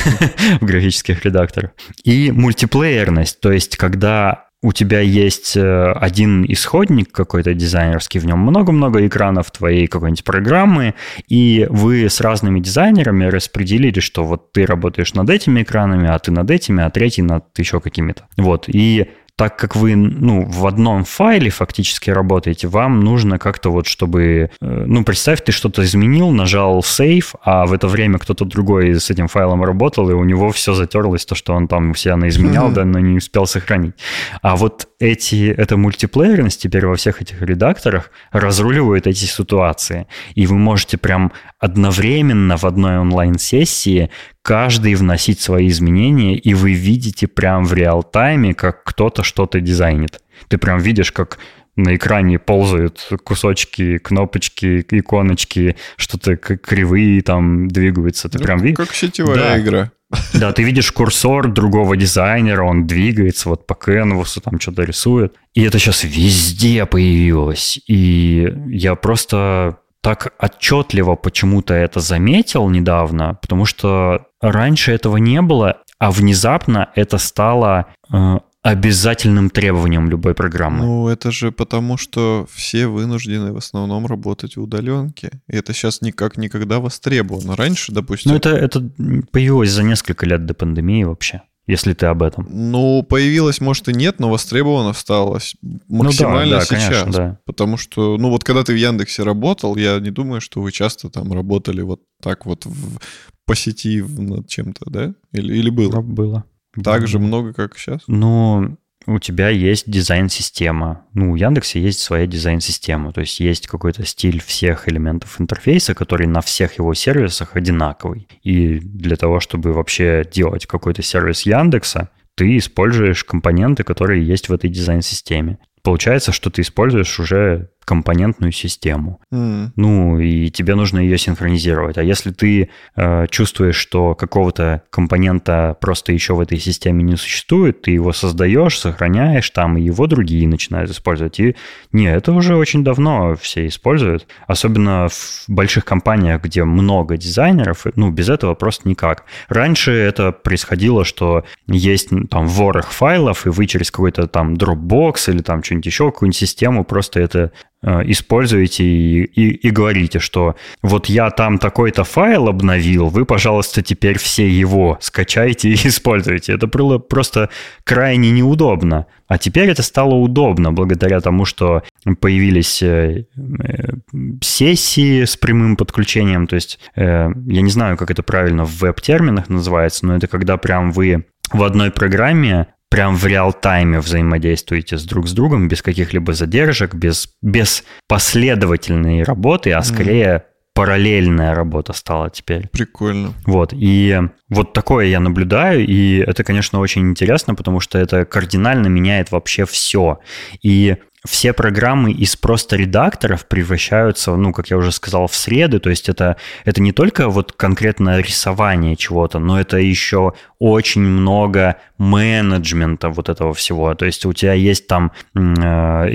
в 0.62 0.66
графических 0.66 1.26
редакторах. 1.26 1.72
И 2.04 2.32
мультиплеерность, 2.32 3.40
то 3.40 3.52
есть 3.52 3.76
когда 3.78 4.49
у 4.61 4.73
тебя 4.73 4.99
есть 4.99 5.56
э, 5.56 5.91
один 5.94 6.45
исходник 6.45 7.11
какой-то 7.11 7.53
дизайнерский, 7.53 8.19
в 8.19 8.26
нем 8.26 8.40
много-много 8.40 9.06
экранов 9.07 9.52
твоей 9.52 9.88
какой-нибудь 9.88 10.26
программы, 10.26 10.95
и 11.30 11.65
вы 11.69 12.10
с 12.10 12.19
разными 12.19 12.60
дизайнерами 12.60 13.26
распределили, 13.26 14.02
что 14.02 14.26
вот 14.26 14.52
ты 14.52 14.65
работаешь 14.65 15.14
над 15.14 15.30
этими 15.30 15.64
экранами, 15.64 16.10
а 16.10 16.19
ты 16.19 16.31
над 16.31 16.52
этими, 16.52 16.84
а 16.84 16.90
третий 16.90 17.22
над 17.22 17.45
еще 17.57 17.80
какими-то. 17.80 18.23
Вот, 18.36 18.65
и 18.68 19.10
так 19.40 19.56
как 19.56 19.78
вы 19.78 19.95
ну, 19.95 20.44
в 20.45 20.68
одном 20.68 21.06
файле 21.06 21.49
фактически 21.49 22.10
работаете, 22.10 22.68
вам 22.68 22.99
нужно 22.99 23.40
как-то 23.40 23.72
вот, 23.72 23.88
чтобы... 23.88 24.52
Э, 24.61 24.84
ну, 24.86 25.06
представь, 25.06 25.41
ты 25.45 25.53
что-то 25.53 25.82
изменил, 25.86 26.32
нажал 26.32 26.82
Save, 26.82 27.36
а 27.41 27.66
в 27.66 27.72
это 27.72 27.88
время 27.88 28.20
кто-то 28.20 28.44
другой 28.44 28.99
с 28.99 29.10
этим 29.10 29.30
файлом 29.30 29.64
работал, 29.64 30.10
и 30.10 30.14
у 30.14 30.26
него 30.26 30.52
все 30.52 30.74
затерлось, 30.74 31.26
то, 31.26 31.36
что 31.36 31.53
он 31.53 31.70
там 31.70 31.95
себя 31.95 32.18
наизменял, 32.18 32.70
да, 32.70 32.84
но 32.84 32.99
не 32.99 33.16
успел 33.16 33.45
сохранить. 33.45 33.94
А 34.41 34.57
вот 34.57 34.90
эти, 34.99 35.49
эта 35.49 35.78
мультиплеерность 35.78 36.61
теперь 36.61 36.86
во 36.86 36.98
всех 36.98 37.22
этих 37.22 37.41
редакторах 37.41 38.11
разруливает 38.34 39.07
эти 39.07 39.24
ситуации. 39.24 40.07
И 40.36 40.48
вы 40.48 40.57
можете 40.57 40.98
прям 40.98 41.32
одновременно 41.60 42.57
в 42.57 42.66
одной 42.66 42.98
онлайн-сессии 42.98 44.10
каждый 44.41 44.95
вносить 44.95 45.40
свои 45.40 45.68
изменения, 45.68 46.36
и 46.36 46.53
вы 46.53 46.74
видите 46.74 47.28
прям 47.28 47.66
в 47.66 47.74
реал-тайме, 47.74 48.53
как 48.53 48.84
кто-то 48.84 49.24
что-то 49.24 49.60
дизайнит. 49.60 50.22
Ты 50.48 50.57
прям 50.57 50.80
видишь, 50.80 51.11
как 51.11 51.40
на 51.76 51.95
экране 51.95 52.40
ползают 52.40 53.07
кусочки, 53.24 53.98
кнопочки, 53.98 54.86
иконочки, 54.90 55.76
что-то 55.95 56.36
кривые 56.36 57.22
там 57.22 57.68
двигаются. 57.68 58.30
Ты 58.30 58.40
ну, 58.40 58.44
прям 58.44 58.60
видишь? 58.60 58.78
Как 58.78 58.94
сетевая 58.94 59.36
да. 59.36 59.60
игра. 59.60 59.91
Да, 60.34 60.52
ты 60.52 60.64
видишь 60.64 60.91
курсор 60.91 61.52
другого 61.52 61.95
дизайнера, 61.95 62.64
он 62.64 62.88
двигается 62.88 63.49
вот 63.49 63.68
по 63.68 63.76
канвасу, 63.76 64.41
там 64.41 64.60
что-то 64.60 64.84
рисует. 64.84 65.36
И 65.53 65.64
это 65.64 65.78
сейчас 65.78 66.03
везде 66.03 66.86
появилось. 66.88 67.80
И 67.88 68.52
я 68.70 68.95
просто 68.95 69.78
так 70.02 70.34
отчетливо 70.40 71.16
почему-то 71.16 71.74
это 71.74 72.00
заметил 72.00 72.70
недавно, 72.70 73.38
потому 73.42 73.66
что 73.66 74.28
раньше 74.42 74.92
этого 74.92 75.18
не 75.18 75.42
было, 75.42 75.78
а 75.98 76.12
внезапно 76.12 76.90
это 76.96 77.18
стало 77.18 77.88
э, 78.12 78.40
обязательным 78.62 79.50
требованием 79.50 80.10
любой 80.10 80.34
программы. 80.34 80.86
Ну, 80.86 81.08
это 81.08 81.32
же 81.32 81.52
потому, 81.52 81.98
что 81.98 82.48
все 82.52 82.88
вынуждены 82.88 83.54
в 83.54 83.58
основном 83.58 84.06
работать 84.06 84.58
в 84.58 84.62
удаленке. 84.62 85.42
И 85.48 85.56
это 85.56 85.74
сейчас 85.74 86.02
никак 86.02 86.38
никогда 86.38 86.80
востребовано. 86.80 87.56
Раньше, 87.56 87.92
допустим... 87.92 88.32
Ну, 88.32 88.38
это, 88.38 88.50
это 88.50 88.90
появилось 89.32 89.72
за 89.72 89.84
несколько 89.84 90.26
лет 90.26 90.46
до 90.46 90.54
пандемии 90.54 91.04
вообще 91.04 91.42
если 91.70 91.94
ты 91.94 92.08
об 92.08 92.24
этом. 92.24 92.48
Ну, 92.50 93.04
появилось, 93.04 93.62
может, 93.62 93.88
и 93.90 93.94
нет, 93.94 94.20
но 94.20 94.28
востребовано 94.28 94.94
стало 94.94 95.40
максимально 95.88 96.46
ну, 96.46 96.52
да, 96.52 96.60
да, 96.60 96.66
сейчас. 96.66 97.04
Конечно, 97.04 97.12
да. 97.12 97.40
Потому 97.46 97.78
что, 97.78 98.18
ну, 98.18 98.32
вот 98.32 98.44
когда 98.44 98.64
ты 98.64 98.74
в 98.74 98.76
Яндексе 98.76 99.22
работал, 99.22 99.76
я 99.76 100.00
не 100.00 100.10
думаю, 100.10 100.41
что 100.41 100.62
вы 100.62 100.72
часто 100.72 101.12
там 101.12 101.32
работали 101.32 101.82
вот 101.82 102.02
так 102.24 102.48
вот 102.48 102.66
в, 102.66 103.00
по 103.46 103.56
сети 103.56 104.02
над 104.02 104.48
чем-то, 104.48 104.90
да? 104.90 105.14
Или, 105.32 105.58
или 105.58 105.70
было? 105.70 106.02
Было. 106.02 106.44
Так 106.84 107.02
было. 107.02 107.08
же 107.08 107.20
много, 107.20 107.54
как 107.54 107.78
сейчас? 107.78 108.02
Ну, 108.08 108.76
у 109.10 109.19
тебя 109.19 109.49
есть 109.49 109.90
дизайн-система. 109.90 111.06
Ну, 111.14 111.31
у 111.31 111.36
Яндекса 111.36 111.80
есть 111.80 111.99
своя 111.99 112.27
дизайн-система. 112.27 113.11
То 113.11 113.22
есть 113.22 113.40
есть 113.40 113.68
какой-то 113.68 114.06
стиль 114.06 114.41
всех 114.41 114.88
элементов 114.88 115.41
интерфейса, 115.41 115.95
который 115.95 116.27
на 116.27 116.41
всех 116.41 116.77
его 116.77 116.94
сервисах 116.94 117.56
одинаковый. 117.56 118.27
И 118.44 118.80
для 118.80 119.15
того, 119.15 119.40
чтобы 119.40 119.73
вообще 119.73 120.23
делать 120.31 120.68
какой-то 120.68 121.02
сервис 121.02 121.41
Яндекса, 121.41 122.10
ты 122.36 122.57
используешь 122.57 123.23
компоненты, 123.23 123.84
которые 123.84 124.26
есть 124.26 124.48
в 124.48 124.53
этой 124.53 124.69
дизайн-системе. 124.69 125.57
Получается, 125.81 126.31
что 126.31 126.49
ты 126.49 126.61
используешь 126.61 127.19
уже 127.19 127.69
компонентную 127.90 128.52
систему. 128.52 129.20
М. 129.32 129.74
Ну, 129.76 130.20
и 130.20 130.52
тебе 130.52 130.76
нужно 130.76 130.99
ее 130.99 131.18
синхронизировать. 131.18 131.98
А 131.98 132.03
если 132.03 132.30
ты 132.30 132.70
э, 132.95 133.26
чувствуешь, 133.32 133.78
что 133.78 134.14
какого-то 134.14 134.84
компонента 134.91 135.76
просто 135.82 136.14
еще 136.14 136.36
в 136.36 136.40
этой 136.40 136.60
системе 136.60 137.02
не 137.02 137.16
существует, 137.16 137.82
ты 137.82 137.90
его 137.90 138.14
создаешь, 138.14 138.78
сохраняешь 138.78 139.49
там, 139.49 139.76
и 139.76 139.82
его 139.82 140.06
другие 140.06 140.48
начинают 140.48 140.91
использовать. 140.91 141.40
И 141.40 141.56
не, 141.91 142.06
это 142.06 142.32
уже 142.32 142.56
очень 142.56 142.84
давно 142.84 143.36
все 143.41 143.66
используют. 143.66 144.28
Особенно 144.45 145.07
в 145.10 145.45
больших 145.48 145.84
компаниях, 145.84 146.44
где 146.44 146.66
много 146.66 147.18
дизайнеров, 147.18 147.88
ну, 147.95 148.11
без 148.11 148.30
этого 148.30 148.53
просто 148.53 148.88
никак. 148.88 149.26
Раньше 149.48 149.94
это 149.94 150.32
происходило, 150.32 151.03
что 151.03 151.44
есть 151.66 152.10
там 152.30 152.48
ворох 152.48 152.91
файлов, 152.91 153.48
и 153.48 153.49
вы 153.49 153.66
через 153.66 153.90
какой-то 153.90 154.28
там 154.28 154.53
Dropbox 154.53 155.32
или 155.32 155.41
там 155.41 155.64
что-нибудь 155.64 155.88
еще, 155.88 156.11
какую-нибудь 156.11 156.38
систему 156.38 156.84
просто 156.84 157.20
это 157.20 157.52
используете 157.81 158.84
и, 158.84 159.23
и, 159.23 159.68
и 159.68 159.69
говорите, 159.69 160.19
что 160.19 160.56
вот 160.81 161.07
я 161.07 161.30
там 161.30 161.57
такой-то 161.57 162.03
файл 162.03 162.47
обновил, 162.49 163.07
вы, 163.07 163.26
пожалуйста, 163.26 163.81
теперь 163.81 164.18
все 164.18 164.49
его 164.49 164.97
скачайте 165.01 165.69
и 165.69 165.73
используйте. 165.88 166.53
Это 166.53 166.68
было 166.68 166.97
просто 166.97 167.49
крайне 167.84 168.31
неудобно. 168.31 169.06
А 169.30 169.38
теперь 169.38 169.69
это 169.69 169.84
стало 169.84 170.15
удобно 170.15 170.73
благодаря 170.73 171.22
тому, 171.22 171.45
что 171.45 171.84
появились 172.19 172.81
э, 172.81 173.26
э, 173.35 173.93
сессии 174.41 175.23
с 175.23 175.38
прямым 175.38 175.76
подключением. 175.76 176.47
То 176.47 176.56
есть 176.56 176.80
э, 176.95 177.30
я 177.45 177.61
не 177.61 177.69
знаю, 177.69 177.95
как 177.95 178.10
это 178.10 178.23
правильно 178.23 178.65
в 178.65 178.80
веб-терминах 178.80 179.47
называется, 179.47 180.07
но 180.07 180.18
это 180.18 180.27
когда 180.27 180.57
прям 180.57 180.91
вы 180.91 181.26
в 181.53 181.64
одной 181.64 181.91
программе 181.91 182.68
прям 182.90 183.16
в 183.16 183.26
реал-тайме 183.26 183.99
взаимодействуете 183.99 184.98
с 184.98 185.03
друг 185.03 185.28
с 185.28 185.34
другом 185.34 185.68
без 185.68 185.82
каких-либо 185.82 186.34
задержек, 186.34 186.95
без, 186.95 187.30
без 187.41 187.84
последовательной 188.07 189.24
работы, 189.24 189.72
а 189.72 189.84
скорее 189.84 190.45
параллельная 190.74 191.53
работа 191.53 191.94
стала 191.94 192.30
теперь. 192.30 192.70
Прикольно. 192.70 193.34
Вот, 193.45 193.74
и 193.74 194.18
вот 194.49 194.74
такое 194.74 195.07
я 195.07 195.20
наблюдаю, 195.20 195.86
и 195.86 196.20
это, 196.20 196.44
конечно, 196.44 196.80
очень 196.80 197.10
интересно, 197.10 197.53
потому 197.53 197.80
что 197.80 197.98
это 197.98 198.26
кардинально 198.26 198.88
меняет 198.88 199.32
вообще 199.32 199.66
все. 199.66 200.20
И 200.61 200.95
все 201.26 201.54
программы 201.54 202.12
из 202.12 202.36
просто 202.36 202.76
редакторов 202.76 203.48
превращаются, 203.48 204.36
ну, 204.36 204.54
как 204.54 204.70
я 204.70 204.78
уже 204.78 204.91
сказал, 204.91 205.28
в 205.28 205.36
среды, 205.36 205.80
то 205.80 205.90
есть 205.90 206.10
это, 206.10 206.38
это 206.66 206.82
не 206.82 206.91
только 206.91 207.30
вот 207.30 207.52
конкретно 207.52 208.20
рисование 208.20 208.96
чего-то, 208.96 209.40
но 209.40 209.60
это 209.60 209.78
еще 209.78 210.34
очень 210.60 211.02
много 211.02 211.78
менеджмента 211.98 213.10
вот 213.10 213.30
этого 213.30 213.54
всего. 213.54 213.94
То 213.96 214.06
есть 214.06 214.26
у 214.26 214.34
тебя 214.34 214.54
есть 214.54 214.88
там 214.88 215.12
э, 215.36 215.40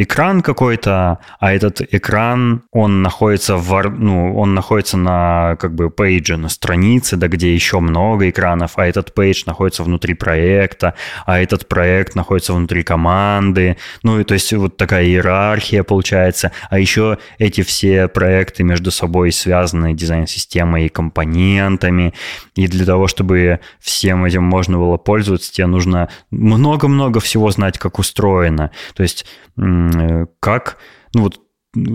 экран 0.03 0.43
какой-то, 0.43 1.19
а 1.41 1.53
этот 1.53 1.81
экран, 1.81 2.63
он 2.73 3.03
находится 3.03 3.57
в, 3.57 3.83
ну, 3.91 4.37
он 4.37 4.55
находится 4.55 4.97
на 4.97 5.57
как 5.57 5.75
бы 5.75 5.91
пейдже, 5.91 6.37
на 6.37 6.49
странице, 6.49 7.17
да, 7.17 7.29
где 7.29 7.55
еще 7.55 7.81
много 7.81 8.29
экранов, 8.31 8.73
а 8.77 8.87
этот 8.87 9.15
пейдж 9.15 9.45
находится 9.47 9.83
внутри 9.83 10.15
проекта, 10.15 10.95
а 11.27 11.39
этот 11.41 11.69
проект 11.69 12.15
находится 12.15 12.53
внутри 12.53 12.83
команды. 12.83 13.77
Ну, 14.03 14.21
и 14.21 14.25
то 14.25 14.35
есть 14.35 14.53
вот 14.53 14.77
такая 14.77 14.94
иерархия 15.03 15.83
получается. 15.83 16.53
А 16.71 16.79
еще 16.79 17.19
эти 17.39 17.63
все 17.63 18.09
проекты 18.09 18.63
между 18.65 18.91
собой 18.91 19.33
связаны 19.33 19.95
дизайн-системой 19.95 20.87
и 20.87 20.89
компонентами. 20.89 22.15
И 22.55 22.67
для 22.67 22.85
того, 22.85 23.07
чтобы 23.09 23.61
всем 23.81 24.25
этим 24.25 24.43
можно 24.45 24.79
было 24.79 24.97
пользоваться, 24.97 25.53
тебе 25.53 25.67
нужно 25.67 26.09
много-много 26.31 27.21
всего 27.21 27.51
знать, 27.51 27.79
как 27.79 27.99
устроено. 27.99 28.71
То 28.95 29.03
есть 29.03 29.27
м, 29.57 30.29
как, 30.41 30.79
ну 31.15 31.23
вот 31.23 31.44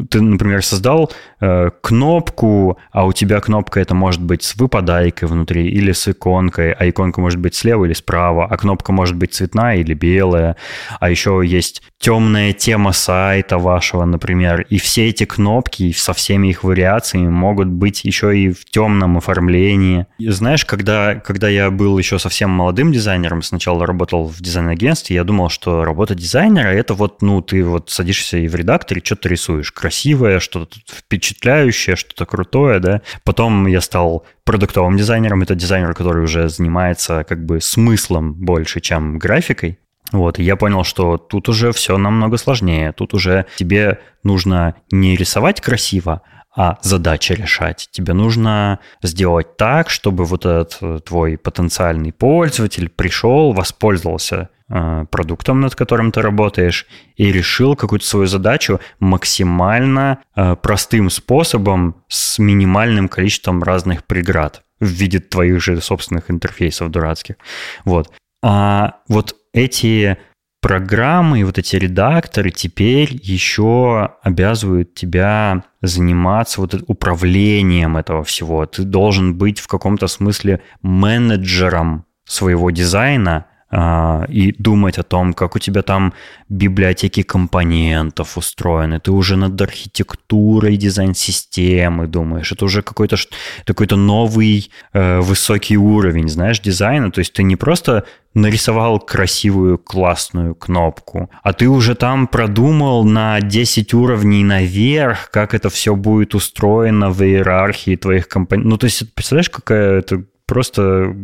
ты, 0.10 0.22
например, 0.22 0.64
создал 0.64 1.12
э, 1.40 1.70
кнопку, 1.82 2.78
а 2.92 3.06
у 3.06 3.14
тебя 3.14 3.40
кнопка 3.40 3.80
это 3.80 3.96
может 3.96 4.22
быть 4.22 4.44
с 4.44 4.56
выпадайкой 4.56 5.28
внутри 5.28 5.70
или 5.70 5.92
с 5.92 6.08
иконкой, 6.08 6.74
а 6.74 6.90
иконка 6.90 7.22
может 7.22 7.40
быть 7.40 7.56
слева 7.56 7.86
или 7.86 7.94
справа, 7.94 8.46
а 8.50 8.58
кнопка 8.58 8.92
может 8.92 9.16
быть 9.16 9.34
цветная 9.34 9.78
или 9.78 9.94
белая, 9.94 10.56
а 11.00 11.10
еще 11.10 11.42
есть 11.46 11.82
темная 12.00 12.54
тема 12.54 12.94
сайта 12.94 13.58
вашего, 13.58 14.06
например, 14.06 14.62
и 14.70 14.78
все 14.78 15.08
эти 15.08 15.26
кнопки 15.26 15.92
со 15.92 16.14
всеми 16.14 16.48
их 16.48 16.64
вариациями 16.64 17.30
могут 17.30 17.68
быть 17.68 18.04
еще 18.06 18.38
и 18.38 18.52
в 18.52 18.66
темном 18.66 19.18
оформлении. 19.18 20.08
И 20.18 20.30
знаешь, 20.30 20.66
когда, 20.66 21.16
когда 21.16 21.50
я 21.50 21.72
был 21.72 21.98
еще 21.98 22.20
совсем 22.20 22.50
молодым 22.50 22.92
дизайнером, 22.92 23.42
сначала 23.42 23.86
работал 23.86 24.28
в 24.28 24.42
дизайн-агентстве, 24.42 25.16
я 25.16 25.24
думал, 25.24 25.50
что 25.50 25.84
работа 25.84 26.16
дизайнера 26.16 26.70
это 26.70 26.94
вот, 26.94 27.22
ну, 27.22 27.42
ты 27.42 27.64
вот 27.64 27.90
садишься 27.90 28.38
и 28.38 28.48
в 28.48 28.56
редакторе 28.56 29.02
что-то 29.04 29.30
рисуешь, 29.30 29.69
красивое, 29.72 30.40
что-то 30.40 30.80
впечатляющее, 30.88 31.96
что-то 31.96 32.26
крутое, 32.26 32.80
да. 32.80 33.02
Потом 33.24 33.68
я 33.68 33.82
стал 33.82 34.26
продуктовым 34.44 34.98
дизайнером, 34.98 35.42
это 35.42 35.56
дизайнер, 35.56 35.94
который 35.94 36.24
уже 36.24 36.50
занимается 36.50 37.24
как 37.24 37.46
бы 37.46 37.62
смыслом 37.62 38.34
больше, 38.34 38.82
чем 38.82 39.20
графикой. 39.20 39.80
Вот, 40.12 40.40
и 40.40 40.44
я 40.44 40.56
понял, 40.56 40.84
что 40.84 41.18
тут 41.18 41.50
уже 41.50 41.72
все 41.72 41.98
намного 41.98 42.38
сложнее. 42.38 42.94
Тут 42.94 43.14
уже 43.14 43.46
тебе 43.58 44.00
нужно 44.24 44.76
не 44.92 45.16
рисовать 45.16 45.62
красиво, 45.62 46.24
а 46.60 46.78
задачи 46.82 47.32
решать. 47.32 47.88
Тебе 47.90 48.12
нужно 48.12 48.80
сделать 49.02 49.56
так, 49.56 49.90
чтобы 49.90 50.26
вот 50.26 50.46
этот 50.46 50.78
э, 50.82 51.00
твой 51.06 51.38
потенциальный 51.38 52.12
пользователь 52.12 52.90
пришел, 52.90 53.54
воспользовался 53.54 54.50
э, 54.68 55.06
продуктом, 55.10 55.62
над 55.62 55.76
которым 55.76 56.12
ты 56.12 56.22
работаешь, 56.22 56.86
и 57.16 57.32
решил 57.32 57.78
какую-то 57.78 58.06
свою 58.06 58.26
задачу 58.26 58.82
максимально 59.00 60.20
э, 60.36 60.58
простым 60.58 61.10
способом 61.10 62.04
с 62.10 62.40
минимальным 62.40 63.08
количеством 63.08 63.64
разных 63.64 64.04
преград 64.04 64.64
в 64.82 64.88
виде 64.88 65.20
твоих 65.20 65.64
же 65.64 65.80
собственных 65.80 66.30
интерфейсов 66.30 66.92
дурацких. 66.92 67.38
Вот. 67.86 68.12
А 68.44 68.96
вот 69.08 69.34
эти 69.54 70.18
программы 70.62 71.40
и 71.40 71.44
вот 71.44 71.58
эти 71.58 71.76
редакторы 71.76 72.52
теперь 72.52 73.20
еще 73.22 74.16
обязывают 74.22 74.94
тебя 74.94 75.64
заниматься 75.82 76.62
вот 76.62 76.76
управлением 76.88 77.98
этого 77.98 78.24
всего. 78.24 78.66
Ты 78.66 78.84
должен 78.84 79.38
быть 79.38 79.60
в 79.60 79.68
каком-то 79.68 80.08
смысле 80.08 80.62
менеджером 80.82 82.06
своего 82.26 82.72
дизайна, 82.72 83.46
и 83.72 84.56
думать 84.58 84.98
о 84.98 85.04
том, 85.04 85.34
как 85.34 85.56
у 85.56 85.60
тебя 85.60 85.84
там 85.84 86.14
библиотеки 86.50 87.22
компонентов 87.22 88.38
устроены. 88.38 89.00
Ты 89.00 89.12
уже 89.12 89.36
над 89.36 89.62
архитектурой 89.62 90.76
дизайн-системы 90.76 92.08
думаешь. 92.08 92.52
Это 92.52 92.66
уже 92.66 92.82
какой-то 92.82 93.18
какой-то 93.66 93.96
новый 93.96 94.72
э, 94.94 95.20
высокий 95.20 95.78
уровень, 95.78 96.30
знаешь, 96.30 96.60
дизайна. 96.60 97.12
То 97.12 97.20
есть 97.20 97.34
ты 97.34 97.44
не 97.44 97.56
просто 97.56 98.06
нарисовал 98.34 99.00
красивую 99.00 99.78
классную 99.78 100.56
кнопку, 100.56 101.30
а 101.44 101.54
ты 101.54 101.68
уже 101.68 101.96
там 101.96 102.28
продумал 102.28 103.04
на 103.04 103.42
10 103.42 103.94
уровней 103.94 104.44
наверх, 104.44 105.30
как 105.32 105.54
это 105.54 105.70
все 105.70 105.96
будет 105.96 106.36
устроено 106.36 107.10
в 107.10 107.22
иерархии 107.24 107.96
твоих 107.96 108.28
компонентов. 108.28 108.72
Ну, 108.72 108.78
то 108.78 108.86
есть, 108.86 109.14
представляешь, 109.14 109.50
какая 109.50 110.00
это 110.00 110.24
просто 110.46 111.16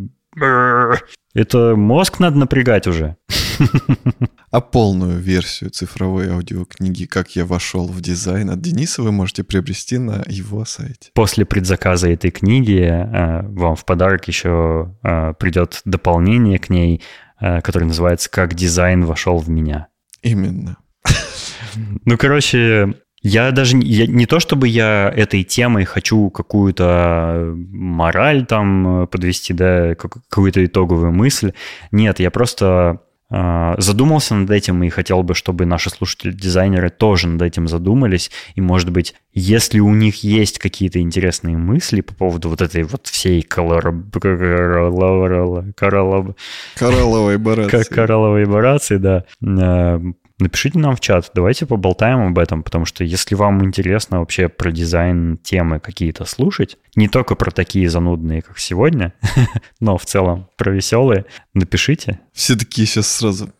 это 1.33 1.75
мозг 1.75 2.19
надо 2.19 2.37
напрягать 2.37 2.87
уже. 2.87 3.17
А 4.51 4.61
полную 4.61 5.19
версию 5.19 5.69
цифровой 5.71 6.29
аудиокниги 6.29 7.03
«Как 7.03 7.35
я 7.35 7.45
вошел 7.45 7.89
в 7.89 7.99
дизайн» 7.99 8.49
от 8.49 8.61
Дениса 8.61 9.01
вы 9.01 9.11
можете 9.11 9.43
приобрести 9.43 9.97
на 9.97 10.23
его 10.27 10.63
сайте. 10.63 11.09
После 11.13 11.43
предзаказа 11.43 12.09
этой 12.09 12.31
книги 12.31 12.79
э, 12.79 13.41
вам 13.49 13.75
в 13.75 13.83
подарок 13.83 14.29
еще 14.29 14.95
э, 15.03 15.33
придет 15.37 15.81
дополнение 15.83 16.57
к 16.57 16.69
ней, 16.69 17.01
э, 17.41 17.59
которое 17.59 17.87
называется 17.87 18.29
«Как 18.31 18.53
дизайн 18.53 19.03
вошел 19.03 19.39
в 19.39 19.49
меня». 19.49 19.87
Именно. 20.21 20.77
Ну, 22.05 22.17
короче, 22.17 22.93
я 23.25 23.49
даже 23.51 23.77
я, 23.81 24.05
не 24.05 24.27
то, 24.27 24.39
чтобы 24.39 24.67
я 24.67 25.11
этой 25.15 25.43
темой 25.43 25.83
хочу 25.83 26.29
какую-то 26.29 27.55
мораль 27.55 28.45
там 28.45 29.07
подвести, 29.07 29.51
да, 29.51 29.95
какую-то 29.95 30.63
итоговую 30.63 31.11
мысль. 31.11 31.53
Нет, 31.91 32.19
я 32.19 32.29
просто 32.29 33.01
э, 33.31 33.73
задумался 33.79 34.35
над 34.35 34.51
этим 34.51 34.83
и 34.83 34.89
хотел 34.89 35.23
бы, 35.23 35.33
чтобы 35.33 35.65
наши 35.65 35.89
слушатели-дизайнеры 35.89 36.91
тоже 36.91 37.27
над 37.27 37.41
этим 37.41 37.67
задумались. 37.67 38.29
И, 38.53 38.61
может 38.61 38.91
быть, 38.91 39.15
если 39.33 39.79
у 39.79 39.95
них 39.95 40.23
есть 40.23 40.59
какие-то 40.59 40.99
интересные 40.99 41.57
мысли 41.57 42.01
по 42.01 42.13
поводу 42.13 42.49
вот 42.49 42.61
этой 42.61 42.83
вот 42.83 43.07
всей 43.07 43.41
коралловой 46.75 47.39
барации, 47.39 47.91
коралловой 47.91 48.45
барации, 48.45 48.97
да, 48.97 49.25
э, 49.41 49.99
Напишите 50.37 50.79
нам 50.79 50.97
в 50.97 50.99
чат, 50.99 51.31
давайте 51.33 51.65
поболтаем 51.65 52.27
об 52.27 52.37
этом, 52.37 52.61
потому 52.61 52.85
что 52.85 53.05
если 53.05 53.35
вам 53.35 53.63
интересно 53.63 54.19
вообще 54.19 54.49
про 54.49 54.69
дизайн 54.69 55.37
темы 55.37 55.79
какие-то 55.79 56.25
слушать, 56.25 56.77
не 56.95 57.07
только 57.07 57.35
про 57.35 57.51
такие 57.51 57.89
занудные, 57.89 58.41
как 58.41 58.59
сегодня, 58.59 59.13
но 59.79 59.97
в 59.97 60.05
целом 60.05 60.49
про 60.57 60.71
веселые, 60.71 61.25
напишите. 61.53 62.19
Все 62.33 62.57
такие 62.57 62.85
сейчас 62.85 63.07
сразу 63.07 63.53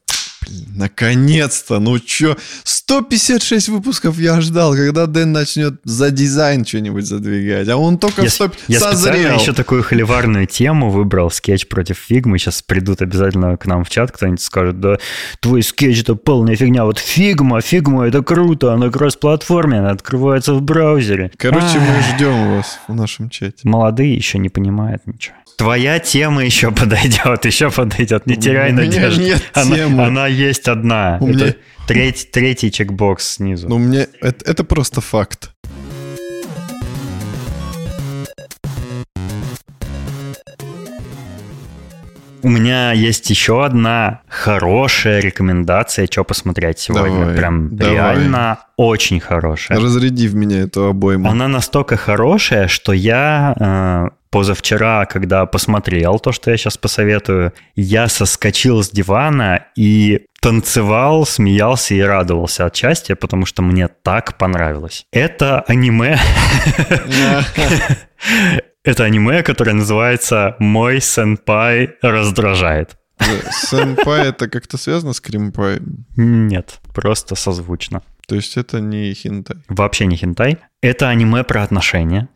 Блин, 0.47 0.65
наконец-то, 0.75 1.79
ну 1.79 1.99
чё, 1.99 2.37
156 2.63 3.69
выпусков 3.69 4.17
я 4.19 4.41
ждал, 4.41 4.73
когда 4.75 5.05
Дэн 5.07 5.31
начнет 5.31 5.79
за 5.83 6.11
дизайн 6.11 6.65
что-нибудь 6.65 7.05
задвигать, 7.05 7.67
а 7.69 7.77
он 7.77 7.97
только 7.97 8.23
Я, 8.23 8.29
100 8.29 8.51
я 8.67 8.79
созрел. 8.79 9.39
еще 9.39 9.53
такую 9.53 9.83
холиварную 9.83 10.45
тему 10.45 10.89
выбрал, 10.89 11.31
скетч 11.31 11.67
против 11.67 11.97
фигмы. 11.97 12.37
Сейчас 12.37 12.61
придут 12.61 13.01
обязательно 13.01 13.57
к 13.57 13.65
нам 13.65 13.83
в 13.83 13.89
чат, 13.89 14.11
кто-нибудь 14.11 14.41
скажет, 14.41 14.79
да, 14.79 14.97
твой 15.39 15.63
скетч 15.63 16.01
это 16.01 16.15
полная 16.15 16.55
фигня. 16.55 16.85
Вот 16.85 16.99
фигма, 16.99 17.61
фигма 17.61 18.07
это 18.07 18.21
круто, 18.21 18.73
она 18.73 18.89
кросс-платформе, 18.89 19.79
она 19.79 19.91
открывается 19.91 20.53
в 20.53 20.61
браузере. 20.61 21.31
Короче, 21.37 21.79
мы 21.79 22.15
ждем 22.15 22.55
вас 22.55 22.79
в 22.87 22.93
нашем 22.93 23.29
чате. 23.29 23.57
Молодые 23.63 24.13
еще 24.13 24.37
не 24.37 24.49
понимают 24.49 25.05
ничего. 25.05 25.35
Твоя 25.57 25.99
тема 25.99 26.43
еще 26.43 26.71
подойдет, 26.71 27.45
еще 27.45 27.71
подойдет. 27.71 28.25
Не 28.25 28.35
теряй 28.35 28.71
У 28.71 28.75
надежды. 28.75 29.23
нет 29.23 29.41
она, 29.53 29.75
темы. 29.75 30.03
она 30.05 30.27
есть 30.27 30.67
одна. 30.67 31.17
У 31.21 31.29
это 31.29 31.37
меня- 31.45 31.53
треть- 31.87 32.31
третий 32.31 32.71
чекбокс 32.71 33.35
снизу. 33.35 33.69
Ну, 33.69 33.77
мне 33.77 34.07
это, 34.21 34.49
это 34.51 34.63
просто 34.63 34.99
факт. 35.01 35.51
У 42.43 42.47
меня 42.49 42.91
есть 42.91 43.27
еще 43.31 43.65
одна 43.65 44.21
хорошая 44.27 45.19
рекомендация, 45.19 46.05
что 46.05 46.23
посмотреть 46.23 46.77
сегодня. 46.77 47.19
Давай, 47.21 47.35
Прям 47.37 47.75
давай. 47.75 47.93
реально 47.95 48.59
очень 48.77 49.19
хорошая. 49.19 49.79
Разряди 49.79 50.27
в 50.27 50.35
меня 50.35 50.59
эту 50.59 50.85
обойму. 50.89 51.27
Она 51.27 51.47
настолько 51.47 51.97
хорошая, 51.97 52.67
что 52.67 52.93
я 52.93 53.55
э, 53.59 54.14
позавчера, 54.35 55.05
когда 55.05 55.45
посмотрел 55.45 56.19
то, 56.19 56.33
что 56.33 56.51
я 56.51 56.57
сейчас 56.57 56.77
посоветую, 56.77 57.53
я 57.77 58.09
соскочил 58.09 58.83
с 58.83 58.89
дивана 58.89 59.67
и 59.77 60.25
танцевал, 60.41 61.25
смеялся 61.25 61.95
и 61.95 62.01
радовался 62.01 62.65
отчасти, 62.65 63.13
потому 63.13 63.45
что 63.45 63.61
мне 63.61 63.87
так 63.87 64.37
понравилось. 64.37 65.05
Это 65.13 65.61
аниме. 65.61 66.19
Это 68.83 69.05
аниме, 69.05 69.41
которое 69.41 69.71
называется 69.71 70.57
«Мой 70.59 70.99
сенпай 70.99 71.91
раздражает». 72.01 72.97
Сэмпай 73.69 74.27
это 74.27 74.49
как-то 74.49 74.77
связано 74.77 75.13
с 75.13 75.21
кримпай? 75.21 75.79
Нет, 76.17 76.81
просто 76.93 77.35
созвучно. 77.35 78.01
То 78.27 78.35
есть 78.35 78.57
это 78.57 78.81
не 78.81 79.13
хинтай. 79.13 79.55
Вообще 79.69 80.05
не 80.05 80.17
хентай. 80.17 80.57
Это 80.81 81.07
аниме 81.07 81.45
про 81.45 81.63
отношения. 81.63 82.27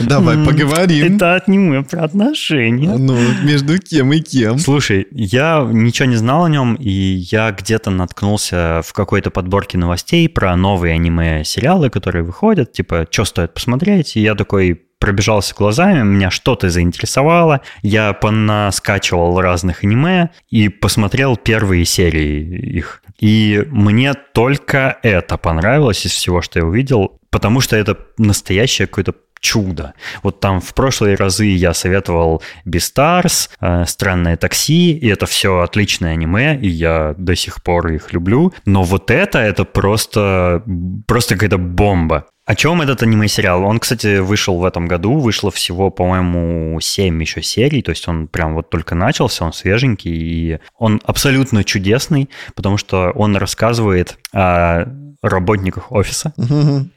Давай 0.00 0.44
поговорим. 0.44 1.16
Это 1.16 1.36
аниме 1.36 1.82
про 1.82 2.04
отношения. 2.04 2.96
Ну, 2.96 3.18
между 3.42 3.78
кем 3.78 4.12
и 4.12 4.20
кем? 4.20 4.58
Слушай, 4.58 5.06
я 5.10 5.66
ничего 5.70 6.08
не 6.08 6.16
знал 6.16 6.44
о 6.44 6.48
нем, 6.48 6.74
и 6.74 6.90
я 6.90 7.50
где-то 7.52 7.90
наткнулся 7.90 8.80
в 8.84 8.92
какой-то 8.92 9.30
подборке 9.30 9.78
новостей 9.78 10.28
про 10.28 10.56
новые 10.56 10.94
аниме-сериалы, 10.94 11.90
которые 11.90 12.24
выходят, 12.24 12.72
типа, 12.72 13.06
что 13.10 13.24
стоит 13.24 13.54
посмотреть, 13.54 14.16
и 14.16 14.20
я 14.20 14.34
такой 14.34 14.80
пробежался 14.98 15.54
глазами, 15.54 16.02
меня 16.02 16.30
что-то 16.30 16.70
заинтересовало, 16.70 17.60
я 17.82 18.14
понаскачивал 18.14 19.38
разных 19.38 19.84
аниме 19.84 20.30
и 20.48 20.70
посмотрел 20.70 21.36
первые 21.36 21.84
серии 21.84 22.76
их. 22.78 23.02
И 23.20 23.64
мне 23.70 24.14
только 24.14 24.98
это 25.02 25.36
понравилось 25.36 26.06
из 26.06 26.12
всего, 26.12 26.40
что 26.40 26.60
я 26.60 26.64
увидел, 26.64 27.20
потому 27.30 27.60
что 27.60 27.76
это 27.76 27.98
настоящее 28.16 28.86
какое-то 28.86 29.14
чудо. 29.44 29.92
Вот 30.22 30.40
там 30.40 30.60
в 30.60 30.74
прошлые 30.74 31.16
разы 31.16 31.44
я 31.44 31.74
советовал 31.74 32.42
Beastars, 32.66 33.50
э, 33.60 33.84
Странное 33.86 34.36
такси, 34.36 34.92
и 34.92 35.08
это 35.08 35.26
все 35.26 35.60
отличное 35.60 36.12
аниме, 36.12 36.58
и 36.58 36.68
я 36.68 37.14
до 37.18 37.36
сих 37.36 37.62
пор 37.62 37.88
их 37.88 38.12
люблю. 38.12 38.52
Но 38.64 38.82
вот 38.82 39.10
это, 39.10 39.38
это 39.38 39.64
просто, 39.64 40.62
просто 41.06 41.34
какая-то 41.34 41.58
бомба. 41.58 42.26
О 42.46 42.54
чем 42.54 42.82
этот 42.82 43.02
аниме-сериал? 43.02 43.64
Он, 43.64 43.78
кстати, 43.78 44.18
вышел 44.18 44.58
в 44.58 44.64
этом 44.64 44.86
году, 44.86 45.18
вышло 45.18 45.50
всего, 45.50 45.90
по-моему, 45.90 46.78
7 46.78 47.20
еще 47.20 47.42
серий, 47.42 47.80
то 47.80 47.90
есть 47.90 48.06
он 48.06 48.28
прям 48.28 48.54
вот 48.54 48.68
только 48.68 48.94
начался, 48.94 49.46
он 49.46 49.54
свеженький, 49.54 50.12
и 50.12 50.58
он 50.78 51.00
абсолютно 51.04 51.64
чудесный, 51.64 52.28
потому 52.54 52.76
что 52.76 53.12
он 53.14 53.36
рассказывает 53.36 54.18
о 54.32 54.84
работниках 55.22 55.90
офиса, 55.90 56.34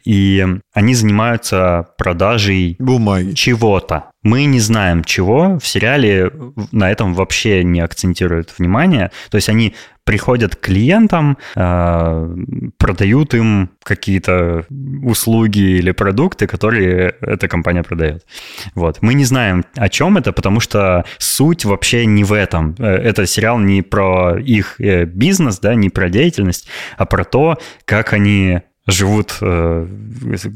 и 0.03 0.45
они 0.73 0.93
занимаются 0.93 1.87
продажей 1.97 2.75
Бумаги. 2.77 3.31
чего-то. 3.33 4.11
Мы 4.23 4.45
не 4.45 4.59
знаем 4.59 5.03
чего. 5.03 5.57
В 5.59 5.67
сериале 5.67 6.31
на 6.71 6.91
этом 6.91 7.13
вообще 7.13 7.63
не 7.63 7.79
акцентируют 7.81 8.53
внимание. 8.57 9.11
То 9.29 9.35
есть 9.35 9.49
они 9.49 9.75
приходят 10.03 10.55
к 10.55 10.61
клиентам, 10.61 11.37
э, 11.55 12.35
продают 12.77 13.33
им 13.33 13.69
какие-то 13.83 14.65
услуги 15.03 15.59
или 15.59 15.91
продукты, 15.91 16.47
которые 16.47 17.15
эта 17.21 17.47
компания 17.49 17.83
продает. 17.83 18.25
Вот. 18.73 18.99
Мы 19.01 19.13
не 19.13 19.25
знаем, 19.25 19.65
о 19.75 19.89
чем 19.89 20.17
это, 20.17 20.31
потому 20.31 20.61
что 20.61 21.03
суть 21.17 21.65
вообще 21.65 22.05
не 22.05 22.23
в 22.23 22.31
этом. 22.31 22.75
Э, 22.79 22.85
Это 22.85 23.25
сериал 23.27 23.59
не 23.59 23.81
про 23.81 24.39
их 24.39 24.79
э, 24.79 25.03
бизнес, 25.03 25.59
да, 25.59 25.75
не 25.75 25.89
про 25.89 26.09
деятельность, 26.09 26.69
а 26.97 27.05
про 27.05 27.25
то, 27.25 27.57
как 27.85 28.13
они 28.13 28.61
живут 28.87 29.37
э, 29.41 29.87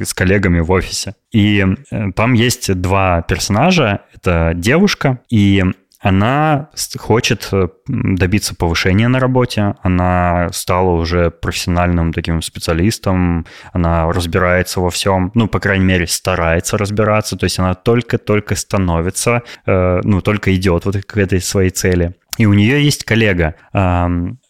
с 0.03 0.13
коллегами 0.13 0.61
в 0.61 0.71
офисе. 0.71 1.15
И 1.31 1.65
э, 1.91 2.11
там 2.15 2.33
есть 2.33 2.73
два 2.73 3.21
персонажа. 3.21 4.01
Это 4.13 4.53
девушка 4.55 5.19
и 5.29 5.63
она 5.99 6.69
хочет 6.97 7.49
э, 7.51 7.67
добиться 7.85 8.55
повышения 8.55 9.07
на 9.07 9.19
работе. 9.19 9.75
Она 9.83 10.49
стала 10.51 10.91
уже 10.93 11.29
профессиональным 11.29 12.11
таким 12.11 12.41
специалистом. 12.41 13.45
Она 13.71 14.11
разбирается 14.11 14.79
во 14.79 14.89
всем. 14.89 15.31
Ну, 15.35 15.47
по 15.47 15.59
крайней 15.59 15.85
мере, 15.85 16.07
старается 16.07 16.77
разбираться. 16.77 17.37
То 17.37 17.43
есть 17.43 17.59
она 17.59 17.75
только-только 17.75 18.55
становится, 18.55 19.43
ну, 19.67 20.21
только 20.21 20.55
идет 20.55 20.85
вот 20.85 20.97
к 21.05 21.17
этой 21.17 21.39
своей 21.39 21.69
цели. 21.69 22.15
И 22.39 22.47
у 22.47 22.53
нее 22.53 22.83
есть 22.83 23.03
коллега, 23.03 23.53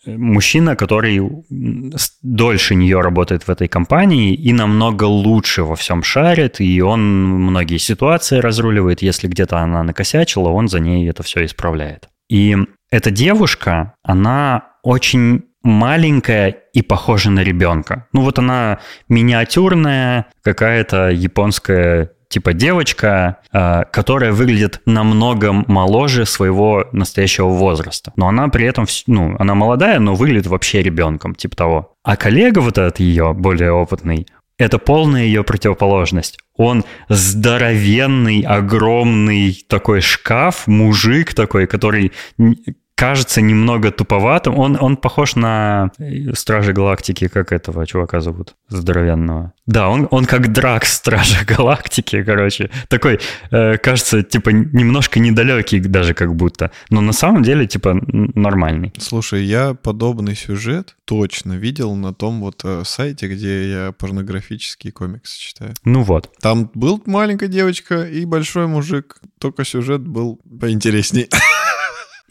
мужчина, 0.05 0.75
который 0.75 1.21
дольше 2.21 2.75
нее 2.75 3.01
работает 3.01 3.43
в 3.43 3.49
этой 3.49 3.67
компании 3.67 4.33
и 4.33 4.53
намного 4.53 5.03
лучше 5.03 5.63
во 5.63 5.75
всем 5.75 6.03
шарит, 6.03 6.59
и 6.59 6.81
он 6.81 7.01
многие 7.25 7.77
ситуации 7.77 8.37
разруливает. 8.37 9.01
Если 9.01 9.27
где-то 9.27 9.59
она 9.59 9.83
накосячила, 9.83 10.49
он 10.49 10.67
за 10.67 10.79
ней 10.79 11.09
это 11.09 11.23
все 11.23 11.45
исправляет. 11.45 12.09
И 12.29 12.57
эта 12.89 13.11
девушка, 13.11 13.95
она 14.03 14.69
очень 14.83 15.43
маленькая 15.63 16.49
и 16.73 16.81
похожа 16.81 17.29
на 17.29 17.41
ребенка. 17.41 18.07
Ну 18.13 18.21
вот 18.21 18.39
она 18.39 18.79
миниатюрная, 19.09 20.27
какая-то 20.43 21.09
японская 21.09 22.11
типа 22.31 22.53
девочка, 22.53 23.37
э, 23.51 23.83
которая 23.91 24.31
выглядит 24.31 24.81
намного 24.85 25.51
моложе 25.51 26.25
своего 26.25 26.87
настоящего 26.93 27.49
возраста. 27.49 28.13
Но 28.15 28.27
она 28.27 28.47
при 28.47 28.65
этом, 28.65 28.87
ну, 29.05 29.35
она 29.37 29.53
молодая, 29.53 29.99
но 29.99 30.15
выглядит 30.15 30.47
вообще 30.47 30.81
ребенком, 30.81 31.35
типа 31.35 31.55
того. 31.55 31.93
А 32.03 32.15
коллега 32.15 32.59
вот 32.59 32.77
этот 32.77 32.99
ее, 32.99 33.33
более 33.33 33.73
опытный, 33.73 34.27
это 34.57 34.77
полная 34.77 35.23
ее 35.23 35.43
противоположность. 35.43 36.37
Он 36.55 36.85
здоровенный, 37.09 38.41
огромный 38.41 39.65
такой 39.67 40.01
шкаф, 40.01 40.67
мужик 40.67 41.33
такой, 41.33 41.67
который 41.67 42.11
кажется 43.01 43.41
немного 43.41 43.91
туповатым. 43.91 44.59
Он, 44.59 44.77
он 44.79 44.95
похож 44.95 45.35
на 45.35 45.89
э, 45.97 46.35
Стражи 46.35 46.71
Галактики, 46.71 47.27
как 47.27 47.51
этого 47.51 47.87
чувака 47.87 48.21
зовут, 48.21 48.55
здоровенного. 48.69 49.53
Да, 49.65 49.89
он, 49.89 50.07
он 50.11 50.25
как 50.25 50.53
Драк 50.53 50.85
Стражи 50.85 51.43
Галактики, 51.43 52.23
короче. 52.23 52.69
Такой, 52.89 53.19
э, 53.49 53.77
кажется, 53.77 54.21
типа 54.21 54.51
немножко 54.51 55.19
недалекий 55.19 55.79
даже 55.79 56.13
как 56.13 56.35
будто. 56.35 56.69
Но 56.91 57.01
на 57.01 57.11
самом 57.11 57.41
деле, 57.41 57.65
типа, 57.65 57.99
нормальный. 58.35 58.93
Слушай, 58.99 59.45
я 59.45 59.73
подобный 59.73 60.35
сюжет 60.35 60.95
точно 61.05 61.53
видел 61.53 61.95
на 61.95 62.13
том 62.13 62.39
вот 62.39 62.61
э, 62.63 62.83
сайте, 62.85 63.27
где 63.27 63.71
я 63.71 63.91
порнографические 63.93 64.93
комиксы 64.93 65.39
читаю. 65.39 65.73
Ну 65.85 66.03
вот. 66.03 66.29
Там 66.39 66.69
был 66.75 67.01
маленькая 67.07 67.47
девочка 67.47 68.03
и 68.03 68.25
большой 68.25 68.67
мужик, 68.67 69.17
только 69.39 69.65
сюжет 69.65 70.01
был 70.01 70.39
поинтересней. 70.59 71.27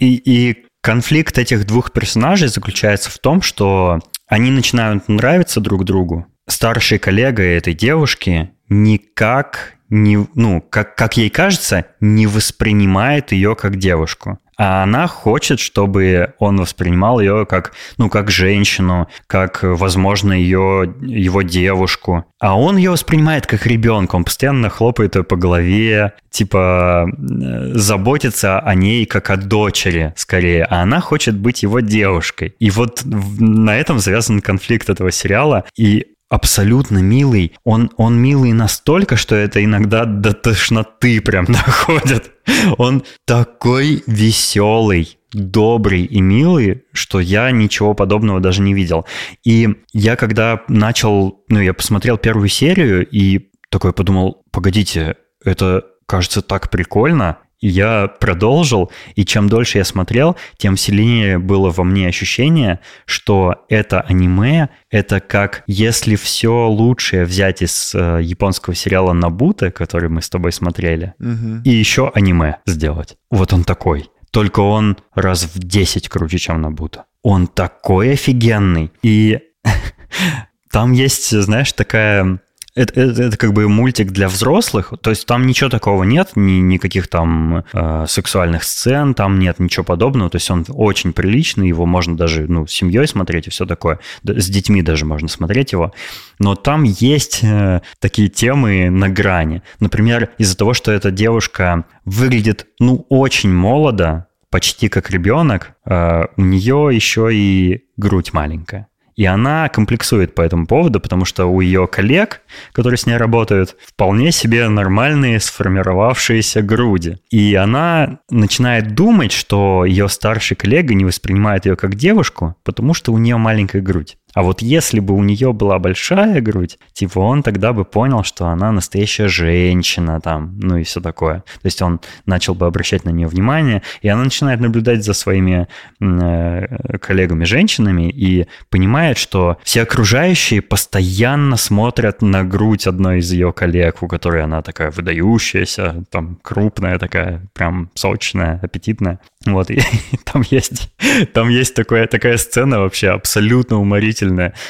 И, 0.01 0.15
и 0.15 0.65
конфликт 0.81 1.39
этих 1.39 1.67
двух 1.67 1.93
персонажей 1.93 2.49
заключается 2.49 3.11
в 3.11 3.19
том, 3.19 3.43
что 3.43 4.01
они 4.27 4.51
начинают 4.51 5.09
нравиться 5.09 5.61
друг 5.61 5.85
другу. 5.85 6.27
Старший 6.49 6.99
коллега 6.99 7.43
этой 7.43 7.75
девушки 7.75 8.51
никак 8.71 9.75
не, 9.91 10.27
ну, 10.35 10.63
как, 10.63 10.95
как 10.95 11.17
ей 11.17 11.29
кажется, 11.29 11.87
не 12.01 12.27
воспринимает 12.27 13.33
ее 13.33 13.55
как 13.55 13.77
девушку 13.77 14.39
а 14.63 14.83
она 14.83 15.07
хочет, 15.07 15.59
чтобы 15.59 16.35
он 16.39 16.61
воспринимал 16.61 17.19
ее 17.19 17.47
как, 17.47 17.73
ну, 17.97 18.11
как 18.11 18.31
женщину, 18.31 19.09
как, 19.27 19.61
возможно, 19.63 20.35
ее, 20.35 20.95
его 21.01 21.41
девушку. 21.41 22.27
А 22.39 22.59
он 22.59 22.77
ее 22.77 22.91
воспринимает 22.91 23.47
как 23.47 23.67
ребенка, 23.67 24.17
он 24.17 24.25
постоянно 24.25 24.69
хлопает 24.69 25.17
ее 25.17 25.25
по 25.25 25.37
голове, 25.37 26.13
типа 26.29 27.09
э, 27.09 27.71
заботится 27.73 28.59
о 28.59 28.75
ней 28.75 29.07
как 29.07 29.31
о 29.31 29.39
дочери, 29.39 30.13
скорее, 30.15 30.65
а 30.65 30.83
она 30.83 31.01
хочет 31.01 31.39
быть 31.39 31.63
его 31.63 31.81
девушкой. 31.81 32.55
И 32.59 32.71
вот 32.71 33.01
на 33.07 33.75
этом 33.79 33.99
завязан 33.99 34.43
конфликт 34.43 34.91
этого 34.91 35.11
сериала, 35.11 35.65
и 35.75 36.05
абсолютно 36.31 36.99
милый. 36.99 37.53
Он, 37.65 37.91
он 37.97 38.17
милый 38.19 38.53
настолько, 38.53 39.17
что 39.17 39.35
это 39.35 39.63
иногда 39.63 40.05
до 40.07 40.33
тошноты 40.33 41.21
прям 41.21 41.45
доходит. 41.49 42.31
Он 42.79 43.03
такой 43.27 44.03
веселый, 44.07 45.19
добрый 45.33 46.05
и 46.05 46.21
милый, 46.21 46.85
что 46.93 47.21
я 47.21 47.51
ничего 47.51 47.95
подобного 47.95 48.41
даже 48.41 48.63
не 48.63 48.73
видел. 48.73 49.07
И 49.45 49.69
я 49.93 50.17
когда 50.17 50.63
начал, 50.69 51.43
ну, 51.49 51.61
я 51.61 51.75
посмотрел 51.75 52.17
первую 52.17 52.49
серию 52.49 53.07
и 53.07 53.51
такой 53.69 53.93
подумал, 53.93 54.43
погодите, 54.53 55.17
это 55.45 55.85
кажется 56.07 56.43
так 56.43 56.71
прикольно, 56.71 57.39
я 57.61 58.09
продолжил, 58.09 58.91
и 59.15 59.25
чем 59.25 59.49
дольше 59.49 59.79
я 59.79 59.85
смотрел, 59.85 60.37
тем 60.57 60.77
сильнее 60.77 61.39
было 61.39 61.71
во 61.71 61.85
мне 61.85 62.09
ощущение, 62.09 62.81
что 63.05 63.65
это 63.69 64.01
аниме, 64.01 64.69
это 64.91 65.21
как 65.21 65.63
если 65.67 66.17
все 66.17 66.69
лучшее 66.69 67.25
взять 67.25 67.63
из 67.63 67.95
э, 67.95 68.21
японского 68.23 68.75
сериала 68.75 69.13
Набута, 69.13 69.71
который 69.71 70.09
мы 70.09 70.23
с 70.23 70.31
тобой 70.31 70.53
смотрели, 70.53 71.15
угу. 71.19 71.63
и 71.65 71.71
еще 71.71 72.11
аниме 72.15 72.57
сделать. 72.67 73.17
Вот 73.31 73.53
он 73.53 73.65
такой. 73.65 74.09
Только 74.31 74.61
он 74.61 74.97
раз 75.15 75.45
в 75.45 75.59
10 75.59 76.09
круче, 76.09 76.39
чем 76.39 76.61
Набута. 76.61 77.05
Он 77.23 77.47
такой 77.47 78.13
офигенный. 78.13 78.93
И 79.03 79.41
там 80.71 80.93
есть, 80.93 81.31
знаешь, 81.31 81.73
такая 81.73 82.41
это, 82.75 83.01
это, 83.01 83.23
это 83.25 83.37
как 83.37 83.53
бы 83.53 83.69
мультик 83.69 84.11
для 84.11 84.29
взрослых, 84.29 84.93
то 85.01 85.11
есть 85.11 85.27
там 85.27 85.47
ничего 85.47 85.71
такого 85.71 86.05
нет, 86.05 86.31
ни, 86.35 86.61
никаких 86.61 87.09
там 87.09 87.65
э, 87.73 88.05
сексуальных 88.09 88.65
сцен, 88.65 89.15
там 89.15 89.39
нет 89.39 89.59
ничего 89.59 89.85
подобного, 89.85 90.31
то 90.31 90.37
есть 90.37 90.51
он 90.51 90.65
очень 90.69 91.13
приличный, 91.13 91.69
его 91.69 91.87
можно 91.87 92.17
даже 92.17 92.47
ну, 92.49 92.67
с 92.67 92.73
семьей 92.73 93.07
смотреть 93.07 93.49
и 93.49 93.51
все 93.51 93.67
такое, 93.67 93.99
с 94.23 94.49
детьми 94.49 94.83
даже 94.83 95.05
можно 95.05 95.29
смотреть 95.29 95.73
его, 95.73 95.93
но 96.39 96.55
там 96.55 96.85
есть 96.85 97.41
э, 97.43 97.81
такие 97.99 98.29
темы 98.29 98.91
на 98.91 99.09
грани. 99.09 99.63
Например, 99.81 100.31
из-за 100.39 100.57
того, 100.57 100.75
что 100.75 100.93
эта 100.93 101.11
девушка 101.11 101.85
выглядит 102.05 102.67
ну 102.79 103.07
очень 103.09 103.53
молодо, 103.53 104.27
почти 104.51 104.89
как 104.89 105.11
ребенок, 105.11 105.73
э, 105.87 106.25
у 106.37 106.43
нее 106.43 106.91
еще 106.93 107.31
и 107.33 107.85
грудь 107.97 108.33
маленькая. 108.33 108.90
И 109.21 109.27
она 109.27 109.69
комплексует 109.69 110.35
по 110.35 110.41
этому 110.41 110.67
поводу, 110.67 110.99
потому 110.99 111.27
что 111.27 111.45
у 111.45 111.61
ее 111.61 111.87
коллег, 111.87 112.41
которые 112.73 112.97
с 112.97 113.05
ней 113.05 113.19
работают, 113.19 113.77
вполне 113.87 114.33
себе 114.33 114.67
нормальные 114.71 115.41
сформировавшиеся 115.41 116.63
груди. 116.63 117.19
И 117.31 117.55
она 117.55 118.21
начинает 118.31 118.95
думать, 118.95 119.33
что 119.33 119.85
ее 119.85 120.09
старший 120.09 120.57
коллега 120.57 120.95
не 120.95 121.05
воспринимает 121.05 121.67
ее 121.67 121.77
как 121.77 121.97
девушку, 121.97 122.57
потому 122.65 122.95
что 122.95 123.13
у 123.13 123.19
нее 123.19 123.37
маленькая 123.37 123.83
грудь. 123.83 124.17
А 124.35 124.43
вот 124.43 124.63
если 124.63 125.01
бы 125.01 125.15
у 125.15 125.23
нее 125.23 125.53
была 125.53 125.79
большая 125.79 126.41
грудь, 126.41 126.79
типа 126.93 127.19
он 127.19 127.43
тогда 127.43 127.73
бы 127.73 127.85
понял, 127.85 128.25
что 128.25 128.47
она 128.47 128.73
настоящая 128.73 129.29
женщина 129.29 130.21
там, 130.21 130.59
ну 130.61 130.77
и 130.77 130.85
все 130.85 131.01
такое. 131.01 131.41
То 131.41 131.67
есть 131.67 131.83
он 131.83 132.01
начал 132.27 132.55
бы 132.55 132.67
обращать 132.67 133.05
на 133.05 133.11
нее 133.11 133.27
внимание, 133.27 133.83
и 134.03 134.09
она 134.09 134.25
начинает 134.25 134.61
наблюдать 134.61 135.05
за 135.05 135.15
своими 135.15 135.69
э, 136.01 136.99
коллегами-женщинами 136.99 138.11
и 138.11 138.47
понимает, 138.69 139.19
что 139.19 139.59
все 139.65 139.83
окружающие 139.83 140.63
постоянно 140.63 141.57
смотрят 141.57 142.23
на 142.23 142.45
грудь 142.45 142.87
одной 142.87 143.19
из 143.19 143.33
ее 143.33 143.53
коллег, 143.53 144.03
у 144.03 144.09
которой 144.09 144.43
она 144.43 144.63
такая 144.63 144.91
выдающаяся, 144.91 146.05
там 146.11 146.39
крупная 146.43 146.99
такая, 146.99 147.47
прям 147.55 147.91
сочная, 147.95 148.61
аппетитная. 148.63 149.21
Вот, 149.47 149.71
и, 149.71 149.77
и 150.13 150.17
там 150.25 150.43
есть, 150.51 150.93
там 151.33 151.49
есть 151.49 151.75
такое, 151.75 152.07
такая 152.07 152.37
сцена 152.37 152.81
вообще 152.81 153.09
абсолютно 153.09 153.81
уморительная, 153.81 154.20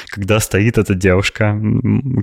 когда 0.09 0.39
стоит 0.39 0.77
эта 0.77 0.93
девушка, 0.93 1.59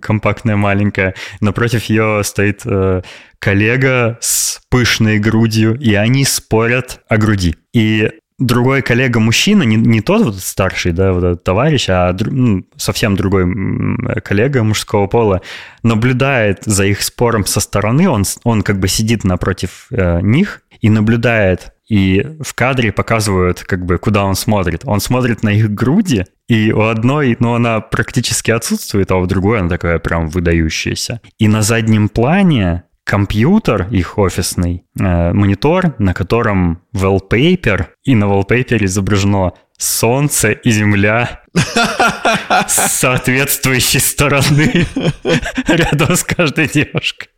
компактная, 0.00 0.56
маленькая, 0.56 1.14
напротив 1.40 1.84
ее 1.84 2.22
стоит 2.24 2.62
э, 2.64 3.02
коллега 3.38 4.18
с 4.20 4.60
пышной 4.70 5.18
грудью, 5.18 5.78
и 5.78 5.94
они 5.94 6.24
спорят 6.24 7.00
о 7.09 7.16
груди. 7.16 7.56
И 7.72 8.10
другой 8.38 8.82
коллега 8.82 9.20
мужчина, 9.20 9.64
не, 9.64 9.76
не 9.76 10.00
тот 10.00 10.22
вот 10.22 10.36
старший, 10.36 10.92
да, 10.92 11.12
вот 11.12 11.24
этот 11.24 11.44
товарищ, 11.44 11.88
а 11.88 12.16
ну, 12.20 12.64
совсем 12.76 13.16
другой 13.16 13.44
коллега 14.22 14.62
мужского 14.62 15.06
пола, 15.06 15.42
наблюдает 15.82 16.62
за 16.64 16.84
их 16.84 17.02
спором 17.02 17.44
со 17.44 17.60
стороны, 17.60 18.09
он, 18.09 18.24
он 18.44 18.62
как 18.62 18.78
бы 18.78 18.88
сидит 18.88 19.24
напротив 19.24 19.88
э, 19.90 20.20
них 20.22 20.62
и 20.80 20.88
наблюдает 20.90 21.72
и 21.89 22.23
в 22.40 22.55
кадре 22.55 22.93
показывают, 22.93 23.60
как 23.60 23.85
бы, 23.85 23.98
куда 23.98 24.24
он 24.24 24.35
смотрит. 24.35 24.82
Он 24.85 25.01
смотрит 25.01 25.43
на 25.43 25.51
их 25.51 25.73
груди, 25.73 26.27
и 26.47 26.73
у 26.73 26.82
одной, 26.82 27.36
ну, 27.40 27.55
она 27.55 27.81
практически 27.81 28.51
отсутствует, 28.51 29.10
а 29.10 29.16
у 29.16 29.27
другой 29.27 29.60
она 29.60 29.69
такая 29.69 29.98
прям 29.98 30.28
выдающаяся. 30.28 31.20
И 31.39 31.48
на 31.48 31.62
заднем 31.62 32.09
плане 32.09 32.85
компьютер 33.05 33.89
их 33.90 34.19
офисный, 34.19 34.85
э, 34.98 35.32
монитор, 35.32 35.94
на 35.98 36.12
котором 36.12 36.82
wallpaper, 36.94 37.86
и 38.05 38.15
на 38.15 38.24
wallpaper 38.24 38.85
изображено 38.85 39.55
солнце 39.78 40.50
и 40.50 40.70
земля 40.70 41.42
с 42.66 42.92
соответствующей 42.92 44.00
стороны 44.00 44.86
рядом 45.68 46.16
с 46.16 46.24
каждой 46.24 46.68
девушкой. 46.68 47.28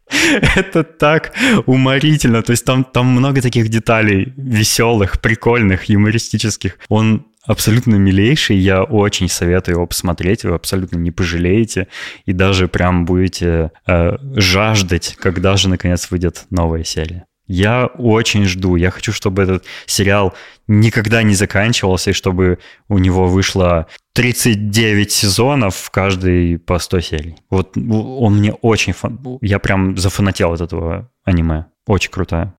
Это 0.56 0.82
так 0.82 1.32
уморительно. 1.66 2.42
То 2.42 2.52
есть 2.52 2.64
там, 2.64 2.84
там 2.84 3.06
много 3.06 3.42
таких 3.42 3.68
деталей 3.68 4.32
веселых, 4.36 5.20
прикольных, 5.20 5.84
юмористических. 5.84 6.78
Он 6.88 7.26
абсолютно 7.44 7.96
милейший. 7.96 8.56
Я 8.56 8.82
очень 8.82 9.28
советую 9.28 9.76
его 9.76 9.86
посмотреть. 9.86 10.44
Вы 10.44 10.54
абсолютно 10.54 10.96
не 10.96 11.10
пожалеете. 11.10 11.88
И 12.24 12.32
даже 12.32 12.68
прям 12.68 13.04
будете 13.04 13.70
э, 13.86 14.16
жаждать, 14.34 15.16
когда 15.20 15.56
же 15.56 15.68
наконец 15.68 16.10
выйдет 16.10 16.46
новая 16.50 16.84
серия. 16.84 17.26
Я 17.52 17.86
очень 17.86 18.44
жду. 18.44 18.76
Я 18.76 18.92
хочу, 18.92 19.12
чтобы 19.12 19.42
этот 19.42 19.64
сериал 19.84 20.34
никогда 20.68 21.24
не 21.24 21.34
заканчивался, 21.34 22.10
и 22.10 22.12
чтобы 22.12 22.60
у 22.88 22.98
него 22.98 23.26
вышло 23.26 23.88
39 24.12 25.10
сезонов, 25.10 25.90
каждый 25.90 26.60
по 26.60 26.78
100 26.78 27.00
серий. 27.00 27.36
Вот 27.50 27.76
он 27.76 28.38
мне 28.38 28.52
очень... 28.52 28.92
Фан... 28.92 29.18
Я 29.40 29.58
прям 29.58 29.96
зафанател 29.96 30.52
от 30.52 30.60
этого 30.60 31.10
аниме. 31.24 31.66
Очень 31.88 32.12
крутая. 32.12 32.54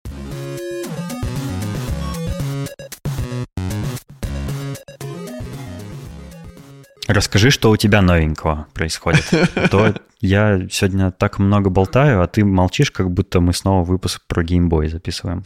Расскажи, 7.13 7.49
что 7.49 7.71
у 7.71 7.77
тебя 7.77 8.01
новенького 8.01 8.67
происходит. 8.73 9.25
А 9.55 9.67
то 9.67 9.93
я 10.21 10.61
сегодня 10.69 11.11
так 11.11 11.39
много 11.39 11.69
болтаю, 11.69 12.21
а 12.21 12.27
ты 12.27 12.45
молчишь, 12.45 12.89
как 12.91 13.11
будто 13.11 13.41
мы 13.41 13.53
снова 13.53 13.83
выпуск 13.83 14.21
про 14.27 14.43
геймбой 14.43 14.87
записываем. 14.87 15.43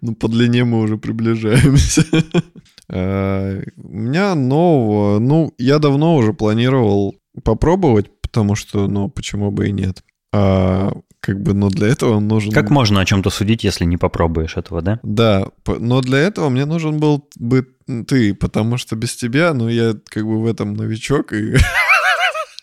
Ну, 0.00 0.14
по 0.14 0.28
длине 0.28 0.64
мы 0.64 0.80
уже 0.80 0.96
приближаемся. 0.96 2.04
А, 2.88 3.60
у 3.76 3.96
меня 3.96 4.34
нового... 4.34 5.18
Ну, 5.18 5.54
я 5.58 5.78
давно 5.78 6.16
уже 6.16 6.32
планировал 6.32 7.14
попробовать, 7.42 8.10
потому 8.20 8.54
что, 8.54 8.86
ну, 8.86 9.08
почему 9.08 9.50
бы 9.50 9.68
и 9.68 9.72
нет. 9.72 10.02
Как 11.22 11.40
бы, 11.40 11.54
но 11.54 11.68
для 11.68 11.86
этого 11.86 12.18
нужен... 12.18 12.52
Как 12.52 12.68
можно 12.68 13.00
о 13.00 13.04
чем-то 13.04 13.30
судить, 13.30 13.62
если 13.62 13.84
не 13.84 13.96
попробуешь 13.96 14.56
этого, 14.56 14.82
да? 14.82 14.98
Да, 15.04 15.46
но 15.66 16.00
для 16.00 16.18
этого 16.18 16.48
мне 16.48 16.64
нужен 16.64 16.98
был 16.98 17.28
бы 17.36 17.68
ты, 18.08 18.34
потому 18.34 18.76
что 18.76 18.96
без 18.96 19.14
тебя, 19.14 19.54
ну, 19.54 19.68
я 19.68 19.94
как 20.08 20.24
бы 20.24 20.42
в 20.42 20.46
этом 20.46 20.74
новичок, 20.74 21.32
и 21.32 21.54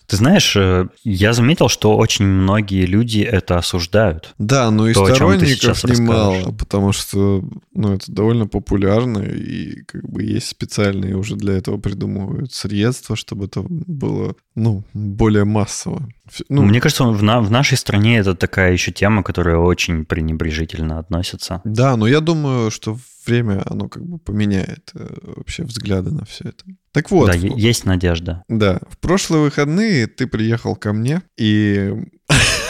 Ты 0.09 0.15
знаешь, 0.15 0.55
э, 0.55 0.87
я 1.03 1.33
заметил, 1.33 1.69
что 1.69 1.95
очень 1.95 2.25
многие 2.25 2.87
люди 2.87 3.19
это 3.19 3.59
осуждают. 3.59 4.33
Да, 4.39 4.71
но 4.71 4.87
и 4.89 4.93
то, 4.95 5.05
сторонников 5.05 5.83
немало, 5.83 6.51
потому 6.51 6.93
что 6.93 7.43
ну, 7.75 7.93
это 7.93 8.11
довольно 8.11 8.47
популярно, 8.47 9.19
и 9.19 9.83
как 9.83 10.09
бы 10.09 10.23
есть 10.23 10.47
специальные 10.47 11.15
уже 11.15 11.35
для 11.35 11.53
этого 11.53 11.77
придумывают 11.77 12.51
средства, 12.51 13.15
чтобы 13.15 13.45
это 13.45 13.63
было 13.69 14.33
ну, 14.55 14.83
более 14.93 15.45
массово. 15.45 16.09
Ну, 16.49 16.63
Мне 16.63 16.81
кажется, 16.81 17.03
в, 17.03 17.21
на, 17.21 17.39
в 17.41 17.51
нашей 17.51 17.77
стране 17.77 18.17
это 18.17 18.33
такая 18.35 18.73
еще 18.73 18.91
тема, 18.91 19.21
которая 19.21 19.57
очень 19.57 20.05
пренебрежительно 20.05 20.97
относится. 20.97 21.61
Да, 21.63 21.95
но 21.95 22.07
я 22.07 22.19
думаю, 22.19 22.71
что 22.71 22.97
время, 23.29 23.63
оно 23.65 23.87
как 23.87 24.05
бы 24.05 24.17
поменяет 24.17 24.91
э, 24.93 25.07
вообще 25.35 25.63
взгляды 25.63 26.11
на 26.11 26.25
все 26.25 26.49
это. 26.49 26.65
Так 26.91 27.11
вот. 27.11 27.27
Да, 27.27 27.33
есть 27.33 27.85
надежда. 27.85 28.43
Да. 28.47 28.79
В 28.89 28.97
прошлые 28.97 29.43
выходные 29.43 30.07
ты 30.07 30.27
приехал 30.27 30.75
ко 30.75 30.93
мне, 30.93 31.21
и 31.37 31.93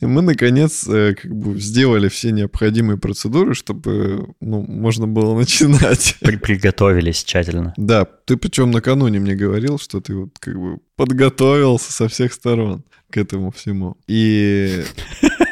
мы, 0.00 0.22
наконец, 0.22 0.86
э, 0.88 1.14
как 1.14 1.34
бы 1.34 1.58
сделали 1.60 2.08
все 2.08 2.30
необходимые 2.30 2.98
процедуры, 2.98 3.54
чтобы, 3.54 4.28
ну, 4.40 4.62
можно 4.62 5.06
было 5.06 5.36
начинать. 5.36 6.16
При 6.20 6.36
приготовились 6.36 7.24
тщательно. 7.24 7.74
Да, 7.76 8.04
ты 8.04 8.36
причем 8.36 8.70
накануне 8.70 9.18
мне 9.18 9.34
говорил, 9.34 9.78
что 9.78 10.00
ты 10.00 10.14
вот 10.14 10.38
как 10.38 10.58
бы 10.58 10.78
подготовился 10.96 11.92
со 11.92 12.08
всех 12.08 12.32
сторон 12.32 12.84
к 13.10 13.16
этому 13.16 13.50
всему. 13.50 13.96
И 14.06 14.84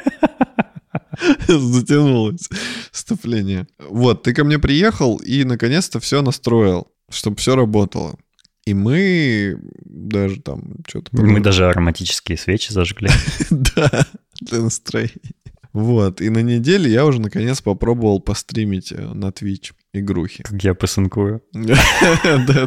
затянулось 1.48 2.48
вступление. 2.92 3.66
Вот, 3.78 4.22
ты 4.22 4.34
ко 4.34 4.44
мне 4.44 4.58
приехал 4.58 5.16
и 5.16 5.44
наконец-то 5.44 6.00
все 6.00 6.22
настроил, 6.22 6.88
чтобы 7.10 7.36
все 7.36 7.56
работало. 7.56 8.16
И 8.64 8.74
мы 8.74 9.58
даже 9.84 10.40
там 10.40 10.76
что-то... 10.86 11.10
Мы 11.12 11.40
даже 11.40 11.68
ароматические 11.68 12.36
свечи 12.36 12.72
зажгли. 12.72 13.10
Да, 13.50 14.06
для 14.40 14.60
настроения. 14.60 15.34
Вот, 15.72 16.22
и 16.22 16.30
на 16.30 16.42
неделе 16.42 16.90
я 16.90 17.04
уже 17.04 17.20
наконец 17.20 17.60
попробовал 17.60 18.18
постримить 18.18 18.92
э, 18.92 18.96
на 18.96 19.26
Twitch 19.26 19.72
игрухи. 19.92 20.42
Как 20.42 20.64
я 20.64 20.72
посынкую. 20.72 21.42
Да-да, 21.52 22.66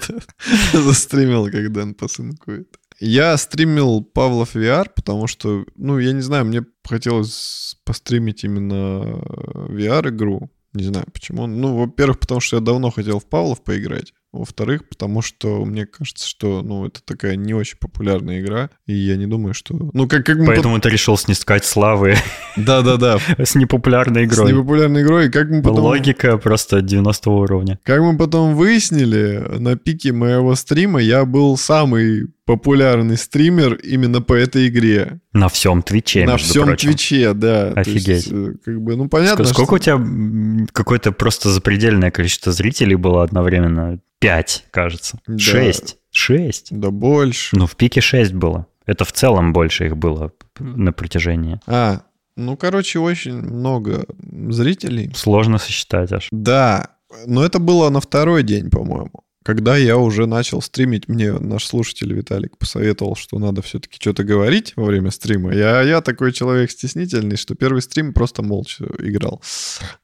застримил, 0.73 1.45
как 1.49 1.71
Дэн 1.71 1.95
посынкует. 1.95 2.77
Я 2.99 3.37
стримил 3.37 4.03
Павлов 4.03 4.55
VR, 4.55 4.87
потому 4.93 5.27
что, 5.27 5.65
ну, 5.75 5.99
я 5.99 6.11
не 6.11 6.21
знаю, 6.21 6.45
мне 6.45 6.63
хотелось 6.83 7.77
постримить 7.85 8.43
именно 8.43 9.21
VR-игру. 9.69 10.49
Не 10.73 10.83
знаю 10.83 11.07
почему. 11.11 11.47
Ну, 11.47 11.75
во-первых, 11.75 12.19
потому 12.19 12.41
что 12.41 12.57
я 12.57 12.61
давно 12.61 12.91
хотел 12.91 13.19
в 13.19 13.25
Павлов 13.25 13.63
поиграть. 13.63 14.13
Во-вторых, 14.31 14.87
потому 14.87 15.23
что 15.23 15.65
мне 15.65 15.87
кажется, 15.87 16.27
что 16.27 16.61
ну, 16.61 16.85
это 16.85 17.01
такая 17.03 17.35
не 17.35 17.55
очень 17.55 17.79
популярная 17.79 18.41
игра, 18.41 18.69
и 18.85 18.93
я 18.93 19.15
не 19.17 19.25
думаю, 19.25 19.55
что... 19.55 19.73
Ну, 19.73 20.07
как, 20.07 20.23
как 20.23 20.37
мы 20.37 20.45
Поэтому 20.45 20.75
под... 20.75 20.83
ты 20.83 20.89
решил 20.89 21.17
снискать 21.17 21.65
славы. 21.65 22.15
Да-да-да. 22.55 23.17
С 23.39 23.55
непопулярной 23.55 24.25
игрой. 24.25 24.47
С 24.47 24.51
непопулярной 24.51 25.01
игрой, 25.01 25.27
и 25.27 25.29
как 25.31 25.49
мы 25.49 25.63
потом... 25.63 25.79
Логика 25.79 26.37
просто 26.37 26.83
90 26.83 27.29
уровня. 27.31 27.79
Как 27.83 28.01
мы 28.01 28.15
потом 28.15 28.55
выяснили, 28.55 29.43
на 29.57 29.75
пике 29.75 30.13
моего 30.13 30.53
стрима 30.53 31.01
я 31.01 31.25
был 31.25 31.57
самый 31.57 32.27
популярный 32.49 33.15
стример 33.15 33.75
именно 33.75 34.23
по 34.23 34.33
этой 34.33 34.69
игре. 34.69 35.19
На 35.33 35.49
всем 35.49 35.83
Твиче, 35.83 36.25
На 36.25 36.37
всем 36.37 36.65
прочим. 36.65 36.89
Твиче, 36.89 37.33
да. 37.33 37.73
Офигеть. 37.73 38.07
Есть, 38.07 38.31
э, 38.31 38.53
как 38.65 38.81
бы, 38.81 38.95
ну, 38.95 39.07
понятно, 39.07 39.45
Сколько 39.45 39.79
что... 39.79 39.97
у 39.97 39.99
тебя 39.99 40.67
какое-то 40.71 41.11
просто 41.11 41.51
запредельное 41.51 42.09
количество 42.09 42.51
зрителей 42.51 42.95
было 42.95 43.21
одновременно? 43.23 43.99
Пять, 44.17 44.65
кажется. 44.71 45.19
Да. 45.27 45.37
Шесть. 45.37 45.97
Шесть. 46.09 46.69
Да 46.71 46.89
больше. 46.89 47.55
Ну, 47.55 47.67
в 47.67 47.75
пике 47.75 48.01
шесть 48.01 48.33
было. 48.33 48.65
Это 48.87 49.05
в 49.05 49.11
целом 49.11 49.53
больше 49.53 49.85
их 49.85 49.95
было 49.95 50.31
на 50.57 50.91
протяжении. 50.91 51.59
А, 51.67 52.01
ну, 52.35 52.57
короче, 52.57 52.97
очень 52.97 53.39
много 53.39 54.07
зрителей. 54.49 55.11
Сложно 55.13 55.59
сосчитать 55.59 56.11
аж. 56.11 56.29
Да, 56.31 56.95
но 57.27 57.45
это 57.45 57.59
было 57.59 57.91
на 57.91 58.01
второй 58.01 58.41
день, 58.41 58.71
по-моему 58.71 59.23
когда 59.43 59.77
я 59.77 59.97
уже 59.97 60.25
начал 60.25 60.61
стримить, 60.61 61.07
мне 61.07 61.31
наш 61.31 61.65
слушатель 61.65 62.13
Виталик 62.13 62.57
посоветовал, 62.57 63.15
что 63.15 63.39
надо 63.39 63.61
все-таки 63.61 63.97
что-то 63.99 64.25
говорить 64.25 64.73
во 64.75 64.83
время 64.85 65.11
стрима. 65.11 65.53
Я, 65.53 65.81
я 65.81 66.01
такой 66.01 66.33
человек 66.33 66.71
стеснительный, 66.71 67.37
что 67.37 67.55
первый 67.55 67.81
стрим 67.81 68.13
просто 68.13 68.43
молча 68.43 68.85
играл. 68.99 69.41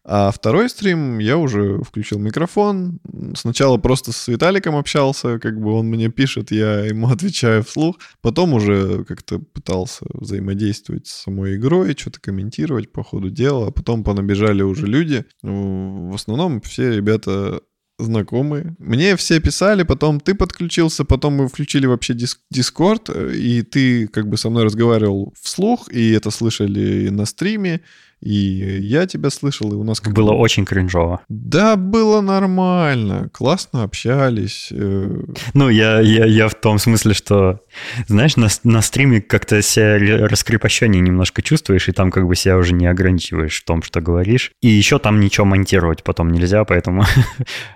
А 0.06 0.32
второй 0.32 0.70
стрим 0.70 1.20
я 1.20 1.38
уже 1.38 1.82
включил 1.84 2.18
микрофон. 2.18 3.00
Сначала 3.36 3.78
просто 3.78 4.14
с 4.14 4.28
Виталиком 4.30 4.78
общался, 4.78 5.38
как 5.38 5.60
бы 5.60 5.74
он 5.74 5.88
мне 5.88 6.10
пишет, 6.10 6.52
я 6.52 6.86
ему 6.86 7.10
отвечаю 7.12 7.64
вслух. 7.64 7.98
Потом 8.22 8.54
уже 8.54 9.04
как-то 9.04 9.40
пытался 9.40 10.06
взаимодействовать 10.14 11.08
с 11.08 11.24
самой 11.24 11.58
игрой, 11.58 11.96
что-то 11.98 12.22
комментировать 12.22 12.92
по 12.92 13.04
ходу 13.04 13.30
дела. 13.30 13.68
А 13.68 13.72
потом 13.72 14.06
понабежали 14.06 14.62
уже 14.62 14.88
люди. 14.88 15.26
В 15.42 16.16
основном 16.16 16.62
все 16.62 16.96
ребята 16.96 17.60
знакомые. 17.98 18.76
Мне 18.80 19.16
все 19.16 19.40
писали, 19.40 19.84
потом 19.84 20.20
ты 20.20 20.36
подключился, 20.36 21.06
потом 21.06 21.36
мы 21.36 21.48
включили 21.48 21.86
вообще 21.86 22.14
диск 22.14 22.40
Дискорд, 22.52 23.10
э, 23.10 23.36
и 23.36 23.62
ты 23.62 24.08
как 24.08 24.30
бы 24.30 24.38
со 24.38 24.50
мной 24.50 24.66
разговаривал 24.66 25.34
вслух, 25.42 25.92
и 25.92 26.12
это 26.12 26.32
слышали 26.32 27.10
на 27.10 27.26
стриме, 27.26 27.82
и 28.22 28.80
я 28.82 29.06
тебя 29.06 29.30
слышал, 29.30 29.72
и 29.72 29.76
у 29.76 29.84
нас... 29.84 30.00
Как 30.00 30.14
было 30.14 30.32
бы... 30.32 30.38
очень 30.38 30.66
кринжово. 30.66 31.22
Да, 31.30 31.76
было 31.76 32.22
нормально, 32.22 33.30
классно 33.32 33.84
общались. 33.84 34.70
Э. 34.72 35.22
Ну, 35.54 35.70
я, 35.70 36.00
я, 36.00 36.26
я 36.26 36.48
в 36.48 36.56
том 36.56 36.80
смысле, 36.80 37.14
что, 37.14 37.60
знаешь, 38.08 38.36
на, 38.36 38.48
на 38.64 38.82
стриме 38.82 39.22
как-то 39.22 39.62
себя 39.62 40.28
раскрепощение 40.28 41.02
немножко 41.02 41.42
чувствуешь, 41.42 41.88
и 41.88 41.92
там 41.92 42.10
как 42.10 42.26
бы 42.26 42.36
себя 42.36 42.58
уже 42.58 42.74
не 42.74 42.88
ограничиваешь 42.88 43.62
в 43.62 43.66
том, 43.66 43.84
что 43.84 44.02
говоришь. 44.02 44.52
И 44.62 44.70
еще 44.70 44.98
там 44.98 45.20
ничего 45.20 45.46
монтировать 45.46 46.04
потом 46.04 46.32
нельзя, 46.32 46.64
поэтому 46.64 47.06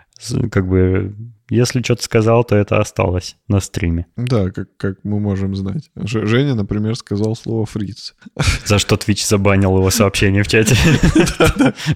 как 0.52 0.68
бы, 0.68 1.16
если 1.50 1.82
что-то 1.82 2.04
сказал, 2.04 2.44
то 2.44 2.56
это 2.56 2.80
осталось 2.80 3.38
на 3.48 3.60
стриме. 3.60 4.06
Да, 4.18 4.52
как, 4.52 4.68
как 4.78 4.98
мы 5.04 5.20
можем 5.20 5.56
знать. 5.56 5.90
Ж, 5.96 6.26
Женя, 6.26 6.56
например, 6.56 6.96
сказал 6.96 7.36
слово 7.36 7.66
«фриц». 7.66 8.16
За 8.66 8.80
что 8.80 8.96
Twitch 8.96 9.26
забанил 9.26 9.78
его 9.78 9.90
сообщение 9.90 10.44
в 10.44 10.48
чате. 10.48 10.76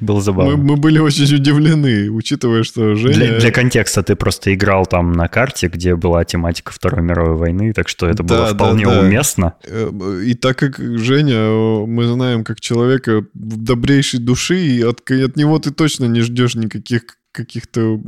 Было 0.02 0.22
забавно. 0.22 0.56
Мы 0.56 0.78
были 0.78 1.00
очень 1.00 1.36
удивлены, 1.36 2.10
учитывая, 2.10 2.64
что 2.64 2.96
Женя... 2.96 3.40
Для 3.40 3.52
контекста 3.52 4.04
ты 4.04 4.16
просто 4.16 4.54
играл 4.54 4.86
там 4.86 5.12
на 5.12 5.28
карте, 5.28 5.68
где 5.68 5.96
была 5.96 6.24
тематика 6.24 6.72
Второй 6.72 7.04
мировой 7.04 7.36
войны, 7.36 7.74
так 7.74 7.90
что 7.90 8.08
это 8.08 8.24
было 8.24 8.48
вполне 8.48 8.88
уместно. 8.88 9.56
Э, 9.66 10.22
и 10.26 10.34
так 10.34 10.58
как 10.58 10.80
Женя, 10.80 11.50
мы 11.86 12.06
знаем 12.06 12.44
как 12.44 12.62
человека 12.62 13.26
добрейшей 13.34 14.20
души, 14.20 14.60
и 14.60 14.82
от 14.82 15.36
него 15.36 15.60
ты 15.60 15.72
точно 15.72 16.06
не 16.06 16.22
ждешь 16.22 16.56
никаких 16.56 17.04
каких-то 17.34 18.00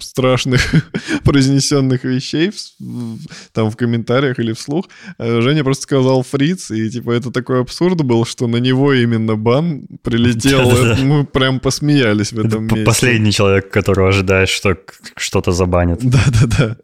страшных 0.00 0.60
произнесенных 1.24 2.04
вещей 2.04 2.52
в, 2.78 3.18
там 3.52 3.70
в 3.70 3.76
комментариях 3.76 4.38
или 4.38 4.52
вслух. 4.52 4.86
А 5.18 5.40
Женя 5.40 5.64
просто 5.64 5.82
сказал 5.82 6.22
фриц, 6.22 6.70
и 6.70 6.90
типа 6.90 7.10
это 7.12 7.30
такой 7.30 7.60
абсурд 7.60 8.02
был, 8.02 8.24
что 8.24 8.46
на 8.46 8.58
него 8.58 8.92
именно 8.92 9.36
бан 9.36 9.86
прилетел. 10.02 10.70
Мы 11.02 11.24
прям 11.24 11.60
посмеялись 11.60 12.32
в 12.32 12.38
этом 12.38 12.64
месте. 12.64 12.84
Последний 12.84 13.32
человек, 13.32 13.70
которого 13.70 14.10
ожидаешь, 14.10 14.50
что 14.50 14.76
что-то 15.16 15.52
забанит. 15.52 15.98
Да-да-да. 16.02 16.76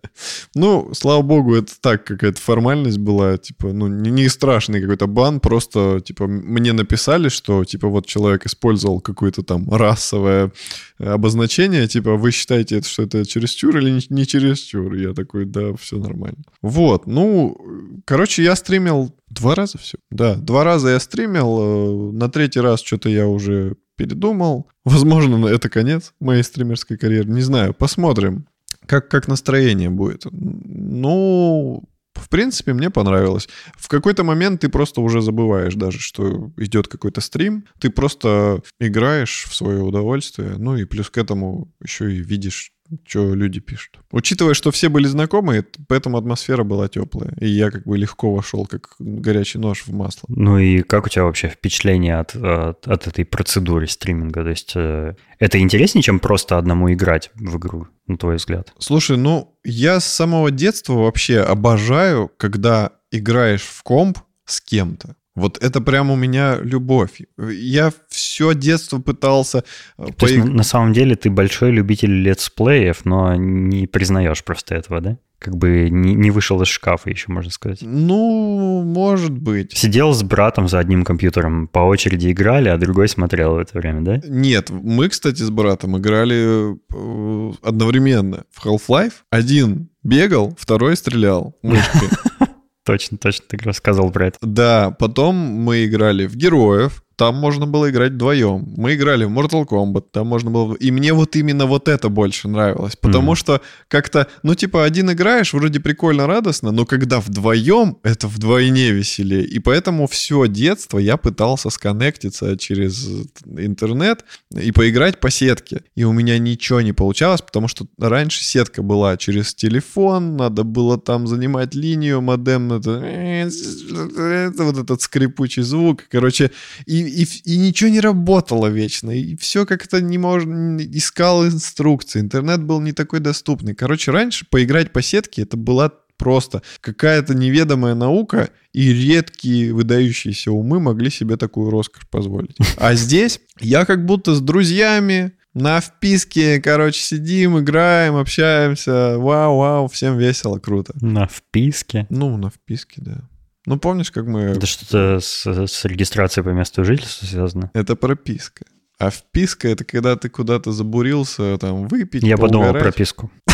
Ну, 0.55 0.91
слава 0.95 1.23
богу, 1.23 1.55
это 1.55 1.73
так, 1.81 2.05
какая-то 2.05 2.41
формальность 2.41 2.99
была, 2.99 3.37
типа, 3.37 3.73
ну, 3.73 3.87
не, 3.89 4.11
не 4.11 4.29
страшный 4.29 4.81
какой-то 4.81 5.07
бан, 5.07 5.41
просто, 5.41 6.01
типа, 6.01 6.27
мне 6.27 6.73
написали, 6.73 7.29
что, 7.29 7.65
типа, 7.65 7.89
вот 7.89 8.07
человек 8.07 8.47
использовал 8.47 9.01
какое-то 9.01 9.43
там 9.43 9.71
расовое 9.71 10.51
обозначение, 10.99 11.58
типа, 11.67 12.17
вы 12.17 12.31
считаете, 12.31 12.83
что 12.83 13.03
это 13.03 13.27
чересчур 13.27 13.77
или 13.79 13.91
не, 13.91 14.01
не 14.11 14.27
чересчур? 14.27 14.95
Я 14.95 15.13
такой, 15.15 15.45
да, 15.45 15.75
все 15.75 15.97
нормально. 15.97 16.45
Вот, 16.63 17.07
ну, 17.07 17.57
короче, 18.05 18.45
я 18.45 18.55
стримил 18.55 19.13
два 19.29 19.55
раза 19.55 19.79
все. 19.79 19.99
Да, 20.11 20.37
два 20.37 20.65
раза 20.65 20.91
я 20.91 21.01
стримил, 21.01 22.11
э, 22.11 22.13
на 22.13 22.29
третий 22.29 22.61
раз 22.61 22.81
что-то 22.83 23.09
я 23.09 23.27
уже 23.27 23.77
передумал. 23.97 24.69
Возможно, 24.85 25.47
это 25.47 25.69
конец 25.69 26.15
моей 26.21 26.43
стримерской 26.43 26.97
карьеры, 26.97 27.29
не 27.29 27.43
знаю, 27.43 27.75
посмотрим. 27.75 28.47
Как, 28.87 29.09
как 29.09 29.29
настроение 29.29 29.91
будет? 29.91 30.27
Ну, 30.31 31.83
в 32.19 32.29
принципе, 32.29 32.73
мне 32.73 32.91
понравилось. 32.91 33.49
В 33.77 33.89
какой-то 33.89 34.25
момент 34.25 34.61
ты 34.61 34.69
просто 34.69 35.01
уже 35.01 35.21
забываешь 35.21 35.75
даже, 35.75 35.99
что 36.01 36.53
идет 36.57 36.89
какой-то 36.89 37.21
стрим. 37.21 37.67
Ты 37.81 37.91
просто 37.91 38.63
играешь 38.81 39.45
в 39.49 39.55
свое 39.55 39.81
удовольствие. 39.83 40.55
Ну 40.59 40.77
и 40.77 40.85
плюс 40.85 41.11
к 41.11 41.19
этому 41.19 41.73
еще 41.83 42.13
и 42.13 42.21
видишь 42.21 42.73
что 43.07 43.35
люди 43.35 43.61
пишут. 43.61 43.99
Учитывая, 44.11 44.55
что 44.55 44.71
все 44.71 44.89
были 44.89 45.07
знакомы, 45.07 45.65
поэтому 45.89 46.19
атмосфера 46.19 46.65
была 46.65 46.89
теплая. 46.89 47.35
И 47.41 47.49
я 47.49 47.71
как 47.71 47.85
бы 47.85 47.97
легко 47.97 48.33
вошел, 48.33 48.67
как 48.67 48.95
горячий 48.99 49.59
нож 49.59 49.85
в 49.87 49.93
масло. 49.93 50.27
Ну 50.29 50.59
и 50.59 50.83
как 50.83 51.07
у 51.07 51.09
тебя 51.09 51.25
вообще 51.25 51.49
впечатление 51.49 52.19
от, 52.19 52.35
от, 52.35 52.87
от 52.87 53.07
этой 53.07 53.25
процедуры 53.25 53.87
стриминга? 53.87 54.43
То 54.43 54.51
есть 54.51 54.73
э, 54.75 55.15
это 55.39 55.59
интереснее, 55.59 56.03
чем 56.03 56.21
просто 56.21 56.59
одному 56.59 56.93
играть 56.93 57.31
в 57.35 57.57
игру, 57.57 57.89
на 58.07 58.17
твой 58.17 58.37
взгляд? 58.37 58.73
Слушай, 58.79 59.17
ну 59.17 59.59
я 59.65 60.01
с 60.01 60.07
самого 60.07 60.51
детства 60.51 60.95
вообще 60.95 61.41
обожаю, 61.41 62.31
когда 62.37 62.93
играешь 63.11 63.63
в 63.63 63.83
комп 63.83 64.19
с 64.45 64.61
кем-то. 64.61 65.15
Вот 65.39 65.63
это 65.63 65.81
прям 65.81 66.11
у 66.11 66.17
меня 66.17 66.59
любовь. 66.61 67.21
Я 67.39 67.93
все 68.09 68.55
детство 68.55 68.99
пытался... 69.01 69.65
Э, 69.99 70.07
То 70.07 70.13
поиг... 70.13 70.37
есть 70.37 70.49
на, 70.49 70.63
самом 70.63 70.93
деле 70.93 71.17
ты 71.17 71.31
большой 71.31 71.71
любитель 71.71 72.23
летсплеев, 72.23 73.05
но 73.05 73.35
не 73.35 73.87
признаешь 73.87 74.45
просто 74.45 74.75
этого, 74.75 75.01
да? 75.01 75.19
как 75.39 75.57
бы 75.57 75.89
не, 75.89 76.15
не 76.15 76.31
вышел 76.31 76.61
из 76.63 76.69
шкафа 76.69 77.11
еще, 77.11 77.31
можно 77.31 77.51
сказать. 77.51 77.79
Ну, 77.83 78.83
может 78.83 79.31
быть. 79.31 79.77
Сидел 79.77 80.13
с 80.13 80.23
братом 80.23 80.69
за 80.69 80.81
одним 80.81 81.05
компьютером, 81.05 81.69
по 81.69 81.81
очереди 81.81 82.33
играли, 82.33 82.69
а 82.69 82.77
другой 82.77 83.09
смотрел 83.09 83.55
в 83.55 83.59
это 83.59 83.79
время, 83.79 84.01
да? 84.01 84.21
Нет, 84.27 84.71
мы, 84.71 85.09
кстати, 85.09 85.43
с 85.43 85.51
братом 85.51 85.97
играли 85.97 86.75
э, 86.75 87.53
одновременно 87.63 88.45
в 88.51 88.67
Half-Life. 88.67 89.13
Один 89.31 89.91
бегал, 90.03 90.57
второй 90.59 90.97
стрелял 90.97 91.57
мышкой. 91.63 92.09
Точно, 92.89 93.19
точно, 93.19 93.45
ты 93.49 93.59
рассказывал 93.59 94.11
про 94.11 94.29
это. 94.29 94.39
Да, 94.41 94.91
потом 94.99 95.35
мы 95.37 95.85
играли 95.85 96.25
в 96.25 96.37
героев, 96.37 97.05
там 97.19 97.35
можно 97.35 97.67
было 97.67 97.91
играть 97.91 98.13
вдвоем. 98.13 98.73
Мы 98.77 98.95
играли 98.95 99.25
в 99.25 99.31
Mortal 99.37 99.67
Kombat, 99.67 100.05
там 100.13 100.29
можно 100.29 100.53
было... 100.53 100.75
И 100.77 100.93
мне 100.93 101.13
вот 101.13 101.35
именно 101.35 101.67
вот 101.67 101.89
это 101.89 102.09
больше 102.09 102.47
нравилось, 102.47 102.95
потому 102.95 103.33
mm-hmm. 103.33 103.37
что 103.37 103.61
как-то, 103.89 104.29
ну, 104.45 104.55
типа, 104.55 104.85
один 104.85 105.11
играешь, 105.11 105.53
вроде 105.53 105.81
прикольно, 105.81 106.29
радостно, 106.29 106.71
но 106.71 106.87
когда 106.87 107.19
вдвоем, 107.19 107.99
это 108.05 108.29
вдвойне 108.29 108.93
веселее. 108.93 109.45
И 109.45 109.59
поэтому 109.59 110.07
все 110.07 110.47
детство 110.47 110.99
я 110.99 111.17
пытался 111.17 111.71
сконнектиться 111.71 112.57
через 112.57 113.09
интернет 113.47 114.25
и 114.57 114.71
поиграть 114.71 115.19
по 115.19 115.29
сетке. 115.29 115.83
И 115.97 116.05
у 116.05 116.13
меня 116.13 116.39
ничего 116.39 116.83
не 116.83 116.93
получалось, 116.93 117.43
потому 117.43 117.67
что 117.67 117.89
раньше 117.99 118.45
сетка 118.45 118.85
была 118.85 119.17
через 119.17 119.57
телефон, 119.57 120.37
надо 120.37 120.63
было 120.63 121.01
там 121.01 121.27
занимать 121.27 121.75
линию, 121.75 122.21
модем, 122.23 122.73
это, 122.73 122.93
это 122.93 124.63
вот 124.63 124.79
этот 124.79 125.03
скрипучий 125.03 125.65
звук. 125.65 126.05
Короче, 126.09 126.53
и 126.87 127.08
и, 127.09 127.27
и 127.45 127.59
ничего 127.59 127.91
не 127.91 128.01
работало 128.01 128.67
вечно, 128.67 129.11
и 129.11 129.37
все 129.37 129.67
как-то 129.67 130.01
не 130.01 130.19
можно, 130.19 130.81
искал 130.81 131.47
инструкции, 131.47 132.21
интернет 132.21 132.63
был 132.63 132.81
не 132.81 132.93
такой 132.93 133.21
доступный. 133.21 133.75
Короче, 133.75 134.11
раньше 134.11 134.47
поиграть 134.49 134.93
по 134.93 135.03
сетке 135.03 135.43
это 135.43 135.57
была 135.57 135.93
просто 136.17 136.63
какая-то 136.81 137.35
неведомая 137.35 137.95
наука, 137.95 138.51
и 138.73 138.93
редкие 138.93 139.73
выдающиеся 139.73 140.53
умы 140.53 140.81
могли 140.81 141.11
себе 141.11 141.37
такую 141.37 141.71
роскошь 141.71 142.07
позволить. 142.09 142.57
А 142.77 142.95
здесь 142.95 143.41
я 143.61 143.85
как 143.85 144.05
будто 144.05 144.35
с 144.35 144.41
друзьями 144.41 145.33
на 145.55 145.81
вписке, 145.81 146.61
короче, 146.61 147.01
сидим, 147.01 147.59
играем, 147.59 148.17
общаемся. 148.17 149.19
Вау-вау, 149.19 149.89
всем 149.89 150.19
весело, 150.19 150.59
круто. 150.59 150.93
На 151.01 151.27
вписке? 151.27 152.07
Ну, 152.11 152.37
на 152.37 152.51
вписке, 152.51 153.01
да. 153.01 153.29
Ну, 153.69 153.79
помнишь, 153.79 154.11
как 154.11 154.25
мы... 154.25 154.41
Это 154.41 154.65
что-то 154.65 155.21
с, 155.21 155.45
с 155.47 155.85
регистрацией 155.85 156.43
по 156.43 156.49
месту 156.49 156.85
жительства 156.87 157.27
связано? 157.27 157.71
Это 157.75 157.97
прописка. 157.97 158.65
А 158.99 159.11
вписка— 159.11 159.69
это 159.71 159.85
когда 159.85 160.17
ты 160.17 160.31
куда-то 160.31 160.73
забурился, 160.73 161.59
там, 161.59 161.87
выпить, 161.87 162.23
Я 162.23 162.39
подумал 162.39 162.73
прописку. 162.73 163.31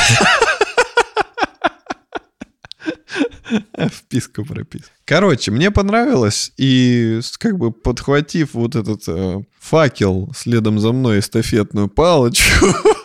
Вписка 3.76 4.44
прописка. 4.44 4.92
Короче, 5.04 5.50
мне 5.50 5.72
понравилось, 5.72 6.52
и 6.58 7.18
как 7.38 7.58
бы 7.58 7.72
подхватив 7.72 8.54
вот 8.54 8.76
этот 8.76 9.02
э, 9.08 9.42
факел 9.58 10.32
следом 10.36 10.78
за 10.78 10.92
мной 10.92 11.18
эстафетную 11.18 11.88
палочку, 11.88 12.66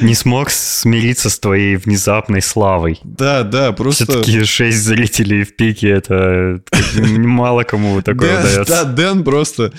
не 0.00 0.14
смог 0.14 0.50
смириться 0.50 1.30
с 1.30 1.38
твоей 1.38 1.76
внезапной 1.76 2.42
славой. 2.42 3.00
Да, 3.04 3.42
да, 3.42 3.72
просто... 3.72 4.04
Все-таки 4.04 4.44
шесть 4.44 4.78
зрителей 4.78 5.44
в 5.44 5.56
пике, 5.56 5.90
это 5.90 6.62
мало 6.96 7.64
кому 7.64 8.02
такое 8.02 8.40
удается. 8.40 8.64
Да, 8.64 8.84
Дэн 8.84 9.24
просто 9.24 9.72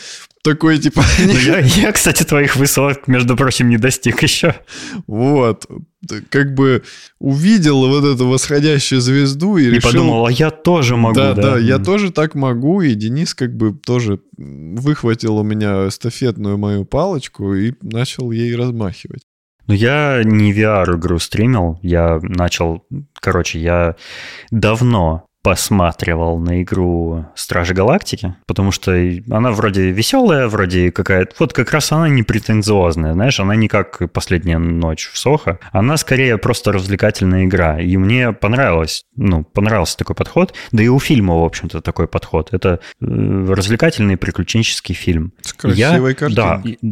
такой 0.43 0.77
типа... 0.77 1.03
Ну, 1.19 1.31
я, 1.45 1.59
я, 1.59 1.91
кстати, 1.91 2.23
твоих 2.23 2.55
высот, 2.55 3.07
между 3.07 3.35
прочим, 3.35 3.69
не 3.69 3.77
достиг 3.77 4.21
еще. 4.21 4.55
Вот. 5.07 5.65
Как 6.29 6.53
бы 6.53 6.83
увидел 7.19 7.87
вот 7.87 8.03
эту 8.03 8.27
восходящую 8.27 8.99
звезду 8.99 9.57
и, 9.57 9.63
и 9.63 9.69
решил... 9.69 9.91
подумал, 9.91 10.25
а 10.25 10.31
я 10.31 10.51
тоже 10.51 10.97
могу, 10.97 11.15
да? 11.15 11.33
Да, 11.33 11.41
да, 11.41 11.57
я 11.57 11.79
тоже 11.79 12.11
так 12.11 12.35
могу, 12.35 12.81
и 12.81 12.93
Денис 12.93 13.33
как 13.33 13.55
бы 13.55 13.73
тоже 13.73 14.19
выхватил 14.37 15.37
у 15.37 15.43
меня 15.43 15.87
эстафетную 15.87 16.57
мою 16.57 16.83
палочку 16.83 17.55
и 17.55 17.73
начал 17.81 18.31
ей 18.31 18.53
размахивать. 18.55 19.23
Ну, 19.67 19.73
я 19.73 20.21
не 20.23 20.53
VR-игру 20.53 21.19
стримил, 21.19 21.79
я 21.81 22.19
начал... 22.21 22.85
Короче, 23.19 23.59
я 23.59 23.95
давно 24.51 25.25
посматривал 25.43 26.39
на 26.39 26.63
игру 26.63 27.25
Стражи 27.35 27.73
Галактики, 27.73 28.33
потому 28.47 28.71
что 28.71 28.93
она 29.29 29.51
вроде 29.51 29.91
веселая, 29.91 30.47
вроде 30.47 30.89
какая-то... 30.89 31.35
Вот 31.37 31.51
как 31.51 31.71
раз 31.71 31.91
она 31.91 32.07
не 32.07 32.23
претенциозная, 32.23 33.13
знаешь, 33.13 33.41
она 33.41 33.55
не 33.55 33.67
как 33.67 34.09
«Последняя 34.13 34.57
ночь 34.57 35.09
в 35.11 35.17
Сохо», 35.17 35.59
она 35.73 35.97
скорее 35.97 36.37
просто 36.37 36.71
развлекательная 36.71 37.43
игра. 37.43 37.79
И 37.79 37.97
мне 37.97 38.31
понравилось, 38.31 39.03
ну, 39.17 39.43
понравился 39.43 39.97
такой 39.97 40.15
подход, 40.15 40.53
да 40.71 40.81
и 40.81 40.87
у 40.87 40.97
фильма, 40.97 41.37
в 41.37 41.43
общем-то, 41.43 41.81
такой 41.81 42.07
подход. 42.07 42.53
Это 42.53 42.79
э, 43.01 43.05
развлекательный 43.05 44.15
приключенческий 44.15 44.95
фильм. 44.95 45.33
С 45.41 45.51
красивой 45.51 46.11
я, 46.11 46.15
картинкой. 46.15 46.77
Да, 46.81 46.89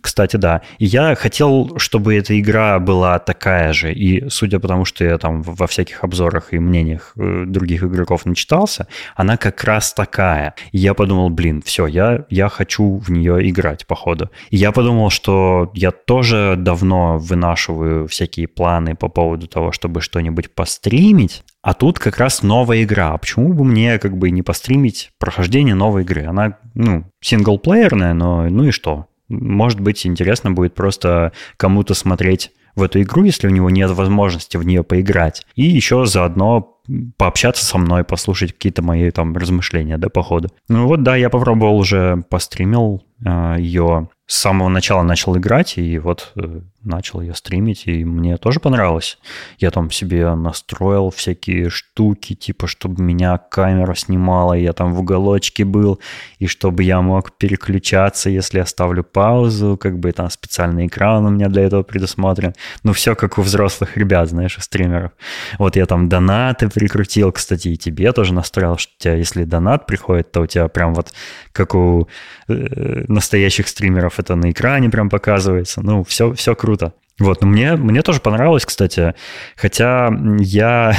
кстати, 0.00 0.36
да. 0.36 0.62
Я 0.78 1.14
хотел, 1.14 1.78
чтобы 1.78 2.14
эта 2.14 2.38
игра 2.38 2.78
была 2.78 3.18
такая 3.18 3.72
же. 3.72 3.92
И 3.92 4.28
судя 4.28 4.58
по 4.58 4.68
тому, 4.68 4.84
что 4.84 5.04
я 5.04 5.18
там 5.18 5.42
во 5.42 5.66
всяких 5.66 6.04
обзорах 6.04 6.52
и 6.52 6.58
мнениях 6.58 7.12
э, 7.16 7.44
других 7.46 7.82
игроков 7.82 8.26
начитался, 8.26 8.86
она 9.16 9.36
как 9.36 9.64
раз 9.64 9.92
такая. 9.92 10.54
И 10.72 10.78
я 10.78 10.94
подумал, 10.94 11.30
блин, 11.30 11.62
все, 11.62 11.86
я, 11.86 12.24
я 12.28 12.48
хочу 12.48 12.98
в 12.98 13.10
нее 13.10 13.48
играть, 13.48 13.86
походу. 13.86 14.30
И 14.50 14.56
я 14.56 14.72
подумал, 14.72 15.10
что 15.10 15.70
я 15.74 15.90
тоже 15.90 16.54
давно 16.58 17.18
вынашиваю 17.18 18.06
всякие 18.08 18.48
планы 18.48 18.94
по 18.94 19.08
поводу 19.08 19.46
того, 19.46 19.72
чтобы 19.72 20.00
что-нибудь 20.00 20.54
постримить. 20.54 21.44
А 21.62 21.74
тут 21.74 21.98
как 21.98 22.18
раз 22.18 22.42
новая 22.42 22.82
игра. 22.82 23.16
Почему 23.16 23.52
бы 23.52 23.64
мне 23.64 23.98
как 23.98 24.16
бы 24.16 24.30
не 24.30 24.42
постримить 24.42 25.12
прохождение 25.18 25.76
новой 25.76 26.02
игры? 26.02 26.24
Она, 26.24 26.58
ну, 26.74 27.04
синглплеерная, 27.20 28.14
но 28.14 28.48
ну 28.48 28.64
и 28.64 28.70
что? 28.72 29.06
Может 29.32 29.80
быть, 29.80 30.06
интересно 30.06 30.50
будет 30.50 30.74
просто 30.74 31.32
кому-то 31.56 31.94
смотреть 31.94 32.52
в 32.74 32.82
эту 32.82 33.02
игру, 33.02 33.24
если 33.24 33.46
у 33.46 33.50
него 33.50 33.70
нет 33.70 33.90
возможности 33.90 34.56
в 34.56 34.64
нее 34.64 34.82
поиграть. 34.82 35.44
И 35.54 35.62
еще 35.62 36.06
заодно 36.06 36.78
пообщаться 37.16 37.64
со 37.64 37.78
мной, 37.78 38.04
послушать 38.04 38.52
какие-то 38.52 38.82
мои 38.82 39.10
там 39.10 39.36
размышления, 39.36 39.98
да, 39.98 40.08
по 40.08 40.22
ходу. 40.22 40.50
Ну 40.68 40.86
вот, 40.86 41.02
да, 41.02 41.16
я 41.16 41.30
попробовал 41.30 41.78
уже, 41.78 42.24
постримил 42.28 43.04
э, 43.24 43.56
ее 43.58 44.08
с 44.32 44.36
самого 44.36 44.70
начала 44.70 45.02
начал 45.02 45.36
играть, 45.36 45.76
и 45.76 45.98
вот 45.98 46.32
э, 46.36 46.60
начал 46.82 47.20
ее 47.20 47.34
стримить, 47.34 47.86
и 47.86 48.02
мне 48.02 48.38
тоже 48.38 48.60
понравилось. 48.60 49.18
Я 49.58 49.70
там 49.70 49.90
себе 49.90 50.34
настроил 50.34 51.10
всякие 51.10 51.68
штуки, 51.68 52.34
типа, 52.34 52.66
чтобы 52.66 53.02
меня 53.02 53.36
камера 53.36 53.94
снимала, 53.94 54.54
я 54.54 54.72
там 54.72 54.94
в 54.94 55.00
уголочке 55.00 55.66
был, 55.66 56.00
и 56.38 56.46
чтобы 56.46 56.82
я 56.82 57.02
мог 57.02 57.36
переключаться, 57.36 58.30
если 58.30 58.56
я 58.58 58.64
ставлю 58.64 59.04
паузу, 59.04 59.76
как 59.76 59.98
бы 59.98 60.10
там 60.12 60.30
специальный 60.30 60.86
экран 60.86 61.26
у 61.26 61.30
меня 61.30 61.48
для 61.48 61.64
этого 61.64 61.82
предусмотрен. 61.82 62.54
Ну, 62.84 62.94
все 62.94 63.14
как 63.14 63.36
у 63.36 63.42
взрослых 63.42 63.98
ребят, 63.98 64.30
знаешь, 64.30 64.56
у 64.56 64.62
стримеров. 64.62 65.12
Вот 65.58 65.76
я 65.76 65.84
там 65.84 66.08
донаты 66.08 66.68
прикрутил, 66.72 67.32
кстати, 67.32 67.68
и 67.68 67.76
тебе 67.76 68.12
тоже 68.12 68.34
настроил, 68.34 68.76
что 68.78 68.92
у 68.98 69.02
тебя, 69.02 69.14
если 69.14 69.44
донат 69.44 69.86
приходит, 69.86 70.32
то 70.32 70.40
у 70.42 70.46
тебя 70.46 70.68
прям 70.68 70.94
вот 70.94 71.12
как 71.52 71.74
у 71.74 72.08
э, 72.48 73.04
настоящих 73.08 73.68
стримеров 73.68 74.18
это 74.18 74.34
на 74.34 74.50
экране 74.50 74.90
прям 74.90 75.10
показывается. 75.10 75.82
Ну, 75.82 76.04
все, 76.04 76.32
все 76.34 76.54
круто. 76.54 76.94
Вот, 77.18 77.42
но 77.42 77.46
мне, 77.46 77.76
мне 77.76 78.02
тоже 78.02 78.20
понравилось, 78.20 78.64
кстати, 78.64 79.14
хотя 79.54 80.10
я, 80.38 80.96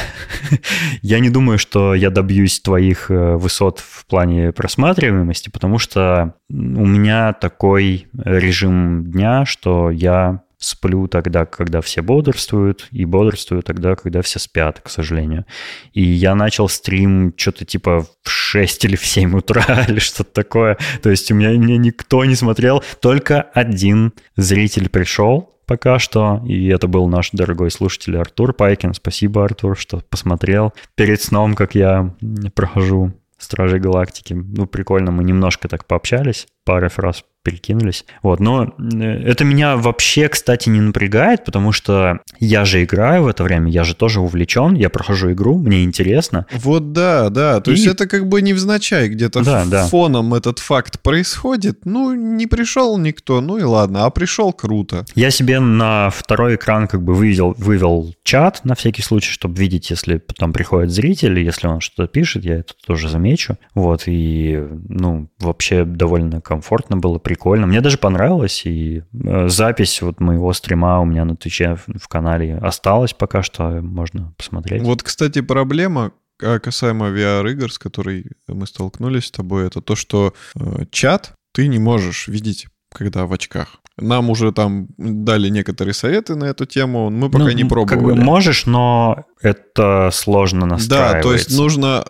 я 1.01 1.19
не 1.19 1.29
думаю, 1.29 1.57
что 1.57 1.95
я 1.95 2.11
добьюсь 2.11 2.61
твоих 2.61 3.09
э, 3.09 3.35
высот 3.35 3.79
в 3.79 4.05
плане 4.05 4.51
просматриваемости, 4.51 5.49
потому 5.49 5.79
что 5.79 6.35
у 6.49 6.85
меня 6.85 7.33
такой 7.33 8.07
режим 8.13 9.03
дня, 9.11 9.43
что 9.45 9.89
я 9.89 10.43
сплю 10.63 11.07
тогда, 11.07 11.45
когда 11.45 11.81
все 11.81 12.01
бодрствуют, 12.01 12.87
и 12.91 13.05
бодрствую 13.05 13.61
тогда, 13.63 13.95
когда 13.95 14.21
все 14.21 14.39
спят, 14.39 14.79
к 14.81 14.89
сожалению. 14.89 15.45
И 15.93 16.01
я 16.01 16.35
начал 16.35 16.69
стрим 16.69 17.33
что-то 17.35 17.65
типа 17.65 18.05
в 18.23 18.29
6 18.29 18.85
или 18.85 18.95
в 18.95 19.05
7 19.05 19.35
утра 19.37 19.85
или 19.87 19.99
что-то 19.99 20.31
такое. 20.31 20.77
То 21.01 21.09
есть 21.09 21.31
у 21.31 21.35
меня, 21.35 21.51
меня 21.51 21.77
никто 21.77 22.23
не 22.25 22.35
смотрел, 22.35 22.83
только 23.01 23.41
один 23.41 24.13
зритель 24.35 24.89
пришел, 24.89 25.53
пока 25.65 25.99
что. 25.99 26.41
И 26.47 26.67
это 26.67 26.87
был 26.87 27.07
наш 27.07 27.31
дорогой 27.31 27.71
слушатель 27.71 28.17
Артур 28.17 28.53
Пайкин. 28.53 28.93
Спасибо, 28.93 29.43
Артур, 29.43 29.77
что 29.77 30.01
посмотрел 30.09 30.73
перед 30.95 31.21
сном, 31.21 31.55
как 31.55 31.75
я 31.75 32.15
прохожу 32.55 33.13
Стражей 33.43 33.79
Галактики. 33.79 34.33
Ну, 34.33 34.65
прикольно, 34.65 35.11
мы 35.11 35.23
немножко 35.23 35.67
так 35.67 35.85
пообщались. 35.85 36.47
Пару 36.63 36.89
фраз 36.89 37.23
перекинулись. 37.43 38.05
Вот, 38.23 38.39
но 38.39 38.73
э, 38.79 39.03
это 39.03 39.43
меня 39.43 39.75
вообще, 39.75 40.29
кстати, 40.29 40.69
не 40.69 40.79
напрягает, 40.79 41.43
потому 41.43 41.73
что 41.73 42.19
я 42.39 42.63
же 42.63 42.83
играю 42.83 43.23
в 43.23 43.27
это 43.27 43.43
время, 43.43 43.69
я 43.69 43.83
же 43.83 43.95
тоже 43.95 44.21
увлечен, 44.21 44.75
я 44.75 44.89
прохожу 44.89 45.33
игру, 45.33 45.57
мне 45.57 45.83
интересно. 45.83 46.45
Вот 46.53 46.93
да, 46.93 47.29
да, 47.29 47.59
то 47.59 47.71
и... 47.71 47.75
есть 47.75 47.85
это 47.85 48.07
как 48.07 48.27
бы 48.27 48.41
невзначай 48.41 49.09
где-то 49.09 49.43
да, 49.43 49.65
да. 49.65 49.87
фоном 49.87 50.33
этот 50.33 50.59
факт 50.59 51.01
происходит, 51.01 51.85
ну, 51.85 52.13
не 52.13 52.47
пришел 52.47 52.97
никто, 52.97 53.41
ну 53.41 53.57
и 53.57 53.63
ладно, 53.63 54.05
а 54.05 54.09
пришел 54.09 54.53
круто. 54.53 55.05
Я 55.13 55.29
себе 55.29 55.59
на 55.59 56.09
второй 56.09 56.55
экран 56.55 56.87
как 56.87 57.03
бы 57.03 57.13
вывел, 57.13 57.55
вывел 57.57 58.15
чат 58.23 58.61
на 58.63 58.75
всякий 58.75 59.01
случай, 59.01 59.31
чтобы 59.31 59.59
видеть, 59.59 59.89
если 59.89 60.21
там 60.37 60.53
приходит 60.53 60.91
зритель, 60.91 61.39
если 61.39 61.67
он 61.67 61.81
что-то 61.81 62.07
пишет, 62.07 62.45
я 62.45 62.59
это 62.59 62.73
тоже 62.85 63.09
замечу. 63.09 63.57
Вот, 63.75 64.03
и, 64.05 64.63
ну, 64.87 65.27
вообще 65.39 65.83
довольно 65.83 66.39
комфортно 66.53 66.97
было, 66.97 67.17
прикольно. 67.17 67.65
Мне 67.65 67.81
даже 67.81 67.97
понравилось, 67.97 68.65
и 68.65 69.01
э, 69.13 69.47
запись 69.47 70.03
вот 70.03 70.19
моего 70.19 70.53
стрима 70.53 70.99
у 70.99 71.05
меня 71.05 71.25
на 71.25 71.35
Твиче 71.35 71.77
в 71.87 72.07
канале 72.07 72.57
осталась 72.57 73.13
пока 73.13 73.41
что, 73.41 73.81
можно 73.81 74.33
посмотреть. 74.37 74.83
Вот, 74.83 75.01
кстати, 75.01 75.41
проблема, 75.41 76.11
а, 76.43 76.59
касаемо 76.59 77.07
VR-игр, 77.07 77.71
с 77.71 77.79
которой 77.79 78.25
мы 78.47 78.67
столкнулись 78.67 79.25
с 79.25 79.31
тобой, 79.31 79.65
это 79.65 79.81
то, 79.81 79.95
что 79.95 80.33
э, 80.55 80.85
чат 80.91 81.33
ты 81.53 81.67
не 81.67 81.79
можешь 81.79 82.27
видеть, 82.27 82.67
когда 82.93 83.25
в 83.25 83.33
очках. 83.33 83.79
Нам 83.97 84.31
уже 84.31 84.51
там 84.51 84.87
дали 84.97 85.49
некоторые 85.49 85.93
советы 85.93 86.35
на 86.35 86.45
эту 86.45 86.65
тему, 86.65 87.11
мы 87.11 87.29
пока 87.29 87.45
ну, 87.45 87.51
не 87.51 87.63
пробовали. 87.63 87.99
Как 87.99 88.03
бы 88.03 88.15
можешь, 88.15 88.65
но 88.65 89.25
это 89.39 90.09
сложно 90.11 90.65
настраивать. 90.65 91.13
Да, 91.13 91.21
то 91.21 91.33
есть 91.33 91.55
нужно... 91.55 92.05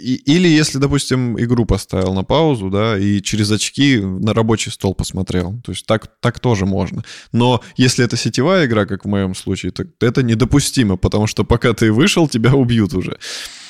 Или 0.00 0.46
если, 0.46 0.78
допустим, 0.78 1.36
игру 1.40 1.64
поставил 1.64 2.14
на 2.14 2.22
паузу, 2.22 2.70
да, 2.70 2.96
и 2.96 3.20
через 3.20 3.50
очки 3.50 3.98
на 3.98 4.32
рабочий 4.32 4.70
стол 4.70 4.94
посмотрел. 4.94 5.60
То 5.64 5.72
есть 5.72 5.86
так, 5.86 6.06
так 6.20 6.38
тоже 6.38 6.66
можно. 6.66 7.02
Но 7.32 7.62
если 7.76 8.04
это 8.04 8.16
сетевая 8.16 8.66
игра, 8.66 8.86
как 8.86 9.04
в 9.04 9.08
моем 9.08 9.34
случае, 9.34 9.72
то 9.72 9.84
это 10.00 10.22
недопустимо, 10.22 10.96
потому 10.96 11.26
что 11.26 11.44
пока 11.44 11.72
ты 11.72 11.90
вышел, 11.90 12.28
тебя 12.28 12.54
убьют 12.54 12.94
уже. 12.94 13.18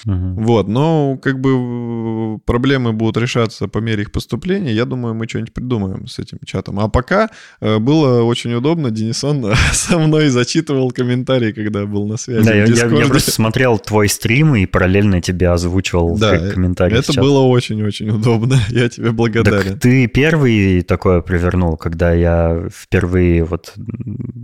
Угу. 0.06 0.42
Вот, 0.42 0.68
но 0.68 1.18
как 1.22 1.40
бы 1.40 2.38
проблемы 2.44 2.92
будут 2.92 3.16
решаться 3.16 3.68
по 3.68 3.78
мере 3.78 4.02
их 4.02 4.12
поступления. 4.12 4.72
Я 4.72 4.84
думаю, 4.84 5.14
мы 5.14 5.26
что-нибудь 5.28 5.52
придумаем 5.52 6.06
с 6.06 6.18
этим 6.18 6.38
чатом. 6.44 6.80
А 6.80 6.88
пока 6.88 7.30
э, 7.60 7.78
было 7.78 8.22
очень 8.22 8.52
удобно. 8.54 8.90
Денисон 8.90 9.54
со 9.72 9.98
мной 9.98 10.28
зачитывал 10.28 10.90
комментарии, 10.90 11.52
когда 11.52 11.86
был 11.86 12.06
на 12.06 12.16
связи. 12.16 12.44
Да, 12.46 12.54
я, 12.54 12.64
я, 12.64 13.06
просто 13.06 13.30
смотрел 13.30 13.78
твой 13.78 14.08
стрим 14.08 14.54
и 14.54 14.66
параллельно 14.66 15.20
тебя 15.20 15.52
озвучивал 15.52 16.16
да, 16.18 16.38
в 16.38 16.52
комментариях. 16.52 17.08
Это 17.08 17.20
было 17.20 17.40
очень-очень 17.40 18.10
удобно. 18.10 18.58
Я 18.70 18.88
тебе 18.88 19.12
благодарен. 19.12 19.72
Так 19.72 19.80
ты 19.80 20.06
первый 20.06 20.82
такое 20.82 21.20
провернул, 21.20 21.76
когда 21.76 22.12
я 22.12 22.68
впервые 22.72 23.44
вот 23.44 23.74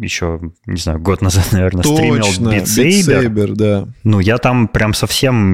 еще, 0.01 0.41
не 0.67 0.79
знаю, 0.79 1.01
год 1.01 1.23
назад, 1.23 1.49
наверное, 1.53 1.83
Точно, 1.83 2.31
стримил 2.31 2.53
Beat 2.53 2.65
Saber. 2.65 3.25
Beat 3.25 3.25
Saber 3.25 3.55
да. 3.55 3.89
Ну, 4.05 4.21
я 4.21 4.39
там 4.39 4.69
прям 4.69 4.95
совсем 4.95 5.50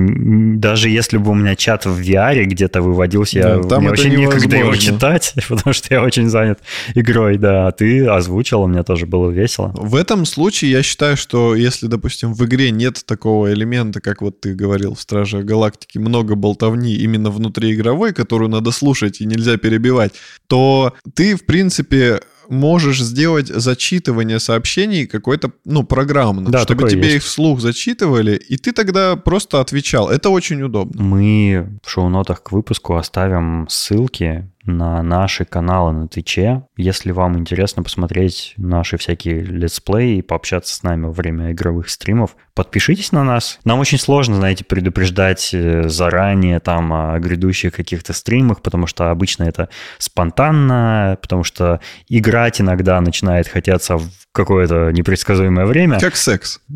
даже 0.59 0.89
если 0.89 1.19
бы 1.19 1.31
у 1.31 1.35
меня 1.35 1.57
чат 1.57 1.87
в 1.87 2.01
VR 2.01 2.45
где-то 2.45 2.83
выводился, 2.83 3.43
да, 3.43 3.55
я, 3.57 3.63
там 3.63 3.81
мне 3.81 3.91
вообще 3.91 4.11
невозможно. 4.11 4.35
некогда 4.37 4.57
его 4.57 4.77
читать, 4.77 5.35
потому 5.49 5.73
что 5.73 5.95
я 5.95 6.03
очень 6.03 6.29
занят 6.29 6.61
игрой, 6.95 7.39
да. 7.39 7.69
А 7.69 7.73
ты 7.73 8.07
озвучил, 8.07 8.63
у 8.63 8.67
меня 8.67 8.83
тоже 8.83 9.07
было 9.07 9.31
весело. 9.31 9.73
В 9.75 9.95
этом 9.95 10.25
случае 10.25 10.71
я 10.71 10.83
считаю, 10.83 11.17
что 11.17 11.55
если, 11.55 11.87
допустим, 11.87 12.35
в 12.35 12.45
игре 12.45 12.71
нет 12.71 13.03
такого 13.07 13.53
элемента, 13.53 14.01
как 14.01 14.23
вот 14.23 14.41
ты 14.41 14.55
говорил 14.55 14.95
в 14.95 15.01
Страже 15.01 15.43
Галактики, 15.43 15.99
много 15.99 16.35
болтовни 16.35 16.95
именно 16.95 17.31
внутри 17.31 17.75
игровой, 17.75 18.13
которую 18.13 18.51
надо 18.51 18.71
слушать 18.71 19.21
и 19.21 19.27
нельзя 19.27 19.57
перебивать, 19.57 20.13
то 20.47 20.95
ты, 21.15 21.37
в 21.37 21.45
принципе, 21.47 22.21
можешь 22.51 23.01
сделать 23.01 23.49
зачитывание 23.49 24.39
сообщений 24.41 25.07
какой-то, 25.07 25.53
ну, 25.65 25.85
программно, 25.85 26.51
да, 26.51 26.61
чтобы 26.61 26.89
тебе 26.89 27.05
есть. 27.05 27.17
их 27.17 27.23
вслух 27.25 27.61
зачитывали, 27.61 28.37
и 28.37 28.57
ты 28.57 28.73
тогда 28.73 29.17
просто 29.17 29.61
отвечал. 29.61 30.09
Это 30.09 30.31
очень 30.31 30.63
удобно. 30.63 31.03
Мы 31.03 31.79
в 31.83 31.91
шоу-нотах 31.91 32.43
к 32.43 32.53
выпуску 32.53 32.97
оставим 32.97 33.67
ссылки 33.69 34.51
на 34.67 35.03
наши 35.03 35.45
каналы 35.45 35.93
на 35.93 36.09
Твиче. 36.09 36.65
Если 36.77 37.13
вам 37.13 37.39
интересно 37.39 37.83
посмотреть 37.83 38.55
наши 38.57 38.97
всякие 38.97 39.41
летсплеи 39.41 40.19
и 40.19 40.23
пообщаться 40.23 40.75
с 40.75 40.83
нами 40.83 41.07
во 41.07 41.13
время 41.13 41.53
игровых 41.53 41.89
стримов, 41.89 42.37
подпишитесь 42.55 43.13
на 43.13 43.23
нас. 43.25 43.59
Нам 43.65 43.79
очень 43.79 43.99
сложно, 43.99 44.37
знаете, 44.37 44.65
предупреждать 44.65 45.51
э, 45.53 45.89
заранее 45.89 46.59
там 46.61 46.93
о 46.93 47.19
грядущих 47.19 47.75
каких-то 47.75 48.13
стримах, 48.13 48.63
потому 48.63 48.87
что 48.87 49.11
обычно 49.11 49.45
это 49.45 49.69
спонтанно, 49.99 51.19
потому 51.21 51.45
что 51.45 51.81
играть 52.09 52.61
иногда 52.61 53.01
начинает 53.01 53.49
хотеться 53.49 53.97
в 53.99 54.26
какое-то 54.37 54.91
непредсказуемое 54.93 55.67
время. 55.67 55.99
Как 55.99 56.17
секс. 56.17 56.61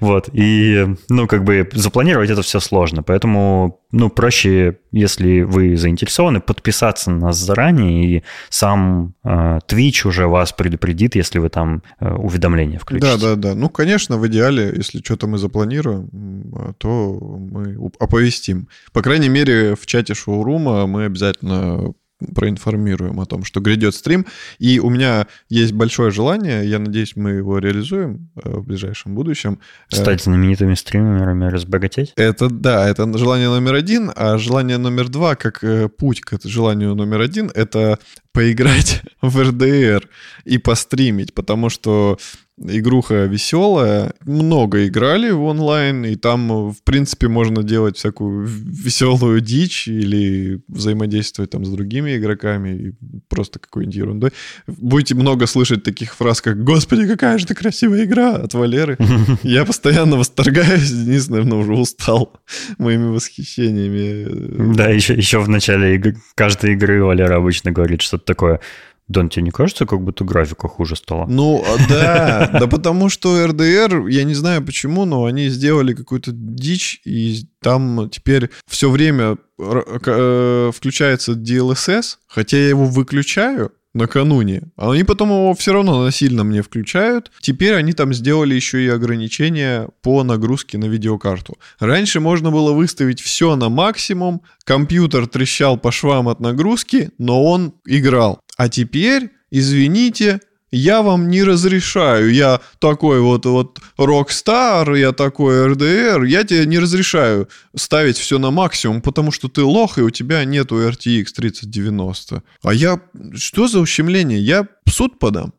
Вот. 0.00 0.28
И, 0.32 0.86
ну, 1.08 1.26
как 1.26 1.44
бы 1.44 1.68
запланировать 1.72 2.30
это 2.30 2.42
все 2.42 2.60
сложно. 2.60 3.02
Поэтому, 3.02 3.80
ну, 3.92 4.10
проще, 4.10 4.78
если 4.90 5.42
вы 5.42 5.76
заинтересованы, 5.76 6.40
подписаться 6.40 7.10
на 7.10 7.26
нас 7.26 7.38
заранее, 7.38 8.04
и 8.04 8.22
сам 8.48 9.14
э, 9.24 9.58
Twitch 9.68 10.06
уже 10.06 10.26
вас 10.26 10.52
предупредит, 10.52 11.14
если 11.14 11.38
вы 11.38 11.48
там 11.48 11.82
э, 12.00 12.12
уведомления 12.12 12.78
включите. 12.78 13.16
Да, 13.16 13.16
да, 13.16 13.36
да. 13.36 13.54
Ну, 13.54 13.68
конечно, 13.68 14.16
в 14.18 14.26
идеале, 14.26 14.72
если 14.76 15.00
что-то 15.02 15.26
мы 15.26 15.38
запланируем, 15.38 16.74
то 16.78 17.18
мы 17.20 17.76
оповестим. 17.98 18.68
По 18.92 19.02
крайней 19.02 19.28
мере, 19.28 19.74
в 19.74 19.86
чате 19.86 20.14
шоурума 20.14 20.86
мы 20.86 21.04
обязательно 21.04 21.92
проинформируем 22.34 23.20
о 23.20 23.26
том, 23.26 23.44
что 23.44 23.60
грядет 23.60 23.94
стрим. 23.94 24.26
И 24.58 24.78
у 24.78 24.90
меня 24.90 25.26
есть 25.48 25.72
большое 25.72 26.10
желание, 26.10 26.68
я 26.68 26.78
надеюсь, 26.78 27.16
мы 27.16 27.30
его 27.30 27.58
реализуем 27.58 28.30
э, 28.36 28.50
в 28.50 28.64
ближайшем 28.64 29.14
будущем. 29.14 29.58
Э, 29.92 29.96
Стать 29.96 30.22
знаменитыми 30.22 30.74
стримерами, 30.74 31.46
разбогатеть? 31.46 32.12
Это 32.16 32.48
да, 32.48 32.88
это 32.88 33.16
желание 33.18 33.48
номер 33.48 33.74
один, 33.74 34.10
а 34.14 34.38
желание 34.38 34.78
номер 34.78 35.08
два, 35.08 35.34
как 35.34 35.62
э, 35.64 35.88
путь 35.88 36.20
к 36.20 36.38
желанию 36.44 36.94
номер 36.94 37.20
один, 37.20 37.50
это 37.54 37.98
поиграть 38.32 39.02
в 39.22 39.42
РДР 39.42 40.08
и 40.44 40.58
постримить, 40.58 41.34
потому 41.34 41.68
что 41.68 42.18
игруха 42.58 43.24
веселая. 43.24 44.12
Много 44.24 44.86
играли 44.86 45.30
в 45.30 45.42
онлайн, 45.42 46.04
и 46.04 46.16
там, 46.16 46.70
в 46.70 46.82
принципе, 46.84 47.28
можно 47.28 47.62
делать 47.62 47.96
всякую 47.96 48.46
веселую 48.46 49.40
дичь 49.40 49.88
или 49.88 50.60
взаимодействовать 50.68 51.50
там 51.50 51.64
с 51.64 51.70
другими 51.70 52.16
игроками 52.16 52.68
и 52.70 52.94
просто 53.28 53.58
какой-нибудь 53.58 53.96
ерундой. 53.96 54.30
Будете 54.66 55.14
много 55.14 55.46
слышать 55.46 55.82
таких 55.82 56.14
фраз, 56.14 56.40
как 56.40 56.62
«Господи, 56.62 57.06
какая 57.06 57.38
же 57.38 57.46
ты 57.46 57.54
красивая 57.54 58.04
игра!» 58.04 58.36
от 58.36 58.54
Валеры. 58.54 58.98
Я 59.42 59.64
постоянно 59.64 60.16
восторгаюсь. 60.16 60.90
Денис, 60.90 61.28
наверное, 61.28 61.58
уже 61.58 61.72
устал 61.72 62.32
моими 62.78 63.06
восхищениями. 63.06 64.74
Да, 64.74 64.88
еще, 64.88 65.14
еще 65.14 65.40
в 65.40 65.48
начале 65.48 66.16
каждой 66.34 66.74
игры 66.74 67.02
Валера 67.02 67.36
обычно 67.36 67.72
говорит 67.72 68.02
что-то 68.02 68.24
такое 68.24 68.60
Дон, 69.08 69.28
тебе 69.28 69.42
не 69.42 69.50
кажется, 69.50 69.84
как 69.84 70.00
будто 70.00 70.24
графика 70.24 70.68
хуже 70.68 70.96
стала? 70.96 71.26
Ну, 71.26 71.64
а, 71.66 71.88
да, 71.88 72.50
да 72.60 72.66
потому 72.66 73.08
что 73.08 73.46
РДР, 73.46 74.06
я 74.06 74.24
не 74.24 74.34
знаю 74.34 74.64
почему, 74.64 75.04
но 75.04 75.24
они 75.24 75.48
сделали 75.48 75.94
какую-то 75.94 76.30
дичь, 76.32 77.00
и 77.04 77.46
там 77.60 78.08
теперь 78.10 78.50
все 78.66 78.90
время 78.90 79.36
э, 79.58 80.70
включается 80.74 81.32
DLSS, 81.32 82.16
хотя 82.28 82.56
я 82.56 82.68
его 82.68 82.86
выключаю, 82.86 83.72
накануне. 83.94 84.62
А 84.76 84.92
они 84.92 85.04
потом 85.04 85.30
его 85.30 85.54
все 85.54 85.72
равно 85.72 86.02
насильно 86.02 86.44
мне 86.44 86.62
включают. 86.62 87.30
Теперь 87.40 87.74
они 87.74 87.92
там 87.92 88.14
сделали 88.14 88.54
еще 88.54 88.84
и 88.84 88.88
ограничения 88.88 89.88
по 90.02 90.22
нагрузке 90.22 90.78
на 90.78 90.86
видеокарту. 90.86 91.58
Раньше 91.78 92.20
можно 92.20 92.50
было 92.50 92.72
выставить 92.72 93.20
все 93.20 93.54
на 93.56 93.68
максимум, 93.68 94.42
компьютер 94.64 95.26
трещал 95.26 95.76
по 95.76 95.92
швам 95.92 96.28
от 96.28 96.40
нагрузки, 96.40 97.10
но 97.18 97.44
он 97.44 97.74
играл. 97.86 98.40
А 98.56 98.68
теперь, 98.68 99.30
извините, 99.50 100.40
я 100.72 101.02
вам 101.02 101.28
не 101.28 101.44
разрешаю, 101.44 102.32
я 102.32 102.60
такой 102.78 103.20
вот, 103.20 103.44
вот 103.44 103.78
рок-стар, 103.98 104.94
я 104.94 105.12
такой 105.12 105.66
РДР, 105.66 106.24
я 106.24 106.44
тебе 106.44 106.64
не 106.66 106.78
разрешаю 106.78 107.48
ставить 107.76 108.16
все 108.16 108.38
на 108.38 108.50
максимум, 108.50 109.02
потому 109.02 109.32
что 109.32 109.48
ты 109.48 109.62
лох, 109.62 109.98
и 109.98 110.02
у 110.02 110.10
тебя 110.10 110.44
нету 110.44 110.76
RTX 110.76 111.26
3090. 111.36 112.42
А 112.62 112.74
я... 112.74 113.00
Что 113.34 113.68
за 113.68 113.80
ущемление? 113.80 114.40
Я 114.40 114.66
в 114.86 114.90
суд 114.90 115.18
подам. 115.18 115.52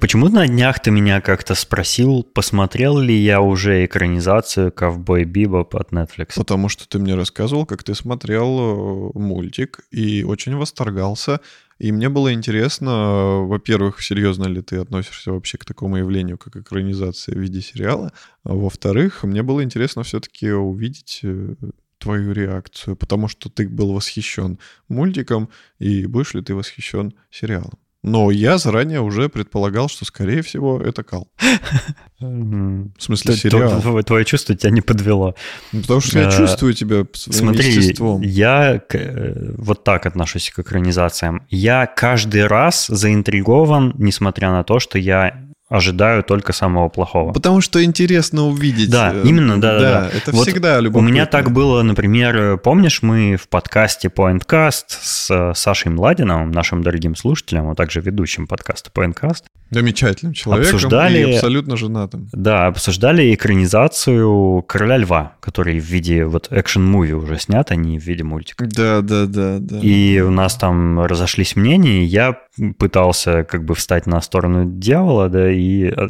Почему 0.00 0.28
на 0.28 0.46
днях 0.46 0.80
ты 0.80 0.92
меня 0.92 1.20
как-то 1.20 1.54
спросил, 1.56 2.22
посмотрел 2.22 2.98
ли 2.98 3.16
я 3.16 3.40
уже 3.40 3.84
экранизацию 3.84 4.70
«Ковбой 4.70 5.24
Бибоп» 5.24 5.74
от 5.74 5.90
Netflix? 5.92 6.34
Потому 6.36 6.68
что 6.68 6.88
ты 6.88 7.00
мне 7.00 7.16
рассказывал, 7.16 7.66
как 7.66 7.82
ты 7.82 7.94
смотрел 7.94 9.12
э, 9.14 9.18
мультик 9.18 9.80
и 9.90 10.22
очень 10.22 10.54
восторгался. 10.54 11.40
И 11.78 11.90
мне 11.90 12.08
было 12.08 12.32
интересно, 12.32 13.40
во-первых, 13.42 14.00
серьезно 14.00 14.46
ли 14.46 14.62
ты 14.62 14.76
относишься 14.76 15.32
вообще 15.32 15.58
к 15.58 15.64
такому 15.64 15.96
явлению, 15.96 16.38
как 16.38 16.56
экранизация 16.56 17.34
в 17.34 17.38
виде 17.38 17.60
сериала. 17.60 18.12
А 18.44 18.54
во-вторых, 18.54 19.24
мне 19.24 19.42
было 19.42 19.64
интересно 19.64 20.04
все-таки 20.04 20.50
увидеть 20.50 21.20
э, 21.24 21.54
твою 21.98 22.32
реакцию, 22.32 22.94
потому 22.94 23.26
что 23.26 23.48
ты 23.48 23.68
был 23.68 23.92
восхищен 23.92 24.58
мультиком, 24.88 25.48
и 25.80 26.06
будешь 26.06 26.34
ли 26.34 26.42
ты 26.42 26.54
восхищен 26.54 27.14
сериалом. 27.30 27.78
Но 28.04 28.30
я 28.30 28.58
заранее 28.58 29.00
уже 29.00 29.28
предполагал, 29.28 29.88
что, 29.88 30.04
скорее 30.04 30.42
всего, 30.42 30.80
это 30.80 31.02
кал. 31.02 31.28
В 32.20 32.90
смысле, 32.98 33.34
сериал. 33.34 34.02
Твое 34.04 34.24
чувство 34.24 34.54
тебя 34.54 34.70
не 34.70 34.80
подвело. 34.80 35.34
Ну, 35.72 35.80
потому 35.80 36.00
что 36.00 36.18
я 36.18 36.28
э, 36.28 36.36
чувствую 36.36 36.74
тебя 36.74 37.04
своим 37.12 37.52
естеством. 37.52 38.20
я 38.22 38.80
э, 38.92 39.52
вот 39.56 39.84
так 39.84 40.06
отношусь 40.06 40.50
к 40.50 40.60
экранизациям. 40.60 41.42
Я 41.48 41.86
каждый 41.86 42.46
раз 42.46 42.86
заинтригован, 42.86 43.94
несмотря 43.98 44.50
на 44.50 44.62
то, 44.64 44.78
что 44.78 44.98
я 44.98 45.47
ожидаю 45.68 46.22
только 46.22 46.52
самого 46.52 46.88
плохого. 46.88 47.32
Потому 47.32 47.60
что 47.60 47.82
интересно 47.82 48.46
увидеть. 48.46 48.90
Да, 48.90 49.12
э, 49.14 49.22
именно, 49.24 49.60
да, 49.60 49.78
да. 49.78 49.80
да. 49.80 50.10
Это 50.16 50.32
вот 50.32 50.46
всегда 50.46 50.80
любопытно. 50.80 51.08
У 51.08 51.12
меня 51.12 51.26
так 51.26 51.50
было, 51.50 51.82
например, 51.82 52.58
помнишь, 52.58 53.02
мы 53.02 53.36
в 53.36 53.48
подкасте 53.48 54.08
Pointcast 54.08 54.84
с 54.88 55.52
Сашей 55.54 55.90
Младиновым, 55.90 56.50
нашим 56.50 56.82
дорогим 56.82 57.14
слушателем, 57.16 57.68
а 57.70 57.74
также 57.74 58.00
ведущим 58.00 58.46
подкаста 58.46 58.90
Pointcast, 58.94 59.44
Замечательным 59.70 60.32
человеком 60.32 60.76
обсуждали, 60.76 61.18
и 61.18 61.34
абсолютно 61.34 61.76
женатым. 61.76 62.28
Да, 62.32 62.68
обсуждали 62.68 63.34
экранизацию 63.34 64.62
«Короля 64.62 64.96
льва», 64.96 65.32
который 65.40 65.78
в 65.78 65.84
виде 65.84 66.24
вот 66.24 66.48
экшен-муви 66.50 67.12
уже 67.12 67.38
снят, 67.38 67.70
а 67.70 67.76
не 67.76 67.98
в 67.98 68.02
виде 68.02 68.24
мультика. 68.24 68.66
Да, 68.66 69.02
да, 69.02 69.26
да, 69.26 69.58
да. 69.60 69.78
И 69.80 70.20
у 70.20 70.30
нас 70.30 70.56
там 70.56 71.00
разошлись 71.00 71.54
мнения, 71.54 72.02
я 72.04 72.38
пытался 72.78 73.44
как 73.44 73.64
бы 73.64 73.74
встать 73.74 74.06
на 74.06 74.22
сторону 74.22 74.64
дьявола, 74.64 75.28
да, 75.28 75.50
и 75.58 75.84
э, 75.84 76.08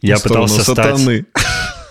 я 0.00 0.18
пытался 0.18 0.62
стать... 0.62 1.00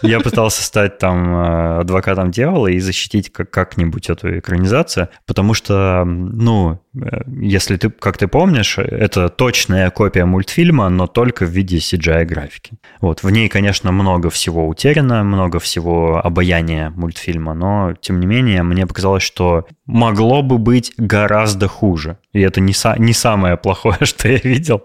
Я 0.02 0.20
пытался 0.20 0.64
стать 0.64 0.98
там 1.00 1.36
э, 1.36 1.80
адвокатом 1.80 2.32
дьявола 2.32 2.68
и 2.68 2.80
защитить 2.80 3.32
как- 3.32 3.50
как-нибудь 3.50 4.10
эту 4.10 4.40
экранизацию, 4.40 5.10
потому 5.26 5.54
что, 5.54 6.04
ну, 6.06 6.80
э, 6.96 7.22
если 7.42 7.78
ты, 7.78 7.90
как 7.90 8.18
ты 8.18 8.28
помнишь, 8.28 8.78
это 8.78 9.30
точная 9.30 9.90
копия 9.90 10.26
мультфильма, 10.26 10.90
но 10.90 11.08
только 11.08 11.46
в 11.46 11.50
виде 11.50 11.78
CGI-графики. 11.78 12.74
Вот, 13.02 13.24
в 13.24 13.30
ней, 13.30 13.50
конечно, 13.50 13.92
много 13.92 14.30
всего 14.30 14.68
утеряно, 14.68 15.24
много 15.24 15.60
всего 15.60 16.22
обаяния 16.24 16.92
мультфильма, 16.92 17.54
но, 17.54 17.94
тем 18.00 18.20
не 18.20 18.28
менее, 18.28 18.64
мне 18.64 18.86
показалось, 18.86 19.24
что 19.24 19.66
могло 19.86 20.42
бы 20.44 20.58
быть 20.58 20.94
гораздо 20.98 21.68
хуже. 21.68 22.18
И 22.34 22.42
это 22.42 22.60
не, 22.62 22.74
са- 22.74 23.00
не 23.00 23.14
самое 23.14 23.58
плохое, 23.58 23.98
что 24.02 24.28
я 24.28 24.38
видел. 24.38 24.84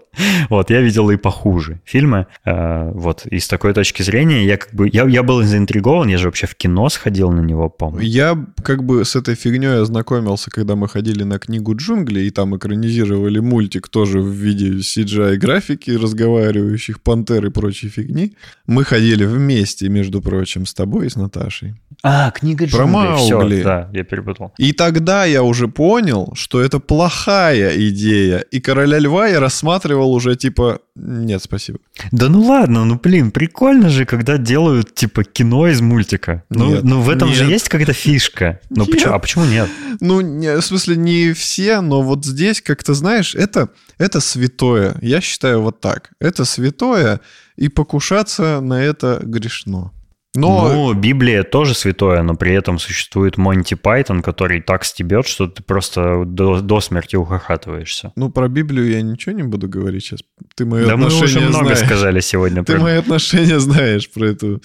Вот, 0.49 0.69
я 0.69 0.81
видел 0.81 1.09
и 1.09 1.17
похуже 1.17 1.81
фильмы. 1.85 2.27
Э, 2.45 2.89
вот, 2.93 3.25
и 3.25 3.39
с 3.39 3.47
такой 3.47 3.73
точки 3.73 4.01
зрения 4.01 4.45
я 4.45 4.57
как 4.57 4.73
бы... 4.73 4.89
Я, 4.91 5.02
я 5.07 5.23
был 5.23 5.43
заинтригован, 5.43 6.07
я 6.07 6.17
же 6.17 6.27
вообще 6.27 6.47
в 6.47 6.55
кино 6.55 6.89
сходил 6.89 7.31
на 7.31 7.41
него, 7.41 7.69
по-моему. 7.69 8.01
Я 8.01 8.45
как 8.63 8.83
бы 8.83 9.05
с 9.05 9.15
этой 9.15 9.35
фигней 9.35 9.81
ознакомился, 9.81 10.51
когда 10.51 10.75
мы 10.75 10.87
ходили 10.87 11.23
на 11.23 11.39
книгу 11.39 11.75
джунглей, 11.75 12.27
и 12.27 12.31
там 12.31 12.55
экранизировали 12.55 13.39
мультик 13.39 13.89
тоже 13.89 14.19
в 14.19 14.29
виде 14.29 14.79
CGI-графики, 14.79 15.91
разговаривающих 15.91 17.01
пантер 17.01 17.45
и 17.45 17.49
прочей 17.49 17.89
фигни. 17.89 18.35
Мы 18.67 18.83
ходили 18.83 19.25
вместе, 19.25 19.89
между 19.89 20.21
прочим, 20.21 20.65
с 20.65 20.73
тобой 20.73 21.07
и 21.07 21.09
с 21.09 21.15
Наташей. 21.15 21.75
А, 22.03 22.31
книга 22.31 22.67
Про 22.67 22.85
джунглей. 22.85 23.15
Всё, 23.17 23.39
Маугли. 23.39 23.63
да, 23.63 23.89
я 23.93 24.03
перепутал. 24.03 24.53
И 24.57 24.73
тогда 24.73 25.25
я 25.25 25.43
уже 25.43 25.67
понял, 25.67 26.31
что 26.35 26.61
это 26.61 26.79
плохая 26.79 27.71
идея. 27.89 28.39
И 28.39 28.59
короля 28.59 28.99
льва 28.99 29.27
я 29.27 29.39
рассматривал 29.39 30.13
уже 30.13 30.35
типа 30.35 30.79
нет, 30.95 31.41
спасибо. 31.41 31.79
Да 32.11 32.29
ну 32.29 32.41
ладно, 32.41 32.85
ну 32.85 32.99
блин, 33.01 33.31
прикольно 33.31 33.89
же, 33.89 34.05
когда 34.05 34.37
делают 34.37 34.92
типа 34.95 35.23
кино 35.23 35.67
из 35.67 35.81
мультика. 35.81 36.43
Ну, 36.49 36.69
Нет, 36.69 36.83
ну 36.83 37.01
в 37.01 37.09
этом 37.09 37.29
же 37.33 37.43
нет. 37.43 37.53
есть 37.53 37.69
какая-то 37.69 37.93
фишка. 37.93 38.59
Ну 38.69 38.85
почему, 38.85 39.13
а 39.13 39.19
почему 39.19 39.45
нет? 39.45 39.69
Ну, 39.99 40.21
не- 40.21 40.55
в 40.57 40.61
смысле, 40.61 40.95
не 40.95 41.33
все, 41.33 41.81
но 41.81 42.01
вот 42.01 42.25
здесь, 42.25 42.61
как-то, 42.61 42.93
знаешь, 42.93 43.35
это, 43.35 43.69
это 43.97 44.19
святое. 44.19 44.95
Я 45.01 45.21
считаю 45.21 45.61
вот 45.61 45.79
так. 45.81 46.11
Это 46.19 46.45
святое, 46.45 47.19
и 47.55 47.67
покушаться 47.69 48.59
на 48.61 48.81
это 48.81 49.19
грешно. 49.23 49.91
Но 50.35 50.67
Ну, 50.73 50.93
Библия 50.93 51.43
тоже 51.43 51.75
святое, 51.75 52.23
но 52.23 52.35
при 52.35 52.53
этом 52.53 52.79
существует 52.79 53.37
Монти 53.37 53.75
Пайтон, 53.75 54.21
который 54.23 54.61
так 54.61 54.83
стебет, 54.83 55.27
что 55.27 55.47
ты 55.47 55.61
просто 55.61 56.23
до, 56.25 56.59
до 56.61 56.81
смерти 56.81 57.15
ухахатываешься. 57.15 58.11
ну, 58.15 58.31
про 58.31 58.47
Библию 58.47 58.89
я 58.89 59.01
ничего 59.03 59.35
не 59.35 59.43
буду 59.43 59.67
говорить 59.69 60.03
сейчас. 60.03 60.21
Ты 60.55 60.65
мое 60.65 60.87
Да 60.87 60.97
мы 60.97 61.05
отношение 61.07 61.37
уже 61.47 61.49
много 61.49 61.65
знаешь. 61.75 61.85
сказали 61.85 62.19
сегодня. 62.19 62.63
Ты 62.63 62.73
про- 62.73 62.81
мои 62.81 62.95
отношения 62.95 63.59
знаешь 63.59 64.09
про 64.09 64.25
это 64.29 64.59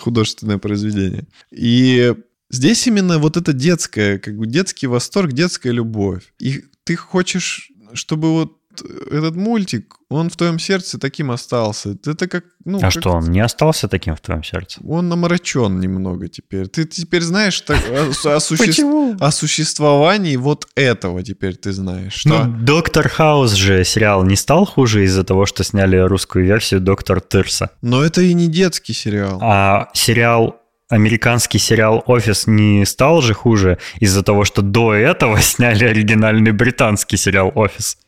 художественное 0.00 0.58
произведение. 0.58 1.24
И 1.50 2.14
здесь 2.50 2.86
именно 2.86 3.18
вот 3.18 3.36
это 3.36 3.52
детское, 3.52 4.18
как 4.18 4.36
бы 4.38 4.46
детский 4.46 4.86
восторг, 4.86 5.32
детская 5.32 5.72
любовь. 5.72 6.22
И 6.38 6.64
ты 6.84 6.96
хочешь, 6.96 7.70
чтобы 7.92 8.32
вот 8.32 8.56
этот 8.82 9.36
мультик, 9.36 9.96
он 10.08 10.30
в 10.30 10.36
твоем 10.36 10.58
сердце 10.58 10.98
таким 10.98 11.30
остался. 11.30 11.96
Это 12.06 12.28
как, 12.28 12.44
ну, 12.64 12.78
А 12.78 12.82
как- 12.82 12.90
что, 12.92 13.10
он 13.10 13.24
не 13.30 13.40
остался 13.40 13.88
таким 13.88 14.14
в 14.16 14.20
твоем 14.20 14.42
сердце? 14.44 14.80
Он 14.86 15.08
намрачен 15.08 15.80
немного 15.80 16.28
теперь. 16.28 16.68
Ты 16.68 16.84
теперь 16.84 17.22
знаешь 17.22 17.60
так, 17.60 17.78
о, 17.90 18.10
о 18.36 18.40
суще- 18.40 19.16
о 19.20 19.30
существовании 19.30 20.36
вот 20.36 20.66
этого 20.74 21.22
теперь 21.22 21.56
ты 21.56 21.72
знаешь. 21.72 22.14
Что... 22.14 22.44
Ну, 22.44 22.64
Доктор 22.64 23.08
Хаус 23.08 23.52
же 23.52 23.84
сериал 23.84 24.24
не 24.24 24.36
стал 24.36 24.64
хуже 24.66 25.04
из-за 25.04 25.24
того, 25.24 25.46
что 25.46 25.64
сняли 25.64 25.96
русскую 25.96 26.44
версию 26.44 26.80
Доктор 26.80 27.20
Тырса. 27.20 27.70
Но 27.82 28.02
это 28.04 28.20
и 28.22 28.34
не 28.34 28.48
детский 28.48 28.92
сериал. 28.92 29.38
А 29.42 29.88
сериал 29.94 30.60
американский 30.90 31.58
сериал 31.58 32.02
«Офис» 32.06 32.46
не 32.46 32.84
стал 32.84 33.20
же 33.22 33.34
хуже 33.34 33.78
из-за 34.00 34.22
того, 34.22 34.44
что 34.44 34.62
до 34.62 34.94
этого 34.94 35.40
сняли 35.40 35.84
оригинальный 35.86 36.52
британский 36.52 37.16
сериал 37.16 37.50
«Офис». 37.54 37.98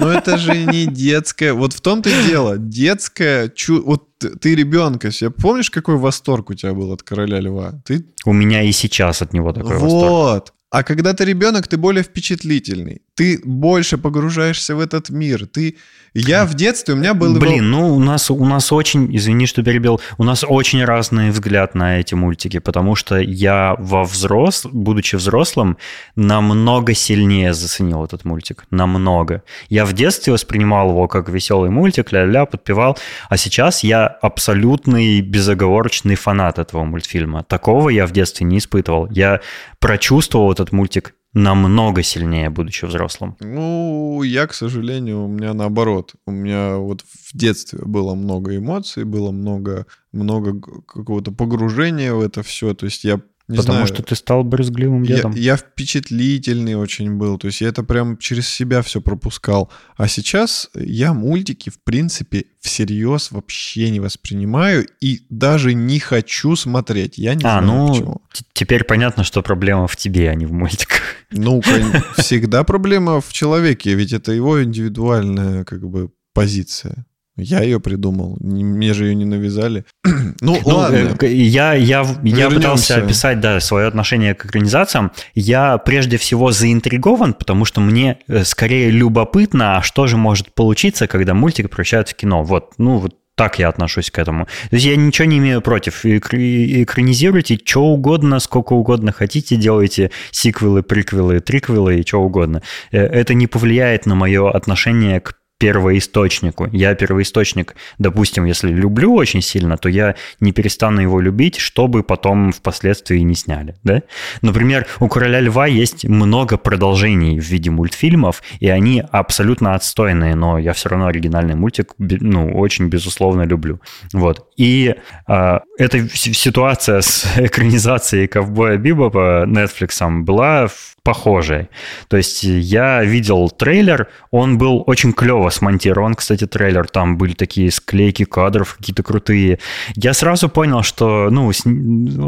Но 0.00 0.12
это 0.12 0.36
же 0.38 0.56
не 0.56 0.86
детское. 0.86 1.52
Вот 1.52 1.72
в 1.72 1.80
том-то 1.80 2.10
и 2.10 2.26
дело. 2.26 2.58
Детское... 2.58 3.48
Чу... 3.48 3.82
Вот 3.84 4.08
ты 4.18 4.54
ребенка 4.54 5.10
себе... 5.10 5.30
Помнишь, 5.30 5.70
какой 5.70 5.96
восторг 5.96 6.50
у 6.50 6.54
тебя 6.54 6.74
был 6.74 6.92
от 6.92 7.02
«Короля 7.02 7.40
льва»? 7.40 7.72
Ты... 7.84 8.04
У 8.24 8.32
меня 8.32 8.62
и 8.62 8.72
сейчас 8.72 9.22
от 9.22 9.32
него 9.32 9.52
такой 9.52 9.78
восторг. 9.78 9.92
вот. 9.92 10.52
А 10.70 10.82
когда 10.82 11.14
ты 11.14 11.24
ребенок, 11.24 11.66
ты 11.66 11.78
более 11.78 12.02
впечатлительный. 12.02 13.00
Ты 13.18 13.40
больше 13.42 13.98
погружаешься 13.98 14.76
в 14.76 14.80
этот 14.80 15.10
мир. 15.10 15.48
Ты... 15.48 15.76
Я 16.14 16.46
в 16.46 16.54
детстве, 16.54 16.94
у 16.94 16.96
меня 16.96 17.14
был... 17.14 17.36
Блин, 17.36 17.68
ну 17.68 17.96
у 17.96 17.98
нас, 17.98 18.30
у 18.30 18.44
нас 18.44 18.72
очень, 18.72 19.14
извини, 19.16 19.46
что 19.46 19.64
перебил, 19.64 20.00
у 20.18 20.24
нас 20.24 20.44
очень 20.46 20.84
разный 20.84 21.30
взгляд 21.30 21.74
на 21.74 21.98
эти 21.98 22.14
мультики, 22.14 22.60
потому 22.60 22.94
что 22.94 23.16
я 23.16 23.74
во 23.80 24.04
взрос, 24.04 24.66
будучи 24.70 25.16
взрослым, 25.16 25.78
намного 26.14 26.94
сильнее 26.94 27.54
заценил 27.54 28.04
этот 28.04 28.24
мультик, 28.24 28.66
намного. 28.70 29.42
Я 29.68 29.84
в 29.84 29.94
детстве 29.94 30.32
воспринимал 30.32 30.90
его 30.90 31.08
как 31.08 31.28
веселый 31.28 31.70
мультик, 31.70 32.12
ля-ля, 32.12 32.46
подпевал, 32.46 32.96
а 33.28 33.36
сейчас 33.36 33.82
я 33.82 34.06
абсолютный 34.06 35.20
безоговорочный 35.22 36.14
фанат 36.14 36.60
этого 36.60 36.84
мультфильма. 36.84 37.42
Такого 37.42 37.88
я 37.88 38.06
в 38.06 38.12
детстве 38.12 38.46
не 38.46 38.58
испытывал. 38.58 39.08
Я 39.10 39.40
прочувствовал 39.80 40.52
этот 40.52 40.70
мультик 40.70 41.14
намного 41.34 42.02
сильнее, 42.02 42.50
будучи 42.50 42.86
взрослым. 42.86 43.36
Ну, 43.40 44.22
я, 44.22 44.46
к 44.46 44.54
сожалению, 44.54 45.24
у 45.24 45.28
меня 45.28 45.54
наоборот. 45.54 46.14
У 46.26 46.30
меня 46.30 46.76
вот 46.76 47.02
в 47.02 47.36
детстве 47.36 47.80
было 47.84 48.14
много 48.14 48.56
эмоций, 48.56 49.04
было 49.04 49.30
много, 49.30 49.86
много 50.12 50.60
какого-то 50.60 51.32
погружения 51.32 52.14
в 52.14 52.20
это 52.20 52.42
все. 52.42 52.74
То 52.74 52.86
есть 52.86 53.04
я 53.04 53.20
не 53.48 53.56
потому 53.56 53.76
знаю, 53.78 53.86
что 53.86 54.02
ты 54.02 54.14
стал 54.14 54.44
брюзгливым 54.44 55.02
я, 55.04 55.16
дедом. 55.16 55.32
я 55.32 55.56
впечатлительный 55.56 56.74
очень 56.74 57.12
был. 57.16 57.38
То 57.38 57.46
есть 57.46 57.62
я 57.62 57.68
это 57.68 57.82
прям 57.82 58.18
через 58.18 58.46
себя 58.48 58.82
все 58.82 59.00
пропускал. 59.00 59.70
А 59.96 60.06
сейчас 60.06 60.70
я 60.74 61.14
мультики, 61.14 61.70
в 61.70 61.80
принципе, 61.82 62.44
всерьез 62.60 63.30
вообще 63.30 63.88
не 63.90 64.00
воспринимаю 64.00 64.86
и 65.00 65.22
даже 65.30 65.72
не 65.72 65.98
хочу 65.98 66.56
смотреть. 66.56 67.16
Я 67.16 67.34
не 67.34 67.44
А, 67.44 67.62
знаю 67.62 67.66
ну, 67.66 67.88
почему. 67.88 68.22
теперь 68.52 68.84
понятно, 68.84 69.24
что 69.24 69.42
проблема 69.42 69.86
в 69.88 69.96
тебе, 69.96 70.28
а 70.30 70.34
не 70.34 70.44
в 70.44 70.52
мультиках. 70.52 71.00
Ну, 71.30 71.62
всегда 72.18 72.64
проблема 72.64 73.20
в 73.22 73.32
человеке, 73.32 73.94
ведь 73.94 74.12
это 74.12 74.32
его 74.32 74.62
индивидуальная 74.62 75.64
как 75.64 75.88
бы 75.88 76.10
позиция. 76.34 77.06
Я 77.38 77.62
ее 77.62 77.78
придумал. 77.78 78.36
Мне 78.40 78.92
же 78.92 79.06
ее 79.06 79.14
не 79.14 79.24
навязали. 79.24 79.84
ну, 80.04 80.32
ну, 80.40 80.60
ладно. 80.64 81.16
Э, 81.20 81.32
я, 81.32 81.74
я, 81.74 82.04
я 82.24 82.50
пытался 82.50 82.96
описать, 82.96 83.40
да, 83.40 83.60
свое 83.60 83.86
отношение 83.86 84.34
к 84.34 84.44
экранизациям. 84.44 85.12
Я 85.34 85.78
прежде 85.78 86.16
всего 86.18 86.50
заинтригован, 86.50 87.34
потому 87.34 87.64
что 87.64 87.80
мне 87.80 88.18
э, 88.26 88.44
скорее 88.44 88.90
любопытно, 88.90 89.78
а 89.78 89.82
что 89.82 90.08
же 90.08 90.16
может 90.16 90.52
получиться, 90.52 91.06
когда 91.06 91.32
мультик 91.32 91.70
превращают 91.70 92.08
в 92.08 92.14
кино. 92.14 92.42
Вот, 92.42 92.72
ну, 92.78 92.98
вот 92.98 93.14
так 93.38 93.60
я 93.60 93.68
отношусь 93.68 94.10
к 94.10 94.18
этому. 94.18 94.46
То 94.46 94.76
есть 94.76 94.84
я 94.84 94.96
ничего 94.96 95.26
не 95.26 95.38
имею 95.38 95.62
против. 95.62 96.04
Экранизируйте 96.04 97.58
что 97.64 97.84
угодно, 97.84 98.40
сколько 98.40 98.72
угодно 98.72 99.12
хотите, 99.12 99.54
делайте 99.54 100.10
сиквелы, 100.32 100.82
приквелы, 100.82 101.38
триквелы 101.38 102.00
и 102.00 102.06
что 102.06 102.20
угодно. 102.20 102.62
Э, 102.90 102.98
это 102.98 103.34
не 103.34 103.46
повлияет 103.46 104.06
на 104.06 104.16
мое 104.16 104.50
отношение 104.50 105.20
к 105.20 105.34
первоисточнику. 105.58 106.68
Я 106.72 106.94
первоисточник, 106.94 107.74
допустим, 107.98 108.44
если 108.44 108.70
люблю 108.70 109.14
очень 109.14 109.42
сильно, 109.42 109.76
то 109.76 109.88
я 109.88 110.14
не 110.40 110.52
перестану 110.52 111.00
его 111.00 111.20
любить, 111.20 111.58
чтобы 111.58 112.02
потом 112.02 112.52
впоследствии 112.52 113.18
не 113.18 113.34
сняли. 113.34 113.74
Да? 113.82 114.02
Например, 114.40 114.86
у 115.00 115.08
«Короля 115.08 115.40
льва» 115.40 115.66
есть 115.66 116.04
много 116.04 116.56
продолжений 116.56 117.40
в 117.40 117.44
виде 117.44 117.70
мультфильмов, 117.70 118.42
и 118.60 118.68
они 118.68 119.02
абсолютно 119.10 119.74
отстойные, 119.74 120.36
но 120.36 120.58
я 120.58 120.72
все 120.72 120.90
равно 120.90 121.06
оригинальный 121.06 121.56
мультик 121.56 121.94
ну, 121.98 122.52
очень, 122.56 122.86
безусловно, 122.88 123.42
люблю. 123.42 123.80
Вот. 124.12 124.48
И 124.56 124.94
э, 125.26 125.58
эта 125.76 126.08
ситуация 126.08 127.00
с 127.00 127.26
экранизацией 127.36 128.28
«Ковбоя 128.28 128.76
Бибопа» 128.76 129.44
Netflix 129.46 129.98
была 130.22 130.68
похожей. 131.08 131.70
То 132.08 132.18
есть 132.18 132.44
я 132.44 133.02
видел 133.02 133.48
трейлер, 133.48 134.08
он 134.30 134.58
был 134.58 134.84
очень 134.86 135.14
клево 135.14 135.48
смонтирован, 135.48 136.14
кстати, 136.14 136.46
трейлер, 136.46 136.86
там 136.86 137.16
были 137.16 137.32
такие 137.32 137.70
склейки 137.70 138.26
кадров 138.26 138.74
какие-то 138.74 139.02
крутые. 139.02 139.58
Я 139.94 140.12
сразу 140.12 140.50
понял, 140.50 140.82
что 140.82 141.30
ну, 141.30 141.50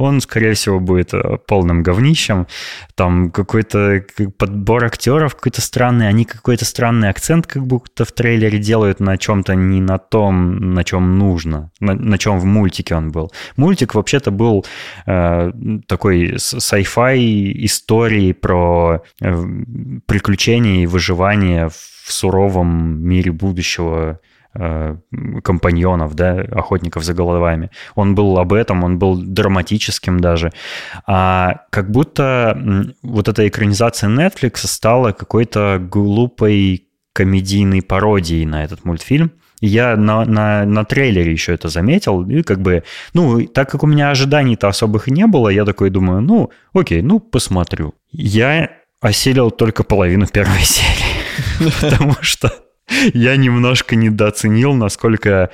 он, 0.02 0.22
скорее 0.22 0.54
всего, 0.54 0.80
будет 0.80 1.12
э, 1.12 1.36
полным 1.46 1.82
говнищем. 1.82 2.46
Там 2.94 3.30
какой-то 3.30 4.02
подбор 4.38 4.84
актеров 4.84 5.34
какой-то 5.34 5.60
странный, 5.60 6.08
они 6.08 6.24
какой-то 6.24 6.64
странный 6.64 7.10
акцент 7.10 7.46
как 7.46 7.66
будто 7.66 8.06
в 8.06 8.12
трейлере 8.12 8.58
делают 8.58 9.00
на 9.00 9.18
чем-то 9.18 9.54
не 9.54 9.82
на 9.82 9.98
том, 9.98 10.72
на 10.74 10.84
чем 10.84 11.18
нужно, 11.18 11.70
на, 11.80 11.92
на 11.92 12.16
чем 12.16 12.38
в 12.38 12.46
мультике 12.46 12.94
он 12.94 13.12
был. 13.12 13.30
Мультик 13.56 13.94
вообще-то 13.94 14.30
был 14.30 14.64
э, 15.06 15.52
такой 15.86 16.36
sci-fi 16.36 17.52
истории 17.66 18.32
про 18.32 18.69
приключения 20.06 20.82
и 20.82 20.86
выживание 20.86 21.68
в 21.68 22.12
суровом 22.12 23.00
мире 23.00 23.32
будущего 23.32 24.20
э, 24.54 24.96
компаньонов, 25.42 26.14
да, 26.14 26.40
охотников 26.40 27.04
за 27.04 27.14
головами. 27.14 27.70
Он 27.94 28.14
был 28.14 28.38
об 28.38 28.52
этом, 28.52 28.84
он 28.84 28.98
был 28.98 29.16
драматическим 29.22 30.20
даже. 30.20 30.52
А 31.06 31.62
как 31.70 31.90
будто 31.90 32.94
вот 33.02 33.28
эта 33.28 33.46
экранизация 33.46 34.10
Netflix 34.10 34.66
стала 34.66 35.12
какой-то 35.12 35.78
глупой 35.80 36.88
комедийной 37.12 37.82
пародией 37.82 38.46
на 38.46 38.64
этот 38.64 38.84
мультфильм. 38.84 39.32
Я 39.60 39.96
на, 39.96 40.24
на, 40.24 40.64
на 40.64 40.84
трейлере 40.84 41.32
еще 41.32 41.54
это 41.54 41.68
заметил, 41.68 42.28
и 42.28 42.42
как 42.42 42.60
бы, 42.60 42.82
ну, 43.12 43.46
так 43.46 43.70
как 43.70 43.82
у 43.82 43.86
меня 43.86 44.10
ожиданий-то 44.10 44.68
особых 44.68 45.06
не 45.08 45.26
было, 45.26 45.48
я 45.48 45.64
такой 45.64 45.90
думаю, 45.90 46.22
ну, 46.22 46.50
окей, 46.72 47.02
ну, 47.02 47.20
посмотрю. 47.20 47.94
Я 48.10 48.70
осилил 49.00 49.50
только 49.50 49.84
половину 49.84 50.26
первой 50.26 50.60
серии, 50.62 51.70
потому 51.80 52.16
что 52.20 52.50
я 53.14 53.36
немножко 53.36 53.96
недооценил, 53.96 54.74
насколько 54.74 55.50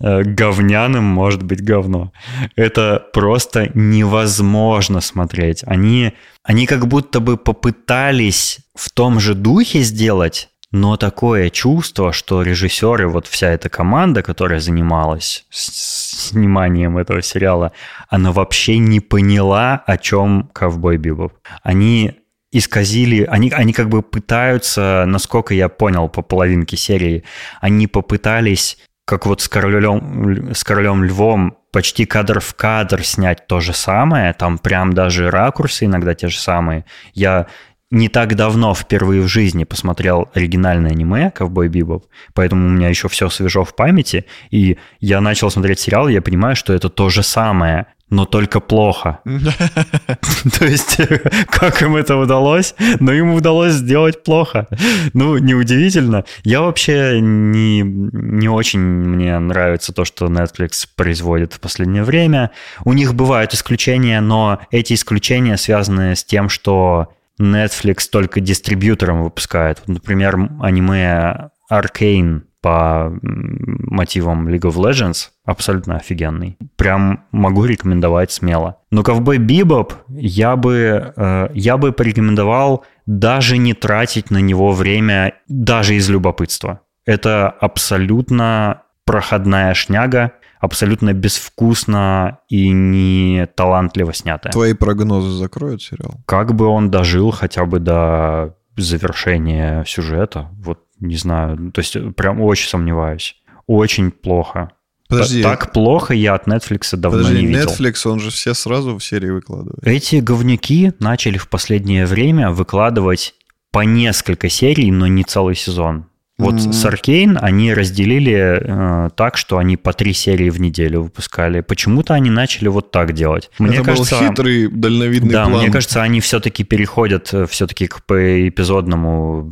э, 0.00 0.22
говняным 0.22 1.04
может 1.04 1.42
быть 1.42 1.62
говно. 1.62 2.12
Это 2.56 3.06
просто 3.12 3.70
невозможно 3.74 5.00
смотреть. 5.00 5.62
Они, 5.66 6.12
они 6.44 6.66
как 6.66 6.86
будто 6.86 7.20
бы 7.20 7.36
попытались 7.36 8.60
в 8.74 8.90
том 8.90 9.20
же 9.20 9.34
духе 9.34 9.80
сделать, 9.80 10.48
но 10.70 10.96
такое 10.96 11.48
чувство, 11.50 12.12
что 12.12 12.42
режиссеры, 12.42 13.08
вот 13.08 13.26
вся 13.26 13.48
эта 13.48 13.68
команда, 13.68 14.22
которая 14.22 14.60
занималась 14.60 15.46
сниманием 15.50 16.98
этого 16.98 17.22
сериала, 17.22 17.72
она 18.08 18.32
вообще 18.32 18.78
не 18.78 19.00
поняла, 19.00 19.82
о 19.86 19.96
чем 19.96 20.50
Ковбой 20.52 20.98
Бибоп. 20.98 21.32
Они 21.62 22.18
исказили, 22.52 23.24
они, 23.24 23.50
они 23.50 23.72
как 23.72 23.88
бы 23.88 24.02
пытаются, 24.02 25.04
насколько 25.06 25.54
я 25.54 25.68
понял 25.68 26.08
по 26.08 26.22
половинке 26.22 26.76
серии, 26.76 27.24
они 27.60 27.86
попытались, 27.86 28.78
как 29.04 29.26
вот 29.26 29.40
с 29.40 29.48
королем, 29.48 30.52
с 30.54 30.64
королем 30.64 31.04
львом, 31.04 31.58
почти 31.72 32.06
кадр 32.06 32.40
в 32.40 32.54
кадр 32.54 33.04
снять 33.04 33.46
то 33.46 33.60
же 33.60 33.72
самое, 33.72 34.32
там 34.32 34.58
прям 34.58 34.92
даже 34.92 35.30
ракурсы 35.30 35.84
иногда 35.84 36.14
те 36.14 36.28
же 36.28 36.38
самые. 36.38 36.84
Я 37.12 37.46
не 37.90 38.08
так 38.08 38.34
давно 38.34 38.74
впервые 38.74 39.22
в 39.22 39.28
жизни 39.28 39.64
посмотрел 39.64 40.28
оригинальное 40.34 40.90
аниме 40.90 41.30
«Ковбой 41.30 41.68
Бибоп», 41.68 42.06
поэтому 42.34 42.66
у 42.66 42.70
меня 42.70 42.88
еще 42.88 43.08
все 43.08 43.28
свежо 43.30 43.64
в 43.64 43.74
памяти, 43.74 44.26
и 44.50 44.76
я 45.00 45.20
начал 45.20 45.50
смотреть 45.50 45.80
сериал, 45.80 46.08
и 46.08 46.12
я 46.12 46.22
понимаю, 46.22 46.54
что 46.54 46.74
это 46.74 46.90
то 46.90 47.08
же 47.08 47.22
самое, 47.22 47.86
но 48.10 48.24
только 48.24 48.60
плохо. 48.60 49.20
То 50.58 50.64
есть, 50.64 50.98
как 51.50 51.82
им 51.82 51.96
это 51.96 52.16
удалось? 52.16 52.74
Но 53.00 53.12
им 53.12 53.34
удалось 53.34 53.74
сделать 53.74 54.22
плохо. 54.22 54.66
Ну, 55.12 55.36
неудивительно. 55.38 56.24
Я 56.42 56.62
вообще 56.62 57.20
не, 57.20 57.82
не 57.82 58.48
очень 58.48 58.80
мне 58.80 59.38
нравится 59.38 59.92
то, 59.92 60.04
что 60.04 60.26
Netflix 60.26 60.86
производит 60.96 61.52
в 61.54 61.60
последнее 61.60 62.02
время. 62.02 62.50
У 62.84 62.94
них 62.94 63.14
бывают 63.14 63.52
исключения, 63.52 64.20
но 64.20 64.60
эти 64.70 64.94
исключения 64.94 65.56
связаны 65.58 66.16
с 66.16 66.24
тем, 66.24 66.48
что 66.48 67.08
Netflix 67.40 68.08
только 68.10 68.40
дистрибьютором 68.40 69.22
выпускает. 69.22 69.82
Например, 69.86 70.36
аниме 70.60 71.50
Arcane 71.70 72.42
по 72.60 73.12
мотивам 73.22 74.48
League 74.48 74.68
of 74.68 74.74
Legends 74.74 75.28
абсолютно 75.44 75.96
офигенный. 75.96 76.58
Прям 76.76 77.24
могу 77.30 77.64
рекомендовать 77.64 78.32
смело. 78.32 78.78
Но 78.90 79.02
Ковбой 79.02 79.38
Бибоп 79.38 79.94
я 80.08 80.56
бы, 80.56 81.12
э, 81.16 81.48
я 81.54 81.76
бы 81.76 81.92
порекомендовал 81.92 82.84
даже 83.06 83.58
не 83.58 83.74
тратить 83.74 84.30
на 84.30 84.38
него 84.38 84.72
время 84.72 85.34
даже 85.48 85.94
из 85.94 86.10
любопытства. 86.10 86.80
Это 87.06 87.48
абсолютно 87.48 88.82
проходная 89.04 89.72
шняга, 89.72 90.32
абсолютно 90.60 91.12
безвкусно 91.12 92.38
и 92.48 92.70
не 92.70 93.46
талантливо 93.54 94.12
снятая. 94.12 94.52
Твои 94.52 94.74
прогнозы 94.74 95.30
закроют 95.30 95.82
сериал? 95.82 96.20
Как 96.26 96.54
бы 96.54 96.66
он 96.66 96.90
дожил 96.90 97.30
хотя 97.30 97.64
бы 97.64 97.78
до 97.78 98.56
завершения 98.76 99.84
сюжета, 99.86 100.50
вот 100.58 100.80
не 101.00 101.16
знаю, 101.16 101.72
то 101.72 101.80
есть 101.80 101.96
прям 102.16 102.40
очень 102.40 102.68
сомневаюсь. 102.68 103.36
Очень 103.66 104.10
плохо. 104.10 104.72
Подожди. 105.08 105.42
Так 105.42 105.72
плохо 105.72 106.12
я 106.12 106.34
от 106.34 106.46
Netflix 106.46 106.94
давно 106.96 107.18
Подожди, 107.18 107.40
не 107.40 107.46
видел. 107.46 107.68
Netflix, 107.68 108.06
он 108.06 108.20
же 108.20 108.30
все 108.30 108.54
сразу 108.54 108.98
в 108.98 109.04
серии 109.04 109.30
выкладывает. 109.30 109.86
Эти 109.86 110.16
говнюки 110.16 110.92
начали 110.98 111.38
в 111.38 111.48
последнее 111.48 112.04
время 112.04 112.50
выкладывать 112.50 113.34
по 113.72 113.80
несколько 113.80 114.48
серий, 114.48 114.90
но 114.90 115.06
не 115.06 115.24
целый 115.24 115.54
сезон. 115.54 116.06
Вот 116.38 116.54
mm-hmm. 116.54 116.72
с 116.72 116.84
Аркейн 116.84 117.38
они 117.40 117.74
разделили 117.74 118.60
э, 118.60 119.10
так, 119.16 119.36
что 119.36 119.58
они 119.58 119.76
по 119.76 119.92
три 119.92 120.12
серии 120.12 120.50
в 120.50 120.60
неделю 120.60 121.02
выпускали. 121.02 121.60
Почему-то 121.62 122.14
они 122.14 122.30
начали 122.30 122.68
вот 122.68 122.92
так 122.92 123.12
делать. 123.12 123.50
Мне 123.58 123.78
Это 123.78 123.86
кажется, 123.86 124.20
был 124.20 124.28
хитрый, 124.28 124.68
дальновидный 124.68 125.32
да, 125.32 125.46
план. 125.46 125.62
мне 125.62 125.72
кажется, 125.72 126.00
они 126.00 126.20
все-таки 126.20 126.62
переходят 126.62 127.30
э, 127.32 127.46
все-таки 127.46 127.88
к 127.88 127.98
эпизодному, 128.08 129.50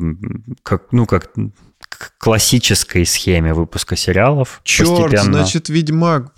как, 0.63 0.93
ну, 0.93 1.07
как 1.07 1.33
к 1.89 2.13
классической 2.19 3.05
схеме 3.05 3.53
выпуска 3.53 3.97
сериалов. 3.97 4.61
Черт, 4.63 4.89
постепенно. 4.91 5.39
значит, 5.39 5.69
Ведьмак 5.69 6.33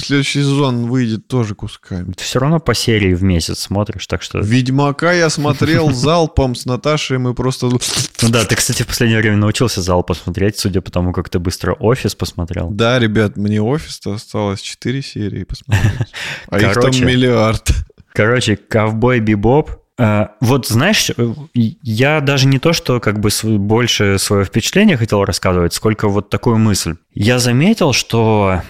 следующий 0.00 0.40
сезон 0.40 0.86
выйдет 0.86 1.28
тоже 1.28 1.54
кусками. 1.54 2.12
Ты 2.12 2.24
все 2.24 2.38
равно 2.38 2.60
по 2.60 2.74
серии 2.74 3.14
в 3.14 3.22
месяц 3.22 3.60
смотришь, 3.60 4.06
так 4.06 4.22
что... 4.22 4.38
Ведьмака 4.40 5.12
я 5.12 5.30
смотрел 5.30 5.90
залпом 5.92 6.54
с 6.54 6.64
Наташей, 6.66 7.18
мы 7.18 7.34
просто... 7.34 7.66
Ну 7.66 8.28
да, 8.28 8.44
ты, 8.44 8.56
кстати, 8.56 8.82
в 8.82 8.86
последнее 8.86 9.20
время 9.20 9.36
научился 9.36 9.82
залпом 9.82 10.16
смотреть, 10.16 10.58
судя 10.58 10.80
по 10.80 10.90
тому, 10.90 11.12
как 11.12 11.28
ты 11.28 11.38
быстро 11.38 11.74
«Офис» 11.74 12.14
посмотрел. 12.14 12.70
Да, 12.70 12.98
ребят, 12.98 13.36
мне 13.36 13.60
«Офис»-то 13.60 14.14
осталось 14.14 14.60
4 14.60 15.02
серии 15.02 15.44
посмотреть. 15.44 16.12
А 16.48 16.58
их 16.58 16.74
там 16.74 16.90
миллиард. 16.90 17.70
Короче, 18.12 18.56
«Ковбой 18.56 19.20
Бибоп» 19.20 19.70
Uh, 19.96 20.30
вот 20.40 20.66
знаешь, 20.66 21.12
я 21.54 22.20
даже 22.20 22.48
не 22.48 22.58
то, 22.58 22.72
что 22.72 22.98
как 22.98 23.20
бы 23.20 23.28
больше 23.58 24.18
свое 24.18 24.44
впечатление 24.44 24.96
хотел 24.96 25.24
рассказывать, 25.24 25.72
сколько 25.72 26.08
вот 26.08 26.30
такую 26.30 26.58
мысль. 26.58 26.96
Я 27.12 27.38
заметил, 27.38 27.92
что 27.92 28.60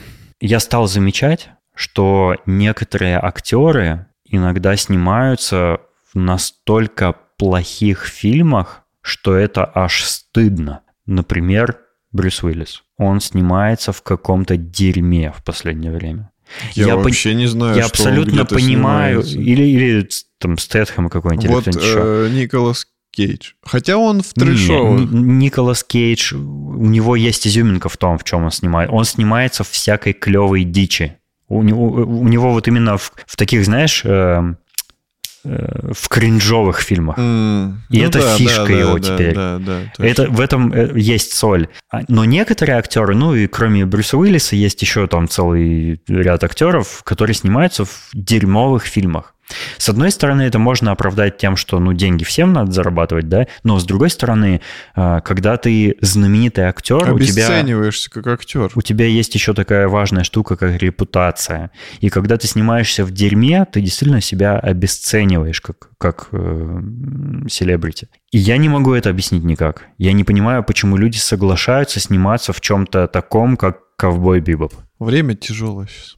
я 0.46 0.60
стал 0.60 0.86
замечать, 0.86 1.48
что 1.74 2.36
некоторые 2.44 3.18
актеры 3.18 4.06
иногда 4.26 4.76
снимаются 4.76 5.80
в 6.12 6.18
настолько 6.18 7.14
плохих 7.38 8.04
фильмах, 8.04 8.82
что 9.00 9.34
это 9.34 9.70
аж 9.74 10.04
стыдно. 10.04 10.82
Например, 11.06 11.78
Брюс 12.12 12.42
Уиллис. 12.42 12.82
Он 12.98 13.20
снимается 13.20 13.92
в 13.92 14.02
каком-то 14.02 14.56
дерьме 14.56 15.32
в 15.32 15.42
последнее 15.42 15.92
время. 15.92 16.30
Я, 16.74 16.86
Я 16.88 16.96
вообще 16.96 17.34
не 17.34 17.46
знаю, 17.46 17.76
Я 17.76 17.84
что 17.88 18.02
он 18.02 18.08
абсолютно 18.08 18.30
где-то 18.42 18.54
понимаю. 18.54 19.22
снимается. 19.22 19.50
Или, 19.50 19.62
или 19.64 20.08
там 20.38 20.58
Стэтхэм 20.58 21.08
какой-нибудь, 21.08 21.48
Вот 21.66 21.66
э, 21.66 22.28
Николас 22.32 22.86
Кейдж. 23.14 23.52
Хотя 23.64 23.96
он 23.96 24.22
в. 24.22 24.32
Н- 24.98 25.38
Николас 25.38 25.82
Кейдж, 25.84 26.34
у 26.34 26.86
него 26.86 27.16
есть 27.16 27.46
изюминка 27.46 27.88
в 27.88 27.96
том, 27.96 28.18
в 28.18 28.24
чем 28.24 28.44
он 28.44 28.50
снимает. 28.50 28.90
Он 28.92 29.04
снимается 29.04 29.64
в 29.64 29.70
всякой 29.70 30.12
клевой 30.12 30.64
дичи. 30.64 31.16
У 31.48 31.62
него, 31.62 31.86
у 31.86 32.26
него 32.28 32.52
вот 32.52 32.68
именно 32.68 32.96
в, 32.96 33.12
в 33.26 33.36
таких, 33.36 33.64
знаешь, 33.64 34.02
э, 34.04 34.54
э, 35.44 35.90
в 35.92 36.08
кринжовых 36.08 36.80
фильмах. 36.80 37.18
М, 37.18 37.82
И 37.90 38.00
ну 38.00 38.08
это 38.08 38.20
да, 38.20 38.36
фишка 38.36 38.62
да, 38.62 38.66
да, 38.66 38.72
его 38.78 38.98
да, 38.98 39.14
теперь. 39.14 39.34
Да, 39.34 39.58
да, 39.58 39.80
точно. 39.96 40.10
Это, 40.10 40.30
в 40.30 40.40
этом 40.40 40.72
э, 40.72 40.92
есть 40.98 41.32
соль. 41.34 41.68
А- 41.92 42.00
Но 42.08 42.24
некоторые 42.24 42.78
актеры, 42.78 43.14
ну 43.14 43.34
и 43.34 43.46
кроме 43.46 43.84
Брюса 43.84 44.16
Уиллиса, 44.16 44.56
есть 44.56 44.80
еще 44.82 45.06
там 45.06 45.28
целый 45.28 46.00
ряд 46.08 46.42
актеров, 46.44 47.02
которые 47.04 47.34
снимаются 47.34 47.84
в 47.84 48.08
дерьмовых 48.14 48.84
фильмах. 48.84 49.33
С 49.78 49.88
одной 49.88 50.10
стороны, 50.10 50.42
это 50.42 50.58
можно 50.58 50.90
оправдать 50.90 51.38
тем, 51.38 51.56
что 51.56 51.78
ну, 51.78 51.92
деньги 51.92 52.24
всем 52.24 52.52
надо 52.52 52.72
зарабатывать, 52.72 53.28
да, 53.28 53.46
но 53.62 53.78
с 53.78 53.84
другой 53.84 54.10
стороны, 54.10 54.60
э, 54.96 55.20
когда 55.24 55.56
ты 55.56 55.96
знаменитый 56.00 56.64
актер, 56.64 57.12
у 57.12 57.18
тебя, 57.18 57.46
Обесцениваешься 57.46 58.10
как 58.10 58.26
актер. 58.26 58.70
у 58.74 58.82
тебя 58.82 59.06
есть 59.06 59.34
еще 59.34 59.54
такая 59.54 59.88
важная 59.88 60.24
штука, 60.24 60.56
как 60.56 60.76
репутация. 60.80 61.70
И 62.00 62.08
когда 62.08 62.36
ты 62.36 62.46
снимаешься 62.46 63.04
в 63.04 63.10
дерьме, 63.10 63.66
ты 63.70 63.80
действительно 63.80 64.20
себя 64.20 64.58
обесцениваешь 64.58 65.60
как, 65.60 65.90
как 65.98 66.28
э, 66.32 66.80
селебрити. 67.48 68.08
И 68.30 68.38
я 68.38 68.56
не 68.56 68.68
могу 68.68 68.94
это 68.94 69.10
объяснить 69.10 69.44
никак. 69.44 69.84
Я 69.98 70.12
не 70.12 70.24
понимаю, 70.24 70.64
почему 70.64 70.96
люди 70.96 71.18
соглашаются 71.18 72.00
сниматься 72.00 72.52
в 72.52 72.60
чем-то 72.60 73.06
таком, 73.08 73.56
как 73.56 73.96
ковбой 73.96 74.40
Бибоп. 74.40 74.74
Время 74.98 75.34
тяжелое 75.34 75.86
сейчас. 75.86 76.16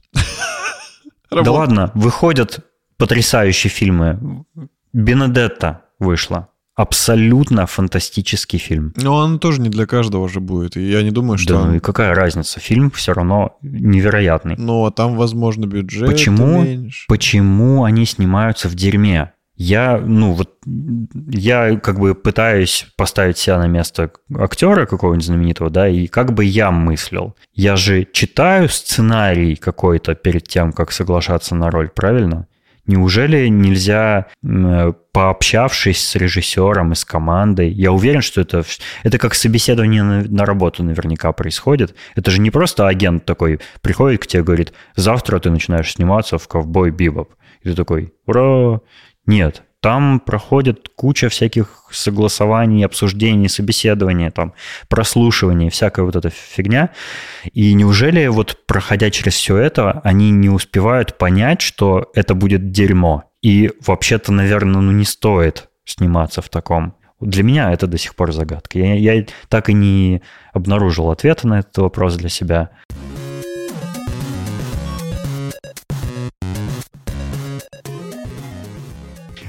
Да 1.29 1.51
ладно, 1.51 1.91
выходят 1.93 2.59
потрясающие 2.97 3.69
фильмы. 3.69 4.45
Бенедетта 4.93 5.81
вышла. 5.99 6.49
Абсолютно 6.75 7.65
фантастический 7.65 8.59
фильм. 8.59 8.93
Но 8.97 9.15
он 9.15 9.39
тоже 9.39 9.61
не 9.61 9.69
для 9.69 9.87
каждого 9.87 10.29
же 10.29 10.39
будет. 10.39 10.77
И 10.77 10.81
я 10.81 11.01
не 11.01 11.09
думаю, 11.09 11.39
что... 11.39 11.55
Да, 11.55 11.65
ну 11.65 11.75
и 11.75 11.79
какая 11.79 12.13
разница? 12.13 12.59
Фильм 12.59 12.91
все 12.91 13.13
равно 13.13 13.57
невероятный. 13.63 14.55
Но 14.57 14.91
там, 14.91 15.15
возможно, 15.15 15.65
бюджет 15.65 16.07
Почему? 16.07 16.61
меньше. 16.61 17.05
Почему 17.07 17.83
они 17.83 18.05
снимаются 18.05 18.69
в 18.69 18.75
дерьме? 18.75 19.33
Я, 19.55 19.97
ну 19.97 20.33
вот, 20.33 20.51
я 21.31 21.77
как 21.77 21.99
бы 21.99 22.13
пытаюсь 22.13 22.85
поставить 22.95 23.39
себя 23.39 23.57
на 23.57 23.65
место 23.65 24.11
актера 24.35 24.85
какого-нибудь 24.85 25.25
знаменитого, 25.25 25.71
да, 25.71 25.87
и 25.89 26.05
как 26.05 26.33
бы 26.33 26.45
я 26.45 26.69
мыслил. 26.69 27.35
Я 27.53 27.75
же 27.75 28.07
читаю 28.13 28.69
сценарий 28.69 29.55
какой-то 29.55 30.13
перед 30.13 30.47
тем, 30.47 30.71
как 30.71 30.91
соглашаться 30.91 31.55
на 31.55 31.71
роль, 31.71 31.89
правильно? 31.89 32.47
Неужели 32.87 33.47
нельзя, 33.47 34.27
м, 34.43 34.95
пообщавшись 35.11 36.07
с 36.07 36.15
режиссером 36.15 36.93
и 36.93 36.95
с 36.95 37.03
командой, 37.03 37.69
я 37.69 37.91
уверен, 37.91 38.21
что 38.21 38.39
это, 38.41 38.63
это 39.03 39.17
как 39.17 39.35
собеседование 39.35 40.03
на, 40.03 40.23
на 40.23 40.45
работу 40.45 40.83
наверняка 40.83 41.33
происходит. 41.33 41.95
Это 42.15 42.31
же 42.31 42.39
не 42.39 42.49
просто 42.49 42.87
агент 42.87 43.25
такой 43.25 43.59
приходит 43.81 44.21
к 44.21 44.27
тебе 44.27 44.41
и 44.41 44.45
говорит, 44.45 44.73
завтра 44.95 45.39
ты 45.39 45.49
начинаешь 45.49 45.91
сниматься 45.91 46.37
в 46.37 46.47
«Ковбой 46.47 46.91
Бибоп». 46.91 47.33
И 47.61 47.69
ты 47.69 47.75
такой, 47.75 48.13
ура! 48.25 48.79
Нет, 49.25 49.63
там 49.87 50.19
проходит 50.19 50.89
куча 50.97 51.29
всяких 51.29 51.85
согласований, 51.91 52.85
обсуждений, 52.85 53.47
собеседований, 53.47 54.31
там, 54.31 54.51
прослушиваний, 54.89 55.69
всякая 55.69 56.03
вот 56.03 56.17
эта 56.17 56.29
фигня. 56.29 56.89
И 57.53 57.73
неужели 57.73 58.27
вот 58.27 58.65
проходя 58.67 59.09
через 59.11 59.35
все 59.35 59.55
это, 59.55 60.01
они 60.03 60.31
не 60.31 60.49
успевают 60.49 61.17
понять, 61.17 61.61
что 61.61 62.11
это 62.13 62.35
будет 62.35 62.71
дерьмо? 62.71 63.31
И 63.41 63.71
вообще-то, 63.85 64.33
наверное, 64.33 64.81
ну 64.81 64.91
не 64.91 65.05
стоит 65.05 65.69
сниматься 65.85 66.41
в 66.41 66.49
таком. 66.49 66.93
Для 67.21 67.43
меня 67.43 67.71
это 67.71 67.87
до 67.87 67.97
сих 67.97 68.13
пор 68.13 68.33
загадка. 68.33 68.79
Я, 68.79 68.93
я 68.95 69.25
так 69.47 69.69
и 69.69 69.73
не 69.73 70.21
обнаружил 70.51 71.11
ответа 71.11 71.47
на 71.47 71.59
этот 71.59 71.77
вопрос 71.77 72.17
для 72.17 72.27
себя. 72.27 72.71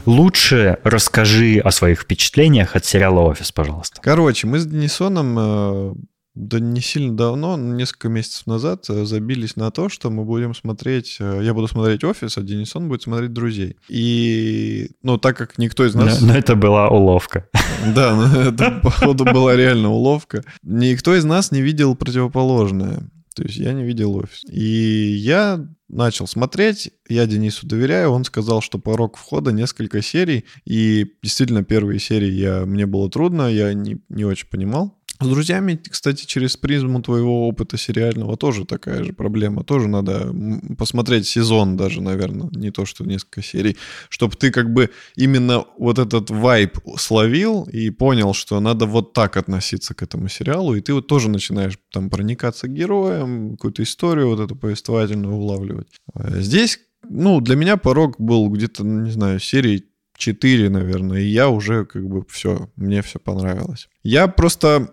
Лучше 0.08 0.78
расскажи 0.84 1.58
о 1.58 1.70
своих 1.70 2.00
впечатлениях 2.00 2.76
от 2.76 2.86
сериала 2.86 3.20
«Офис», 3.20 3.52
пожалуйста. 3.52 4.00
Короче, 4.02 4.46
мы 4.46 4.58
с 4.58 4.64
Денисоном 4.64 5.36
э, 5.38 5.94
да 6.34 6.60
не 6.60 6.80
сильно 6.80 7.14
давно, 7.14 7.58
несколько 7.58 8.08
месяцев 8.08 8.46
назад, 8.46 8.86
э, 8.88 9.04
забились 9.04 9.56
на 9.56 9.70
то, 9.70 9.90
что 9.90 10.08
мы 10.08 10.24
будем 10.24 10.54
смотреть... 10.54 11.18
э, 11.20 11.40
Я 11.42 11.52
буду 11.52 11.68
смотреть 11.68 12.04
«Офис», 12.04 12.38
а 12.38 12.42
Денисон 12.42 12.88
будет 12.88 13.02
смотреть 13.02 13.34
«Друзей». 13.34 13.76
И, 13.90 14.92
ну, 15.02 15.18
так 15.18 15.36
как 15.36 15.58
никто 15.58 15.84
из 15.84 15.94
Но, 15.94 16.06
нас... 16.06 16.22
но 16.22 16.34
это 16.34 16.56
была 16.56 16.88
уловка. 16.88 17.46
Да, 17.94 18.16
ну, 18.16 18.40
это, 18.40 18.80
походу, 18.82 19.26
была 19.26 19.56
реально 19.56 19.90
уловка. 19.90 20.42
Никто 20.62 21.14
из 21.14 21.24
нас 21.24 21.52
не 21.52 21.60
видел 21.60 21.94
противоположное. 21.94 23.10
То 23.34 23.42
есть 23.42 23.56
я 23.56 23.74
не 23.74 23.84
видел 23.84 24.16
офис. 24.16 24.42
И 24.50 25.12
я 25.16 25.64
начал 25.88 26.26
смотреть, 26.26 26.90
я 27.08 27.26
Денису 27.26 27.66
доверяю, 27.66 28.10
он 28.10 28.24
сказал, 28.24 28.60
что 28.60 28.78
порог 28.78 29.16
входа 29.16 29.52
несколько 29.52 30.02
серий, 30.02 30.44
и 30.64 31.06
действительно 31.22 31.64
первые 31.64 31.98
серии 31.98 32.30
я, 32.30 32.64
мне 32.66 32.86
было 32.86 33.10
трудно, 33.10 33.48
я 33.48 33.72
не, 33.72 33.98
не 34.08 34.24
очень 34.24 34.48
понимал. 34.48 34.97
С 35.20 35.26
друзьями, 35.26 35.80
кстати, 35.90 36.26
через 36.26 36.56
призму 36.56 37.02
твоего 37.02 37.48
опыта 37.48 37.76
сериального 37.76 38.36
тоже 38.36 38.64
такая 38.64 39.02
же 39.02 39.12
проблема. 39.12 39.64
Тоже 39.64 39.88
надо 39.88 40.32
посмотреть 40.76 41.26
сезон 41.26 41.76
даже, 41.76 42.00
наверное, 42.00 42.48
не 42.52 42.70
то, 42.70 42.86
что 42.86 43.04
несколько 43.04 43.42
серий, 43.42 43.76
чтобы 44.10 44.36
ты 44.36 44.52
как 44.52 44.72
бы 44.72 44.90
именно 45.16 45.64
вот 45.76 45.98
этот 45.98 46.30
вайб 46.30 46.78
словил 46.96 47.64
и 47.64 47.90
понял, 47.90 48.32
что 48.32 48.60
надо 48.60 48.86
вот 48.86 49.12
так 49.12 49.36
относиться 49.36 49.92
к 49.92 50.02
этому 50.04 50.28
сериалу, 50.28 50.76
и 50.76 50.80
ты 50.80 50.94
вот 50.94 51.08
тоже 51.08 51.28
начинаешь 51.28 51.78
там 51.92 52.10
проникаться 52.10 52.68
героем, 52.68 53.52
какую-то 53.52 53.82
историю 53.82 54.28
вот 54.28 54.38
эту 54.38 54.54
повествовательную 54.54 55.34
улавливать. 55.34 55.88
А 56.14 56.30
Здесь, 56.40 56.78
ну, 57.08 57.40
для 57.40 57.56
меня 57.56 57.76
порог 57.76 58.20
был 58.20 58.48
где-то, 58.50 58.84
ну, 58.84 59.00
не 59.00 59.10
знаю, 59.10 59.40
серии 59.40 59.84
4, 60.16 60.68
наверное, 60.70 61.20
и 61.20 61.26
я 61.26 61.48
уже 61.48 61.84
как 61.86 62.06
бы 62.06 62.24
все, 62.28 62.70
мне 62.76 63.02
все 63.02 63.18
понравилось. 63.18 63.88
Я 64.02 64.26
просто 64.28 64.90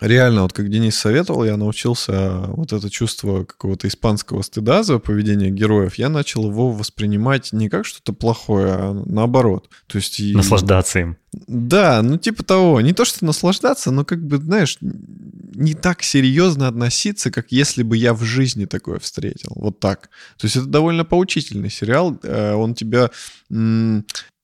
реально, 0.00 0.42
вот 0.42 0.52
как 0.52 0.68
Денис 0.68 0.96
советовал, 0.96 1.44
я 1.44 1.56
научился 1.56 2.44
вот 2.48 2.72
это 2.72 2.90
чувство 2.90 3.44
какого-то 3.44 3.88
испанского 3.88 4.42
стыда 4.42 4.82
за 4.82 4.98
поведение 4.98 5.50
героев, 5.50 5.96
я 5.96 6.08
начал 6.08 6.48
его 6.48 6.70
воспринимать 6.70 7.52
не 7.52 7.68
как 7.68 7.86
что-то 7.86 8.12
плохое, 8.12 8.72
а 8.72 8.92
наоборот. 8.92 9.68
То 9.86 9.96
есть... 9.96 10.20
Наслаждаться 10.34 10.98
им. 11.00 11.16
да, 11.32 12.02
ну 12.02 12.16
типа 12.18 12.44
того. 12.44 12.80
Не 12.80 12.92
то, 12.92 13.04
что 13.04 13.24
наслаждаться, 13.24 13.90
но 13.90 14.04
как 14.04 14.26
бы, 14.26 14.38
знаешь, 14.38 14.78
не 14.80 15.74
так 15.74 16.02
серьезно 16.02 16.68
относиться, 16.68 17.30
как 17.30 17.46
если 17.50 17.82
бы 17.82 17.96
я 17.96 18.14
в 18.14 18.22
жизни 18.22 18.66
такое 18.66 18.98
встретил. 18.98 19.52
Вот 19.54 19.80
так. 19.80 20.10
То 20.38 20.46
есть 20.46 20.56
это 20.56 20.66
довольно 20.66 21.04
поучительный 21.04 21.70
сериал. 21.70 22.18
Э, 22.22 22.52
Он 22.52 22.74
тебя 22.74 23.10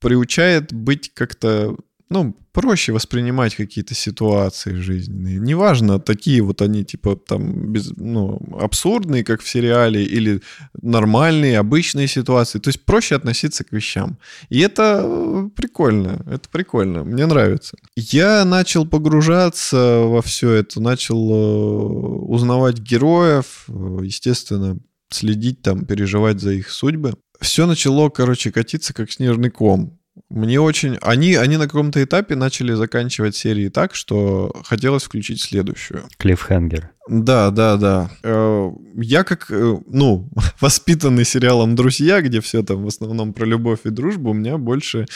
приучает 0.00 0.72
быть 0.72 1.12
как-то 1.14 1.76
ну, 2.12 2.36
проще 2.52 2.92
воспринимать 2.92 3.54
какие-то 3.56 3.94
ситуации 3.94 4.74
жизненные. 4.74 5.38
Неважно, 5.40 5.98
такие 5.98 6.42
вот 6.42 6.62
они, 6.62 6.84
типа, 6.84 7.16
там, 7.16 7.72
без, 7.72 7.90
ну, 7.96 8.40
абсурдные, 8.60 9.24
как 9.24 9.40
в 9.40 9.48
сериале, 9.48 10.04
или 10.04 10.42
нормальные, 10.82 11.58
обычные 11.58 12.08
ситуации. 12.08 12.58
То 12.58 12.68
есть 12.68 12.84
проще 12.84 13.16
относиться 13.16 13.64
к 13.64 13.72
вещам. 13.72 14.18
И 14.50 14.60
это 14.60 15.00
э, 15.04 15.48
прикольно, 15.56 16.24
это 16.26 16.48
прикольно, 16.50 17.04
мне 17.04 17.26
нравится. 17.26 17.76
Я 17.96 18.44
начал 18.44 18.86
погружаться 18.86 20.02
во 20.04 20.20
все 20.22 20.52
это, 20.52 20.80
начал 20.80 21.30
э, 21.30 22.24
узнавать 22.26 22.78
героев, 22.78 23.64
э, 23.68 23.98
естественно, 24.02 24.78
следить 25.10 25.62
там, 25.62 25.84
переживать 25.84 26.40
за 26.40 26.52
их 26.52 26.70
судьбы. 26.70 27.14
Все 27.40 27.66
начало, 27.66 28.08
короче, 28.10 28.52
катиться 28.52 28.94
как 28.94 29.10
снежный 29.10 29.50
ком. 29.50 29.98
Мне 30.32 30.58
очень... 30.60 30.96
Они, 31.02 31.34
они 31.34 31.58
на 31.58 31.66
каком-то 31.66 32.02
этапе 32.02 32.36
начали 32.36 32.72
заканчивать 32.72 33.36
серии 33.36 33.68
так, 33.68 33.94
что 33.94 34.50
хотелось 34.64 35.02
включить 35.02 35.42
следующую. 35.42 36.04
Клиффхенгер. 36.16 36.90
Да, 37.08 37.50
да, 37.50 37.76
да. 37.76 38.10
Э, 38.22 38.70
Я 38.96 39.24
как, 39.24 39.50
э, 39.50 39.78
ну, 39.86 40.30
воспитанный 40.60 41.24
сериалом 41.24 41.74
«Друзья», 41.74 42.22
где 42.22 42.40
все 42.40 42.62
там 42.62 42.84
в 42.84 42.86
основном 42.86 43.34
про 43.34 43.44
любовь 43.44 43.80
и 43.84 43.90
дружбу, 43.90 44.30
у 44.30 44.34
меня 44.34 44.56
больше 44.56 45.06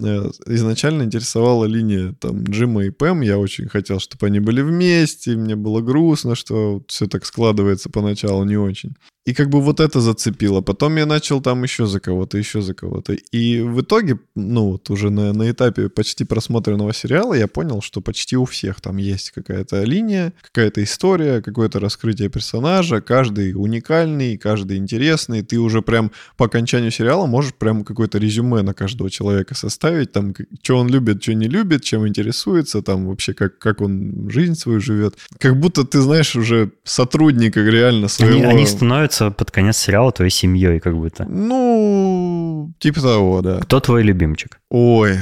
э, 0.00 0.30
изначально 0.46 1.02
интересовала 1.02 1.66
линия 1.66 2.14
там 2.18 2.44
Джима 2.44 2.84
и 2.84 2.90
Пэм. 2.90 3.20
Я 3.22 3.38
очень 3.38 3.68
хотел, 3.68 4.00
чтобы 4.00 4.26
они 4.26 4.40
были 4.40 4.62
вместе. 4.62 5.36
Мне 5.36 5.56
было 5.56 5.80
грустно, 5.82 6.34
что 6.34 6.82
все 6.86 7.06
так 7.06 7.26
складывается 7.26 7.90
поначалу 7.90 8.44
не 8.44 8.56
очень. 8.56 8.94
И 9.24 9.34
как 9.34 9.50
бы 9.50 9.60
вот 9.60 9.80
это 9.80 10.00
зацепило. 10.00 10.62
Потом 10.62 10.96
я 10.96 11.06
начал 11.06 11.40
там 11.40 11.62
еще 11.62 11.86
за 11.86 12.00
кого-то, 12.00 12.38
еще 12.38 12.60
за 12.60 12.74
кого-то. 12.74 13.14
И 13.14 13.60
в 13.60 13.80
итоге, 13.80 14.18
ну, 14.34 14.61
ну 14.62 14.70
вот 14.70 14.90
уже 14.90 15.10
на, 15.10 15.32
на 15.32 15.50
этапе 15.50 15.88
почти 15.88 16.24
просмотренного 16.24 16.92
сериала 16.94 17.34
я 17.34 17.48
понял, 17.48 17.82
что 17.82 18.00
почти 18.00 18.36
у 18.36 18.44
всех 18.44 18.80
там 18.80 18.96
есть 18.96 19.32
какая-то 19.32 19.82
линия, 19.82 20.32
какая-то 20.40 20.84
история, 20.84 21.42
какое-то 21.42 21.80
раскрытие 21.80 22.28
персонажа, 22.28 23.00
каждый 23.00 23.54
уникальный, 23.54 24.36
каждый 24.36 24.76
интересный. 24.76 25.42
Ты 25.42 25.58
уже 25.58 25.82
прям 25.82 26.12
по 26.36 26.46
окончанию 26.46 26.92
сериала 26.92 27.26
можешь 27.26 27.54
прям 27.54 27.84
какое-то 27.84 28.18
резюме 28.18 28.62
на 28.62 28.72
каждого 28.72 29.10
человека 29.10 29.56
составить, 29.56 30.12
там, 30.12 30.32
что 30.62 30.78
он 30.78 30.88
любит, 30.88 31.22
что 31.22 31.34
не 31.34 31.48
любит, 31.48 31.82
чем 31.82 32.06
интересуется, 32.06 32.82
там 32.82 33.06
вообще 33.06 33.34
как, 33.34 33.58
как 33.58 33.80
он 33.80 34.30
жизнь 34.30 34.54
свою 34.54 34.80
живет. 34.80 35.16
Как 35.38 35.58
будто 35.58 35.84
ты 35.84 36.00
знаешь 36.00 36.36
уже 36.36 36.70
сотрудника 36.84 37.60
реально 37.60 38.06
своего... 38.06 38.34
Они, 38.34 38.44
они 38.44 38.66
становятся 38.66 39.30
под 39.30 39.50
конец 39.50 39.76
сериала 39.78 40.12
твоей 40.12 40.30
семьей 40.30 40.78
как 40.78 40.94
будто. 40.94 41.24
Ну, 41.28 42.72
типа 42.78 43.00
того, 43.00 43.42
да. 43.42 43.58
Кто 43.60 43.80
твой 43.80 44.04
любимчик? 44.04 44.51
Ой, 44.68 45.18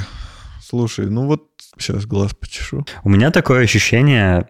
слушай, 0.62 1.06
ну 1.06 1.26
вот 1.26 1.48
сейчас 1.78 2.06
глаз 2.06 2.34
почешу. 2.34 2.84
У 3.04 3.08
меня 3.08 3.30
такое 3.30 3.64
ощущение... 3.64 4.48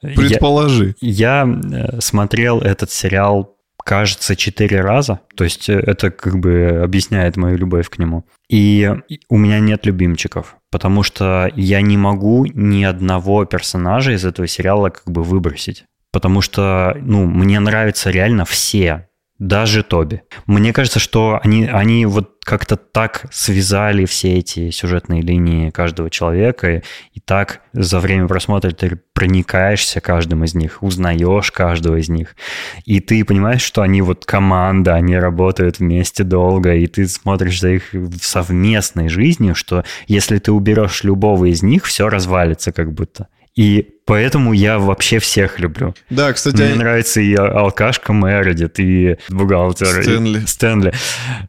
Предположи. 0.00 0.94
Я, 1.00 1.42
я 1.42 1.46
э, 1.46 2.00
смотрел 2.00 2.60
этот 2.60 2.90
сериал 2.90 3.60
кажется, 3.84 4.36
четыре 4.36 4.80
раза. 4.80 5.20
То 5.34 5.44
есть 5.44 5.68
э, 5.68 5.74
это 5.74 6.10
как 6.10 6.38
бы 6.38 6.80
объясняет 6.82 7.36
мою 7.36 7.56
любовь 7.58 7.88
к 7.88 7.98
нему. 7.98 8.24
И 8.48 8.90
у 9.28 9.36
меня 9.36 9.60
нет 9.60 9.86
любимчиков, 9.86 10.56
потому 10.70 11.02
что 11.02 11.50
я 11.56 11.80
не 11.82 11.96
могу 11.96 12.46
ни 12.46 12.84
одного 12.84 13.44
персонажа 13.44 14.12
из 14.12 14.24
этого 14.24 14.46
сериала 14.46 14.90
как 14.90 15.10
бы 15.10 15.22
выбросить. 15.22 15.84
Потому 16.12 16.40
что, 16.40 16.96
ну, 17.00 17.24
мне 17.26 17.60
нравятся 17.60 18.10
реально 18.10 18.44
все 18.44 19.08
даже 19.40 19.82
Тоби. 19.82 20.22
Мне 20.46 20.72
кажется, 20.74 21.00
что 21.00 21.40
они, 21.42 21.64
они 21.64 22.04
вот 22.04 22.40
как-то 22.44 22.76
так 22.76 23.26
связали 23.32 24.04
все 24.04 24.34
эти 24.34 24.70
сюжетные 24.70 25.22
линии 25.22 25.70
каждого 25.70 26.10
человека, 26.10 26.82
и, 27.14 27.20
так 27.20 27.62
за 27.72 28.00
время 28.00 28.28
просмотра 28.28 28.70
ты 28.72 29.00
проникаешься 29.14 30.00
каждым 30.00 30.44
из 30.44 30.54
них, 30.54 30.82
узнаешь 30.82 31.50
каждого 31.52 31.96
из 31.96 32.10
них, 32.10 32.36
и 32.84 33.00
ты 33.00 33.24
понимаешь, 33.24 33.62
что 33.62 33.80
они 33.80 34.02
вот 34.02 34.26
команда, 34.26 34.94
они 34.94 35.16
работают 35.16 35.78
вместе 35.78 36.22
долго, 36.22 36.74
и 36.74 36.86
ты 36.86 37.08
смотришь 37.08 37.60
за 37.60 37.70
их 37.70 37.94
совместной 38.20 39.08
жизнью, 39.08 39.54
что 39.54 39.84
если 40.06 40.38
ты 40.38 40.52
уберешь 40.52 41.02
любого 41.02 41.46
из 41.46 41.62
них, 41.62 41.86
все 41.86 42.10
развалится 42.10 42.72
как 42.72 42.92
будто. 42.92 43.28
И 43.56 43.96
поэтому 44.06 44.52
я 44.52 44.78
вообще 44.78 45.18
всех 45.18 45.58
люблю. 45.58 45.94
Да, 46.08 46.32
кстати... 46.32 46.56
Мне 46.62 46.74
нравится 46.76 47.20
и 47.20 47.34
алкашка 47.34 48.12
Мередит, 48.12 48.78
и 48.78 49.16
бухгалтер. 49.28 50.02
Стэнли. 50.02 50.40
И 50.40 50.46
Стэнли. 50.46 50.94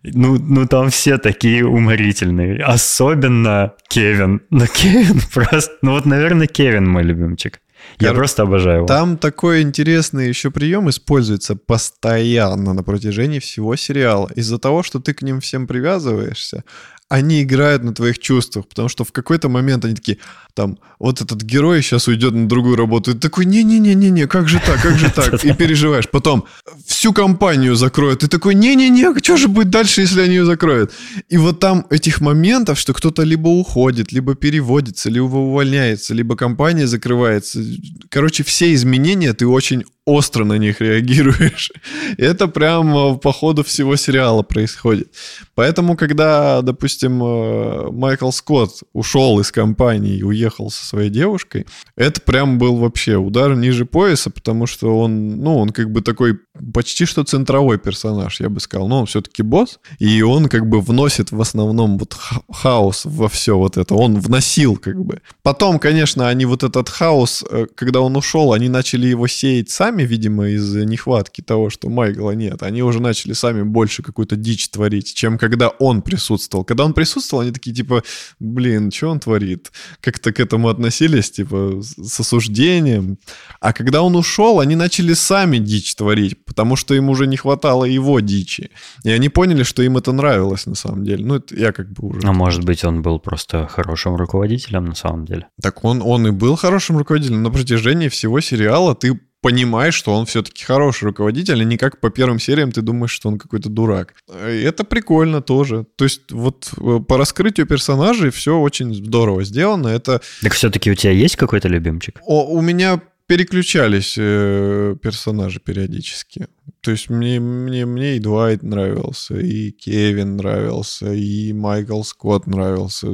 Ну, 0.03 0.37
ну, 0.39 0.67
там 0.67 0.89
все 0.89 1.17
такие 1.17 1.65
уморительные. 1.65 2.63
Особенно 2.63 3.73
Кевин. 3.87 4.41
Ну, 4.49 4.65
Кевин 4.67 5.21
просто... 5.33 5.71
Ну, 5.81 5.91
вот, 5.91 6.05
наверное, 6.05 6.47
Кевин 6.47 6.87
мой 6.87 7.03
любимчик. 7.03 7.61
Я 7.99 8.09
Кор... 8.09 8.17
просто 8.17 8.43
обожаю 8.43 8.77
его. 8.77 8.87
Там 8.87 9.17
такой 9.17 9.61
интересный 9.61 10.27
еще 10.27 10.51
прием 10.51 10.89
используется 10.89 11.55
постоянно 11.55 12.73
на 12.73 12.83
протяжении 12.83 13.39
всего 13.39 13.75
сериала. 13.75 14.29
Из-за 14.35 14.59
того, 14.59 14.83
что 14.83 14.99
ты 14.99 15.13
к 15.13 15.21
ним 15.21 15.39
всем 15.39 15.67
привязываешься, 15.67 16.63
они 17.11 17.43
играют 17.43 17.83
на 17.83 17.93
твоих 17.93 18.19
чувствах, 18.19 18.69
потому 18.69 18.87
что 18.87 19.03
в 19.03 19.11
какой-то 19.11 19.49
момент 19.49 19.83
они 19.83 19.95
такие, 19.95 20.17
там, 20.53 20.79
вот 20.97 21.19
этот 21.19 21.41
герой 21.41 21.81
сейчас 21.81 22.07
уйдет 22.07 22.33
на 22.33 22.47
другую 22.47 22.77
работу, 22.77 23.11
и 23.11 23.13
ты 23.15 23.19
такой, 23.19 23.45
не-не-не-не-не, 23.45 24.27
как 24.27 24.47
же 24.47 24.61
так, 24.65 24.81
как 24.81 24.97
же 24.97 25.11
так, 25.15 25.43
и 25.43 25.53
переживаешь. 25.53 26.07
Потом 26.07 26.45
всю 26.85 27.11
компанию 27.11 27.75
закроют, 27.75 28.23
и 28.23 28.27
такой, 28.27 28.55
не-не-не, 28.55 29.19
что 29.21 29.35
же 29.35 29.49
будет 29.49 29.69
дальше, 29.69 30.01
если 30.01 30.21
они 30.21 30.35
ее 30.35 30.45
закроют? 30.45 30.93
И 31.27 31.37
вот 31.37 31.59
там 31.59 31.85
этих 31.89 32.21
моментов, 32.21 32.79
что 32.79 32.93
кто-то 32.93 33.23
либо 33.23 33.49
уходит, 33.49 34.13
либо 34.13 34.35
переводится, 34.35 35.09
либо 35.09 35.35
увольняется, 35.35 36.13
либо 36.13 36.37
компания 36.37 36.87
закрывается. 36.87 37.61
Короче, 38.09 38.43
все 38.43 38.73
изменения 38.73 39.33
ты 39.33 39.45
очень 39.45 39.83
остро 40.05 40.43
на 40.45 40.57
них 40.57 40.81
реагируешь. 40.81 41.71
Это 42.17 42.47
прям 42.47 43.19
по 43.19 43.31
ходу 43.31 43.63
всего 43.63 43.95
сериала 43.95 44.41
происходит. 44.41 45.13
Поэтому, 45.55 45.95
когда, 45.95 46.61
допустим, 46.61 47.23
э, 47.23 47.91
Майкл 47.91 48.31
Скотт 48.31 48.81
ушел 48.93 49.39
из 49.39 49.51
компании 49.51 50.17
и 50.17 50.23
уехал 50.23 50.71
со 50.71 50.85
своей 50.85 51.09
девушкой, 51.09 51.67
это 51.95 52.19
прям 52.21 52.57
был 52.57 52.77
вообще 52.77 53.17
удар 53.17 53.55
ниже 53.55 53.85
пояса, 53.85 54.31
потому 54.31 54.65
что 54.65 54.99
он, 54.99 55.37
ну, 55.37 55.57
он 55.57 55.69
как 55.69 55.91
бы 55.91 56.01
такой 56.01 56.39
почти 56.73 57.05
что 57.05 57.23
центровой 57.23 57.77
персонаж, 57.77 58.39
я 58.39 58.49
бы 58.49 58.59
сказал. 58.59 58.87
Но 58.87 59.01
он 59.01 59.05
все-таки 59.05 59.43
босс, 59.43 59.79
и 59.99 60.21
он 60.21 60.47
как 60.47 60.67
бы 60.67 60.81
вносит 60.81 61.31
в 61.31 61.39
основном 61.39 61.97
вот 61.97 62.17
хаос 62.51 63.05
во 63.05 63.29
все 63.29 63.57
вот 63.57 63.77
это. 63.77 63.93
Он 63.95 64.19
вносил 64.19 64.77
как 64.77 65.03
бы. 65.03 65.21
Потом, 65.43 65.79
конечно, 65.79 66.27
они 66.27 66.45
вот 66.45 66.63
этот 66.63 66.89
хаос, 66.89 67.45
э, 67.49 67.67
когда 67.75 68.01
он 68.01 68.15
ушел, 68.15 68.53
они 68.53 68.69
начали 68.69 69.07
его 69.07 69.27
сеять 69.27 69.69
сами, 69.69 69.90
видимо, 69.99 70.47
из 70.47 70.73
нехватки 70.75 71.41
того, 71.41 71.69
что 71.69 71.89
Майкла 71.89 72.31
нет. 72.31 72.63
Они 72.63 72.83
уже 72.83 73.01
начали 73.01 73.33
сами 73.33 73.63
больше 73.63 74.03
какую-то 74.03 74.35
дичь 74.35 74.69
творить, 74.69 75.13
чем 75.13 75.37
когда 75.37 75.69
он 75.69 76.01
присутствовал. 76.01 76.63
Когда 76.63 76.85
он 76.85 76.93
присутствовал, 76.93 77.41
они 77.41 77.51
такие 77.51 77.75
типа, 77.75 78.03
блин, 78.39 78.91
что 78.91 79.09
он 79.09 79.19
творит? 79.19 79.71
Как-то 79.99 80.31
к 80.31 80.39
этому 80.39 80.69
относились, 80.69 81.31
типа, 81.31 81.81
с 81.81 82.19
осуждением. 82.19 83.17
А 83.59 83.73
когда 83.73 84.01
он 84.01 84.15
ушел, 84.15 84.59
они 84.59 84.75
начали 84.75 85.13
сами 85.13 85.57
дичь 85.57 85.95
творить 85.95 86.37
потому 86.51 86.75
что 86.75 86.93
им 86.93 87.09
уже 87.09 87.27
не 87.27 87.37
хватало 87.37 87.85
его 87.85 88.19
дичи. 88.19 88.71
И 89.05 89.09
они 89.09 89.29
поняли, 89.29 89.63
что 89.63 89.83
им 89.83 89.95
это 89.97 90.11
нравилось 90.11 90.65
на 90.65 90.75
самом 90.75 91.05
деле. 91.05 91.25
Ну, 91.25 91.35
это 91.35 91.55
я 91.55 91.71
как 91.71 91.89
бы 91.91 92.09
уже... 92.09 92.27
А 92.27 92.33
может 92.33 92.65
быть, 92.65 92.83
он 92.83 93.01
был 93.01 93.19
просто 93.19 93.67
хорошим 93.67 94.15
руководителем 94.15 94.85
на 94.85 94.95
самом 94.95 95.25
деле? 95.25 95.47
Так 95.61 95.85
он, 95.85 96.01
он 96.03 96.27
и 96.27 96.31
был 96.31 96.57
хорошим 96.57 96.97
руководителем. 96.97 97.41
На 97.41 97.51
протяжении 97.51 98.09
всего 98.09 98.41
сериала 98.41 98.95
ты 98.95 99.17
понимаешь, 99.41 99.95
что 99.95 100.13
он 100.13 100.25
все-таки 100.25 100.63
хороший 100.63 101.05
руководитель, 101.05 101.61
а 101.61 101.63
не 101.63 101.77
как 101.77 101.99
по 101.99 102.09
первым 102.09 102.39
сериям 102.39 102.71
ты 102.71 102.81
думаешь, 102.81 103.11
что 103.11 103.29
он 103.29 103.37
какой-то 103.37 103.69
дурак. 103.69 104.13
И 104.29 104.61
это 104.61 104.83
прикольно 104.83 105.41
тоже. 105.41 105.85
То 105.95 106.05
есть 106.05 106.31
вот 106.31 106.71
э, 106.77 106.99
по 107.07 107.17
раскрытию 107.17 107.65
персонажей 107.65 108.29
все 108.29 108.57
очень 108.57 108.93
здорово 108.93 109.43
сделано. 109.43 109.87
Это... 109.87 110.21
Так 110.41 110.53
все-таки 110.53 110.91
у 110.91 110.95
тебя 110.95 111.11
есть 111.11 111.35
какой-то 111.35 111.67
любимчик? 111.67 112.19
О, 112.25 112.45
у 112.45 112.61
меня 112.61 113.01
переключались 113.31 114.15
э, 114.17 114.95
персонажи 115.01 115.59
периодически. 115.59 116.47
То 116.81 116.91
есть 116.91 117.09
мне, 117.09 117.39
мне, 117.39 117.85
мне 117.85 118.17
и 118.17 118.19
Дуайт 118.19 118.63
нравился, 118.63 119.39
и 119.39 119.71
Кевин 119.71 120.35
нравился, 120.35 121.13
и 121.13 121.53
Майкл 121.53 122.01
Скотт 122.03 122.47
нравился, 122.47 123.07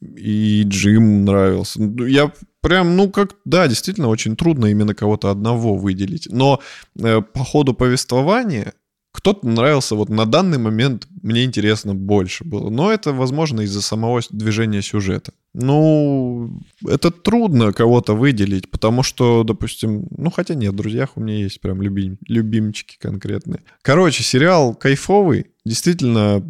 и 0.00 0.64
Джим 0.66 1.24
нравился. 1.24 1.80
Ну, 1.80 2.04
я 2.04 2.32
прям, 2.62 2.96
ну 2.96 3.10
как, 3.10 3.34
да, 3.44 3.68
действительно 3.68 4.08
очень 4.08 4.36
трудно 4.36 4.66
именно 4.66 4.94
кого-то 4.94 5.30
одного 5.30 5.76
выделить. 5.76 6.28
Но 6.30 6.60
э, 6.98 7.20
по 7.20 7.44
ходу 7.44 7.74
повествования 7.74 8.72
кто-то 9.12 9.46
нравился 9.46 9.94
вот 9.94 10.08
на 10.08 10.24
данный 10.24 10.58
момент, 10.58 11.06
мне 11.22 11.44
интересно 11.44 11.94
больше 11.94 12.44
было. 12.44 12.70
Но 12.70 12.90
это, 12.90 13.12
возможно, 13.12 13.60
из-за 13.60 13.82
самого 13.82 14.20
движения 14.30 14.80
сюжета. 14.80 15.32
Ну, 15.52 16.58
это 16.88 17.10
трудно 17.10 17.74
кого-то 17.74 18.14
выделить, 18.14 18.70
потому 18.70 19.02
что, 19.02 19.44
допустим, 19.44 20.06
ну 20.16 20.30
хотя 20.30 20.54
нет, 20.54 20.72
в 20.72 20.76
друзьях 20.76 21.10
у 21.16 21.20
меня 21.20 21.36
есть 21.36 21.60
прям 21.60 21.82
любим, 21.82 22.16
любимчики 22.26 22.96
конкретные. 22.98 23.60
Короче, 23.82 24.22
сериал 24.22 24.74
кайфовый, 24.74 25.48
действительно 25.66 26.42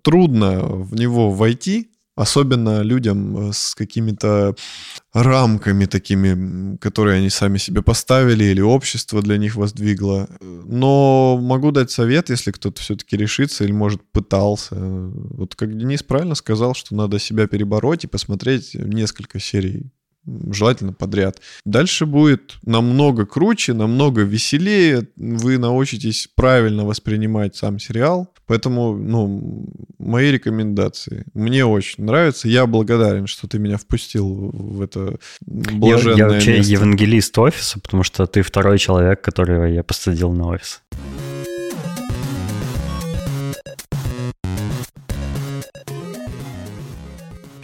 трудно 0.00 0.60
в 0.62 0.94
него 0.94 1.30
войти, 1.30 1.90
особенно 2.18 2.82
людям 2.82 3.50
э, 3.50 3.52
с 3.52 3.74
какими-то 3.74 4.56
рамками 5.12 5.86
такими, 5.86 6.76
которые 6.78 7.18
они 7.18 7.30
сами 7.30 7.58
себе 7.58 7.80
поставили 7.82 8.44
или 8.44 8.60
общество 8.60 9.22
для 9.22 9.38
них 9.38 9.54
воздвигло. 9.54 10.28
Но 10.40 11.38
могу 11.40 11.70
дать 11.70 11.90
совет, 11.90 12.28
если 12.28 12.50
кто-то 12.50 12.82
все-таки 12.82 13.16
решится 13.16 13.64
или, 13.64 13.72
может, 13.72 14.02
пытался. 14.10 14.74
Вот 14.78 15.54
как 15.54 15.76
Денис 15.76 16.02
правильно 16.02 16.34
сказал, 16.34 16.74
что 16.74 16.94
надо 16.94 17.18
себя 17.18 17.46
перебороть 17.46 18.04
и 18.04 18.08
посмотреть 18.08 18.74
несколько 18.74 19.38
серий 19.38 19.92
желательно 20.50 20.92
подряд. 20.92 21.40
Дальше 21.64 22.06
будет 22.06 22.58
намного 22.64 23.26
круче, 23.26 23.72
намного 23.74 24.22
веселее, 24.22 25.08
вы 25.16 25.58
научитесь 25.58 26.28
правильно 26.34 26.84
воспринимать 26.84 27.56
сам 27.56 27.78
сериал, 27.78 28.32
поэтому, 28.46 28.96
ну, 28.96 29.66
мои 29.98 30.30
рекомендации. 30.30 31.24
Мне 31.34 31.64
очень 31.64 32.04
нравится, 32.04 32.48
я 32.48 32.66
благодарен, 32.66 33.26
что 33.26 33.46
ты 33.48 33.58
меня 33.58 33.76
впустил 33.76 34.50
в 34.52 34.82
это 34.82 35.18
блаженное 35.40 36.16
Я, 36.16 36.26
я 36.26 36.28
вообще 36.32 36.56
место. 36.58 36.72
евангелист 36.72 37.38
офиса, 37.38 37.80
потому 37.80 38.02
что 38.02 38.26
ты 38.26 38.42
второй 38.42 38.78
человек, 38.78 39.20
которого 39.20 39.64
я 39.64 39.82
посадил 39.82 40.32
на 40.32 40.48
офис. 40.48 40.82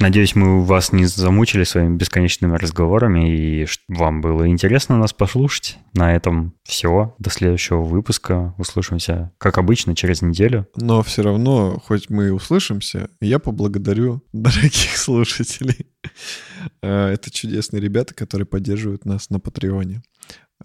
Надеюсь, 0.05 0.35
мы 0.35 0.63
вас 0.63 0.93
не 0.93 1.07
замучили 1.07 1.65
своими 1.65 1.97
бесконечными 1.97 2.59
разговорами, 2.59 3.63
и 3.63 3.67
вам 3.89 4.21
было 4.21 4.47
интересно 4.47 4.99
нас 4.99 5.15
послушать. 5.15 5.79
На 5.95 6.15
этом 6.15 6.53
все. 6.63 7.17
До 7.19 7.31
следующего 7.31 7.81
выпуска. 7.81 8.55
Услышимся, 8.59 9.33
как 9.39 9.57
обычно, 9.57 9.97
через 9.97 10.21
неделю. 10.21 10.69
Но 10.77 11.03
все 11.03 11.23
равно, 11.23 11.83
хоть 11.87 12.11
мы 12.11 12.27
и 12.27 12.31
услышимся, 12.31 13.09
я 13.23 13.39
поблагодарю 13.39 14.23
дорогих 14.35 14.95
слушателей. 14.99 15.87
Э, 16.83 17.07
это 17.07 17.31
чудесные 17.31 17.81
ребята, 17.81 18.13
которые 18.13 18.45
поддерживают 18.45 19.07
нас 19.07 19.31
на 19.31 19.41
Патреоне. 19.41 20.03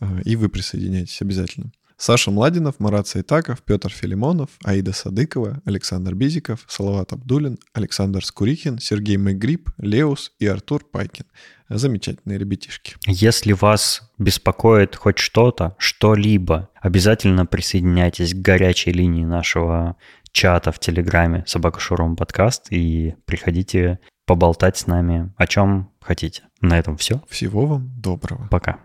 Э, 0.01 0.21
и 0.25 0.35
вы 0.35 0.49
присоединяйтесь 0.49 1.21
обязательно. 1.21 1.71
Саша 1.99 2.31
Младинов, 2.31 2.79
Марат 2.79 3.07
Сайтаков, 3.07 3.61
Петр 3.61 3.91
Филимонов, 3.91 4.49
Аида 4.63 4.93
Садыкова, 4.93 5.61
Александр 5.65 6.15
Бизиков, 6.15 6.65
Салават 6.69 7.11
Абдулин, 7.11 7.59
Александр 7.73 8.23
Скурихин, 8.23 8.79
Сергей 8.79 9.17
Мэгрип, 9.17 9.69
Леус 9.77 10.31
и 10.39 10.47
Артур 10.47 10.85
Пайкин. 10.89 11.25
Замечательные 11.67 12.39
ребятишки. 12.39 12.95
Если 13.05 13.51
вас 13.51 14.09
беспокоит 14.17 14.95
хоть 14.95 15.19
что-то, 15.19 15.75
что-либо, 15.77 16.69
обязательно 16.81 17.45
присоединяйтесь 17.45 18.33
к 18.33 18.37
горячей 18.37 18.93
линии 18.93 19.25
нашего 19.25 19.97
чата 20.31 20.71
в 20.71 20.79
Телеграме 20.79 21.43
«Собака 21.47 21.81
Шурум 21.81 22.15
подкаст» 22.15 22.67
и 22.71 23.15
приходите 23.25 23.99
поболтать 24.25 24.77
с 24.77 24.87
нами 24.87 25.33
о 25.35 25.47
чем 25.47 25.91
хотите. 25.99 26.43
На 26.61 26.79
этом 26.79 26.95
все. 26.95 27.21
Всего 27.27 27.65
вам 27.65 27.91
доброго. 27.97 28.47
Пока. 28.49 28.79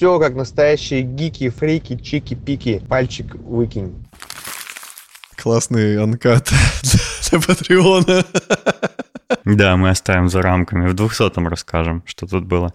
Все 0.00 0.18
как 0.18 0.34
настоящие 0.34 1.02
гики, 1.02 1.50
фрики, 1.50 1.94
чики-пики. 1.94 2.82
Пальчик 2.88 3.34
выкинь. 3.34 4.02
Классный 5.36 6.02
анкат 6.02 6.48
для 7.30 7.38
Патреона. 7.38 8.24
Да, 9.44 9.76
мы 9.76 9.90
оставим 9.90 10.30
за 10.30 10.40
рамками. 10.40 10.88
В 10.88 10.94
200-м 10.94 11.48
расскажем, 11.48 12.02
что 12.06 12.26
тут 12.26 12.46
было. 12.46 12.68